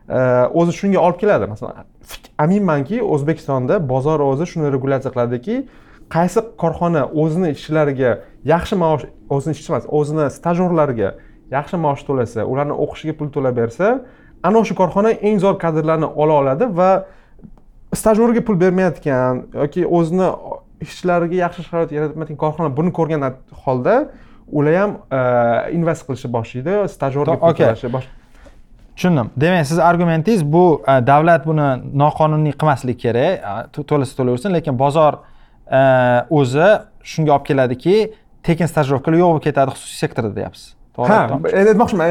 e, 0.08 0.18
o'zi 0.60 0.72
shunga 0.80 0.98
olib 1.06 1.20
keladi. 1.22 1.46
Masalan 1.54 1.86
aminmanki 2.38 3.02
o'zbekistonda 3.02 3.78
bozor 3.88 4.20
o'zi 4.20 4.46
shuni 4.52 4.72
regulyatsiya 4.74 5.12
qiladiki 5.14 5.56
qaysi 6.14 6.42
korxona 6.62 7.02
o'zini 7.22 7.52
ishchilariga 7.56 8.10
yaxshi 8.52 8.76
maosh 8.82 9.04
o'zini 9.34 9.52
ishchi 9.56 9.72
emas 9.72 9.84
o'zini 9.98 10.24
stajyorlariga 10.38 11.10
yaxshi 11.56 11.76
maosh 11.84 12.02
to'lasa 12.08 12.40
ularni 12.52 12.74
o'qishiga 12.84 13.14
pul 13.18 13.28
to'lab 13.34 13.56
bersa 13.60 13.86
ana 14.46 14.56
o'sha 14.62 14.74
korxona 14.80 15.10
eng 15.28 15.38
zo'r 15.44 15.56
kadrlarni 15.64 16.08
ola 16.22 16.34
oladi 16.42 16.68
va 16.78 16.90
stajyorga 18.00 18.42
pul 18.46 18.56
bermayotgan 18.64 19.44
yoki 19.62 19.82
o'zini 19.98 20.28
ishchilariga 20.84 21.36
yaxshi 21.44 21.62
sharoit 21.68 21.90
yaratmayotgan 21.98 22.38
korxona 22.44 22.70
buni 22.78 22.90
ko'rgan 22.98 23.22
holda 23.64 23.96
ular 24.58 24.74
ham 24.80 24.90
e, 25.18 25.20
invest 25.76 26.02
qilishni 26.06 26.30
boshlaydi 26.36 26.74
stajyorga 26.94 27.36
pul 27.42 27.54
to'lashni 27.60 27.90
bosh 27.96 28.08
tushundim. 28.96 29.30
Demak 29.42 29.66
siz 29.66 29.78
argumentingiz 29.90 30.42
bu 30.54 30.64
e, 30.88 30.94
davlat 31.06 31.46
buni 31.50 31.68
noqonuniy 32.04 32.54
qilmasligi 32.60 32.98
kerak 33.04 33.32
e, 33.50 33.54
to- 33.74 33.86
to'lasa 33.90 34.16
to'laversin 34.18 34.50
lekin 34.56 34.78
bozor 34.84 35.20
o'zi 36.38 36.68
shunga 37.10 37.32
olib 37.36 37.46
keladiki 37.50 37.96
tekin 38.46 38.70
stajirovkalar 38.72 39.18
yo'q 39.22 39.30
bo'lib 39.32 39.44
ketadi 39.48 39.74
xususiy 39.74 39.98
sektorda 40.04 40.32
deyapsiz. 40.38 40.64
Ha 40.96 41.20
aytmoqchiman. 41.60 42.06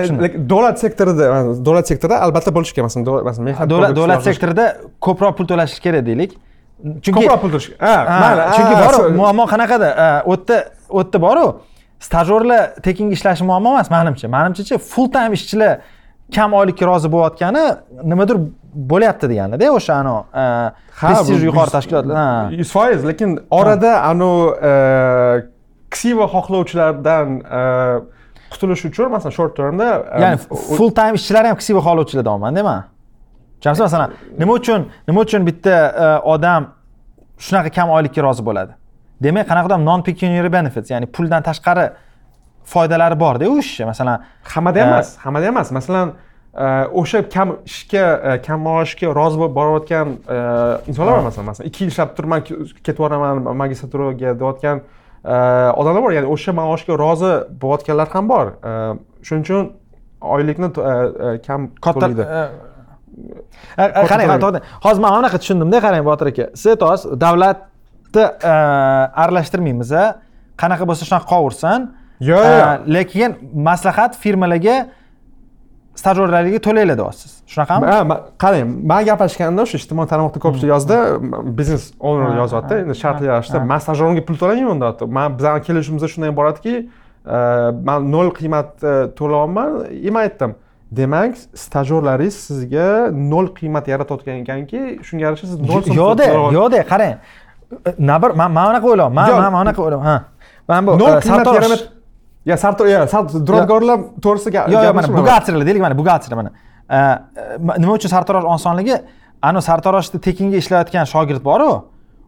davlat 0.52 0.80
sektorida 0.84 1.26
davlat 1.66 1.92
sektorida 1.92 2.22
albatta 2.26 2.54
bo'lishi 2.56 2.74
kerak 2.76 2.88
masalan 2.90 3.26
masalan 3.30 3.70
davlat 3.74 3.96
davlat 4.00 4.24
sektorida 4.30 4.66
ko'proq 5.06 5.36
pul 5.38 5.46
to'lash 5.52 5.78
kerak 5.86 6.06
deylik. 6.10 6.32
Chunki 7.04 7.18
ko'proq 7.20 7.42
pul 7.44 7.52
to'lash 7.54 7.70
mayli 8.24 8.48
chunki 8.56 8.76
boru 8.84 8.98
so- 8.98 9.12
muammo 9.22 9.46
qanaqada 9.54 9.90
u 10.26 10.34
yerda 10.34 10.58
u 10.90 11.04
yerda 11.04 11.22
boru. 11.28 11.46
Stajyorlar 12.08 12.62
tekinga 12.86 13.14
ishlashi 13.18 13.44
muammo 13.52 13.76
emas 13.76 13.90
manimcha. 13.96 14.28
Manimchachi 14.38 14.80
full 14.92 15.12
time 15.16 15.38
ishchilar 15.38 15.72
kam 16.36 16.54
oylikka 16.54 16.86
rozi 16.90 17.08
bo'layotgani 17.14 17.64
nimadir 18.12 18.38
bo'lyapti 18.92 19.30
degandida 19.32 19.72
o'sha 19.78 19.94
anavi 20.02 20.22
prestij 21.00 21.44
yuqori 21.48 21.74
tashkilotlar 21.76 22.54
yuz 22.60 22.70
foiz 22.76 23.02
lekin 23.10 23.40
orada 23.60 23.92
anavi 24.10 25.42
ksiva 25.94 26.26
xohlovchilardan 26.34 27.28
e, 27.60 27.62
qutulish 28.52 28.84
uchun 28.90 29.12
masalan 29.16 29.34
short 29.38 29.56
termda 29.60 29.88
e, 30.18 30.22
ya'ni 30.24 30.38
full 30.78 30.92
time 31.00 31.14
ishchilar 31.20 31.46
ham 31.50 31.58
ksiva 31.62 31.82
xohlovchilar 31.88 32.24
deyapmanda 32.30 32.64
man 32.70 32.82
tushunamsiz 33.60 33.84
masalan 33.88 34.10
nima 34.42 34.54
uchun 34.60 34.82
nima 35.08 35.20
uchun 35.26 35.42
bitta 35.50 35.76
e, 36.04 36.08
odam 36.34 36.62
shunaqa 37.46 37.70
kam 37.78 37.90
oylikka 37.98 38.22
rozi 38.28 38.44
bo'ladi? 38.50 38.74
Demak 39.24 39.46
qanaqadir 39.52 39.80
non 39.90 40.02
pecuniary 40.08 40.50
benefits 40.58 40.90
ya'ni 40.94 41.08
puldan 41.16 41.42
tashqari 41.50 41.86
foydalari 42.74 43.16
borda 43.24 43.46
u 43.54 43.58
ishni 43.64 43.86
masalan 43.92 44.18
hammada 44.54 44.80
Ha. 44.80 44.88
emas 44.90 45.08
hammada 45.24 45.46
emas. 45.54 45.72
Masalan 45.78 46.08
o'sha 47.02 47.20
kam 47.36 47.48
ishga 47.66 48.06
kam 48.46 48.60
maoshga 48.68 49.08
rozi 49.20 49.38
bo'lib 49.42 49.56
borayotgan 49.60 50.08
insonlar 50.90 51.14
bor 51.18 51.24
masalan 51.30 51.46
masalan 51.52 51.68
ikki 51.70 51.84
yil 51.84 51.92
ishlab 51.94 52.10
turib 52.18 52.30
man 52.34 52.42
ketib 52.86 52.98
boraman 53.04 53.36
magistraturaga 53.62 54.34
deyotgan 54.42 54.82
odamlar 55.24 56.02
bor 56.06 56.12
ya'ni 56.18 56.28
o'sha 56.34 56.52
maoshga 56.58 56.98
rozi 56.98 57.34
bo'layotganlar 57.62 58.10
ham 58.16 58.30
bor. 58.30 58.56
Shuning 59.28 59.44
uchun 59.46 59.72
oylikni 60.22 60.66
e, 60.66 60.94
e, 61.34 61.42
kam 61.46 61.70
to'laydi. 61.82 62.26
e, 63.78 64.06
qarang 64.12 64.62
hozir 64.86 65.02
man 65.02 65.12
mana 65.12 65.18
bunaqa 65.22 65.38
tushundimda 65.42 65.80
qarang 65.86 66.06
botir 66.06 66.32
aka. 66.32 66.46
Siz 66.56 66.68
aytyapsiz 66.74 67.20
davlatni 67.26 68.26
aralashtirmaymiz 69.24 69.92
a 69.92 70.04
qanaqa 70.62 70.88
bo'lsa 70.90 71.04
shunaqa 71.10 71.28
qolaversin 71.34 71.90
Yo'q, 72.22 72.46
yo'q. 72.46 72.94
lekin 72.96 73.30
maslahat 73.68 74.18
firmalarga 74.24 74.76
stajyorlarga 76.02 76.60
to'laylar 76.68 76.98
deyapsiz 77.02 77.32
shunaqami 77.54 78.16
qarang 78.44 78.74
man 78.92 79.06
gaplashganda 79.10 79.66
o'sha 79.66 79.78
ijtimoiy 79.82 80.08
tarmoqda 80.14 80.40
ko'pchilik 80.46 80.72
yozdi 80.74 80.98
biznes 81.60 81.84
owner 82.00 82.36
yozyapti 82.42 82.82
endi 82.84 82.96
shartli 83.04 83.28
ha, 83.28 83.38
ravishda 83.38 83.64
man 83.72 83.80
stajyorimga 83.86 84.24
pul 84.28 84.40
to'lamayman 84.42 84.84
deyapti 84.84 85.08
man 85.20 85.38
bizani 85.40 85.64
kelishuvimizda 85.68 86.10
shundan 86.14 86.34
iboratki 86.36 86.74
e, 86.82 87.38
man 87.90 88.12
nol 88.16 88.34
qiymat 88.40 88.72
e, 88.84 88.96
to'layapman 89.20 89.70
и 89.92 90.12
man 90.16 90.28
aytdim. 90.28 90.56
Demak 90.92 91.38
stajyorlaringiz 91.56 92.36
sizga 92.48 92.88
nol 93.34 93.48
qiymat 93.60 93.88
yaratayotgan 93.94 94.42
ekanki 94.44 94.82
shunga 95.08 95.24
yarasha 95.28 95.48
siz 95.52 95.60
nol 95.70 95.88
yo'qda 96.02 96.26
yo'qda 96.58 96.84
qarang. 96.92 97.16
Na 98.00 98.18
bir 98.24 98.36
man 98.42 98.52
man 98.58 98.74
unaqa 98.74 98.88
o'ylayapman 98.92 99.22
man 99.22 99.30
Yo'q. 99.32 99.42
man 99.44 99.54
man 99.54 99.66
unaqa 99.66 99.82
o'ylayapman 99.86 100.12
ha. 100.12 100.18
Man 100.70 100.88
bu 100.88 101.00
nol 101.04 101.14
e, 101.14 101.20
qiymat 101.20 101.46
sartarosh 101.46 101.62
yaramat 101.62 101.88
ya 102.46 102.58
sartor 102.58 102.86
ya 102.96 103.00
duradgorlar 103.48 104.00
to'g'risida 104.26 104.68
yo'q 104.74 104.94
mana 105.00 105.08
buxgalterlar 105.18 105.66
deylik 105.70 105.82
mana 105.88 105.98
buxgalterlar 106.00 106.38
mana. 106.42 106.52
E, 106.52 106.54
e, 106.68 106.71
nima 106.92 107.94
uchun 107.96 108.12
sartarosh 108.12 108.48
osonligi? 108.58 108.98
Anavi 109.42 109.64
sartaroshda 109.66 110.20
tekinga 110.22 110.60
ishlayotgan 110.62 111.08
shogird 111.10 111.44
boru 111.44 111.72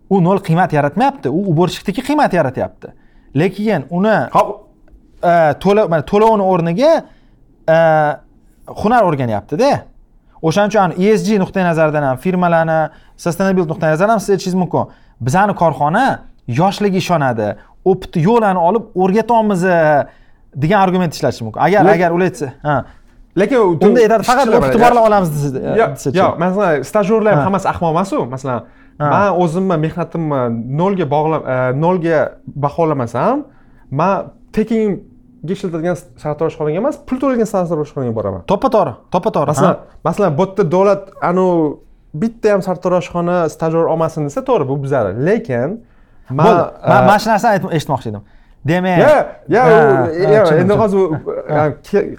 u 0.09 0.21
nol 0.23 0.39
qiymat 0.47 0.73
yaratmayapti 0.73 1.29
u 1.29 1.45
уборщикniki 1.51 2.01
qiymat 2.07 2.33
yaratyapti. 2.33 2.93
Lekin 3.35 3.85
uni 3.89 4.13
e, 4.13 5.33
to'lov 5.63 5.93
to'lovni 6.09 6.45
o'rniga 6.51 6.93
e, 7.69 7.77
hunar 8.81 9.07
o'rganyaptida 9.09 9.71
o'shaning 10.41 10.71
uchun 10.71 10.81
ani 10.85 11.09
ESG 11.09 11.39
nuqtai 11.43 11.63
nazaridan 11.69 12.07
ham 12.09 12.17
firmalarni 12.25 12.79
sustainability 13.17 13.73
nuqtai 13.73 13.93
nazaridan 13.93 14.17
ham 14.17 14.23
siz 14.25 14.35
aytishingiz 14.35 14.59
mumkin. 14.63 14.91
Bizani 15.21 15.55
korxona 15.55 16.05
yoshlarga 16.47 16.99
ishonadi 17.03 17.53
opit 17.85 18.15
yo'llarni 18.27 18.61
olib 18.69 18.89
o'rgatyapmiz 18.95 19.65
e, 19.65 19.79
degan 20.55 20.79
argument 20.81 21.15
ishlatish 21.15 21.41
mumkin. 21.45 21.61
Agar 21.67 21.93
agar 21.95 22.11
ular 22.11 22.31
aytsa 22.31 22.53
lekin 23.39 23.57
unda 23.85 23.99
aytadi 24.05 24.23
faqat 24.29 24.45
borlar 24.83 25.03
olamiz 25.09 25.29
desa- 25.35 26.13
yo'q 26.19 26.31
masalan 26.43 26.83
stajyorlar 26.89 27.33
ham 27.33 27.39
Ha. 27.41 27.45
hammasi 27.47 27.67
ahmoq 27.73 27.89
emasu 27.95 28.17
masalan 28.35 28.61
man 29.13 29.29
o'zimni 29.43 29.75
mehnatimni 29.85 30.39
nolga 30.81 31.05
bog'la 31.15 31.37
e, 31.53 31.55
nolga 31.83 32.17
baholamasam 32.63 33.35
man 33.99 34.13
tekinga 34.57 35.51
ishlatadigan 35.55 35.95
sartaroshxonaga 36.23 36.77
emas 36.83 36.95
pul 37.07 37.17
to'laydigan 37.21 37.49
sartaroshxonaga 37.53 38.13
boraman. 38.19 38.41
To'ppa 38.51 38.67
to'g'ri 38.75 38.93
to'ppa 39.13 39.29
to'g'ri 39.35 39.49
masalan 39.53 39.75
masalan 40.07 40.31
bu 40.39 40.43
yerda 40.47 40.63
davlat 40.75 41.01
anavi 41.29 41.57
bitta 42.21 42.47
ham 42.53 42.61
sartaroshxona 42.67 43.35
stajyor 43.55 43.85
olmasin 43.93 44.21
desa 44.27 44.41
to'g'ri 44.49 44.65
bu 44.71 44.75
bizani 44.83 45.11
lekin 45.27 45.69
man 46.39 46.55
e, 46.85 46.89
mana 47.09 47.17
shu 47.23 47.27
narsani 47.33 47.55
eshitmoqchi 47.77 48.07
edim 48.11 48.23
demak 48.67 48.97
ya 48.99 49.13
ya 49.49 50.57
endi 50.61 50.73
hozir 50.73 50.99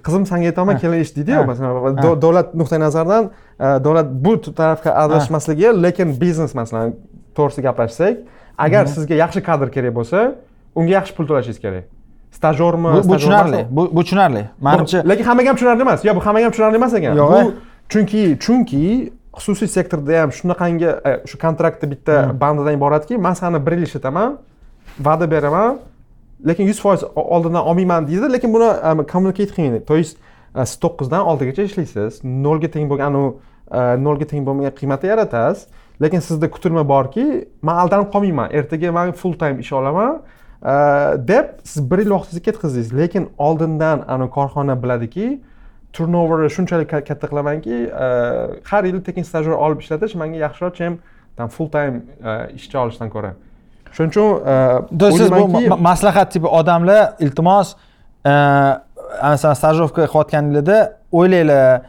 qizim 0.06 0.26
sanga 0.26 0.46
aytaman 0.50 0.76
kelin 0.78 0.98
eshitdiydiyu 1.04 1.36
Ha. 1.36 1.44
masalan 1.44 1.96
davlat 2.22 2.54
nuqtai 2.54 2.80
nazaridan 2.80 3.24
e, 3.60 3.64
davlat 3.64 4.06
bu 4.24 4.40
tarafga 4.40 4.90
aralashmasligi 5.02 5.68
lekin 5.82 6.20
biznes 6.20 6.54
masalan 6.54 6.94
to'g'risida 7.36 7.62
gaplashsak 7.68 8.14
agar 8.58 8.86
sizga 8.86 9.14
yaxshi 9.14 9.40
kadr 9.48 9.68
kerak 9.76 9.94
bo'lsa 9.98 10.18
unga 10.74 10.92
yaxshi 10.98 11.14
pul 11.16 11.26
to'lashingiz 11.26 11.60
kerak. 11.64 11.84
Stajyormi 12.36 12.88
bu, 13.08 13.12
tushunarli 13.16 13.66
bu, 13.70 14.02
tushunarli. 14.02 14.42
Manimcha 14.60 14.98
lekin 15.10 15.24
hammaga 15.24 15.48
ham 15.48 15.56
tushunarli 15.56 15.82
emas. 15.86 16.04
Yo 16.04 16.16
bu 16.16 16.20
hammaga 16.26 16.44
ham 16.44 16.52
tushunarli 16.52 16.76
emas 16.76 16.94
ekan. 16.94 17.18
Bu 17.18 17.38
e. 17.40 17.44
chunki 17.88 18.22
chunki 18.44 19.12
xususiy 19.38 19.68
sektorda 19.68 20.20
ham 20.20 20.30
shunaqangi 20.38 20.88
e, 21.10 21.12
shu 21.30 21.38
kontraktni 21.38 21.90
bitta 21.90 22.14
bandidan 22.40 22.74
iboratki 22.78 23.18
man 23.18 23.34
sani 23.34 23.66
bir 23.66 23.72
yil 23.72 23.82
ishlataman 23.88 24.38
va'da 25.06 25.30
beraman 25.30 25.78
lekin 26.46 26.66
yuz 26.66 26.80
foiz 26.80 27.04
o- 27.04 27.28
oldindan 27.36 27.64
olmayman 27.66 28.06
deydi 28.08 28.32
lekin 28.32 28.54
buni 28.54 28.64
um, 28.64 29.06
kommunicate 29.06 29.52
qilmaydi 29.54 29.84
то 29.84 29.96
есть 29.96 30.18
e, 30.54 30.66
siz 30.66 30.78
to'qqizdan 30.80 31.26
oltigacha 31.30 31.62
ishlaysiz. 31.62 32.20
Nolga 32.24 32.70
teng 32.70 32.90
bo'lgan 32.90 33.12
anavi 33.12 33.30
e, 33.70 33.80
nolga 34.04 34.26
teng 34.30 34.46
bo'lmagan 34.46 34.74
qiymatni 34.78 35.10
yaratasiz. 35.12 35.66
Lekin 36.02 36.20
sizda 36.20 36.50
kutilma 36.50 36.84
borki 36.88 37.48
man 37.62 37.80
aldanib 37.82 38.10
qolmayman. 38.14 38.52
Ertaga 38.52 38.92
man 38.92 39.12
full 39.12 39.34
time 39.38 39.60
ish 39.60 39.72
olaman. 39.72 40.20
E, 40.62 40.74
deb 41.30 41.58
siz 41.64 41.90
bir 41.90 42.04
yil 42.04 42.10
vaqtingizni 42.16 42.44
ketkazdingiz 42.48 42.94
lekin 43.00 43.28
oldindan 43.38 44.04
anavi 44.08 44.30
korxona 44.30 44.76
biladiki 44.82 45.40
turnoverni 45.92 46.50
shunchalik 46.50 46.90
katta 46.90 47.26
qilamanki 47.30 47.76
e, 48.04 48.06
har 48.70 48.84
yili 48.84 49.02
tekin 49.02 49.26
stajyor 49.30 49.58
olib 49.66 49.82
ishlatish 49.84 50.14
manga 50.14 50.38
yaxshiroq 50.46 50.74
chem 50.80 50.98
там 51.36 51.48
full 51.48 51.68
time 51.68 52.02
ishchi 52.54 52.78
olishdan 52.78 53.10
ko'ra. 53.10 53.34
Shuning 53.94 54.10
uchun 54.12 54.28
e, 54.52 54.54
siz 55.18 55.30
bu 55.30 55.34
o'ylaymanki- 55.36 55.68
ma- 55.72 55.80
maslahat 55.90 56.28
tipi 56.34 56.46
odamlar 56.60 57.14
iltimos 57.24 57.74
e, 58.26 58.32
masalan 59.22 59.54
stajировка 59.60 60.06
qilayotganinglarda 60.12 60.78
o'ylanglar 61.12 61.80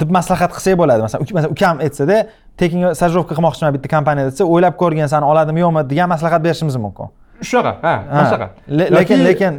deb 0.00 0.10
maslahat 0.18 0.50
qilsak 0.56 0.74
bo'ladi. 0.80 1.00
Masalan 1.06 1.22
uk- 1.24 1.34
masalan 1.36 1.52
ukam 1.56 1.76
aytsada 1.86 2.16
tekinga 2.60 2.94
stajировка 2.98 3.34
qilmoqchiman 3.38 3.70
bitta 3.76 3.88
kompaniyada 3.96 4.30
desa 4.32 4.44
o'ylab 4.54 4.74
ko'rgin 4.82 5.06
sani 5.12 5.26
oladimi 5.32 5.60
yo'qmi 5.64 5.82
degan 5.90 6.08
maslahat 6.14 6.40
berishimiz 6.46 6.76
mumkin. 6.86 7.08
Shunaqa 7.42 7.72
ha 7.82 8.50
Le- 8.78 8.90
lekin 8.96 9.18
lekin 9.28 9.54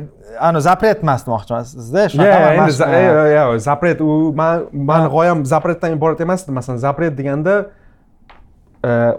anavi 0.48 0.62
запрет 0.68 0.98
emas 1.04 1.22
demoqchimasizda 1.28 2.00
Ya, 2.02 2.10
shunaqa 2.12 2.38
endi 2.56 3.60
zapret 3.70 4.02
u 4.02 4.34
man 4.40 4.64
mani 4.90 5.08
g'oyam 5.16 5.38
zapretdan 5.54 5.92
iborat 5.98 6.20
emas 6.26 6.48
masalan 6.48 6.78
zapret 6.86 7.14
deganda 7.20 7.54
e, 7.60 7.66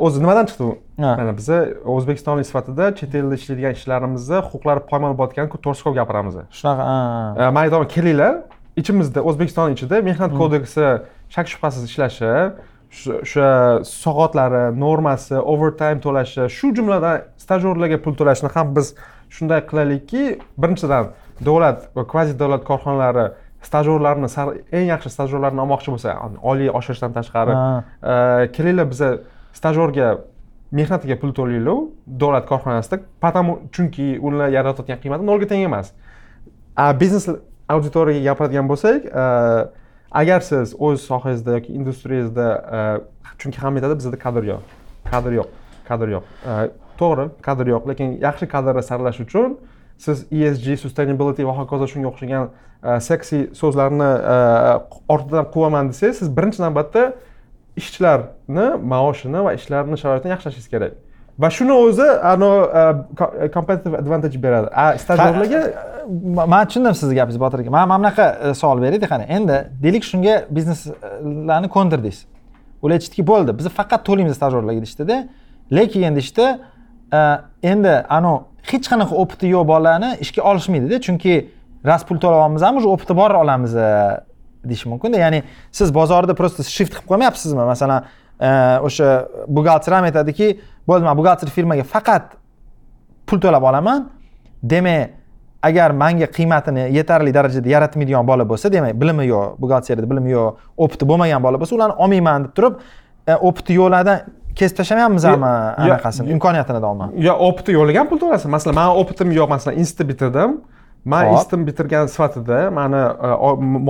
o'zi 0.06 0.20
nimadan 0.22 0.46
chiqdi 0.50 0.64
u? 0.70 0.72
Ha. 1.02 1.10
mana 1.20 1.32
biza 1.38 1.58
o'zbekistonlik 1.94 2.46
sifatida 2.50 2.84
chet 2.98 3.14
elda 3.14 3.34
ishlaydigan 3.40 3.72
ishchilarimizni 3.76 4.38
huquqlari 4.48 4.80
poymol 4.90 5.12
bo'layotganini 5.18 5.60
to'g'risi 5.64 5.82
ko'p 5.86 5.94
gapiramiz. 6.00 6.34
Shunaqa 6.58 7.50
man 7.54 7.62
aytaman 7.66 7.88
kelinglar. 7.96 8.34
Ichimizda 8.80 9.20
o'zbekiston 9.28 9.72
ichida 9.76 9.96
mehnat 10.08 10.30
Hmm. 10.30 10.38
kodeksi 10.40 10.86
shak 11.34 11.46
shubhasiz 11.52 11.82
ishlashi 11.90 12.32
o'sha 12.96 13.48
soatlari 14.02 14.64
normasi 14.84 15.36
overtime 15.52 16.00
to'lashi 16.06 16.44
shu 16.56 16.66
jumladan 16.76 17.16
stajyorlarga 17.44 17.98
pul 18.04 18.14
to'lashni 18.20 18.48
ham 18.56 18.68
biz 18.76 18.86
shunday 19.36 19.60
qilaylikki 19.70 20.22
birinchidan 20.62 21.04
davlat 21.48 21.78
va 21.96 22.02
kvazi 22.12 22.34
davlat 22.42 22.62
korxonalari 22.70 23.26
stajyorlarni 23.68 24.28
eng 24.78 24.86
yaxshi 24.92 25.10
stajyorlarni 25.16 25.60
olmoqchi 25.64 25.90
bo'lsa 25.94 26.10
oliy 26.50 26.68
oshirishdan 26.78 27.12
tashqari 27.18 27.54
e, 27.56 28.14
kelinglar 28.56 28.86
biza 28.92 29.08
stajyorga 29.58 30.08
mehnatiga 30.72 31.16
pul 31.20 31.32
to'laylik 31.32 31.90
davlat 32.20 32.46
korxonasida. 32.50 33.00
Потому 33.20 33.58
chunki 33.72 34.18
ular 34.20 34.48
yaratayotgan 34.52 35.00
qiymati 35.02 35.26
nolga 35.26 35.46
teng 35.52 35.64
emas. 35.64 35.92
A 36.76 36.92
biznes 37.00 37.28
auditoriyaga 37.68 38.24
gapiradigan 38.30 38.68
bo'lsak 38.70 39.06
agar 40.20 40.40
siz 40.40 40.74
o'z 40.78 41.06
sohangizda 41.10 41.58
yoki 41.58 41.72
industriyangizda 41.78 42.46
chunki 43.38 43.58
hamma 43.62 43.80
aytadi 43.80 43.94
bizda 44.00 44.18
kadr 44.26 44.42
yo'q. 44.52 44.62
Kadr 45.10 45.32
yo'q 45.38 45.48
kadr 45.88 46.08
yo'q. 46.16 46.24
To'g'ri 47.00 47.26
kadr 47.46 47.66
yo'q 47.72 47.88
lekin 47.90 48.08
yaxshi 48.26 48.46
kadrni 48.54 48.82
saralash 48.82 49.20
uchun 49.24 49.58
siz 49.98 50.26
ESG 50.32 50.76
sustainability 50.84 51.44
va 51.48 51.52
hokazo 51.60 51.86
shunga 51.92 52.08
o'xshagan 52.12 52.44
seksi 53.08 53.38
so'zlarni 53.60 54.10
ortidan 55.14 55.46
quvaman 55.54 55.90
desangiz 55.92 56.18
siz 56.20 56.28
birinchi 56.36 56.60
navbatda 56.64 57.02
ishchilar 57.80 58.20
maoshini 58.92 59.44
va 59.44 59.52
ishlarini 59.54 59.98
sharoitini 59.98 60.30
yaxshilashingiz 60.30 60.68
kerak. 60.68 60.92
Va 61.38 61.50
shuni 61.50 61.72
o'zi 61.72 62.08
anavi 62.32 62.60
e, 62.80 62.82
co- 63.18 63.52
competitive 63.54 63.96
advantage 63.98 64.42
beradi. 64.42 64.68
Stajyorlarga 64.98 65.60
Ma- 66.36 66.46
man 66.46 66.66
tushundim 66.66 66.94
sizni 66.94 67.14
gapingizni 67.14 67.40
botir 67.40 67.58
aka 67.58 67.70
man 67.70 67.88
mana 67.88 68.00
bunaqa 68.02 68.54
savol 68.54 68.78
beraylik 68.82 69.08
qani 69.08 69.24
endi 69.36 69.56
deylik 69.82 70.04
shunga 70.04 70.34
bizneslarni 70.56 71.68
ko'ndirdingiz. 71.76 72.18
Ular 72.82 72.94
aytishdiki 72.98 73.26
bo'ldi 73.32 73.58
biz 73.58 73.68
faqat 73.68 74.00
to'laymiz 74.08 74.36
stajyorlarga 74.38 74.80
deyishdida 74.84 75.16
lekin 75.76 76.14
deyishdi 76.18 76.46
e, 77.18 77.20
endi 77.72 77.94
anavi 78.16 78.38
hech 78.70 78.86
qanaqa 78.92 79.14
opiti 79.22 79.46
yo'q 79.56 79.64
bolalarni 79.72 80.10
ishga 80.24 80.42
olishmaydida 80.50 80.96
chunki 81.06 81.34
ras 81.84 82.02
pul 82.08 82.18
to'layapmiz 82.24 82.62
ham 82.66 82.76
уже 82.78 82.88
opiti 82.94 83.14
bor 83.16 83.30
olamiz 83.42 83.74
deyish 84.70 84.86
mumkinda 84.86 85.18
ya'ni 85.18 85.42
siz 85.72 85.94
bozorda 85.94 86.34
просто 86.34 86.62
shift 86.62 86.92
qilib 86.94 87.06
qo'ymayapsizmi? 87.10 87.64
Masalan 87.72 88.04
o'sha 88.40 89.28
buxgalter 89.48 89.92
ham 89.92 90.04
aytadiki 90.04 90.48
bo'ldi 90.88 91.04
man 91.08 91.16
buxgalter 91.18 91.48
firmaga 91.50 91.84
faqat 91.84 92.36
pul 93.26 93.40
to'lab 93.40 93.62
olaman. 93.62 94.08
Demak 94.62 95.10
agar 95.62 95.90
manga 95.90 96.26
qiymatini 96.26 96.88
yetarli 96.94 97.32
darajada 97.34 97.68
yaratmaydigan 97.68 98.26
bola 98.26 98.44
bo'lsa 98.48 98.72
demak 98.72 98.94
bilimi 99.00 99.26
yo'q 99.32 99.56
buxgalteriyada 99.62 100.10
bilimi 100.10 100.30
yo'q 100.36 100.54
opiti 100.84 101.08
bo'lmagan 101.10 101.42
bola 101.42 101.60
bo'lsa 101.60 101.74
ularni 101.78 101.96
olmayman 102.04 102.44
deb 102.44 102.52
turib 102.56 102.74
e, 103.26 103.34
opiti 103.48 103.78
yo'qlardan 103.78 104.18
kesib 104.58 104.76
tashlamayapmizmi 104.80 105.50
anaqasini 105.84 106.32
imkoniyatini 106.36 106.80
deyapman 106.84 107.16
yo 107.28 107.34
opiti 107.48 107.76
yo'qlagan 107.78 108.08
pul 108.10 108.18
to'lasin. 108.22 108.50
Masalan 108.56 108.74
mani 108.80 108.92
opitim 109.02 109.32
yo'q 109.38 109.48
masalan 109.54 109.78
institutni 109.82 110.08
bitirdim 110.12 110.60
man 111.06 111.32
institutni 111.32 111.66
bitirgan 111.66 112.06
sifatida 112.06 112.70
mani 112.78 113.02
e, 113.26 113.28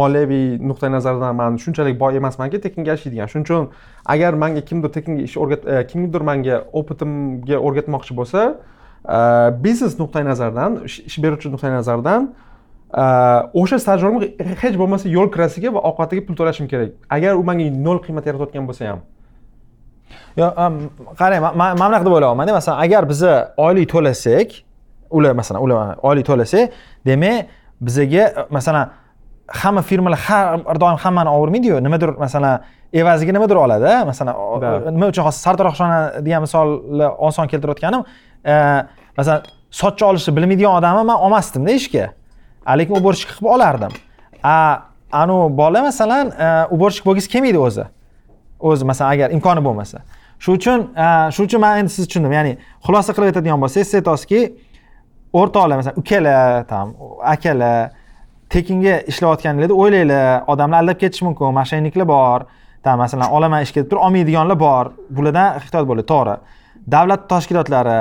moliyaviy 0.01 0.47
nuqtai 0.69 0.91
nazardan 0.93 1.37
man 1.41 1.57
shunchalik 1.65 2.01
boy 2.01 2.17
emasmanki 2.21 2.61
tekinga 2.67 2.95
ishlaydigan 2.99 3.29
shuning 3.33 3.47
uchun 3.49 3.69
agar 4.15 4.33
manga 4.43 4.63
kimdir 4.69 4.91
tekinga 4.97 5.23
ish 5.29 5.37
o'rgat 5.43 5.63
e, 5.73 5.87
kimnidir 5.91 6.23
manga 6.31 6.57
opitimga 6.81 7.57
o'rgatmoqchi 7.67 8.19
bo'lsa 8.21 8.41
e, 8.53 9.19
biznes 9.65 9.99
nuqtai 10.03 10.25
nazaridan 10.31 10.81
ish 10.85 11.19
beruvchi 11.25 11.49
nuqtai 11.55 11.73
nazaridan 11.79 12.31
o'sha 13.61 13.79
stajyorga 13.79 14.27
hech 14.63 14.77
bo'lmasa 14.79 15.09
yo'l 15.17 15.29
kirasiga 15.35 15.73
va 15.75 15.81
ovqatiga 15.91 16.27
pul 16.27 16.37
to'lashim 16.37 16.69
kerak. 16.69 16.95
Agar 17.11 17.35
u 17.35 17.43
menga 17.45 17.71
nol 17.87 17.99
qiymat 18.05 18.27
yaratayotgan 18.27 18.69
bo'lsa 18.69 18.93
ham. 18.93 19.01
Yo'q 20.37 20.53
qarang 21.21 21.43
man 21.57 21.77
bunaqa 21.81 22.05
deb 22.05 22.15
o'ylayapmanda 22.19 22.53
masalan 22.59 22.79
agar 22.87 23.09
biza 23.09 23.33
oylik 23.57 23.91
to'lasak 23.95 24.66
ular 25.11 25.33
masalan 25.33 25.63
ular 25.63 25.97
oylik 26.03 26.27
to'lasak 26.27 26.71
demak 27.07 27.47
bizaga 27.81 28.47
masalan 28.51 28.91
hamma 29.49 29.83
firmalar 29.83 30.19
har 30.19 30.81
doim 30.81 30.97
hammani 30.97 31.31
ovurmaydiyu 31.31 31.83
nimadir 31.83 32.09
masalan 32.09 32.61
evaziga 32.93 33.33
nimadir 33.33 33.57
oladi 33.57 34.05
masalan 34.07 34.35
nima 34.95 35.07
uchun 35.13 35.23
hozir 35.23 35.41
sardor 35.47 35.67
oqshona 35.73 36.25
degan 36.27 36.41
misolni 36.47 37.07
oson 37.29 37.47
keltirayotganim 37.47 38.03
e, 38.47 38.55
masalan 39.17 39.43
sochni 39.71 40.07
olishni 40.07 40.37
bilmaydigan 40.37 40.79
odamni 40.79 41.05
man 41.05 41.17
olmasdimda 41.17 41.71
ishga. 41.71 42.11
Lekin 42.79 42.97
уборщик 42.99 43.31
qilib 43.31 43.51
olardim. 43.55 43.93
A 44.43 44.57
anavi 45.13 45.57
bola 45.57 45.83
masalan 45.83 46.31
e, 46.31 46.47
уборщик 46.75 47.07
bo'lgisi 47.07 47.31
kelmaydi 47.31 47.59
o'zi. 47.59 47.85
O'zi 48.61 48.85
masalan 48.85 49.13
agar 49.15 49.35
imkoni 49.37 49.65
bo'lmasa. 49.65 50.03
Shu 50.39 50.57
uchun 50.59 50.89
e, 50.97 51.07
shu 51.35 51.47
uchun 51.47 51.61
man 51.61 51.79
endi 51.79 51.93
sizni 51.93 52.09
tushundim. 52.11 52.33
Ya'ni 52.39 52.57
xulosa 52.87 53.15
qilib 53.17 53.33
aytadigan 53.33 53.63
bo'lsak 53.63 53.85
siz 53.85 53.95
aytyapsizki 54.01 54.41
o'rtoqlar 55.33 55.77
masalan 55.77 55.97
ukalar 56.03 56.65
там 56.69 56.95
akalar 57.23 57.91
tekinga 58.51 59.01
ishlayotganinglarda 59.11 59.75
o'ylanglar 59.75 60.45
odamlar 60.53 60.83
aldab 60.83 61.01
ketishi 61.03 61.25
mumkin 61.25 61.55
moshenniklar 61.61 62.09
bor 62.09 62.47
там 62.85 62.99
masalan 62.99 63.31
olaman 63.31 63.63
ishga 63.67 63.83
deb 63.83 63.91
turib 63.91 64.03
olmaydiganlar 64.07 64.59
bor 64.67 64.85
bulardan 65.11 65.59
ehtiyot 65.59 65.85
bo'linglar 65.89 66.09
to'g'ri. 66.13 66.37
Davlat 66.95 67.29
tashkilotlari 67.33 67.99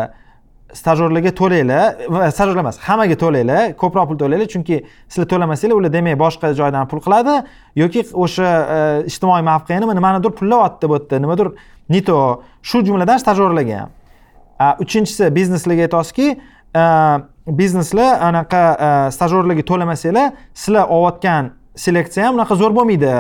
stajyorlarga 0.79 1.31
to'langlar 1.39 2.31
stajyorlar 2.35 2.63
emas 2.65 2.77
hammaga 2.87 3.17
to'langlar 3.23 3.61
ko'proq 3.81 4.05
pul 4.09 4.17
to'langlar 4.21 4.47
chunki 4.53 4.77
sizlar 5.09 5.27
to'lamasanglar 5.33 5.75
ular 5.79 5.93
demak 5.97 6.19
boshqa 6.25 6.53
joydan 6.59 6.89
pul 6.91 6.99
qiladi 7.05 7.35
yoki 7.81 8.01
o'sha 8.23 8.49
e, 8.75 8.79
ijtimoiy 9.09 9.43
mavqeni 9.51 9.85
nimanidir 9.99 10.31
pullayapti 10.39 10.89
bu 10.89 10.97
yerda 10.97 11.19
nimadir 11.25 11.47
не 11.89 12.01
то 12.01 12.43
shu 12.61 12.83
jumladan 12.85 13.17
stajyorlarga. 13.17 13.79
Ham 14.57 14.75
uchinchisi 14.79 15.35
bizneslarga 15.35 15.81
aytasizki 15.87 16.27
bizneslar 17.47 18.21
anaqa 18.29 18.63
stajyorlarga 19.15 19.63
to'lamasanglar 19.71 20.31
sizlar 20.53 20.89
olayotgan 20.89 21.51
seleksiya 21.75 22.27
ham 22.27 22.39
unaqa 22.39 22.55
zo'r 22.55 22.75
bo'lmaydi 22.75 23.11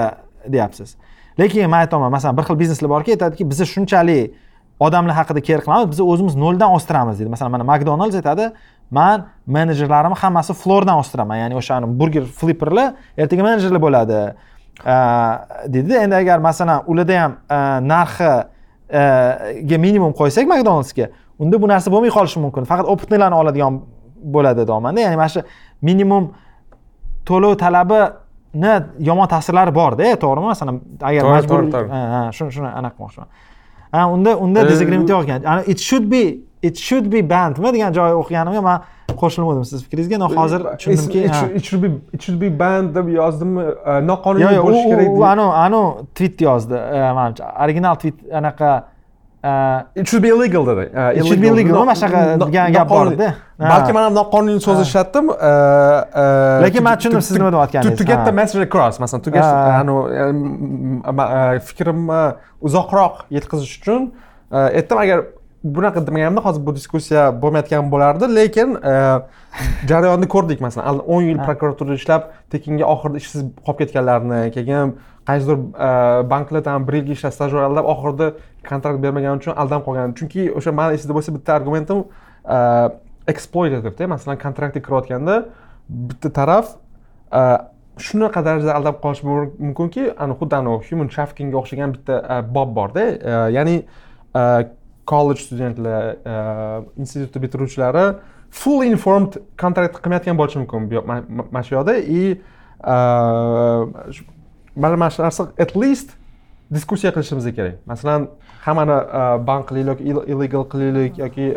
deyapsiz. 0.47 0.95
Lekin 1.39 1.69
man 1.69 1.85
aytaman 1.85 2.11
masalan 2.11 2.37
bir 2.37 2.43
xil 2.47 2.59
bizneslar 2.59 2.89
borki 2.89 3.15
aytadiki 3.15 3.49
biz 3.49 3.63
shunchalik 3.73 4.33
odamlar 4.79 5.15
haqida 5.15 5.41
keer 5.41 5.61
qilamiz 5.65 5.91
biz 5.91 5.99
o'zimiz 5.99 6.35
noldan 6.35 6.71
o'stiramiz 6.75 7.19
deydi. 7.19 7.29
Masalan 7.29 7.51
mana 7.51 7.63
makdonalds 7.63 8.15
aytadi 8.15 8.51
man 8.91 9.27
menejerlarimni 9.47 10.17
hammasi 10.23 10.53
flordan 10.53 10.99
o'stiraman 10.99 11.35
ya'ni 11.43 11.55
o'sha 11.55 11.81
burger 11.99 12.25
flipperlar 12.39 12.93
ertaga 13.17 13.43
menejerlar 13.43 13.81
bo'ladi. 13.87 14.19
Э, 14.85 14.95
deydida 15.73 16.03
endi 16.03 16.15
agar 16.15 16.39
masalan 16.39 16.83
ularda 16.87 17.21
ham 17.21 17.31
э, 17.49 17.59
narxiga 17.91 19.77
minimum 19.79 20.13
qo'ysak 20.19 20.47
makdonaldsga 20.47 21.09
unda 21.39 21.61
bu 21.61 21.67
narsa 21.67 21.91
bo'lmay 21.93 22.11
qolishi 22.17 22.39
mumkin. 22.45 22.63
Faqat 22.71 22.85
opытныйlarni 22.93 23.35
oladigan 23.41 23.73
bo'ladi 24.35 24.61
deyapmanda 24.69 24.99
ya'ni 25.05 25.17
mana 25.21 25.29
shu 25.35 25.41
minimum 25.81 26.23
to'lov 27.29 27.53
talabini 27.63 28.73
yomon 29.09 29.27
ta'sirlari 29.33 29.71
borda 29.79 30.15
to'g'rimi? 30.23 30.47
Masalan 30.53 30.75
agar 31.09 31.23
majbur 31.35 31.59
ha 31.93 32.31
shuni 32.37 32.51
shuni 32.55 32.69
anaqa 32.79 32.95
qilmoqchiman. 32.97 33.27
Ha 33.93 34.01
unda 34.15 34.31
unda 34.45 34.59
disagreement 34.71 35.09
yo'q 35.13 35.23
ekan 35.25 35.63
it 35.71 35.79
should 35.87 36.05
be 36.13 36.23
it 36.67 36.75
should 36.87 37.07
be 37.13 37.19
bandmi 37.33 37.69
degan 37.75 37.91
joy 37.97 38.11
o'qiganimga 38.21 38.61
man 38.69 38.77
qo'shilmadim 39.21 39.65
siz 39.71 39.79
fikringizga 39.85 40.17
но 40.23 40.27
hozir 40.37 40.61
tushundimki 40.79 41.19
it 41.57 41.63
should 41.67 41.81
be 41.83 41.89
it 42.15 42.21
should 42.23 42.39
be 42.43 42.49
band 42.61 42.87
deb 42.97 43.07
yozdimmi? 43.19 43.63
Noqonuniy 44.11 44.59
bo'lishi 44.65 44.87
kerak 44.91 45.09
u 45.19 45.23
anavi 45.33 45.53
anavi 45.65 46.05
tweet 46.17 46.41
yozdi 46.47 46.77
manimcha. 47.19 47.45
Original 47.63 47.95
tweet 48.01 48.17
anaqa 48.39 48.69
it 49.95 50.05
should 50.09 50.23
be 50.23 50.29
illegal 50.35 50.63
dedi. 50.65 50.85
It 51.17 51.23
should 51.27 51.41
be 51.41 51.47
illegal. 51.47 51.85
mana 51.85 51.95
shunaqa 52.01 52.71
gap 52.71 52.89
bor 52.89 53.07
edi 53.11 53.27
balki 53.59 53.91
man 53.93 54.03
ham 54.07 54.13
noqonuniy 54.19 54.59
so'z 54.67 54.79
ishlatdim 54.87 55.25
lekin 56.65 56.83
man 56.87 56.95
tushundim 56.97 57.21
siz 57.27 57.37
nima 57.37 57.51
deyotganingizni 57.55 57.97
to 58.01 58.05
get 58.11 58.25
the 58.25 58.35
message 58.41 58.63
across. 58.67 58.99
Masalan 59.03 59.21
to 59.23 59.31
get 59.31 59.45
fikrimni 61.69 62.21
uzoqroq 62.67 63.15
yetkazish 63.37 63.73
uchun 63.79 64.01
aytdim. 64.51 64.97
Agar 65.05 65.19
bunaqa 65.77 65.99
demaganimda 66.07 66.41
hozir 66.45 66.61
bu 66.65 66.71
diskussiya 66.75 67.23
bo'lmayotgan 67.41 67.91
bo'lardi. 67.93 68.25
Lekin 68.39 68.69
jarayonni 69.89 70.27
ko'rdik. 70.35 70.59
Masalan 70.67 70.99
o'n 71.13 71.23
yil 71.29 71.39
prokuraturada 71.47 71.95
ishlab 72.01 72.21
tekinga 72.53 72.85
oxirida 72.93 73.17
ishsiz 73.23 73.41
qolib 73.65 73.79
ketganlarni 73.81 74.39
keyin 74.55 74.87
qaysidir 75.27 75.57
e, 75.57 76.29
banklardan 76.29 76.87
bir 76.87 76.93
yilga 76.99 77.17
ishlab 77.17 77.33
stajyor 77.33 77.63
aldab 77.67 77.89
oxirida 77.93 78.27
kontrakt 78.69 79.01
bermagani 79.03 79.41
uchun 79.41 79.53
aldanib 79.61 79.85
qolgan 79.87 80.13
chunki 80.19 80.47
o'sha 80.59 80.71
mani 80.79 80.97
esimda 80.97 81.17
bo'lsa 81.17 81.35
bitta 81.37 81.55
argumentim 81.59 82.03
e, 82.55 82.57
exploitativda 83.33 84.03
e, 84.03 84.11
masalan 84.13 84.37
kontraktga 84.45 84.81
kirayotganda 84.87 85.35
bitta 85.89 86.29
taraf 86.39 86.75
shunaqa 88.07 88.45
darajada 88.45 88.73
aldab 88.79 89.01
qolishi 89.03 89.25
mumkinki 89.67 90.03
ani 90.23 90.37
xuddi 90.39 90.55
anavi 90.61 90.89
human 90.89 91.11
traffickingga 91.13 91.57
o'xshagan 91.61 91.97
bitta 91.97 92.41
bob 92.55 92.75
borda 92.77 93.03
ya'ni 93.57 93.77
kollej 95.11 95.39
studentlar 95.47 96.15
institutni 96.97 97.41
bitiruvchilari 97.45 98.05
full 98.61 98.83
informed 98.83 99.37
kontrakt 99.61 99.99
qilmayotgan 100.03 100.37
bo'lishi 100.39 100.59
mumkin 100.63 100.81
mana 101.51 101.63
shu 101.63 101.75
yoqda. 101.75 101.93
И 102.19 102.41
mana 104.75 104.95
mana 104.95 105.09
shu 105.09 105.21
narsa 105.23 105.47
at 105.59 105.75
least 105.75 106.09
diskussiya 106.75 107.11
qilishimiz 107.15 107.45
kerak. 107.57 107.75
Masalan 107.85 108.27
hammani 108.65 108.97
bank 109.47 109.69
qilaylik 109.69 109.99
illegal 110.31 110.63
qilaylik 110.71 111.19
yoki 111.23 111.51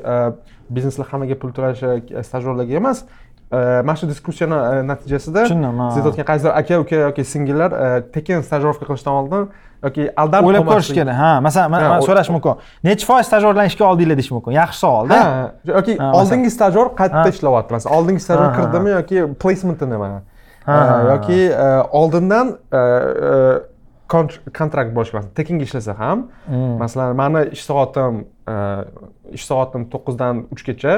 bizneslar 0.70 1.06
hammaga 1.12 1.34
pul 1.40 1.50
to'lashi 1.56 2.22
stajyorlarga 2.28 2.74
emas. 2.82 3.04
Mana 3.50 3.96
shu 3.96 4.06
diskussiyani 4.08 4.82
natijasida 4.88 5.46
tushundim 5.46 5.78
siz 5.94 6.02
aytayotgan 6.04 6.26
qaysidir 6.30 6.52
aka 6.60 6.80
uka 6.82 6.96
yoki 7.06 7.24
singillar 7.24 7.70
tekin 8.14 8.42
stajirovka 8.44 8.84
qilishdan 8.88 9.14
oldin 9.20 9.46
yoki 9.86 10.02
aldanib 10.22 10.48
o'ylab 10.50 10.68
ko'rish 10.68 10.90
kerak 10.98 11.16
ha. 11.16 11.30
Masalan 11.46 11.70
man 11.72 12.00
so'rash 12.08 12.28
mumkin. 12.34 12.60
Nechi 12.84 13.08
foiz 13.08 13.24
stajyorlarni 13.30 13.72
ishga 13.72 13.84
oldinglar 13.88 14.16
deyish 14.20 14.32
mumkin. 14.36 14.52
Yaxshi 14.60 14.78
savolda 14.84 15.18
yoki 15.74 15.96
oldingi 16.18 16.50
stajyor 16.56 16.92
qayerda 17.00 17.28
ishlayapti 17.34 17.72
masalan 17.76 17.96
oldingi 17.98 18.20
stajyor 18.26 18.50
kirdimi 18.58 18.90
yoki 18.98 19.24
placement'i 19.40 19.88
nima 19.94 20.10
yoki 21.12 21.40
oldindan 22.00 22.54
kontrakt 24.08 24.94
bo'lishi 24.96 25.16
masalan 25.16 25.34
tekinga 25.36 25.64
ishlasa 25.68 25.94
ham 25.98 26.28
hmm. 26.46 26.78
masalan 26.82 27.16
mani 27.16 27.42
ish 27.56 27.64
soatim 27.68 28.24
ish 29.36 29.44
soatim 29.50 29.88
to'qqizdan 29.92 30.44
uchgacha 30.54 30.94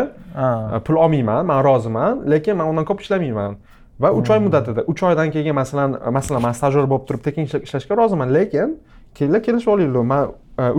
pul 0.86 0.96
olmayman 1.04 1.46
man 1.46 1.64
roziman 1.64 2.22
lekin 2.32 2.56
man 2.60 2.70
undan 2.70 2.86
ko'p 2.90 3.02
ishlamayman 3.04 3.56
va 4.02 4.12
uch 4.20 4.30
oy 4.30 4.38
hmm. 4.38 4.46
muddatida 4.46 4.86
uch 4.92 5.02
oydan 5.02 5.30
keyin 5.34 5.54
masalan 5.62 5.98
masalan 6.18 6.42
man 6.46 6.54
stajyor 6.60 6.86
bo'lib 6.92 7.06
turib 7.08 7.22
tekin 7.26 7.50
ishlashga 7.66 7.98
roziman 8.02 8.34
lekin 8.38 8.78
kelinglar 9.14 9.42
kelishib 9.46 9.74
olinglar 9.74 10.06
man 10.12 10.24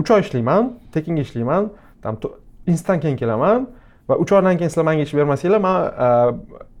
uch 0.00 0.10
oy 0.14 0.20
ishlayman 0.26 0.72
tekinga 0.94 1.22
ishlayman 1.28 1.70
там 2.02 2.16
instantdan 2.66 3.00
keyin 3.00 3.16
kelaman 3.16 3.66
va 4.08 4.14
uch 4.22 4.32
oydan 4.32 4.56
keyin 4.58 4.70
sizlar 4.70 4.84
manga 4.84 5.02
ish 5.02 5.14
bermasanglar 5.14 5.60
man 5.68 5.78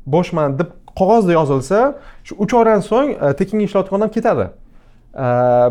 bo'shman 0.06 0.58
deb 0.58 0.70
qog'ozda 1.00 1.32
yozilsa 1.38 1.78
shu 2.24 2.34
uch 2.44 2.54
oydan 2.60 2.80
so'ng 2.90 3.14
tekinga 3.38 3.64
ishlayotgan 3.68 3.98
odam 4.00 4.12
ketadi. 4.16 4.46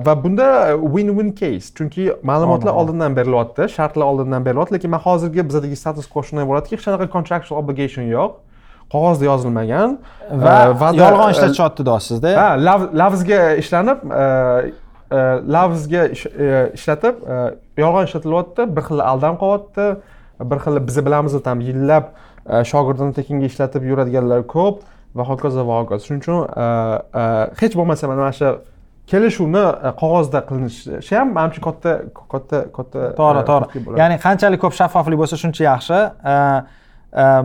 Va 0.05 0.13
bunda 0.23 0.77
win 0.93 1.07
win 1.17 1.31
case 1.39 1.73
chunki 1.77 2.03
ma'lumotlar 2.29 2.73
oldindan 2.79 3.15
berilyapti 3.15 3.69
shartlar 3.77 4.05
oldindan 4.05 4.45
berilyapti 4.45 4.73
lekin 4.75 4.91
man 4.93 5.01
hozirgi 5.07 5.41
bizadagi 5.49 5.75
status 5.75 6.05
quo 6.13 6.21
shunday 6.27 6.45
bo'ladiki 6.49 6.77
hech 6.77 6.85
qanaqa 6.85 7.07
contractual 7.15 7.57
obligation 7.63 8.05
yo'q 8.15 8.31
qog'ozda 8.93 9.25
yozilmagan 9.31 9.97
va 10.45 10.55
yolg'on 10.99 11.33
ishlatishyapti 11.35 11.87
deyapsizda 11.89 12.35
ha 12.41 12.77
lavzga 13.01 13.41
ishlanib 13.63 13.99
lavzga 15.55 16.03
ishlatib 16.77 17.15
yolg'on 17.83 18.09
ishlatilyapti 18.09 18.69
bir 18.75 18.83
xil 18.89 19.05
aldanib 19.11 19.41
qolyapti 19.43 19.85
bir 20.53 20.57
xil 20.63 20.81
biz 20.87 20.97
bilamiz 21.07 21.33
там 21.49 21.65
yillab 21.69 22.13
shogirdini 22.71 23.13
tekinga 23.19 23.45
ishlatib 23.51 23.83
yuradiganlar 23.89 24.47
ko'p 24.55 24.75
va 25.15 25.23
hokazo 25.29 25.65
va 25.67 25.81
hokazo. 25.81 26.05
Shuning 26.07 26.21
uchun 26.23 26.39
hech 27.61 27.77
bo'lmasa 27.79 28.11
mana 28.11 28.31
shu 28.39 28.51
kelishuvni 29.11 29.63
e, 29.87 29.91
qog'ozda 30.01 30.43
qilinishi 30.49 31.15
ham 31.15 31.33
manimcha 31.37 31.61
katta 31.67 31.93
katta 32.33 32.59
katta 32.77 33.07
to'g'ri 33.19 33.41
e, 33.41 33.47
to'g'ri 33.49 33.97
ya'ni 34.01 34.19
qanchalik 34.25 34.61
ko'p 34.63 34.77
shaffoflik 34.79 35.19
bo'lsa 35.21 35.39
shuncha 35.43 35.65
yaxshi. 35.67 35.99
E, 36.33 36.35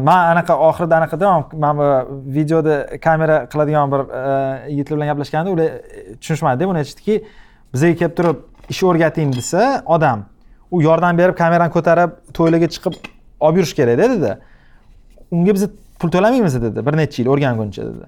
man 0.09 0.21
anaqa 0.33 0.55
oxirida 0.69 1.01
anaqa 1.01 1.33
man 1.65 1.81
bu 1.81 1.89
videoda 2.37 2.77
kamera 3.07 3.39
qiladigan 3.53 3.93
bir 3.95 4.03
yigitlar 4.71 4.97
bilan 4.97 5.09
gaplashganda 5.13 5.51
ular 5.55 5.71
tushunishmadida 6.21 6.69
buni 6.71 6.83
aytishdiki 6.83 7.17
bizga 7.75 7.95
kelib 8.01 8.15
turib 8.19 8.37
ish 8.75 8.83
o'rgating 8.91 9.35
desa 9.39 9.63
odam 9.97 10.25
u 10.71 10.83
yordam 10.83 11.19
berib 11.19 11.37
kamerani 11.43 11.75
ko'tarib 11.77 12.15
to'ylarga 12.39 12.69
chiqib 12.75 12.95
olib 13.41 13.57
yurish 13.63 13.75
kerakda 13.81 14.11
dedi. 14.15 14.33
Unga 15.35 15.55
biz 15.57 15.67
pul 15.99 16.11
to'lamaymiz 16.11 16.63
dedi 16.63 16.87
bir 16.87 16.97
necha 16.97 17.23
yil 17.23 17.29
o'rganguncha 17.35 17.83
dedi. 17.83 18.07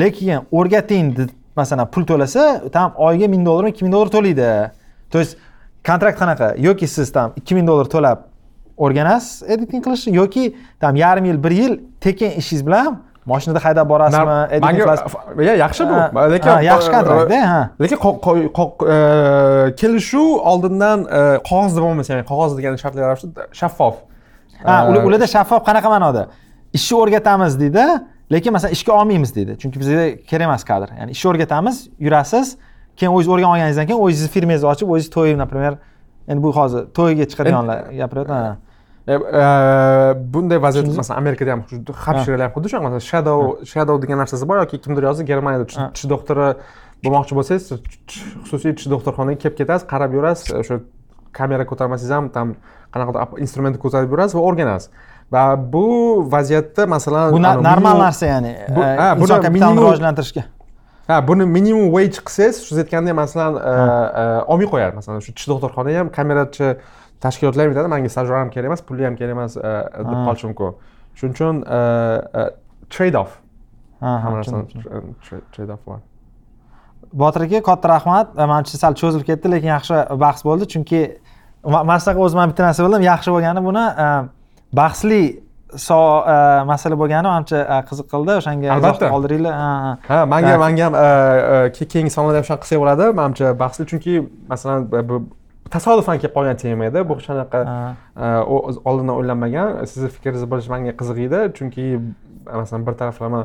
Lekin 0.00 0.46
o'rgating 0.52 1.28
masalan 1.56 1.86
pul 1.90 2.04
to'lasa 2.06 2.70
там 2.72 2.92
oyiga 2.96 3.28
ming 3.28 3.46
dollarmi 3.46 3.70
ikki 3.70 3.84
ming 3.84 3.94
dollar 3.94 4.08
to'laydi. 4.16 4.70
То 5.10 5.18
есть 5.18 5.36
kontrakt 5.84 6.18
qanaqa? 6.18 6.54
Yoki 6.56 6.86
siz 6.88 7.12
там 7.12 7.32
ikki 7.36 7.54
ming 7.54 7.66
dollar 7.66 7.84
to'lab 7.84 8.18
o'rganasiz 8.78 9.50
editing 9.50 9.82
qilishni 9.84 10.14
yoki 10.16 10.56
там 10.80 10.96
yarim 10.96 11.24
yil 11.24 11.44
bir 11.44 11.50
yil 11.50 11.80
tekin 12.00 12.30
ishingiz 12.30 12.66
bilan 12.66 13.02
moshinada 13.26 13.64
haydab 13.64 13.88
borasizmi 13.88 14.36
editing 14.50 14.78
qilasiz? 14.82 15.04
Yaxshi 15.64 15.82
bu. 15.90 15.96
Lekin 16.34 16.50
yaxshi 16.70 16.90
kontraktda 16.94 17.40
ha. 17.52 17.70
lekin 17.82 17.96
e, 18.94 19.74
kelishuv 19.80 20.30
oldindan 20.50 20.98
e, 21.18 21.20
qog'ozda 21.48 21.80
bo'lmasa 21.84 22.12
ya'ni 22.12 22.24
qog'oz 22.30 22.56
degani 22.58 22.78
shartlar 22.82 23.02
ravishda 23.10 23.46
shaffof. 23.60 23.94
Ha 24.64 24.74
ularda 24.88 25.26
shaffof 25.34 25.60
qanaqa 25.68 25.88
ma'noda 25.94 26.22
ishni 26.72 26.98
o'rgatamiz 26.98 27.60
deydi 27.60 27.86
lekin 28.32 28.52
masalan 28.52 28.72
ishga 28.72 28.92
olmaymiz 28.92 29.34
deydi. 29.36 29.56
Chunki 29.60 29.80
bizga 29.80 30.04
kerak 30.30 30.48
emas 30.48 30.64
kadr. 30.64 30.88
Ya'ni 30.98 31.10
ishni 31.16 31.30
o'rgatamiz 31.30 31.88
yurasiz 32.00 32.56
keyin 32.96 33.12
o'zingiz 33.12 33.32
o'rganib 33.34 33.52
olganingizdan 33.54 33.86
keyin 33.90 34.00
o'zingizni 34.00 34.32
firmangizni 34.34 34.68
ochib 34.72 34.92
o'zingiz 34.94 35.10
to'y 35.16 35.38
например 35.38 35.78
endi 36.28 36.42
bu 36.42 36.52
hozir 36.56 36.86
to'yga 36.98 37.24
chiqadiganlar 37.32 37.78
gapiryapman 38.00 38.56
e, 39.06 39.14
e, 39.14 39.18
bunday 40.34 40.62
vaziyat 40.62 40.96
masalan 40.96 41.18
amerikada 41.22 41.52
ham 41.52 41.62
hapshiralar 42.06 42.44
ham 42.46 42.54
xuddi 42.56 42.68
shunaqa. 42.72 42.84
Masalan 42.88 43.04
shadow 43.10 43.40
shadow 43.72 44.02
degan 44.02 44.18
narsasi 44.22 44.48
bor 44.48 44.62
yoki 44.62 44.80
kimdir 44.84 45.02
yozdi 45.08 45.24
germaniyada 45.30 45.66
tish 45.94 46.08
doktori 46.14 46.48
bo'lmoqchi 47.04 47.38
bo'lsangiz 47.38 47.64
xususiy 48.44 48.76
tish 48.78 48.88
doktorxonaga 48.94 49.38
kelib 49.44 49.56
ketasiz 49.60 49.88
qarab 49.92 50.14
yurasiz 50.18 50.54
o'sha 50.60 50.80
kamera 51.38 51.66
ko'tarmasangiz 51.70 52.12
ham 52.16 52.28
там 52.36 52.54
qanaqadir 52.94 53.42
instrumentni 53.44 53.80
ko'tarib 53.84 54.14
yurasiz 54.14 54.34
va 54.38 54.44
o'rganasiz 54.48 54.88
va 55.32 55.72
bu 55.72 55.86
vaziyatda 56.32 56.86
masalan 56.86 57.32
bu 57.32 57.42
normal 57.42 57.98
narsa 57.98 58.26
ya'ni 58.26 58.48
e, 58.48 59.20
inson 59.20 59.42
kapitalini 59.42 59.80
rivojlantirishga. 59.80 60.44
Ha 61.06 61.28
buni 61.28 61.46
minimum 61.46 61.86
wage 61.96 62.18
qilsangiz 62.26 62.56
siz 62.68 62.78
aytgandek 62.78 63.14
masalan 63.14 63.56
e, 63.56 63.72
e, 64.22 64.24
olmay 64.52 64.68
qo'yadi 64.74 64.94
masalan 65.00 65.20
shu 65.26 65.34
tish 65.34 65.48
doktorxona 65.52 65.98
ham 65.98 66.12
kamerachi 66.18 66.76
tashkilotlar 67.24 67.64
ham 67.66 67.74
aytadi 67.74 67.92
manga 67.94 68.10
stajyor 68.14 68.38
ham 68.42 68.50
kerak 68.54 68.70
emas 68.70 68.82
puli 68.88 69.08
ham 69.08 69.16
kerak 69.20 69.36
emas 69.38 69.56
deb 69.56 70.18
qolishi 70.26 70.46
mumkin. 70.50 70.74
Shuning 71.18 71.34
uchun 71.36 71.54
trade 72.94 73.18
off 73.22 73.32
hamma 74.00 74.36
narsani 74.36 74.66
trade 75.56 75.72
off 75.72 75.86
bor. 75.86 75.98
Botir 77.12 77.42
aka 77.46 77.62
katta 77.70 77.88
rahmat. 77.88 78.36
Manimcha 78.36 78.78
sal 78.84 78.94
cho'zilib 79.00 79.26
ketdi 79.30 79.50
lekin 79.54 79.68
yaxshi 79.74 80.04
bahs 80.24 80.44
bo'ldi. 80.48 80.68
Chunki 80.74 81.00
mana 81.64 81.98
shunaqa 82.04 82.24
o'zim 82.26 82.40
ham 82.42 82.52
bitta 82.52 82.68
narsa 82.68 82.86
bildim. 82.86 83.04
Yaxshi 83.10 83.34
bo'lgani 83.34 83.64
buni 83.68 83.84
bahsli 84.72 85.40
e, 85.72 86.64
masala 86.64 86.96
bo'lgani 86.98 87.28
manimcha 87.28 87.60
e, 87.60 87.78
qiziq 87.90 88.08
qildi. 88.12 88.36
O'shanga 88.40 88.72
albatta. 88.74 89.10
qoldiringlar. 89.14 89.54
Ha 90.08 90.24
manga 90.26 90.56
manga 90.58 90.84
ham 90.88 90.94
e, 90.94 91.86
keyingi 91.92 92.12
sonlarda 92.16 92.40
ham 92.40 92.46
shunaqa 92.48 92.64
qilsak 92.64 92.82
bo'ladi. 92.82 93.08
Manimcha 93.20 93.54
bahsli 93.62 93.86
chunki 93.92 94.14
masalan 94.52 94.88
tasodifan 95.70 96.20
kelib 96.22 96.34
qolgan 96.36 96.56
tema 96.64 96.90
edi. 96.90 97.04
Bu 97.08 97.18
shunaqa 97.26 97.64
oldindan 98.84 99.16
o'ylanmagan 99.16 99.84
sizni 99.92 100.08
fikringizni 100.16 100.50
bilish 100.52 100.70
manga 100.74 100.96
qiziq 101.00 101.20
edi. 101.26 101.42
Chunki 101.58 101.84
masalan 102.52 102.86
bir 102.86 102.98
taraflama 103.02 103.44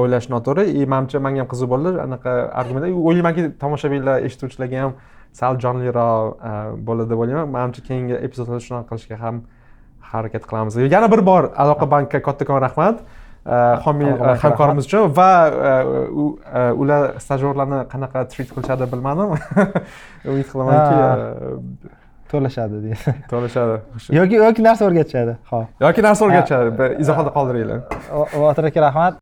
o'ylash 0.00 0.28
noto'g'ri. 0.34 0.64
И 0.80 0.86
manimcha 0.86 1.20
manga 1.20 1.44
ham 1.44 1.52
qiziq 1.52 1.68
bo'ldi. 1.74 1.94
Anaqa 2.06 2.34
argumentlar 2.60 2.90
o'ylaymanki 3.10 3.52
tomoshabinlar 3.62 4.26
eshituvchilarga 4.26 4.82
ham 4.84 4.92
sal 5.40 5.60
jonliroq 5.64 6.82
bo'ladi 6.88 7.10
deb 7.12 7.22
o'ylayman. 7.22 7.54
Manimcha 7.56 7.82
keyingi 7.88 8.16
epizodlarda 8.26 8.64
shunaqa 8.68 8.88
qilishga 8.92 9.16
ham 9.24 9.42
harakat 10.12 10.46
qilamiz. 10.50 10.76
Yana 10.94 11.10
bir 11.12 11.24
bor 11.30 11.50
aloqa 11.64 11.90
bankka 11.90 12.22
kattakon 12.22 12.60
rahmat 12.66 13.00
homiy 13.84 14.10
hamkorimiz 14.42 14.88
uchun 14.88 15.14
va 15.18 15.30
ular 16.82 17.14
stajyorlarni 17.24 17.84
qanaqa 17.92 18.26
trit 18.32 18.50
qilishadi 18.54 18.90
bilmadim. 18.92 19.38
Umid 20.30 20.50
qilamanki 20.52 21.88
to'lashadi 22.32 22.82
deydi. 22.84 23.14
to'lashadi. 23.32 23.80
Yoki 24.18 24.40
yoki 24.44 24.64
narsa 24.68 24.88
o'rgatishadi 24.88 25.36
ho'p 25.52 25.86
yoki 25.86 26.04
narsa 26.08 26.26
o'rgatishadi 26.28 26.90
izohda 27.04 27.34
qoldiringlar. 27.36 27.80
botir 28.44 28.70
aka 28.70 28.80
rahmat 28.86 29.14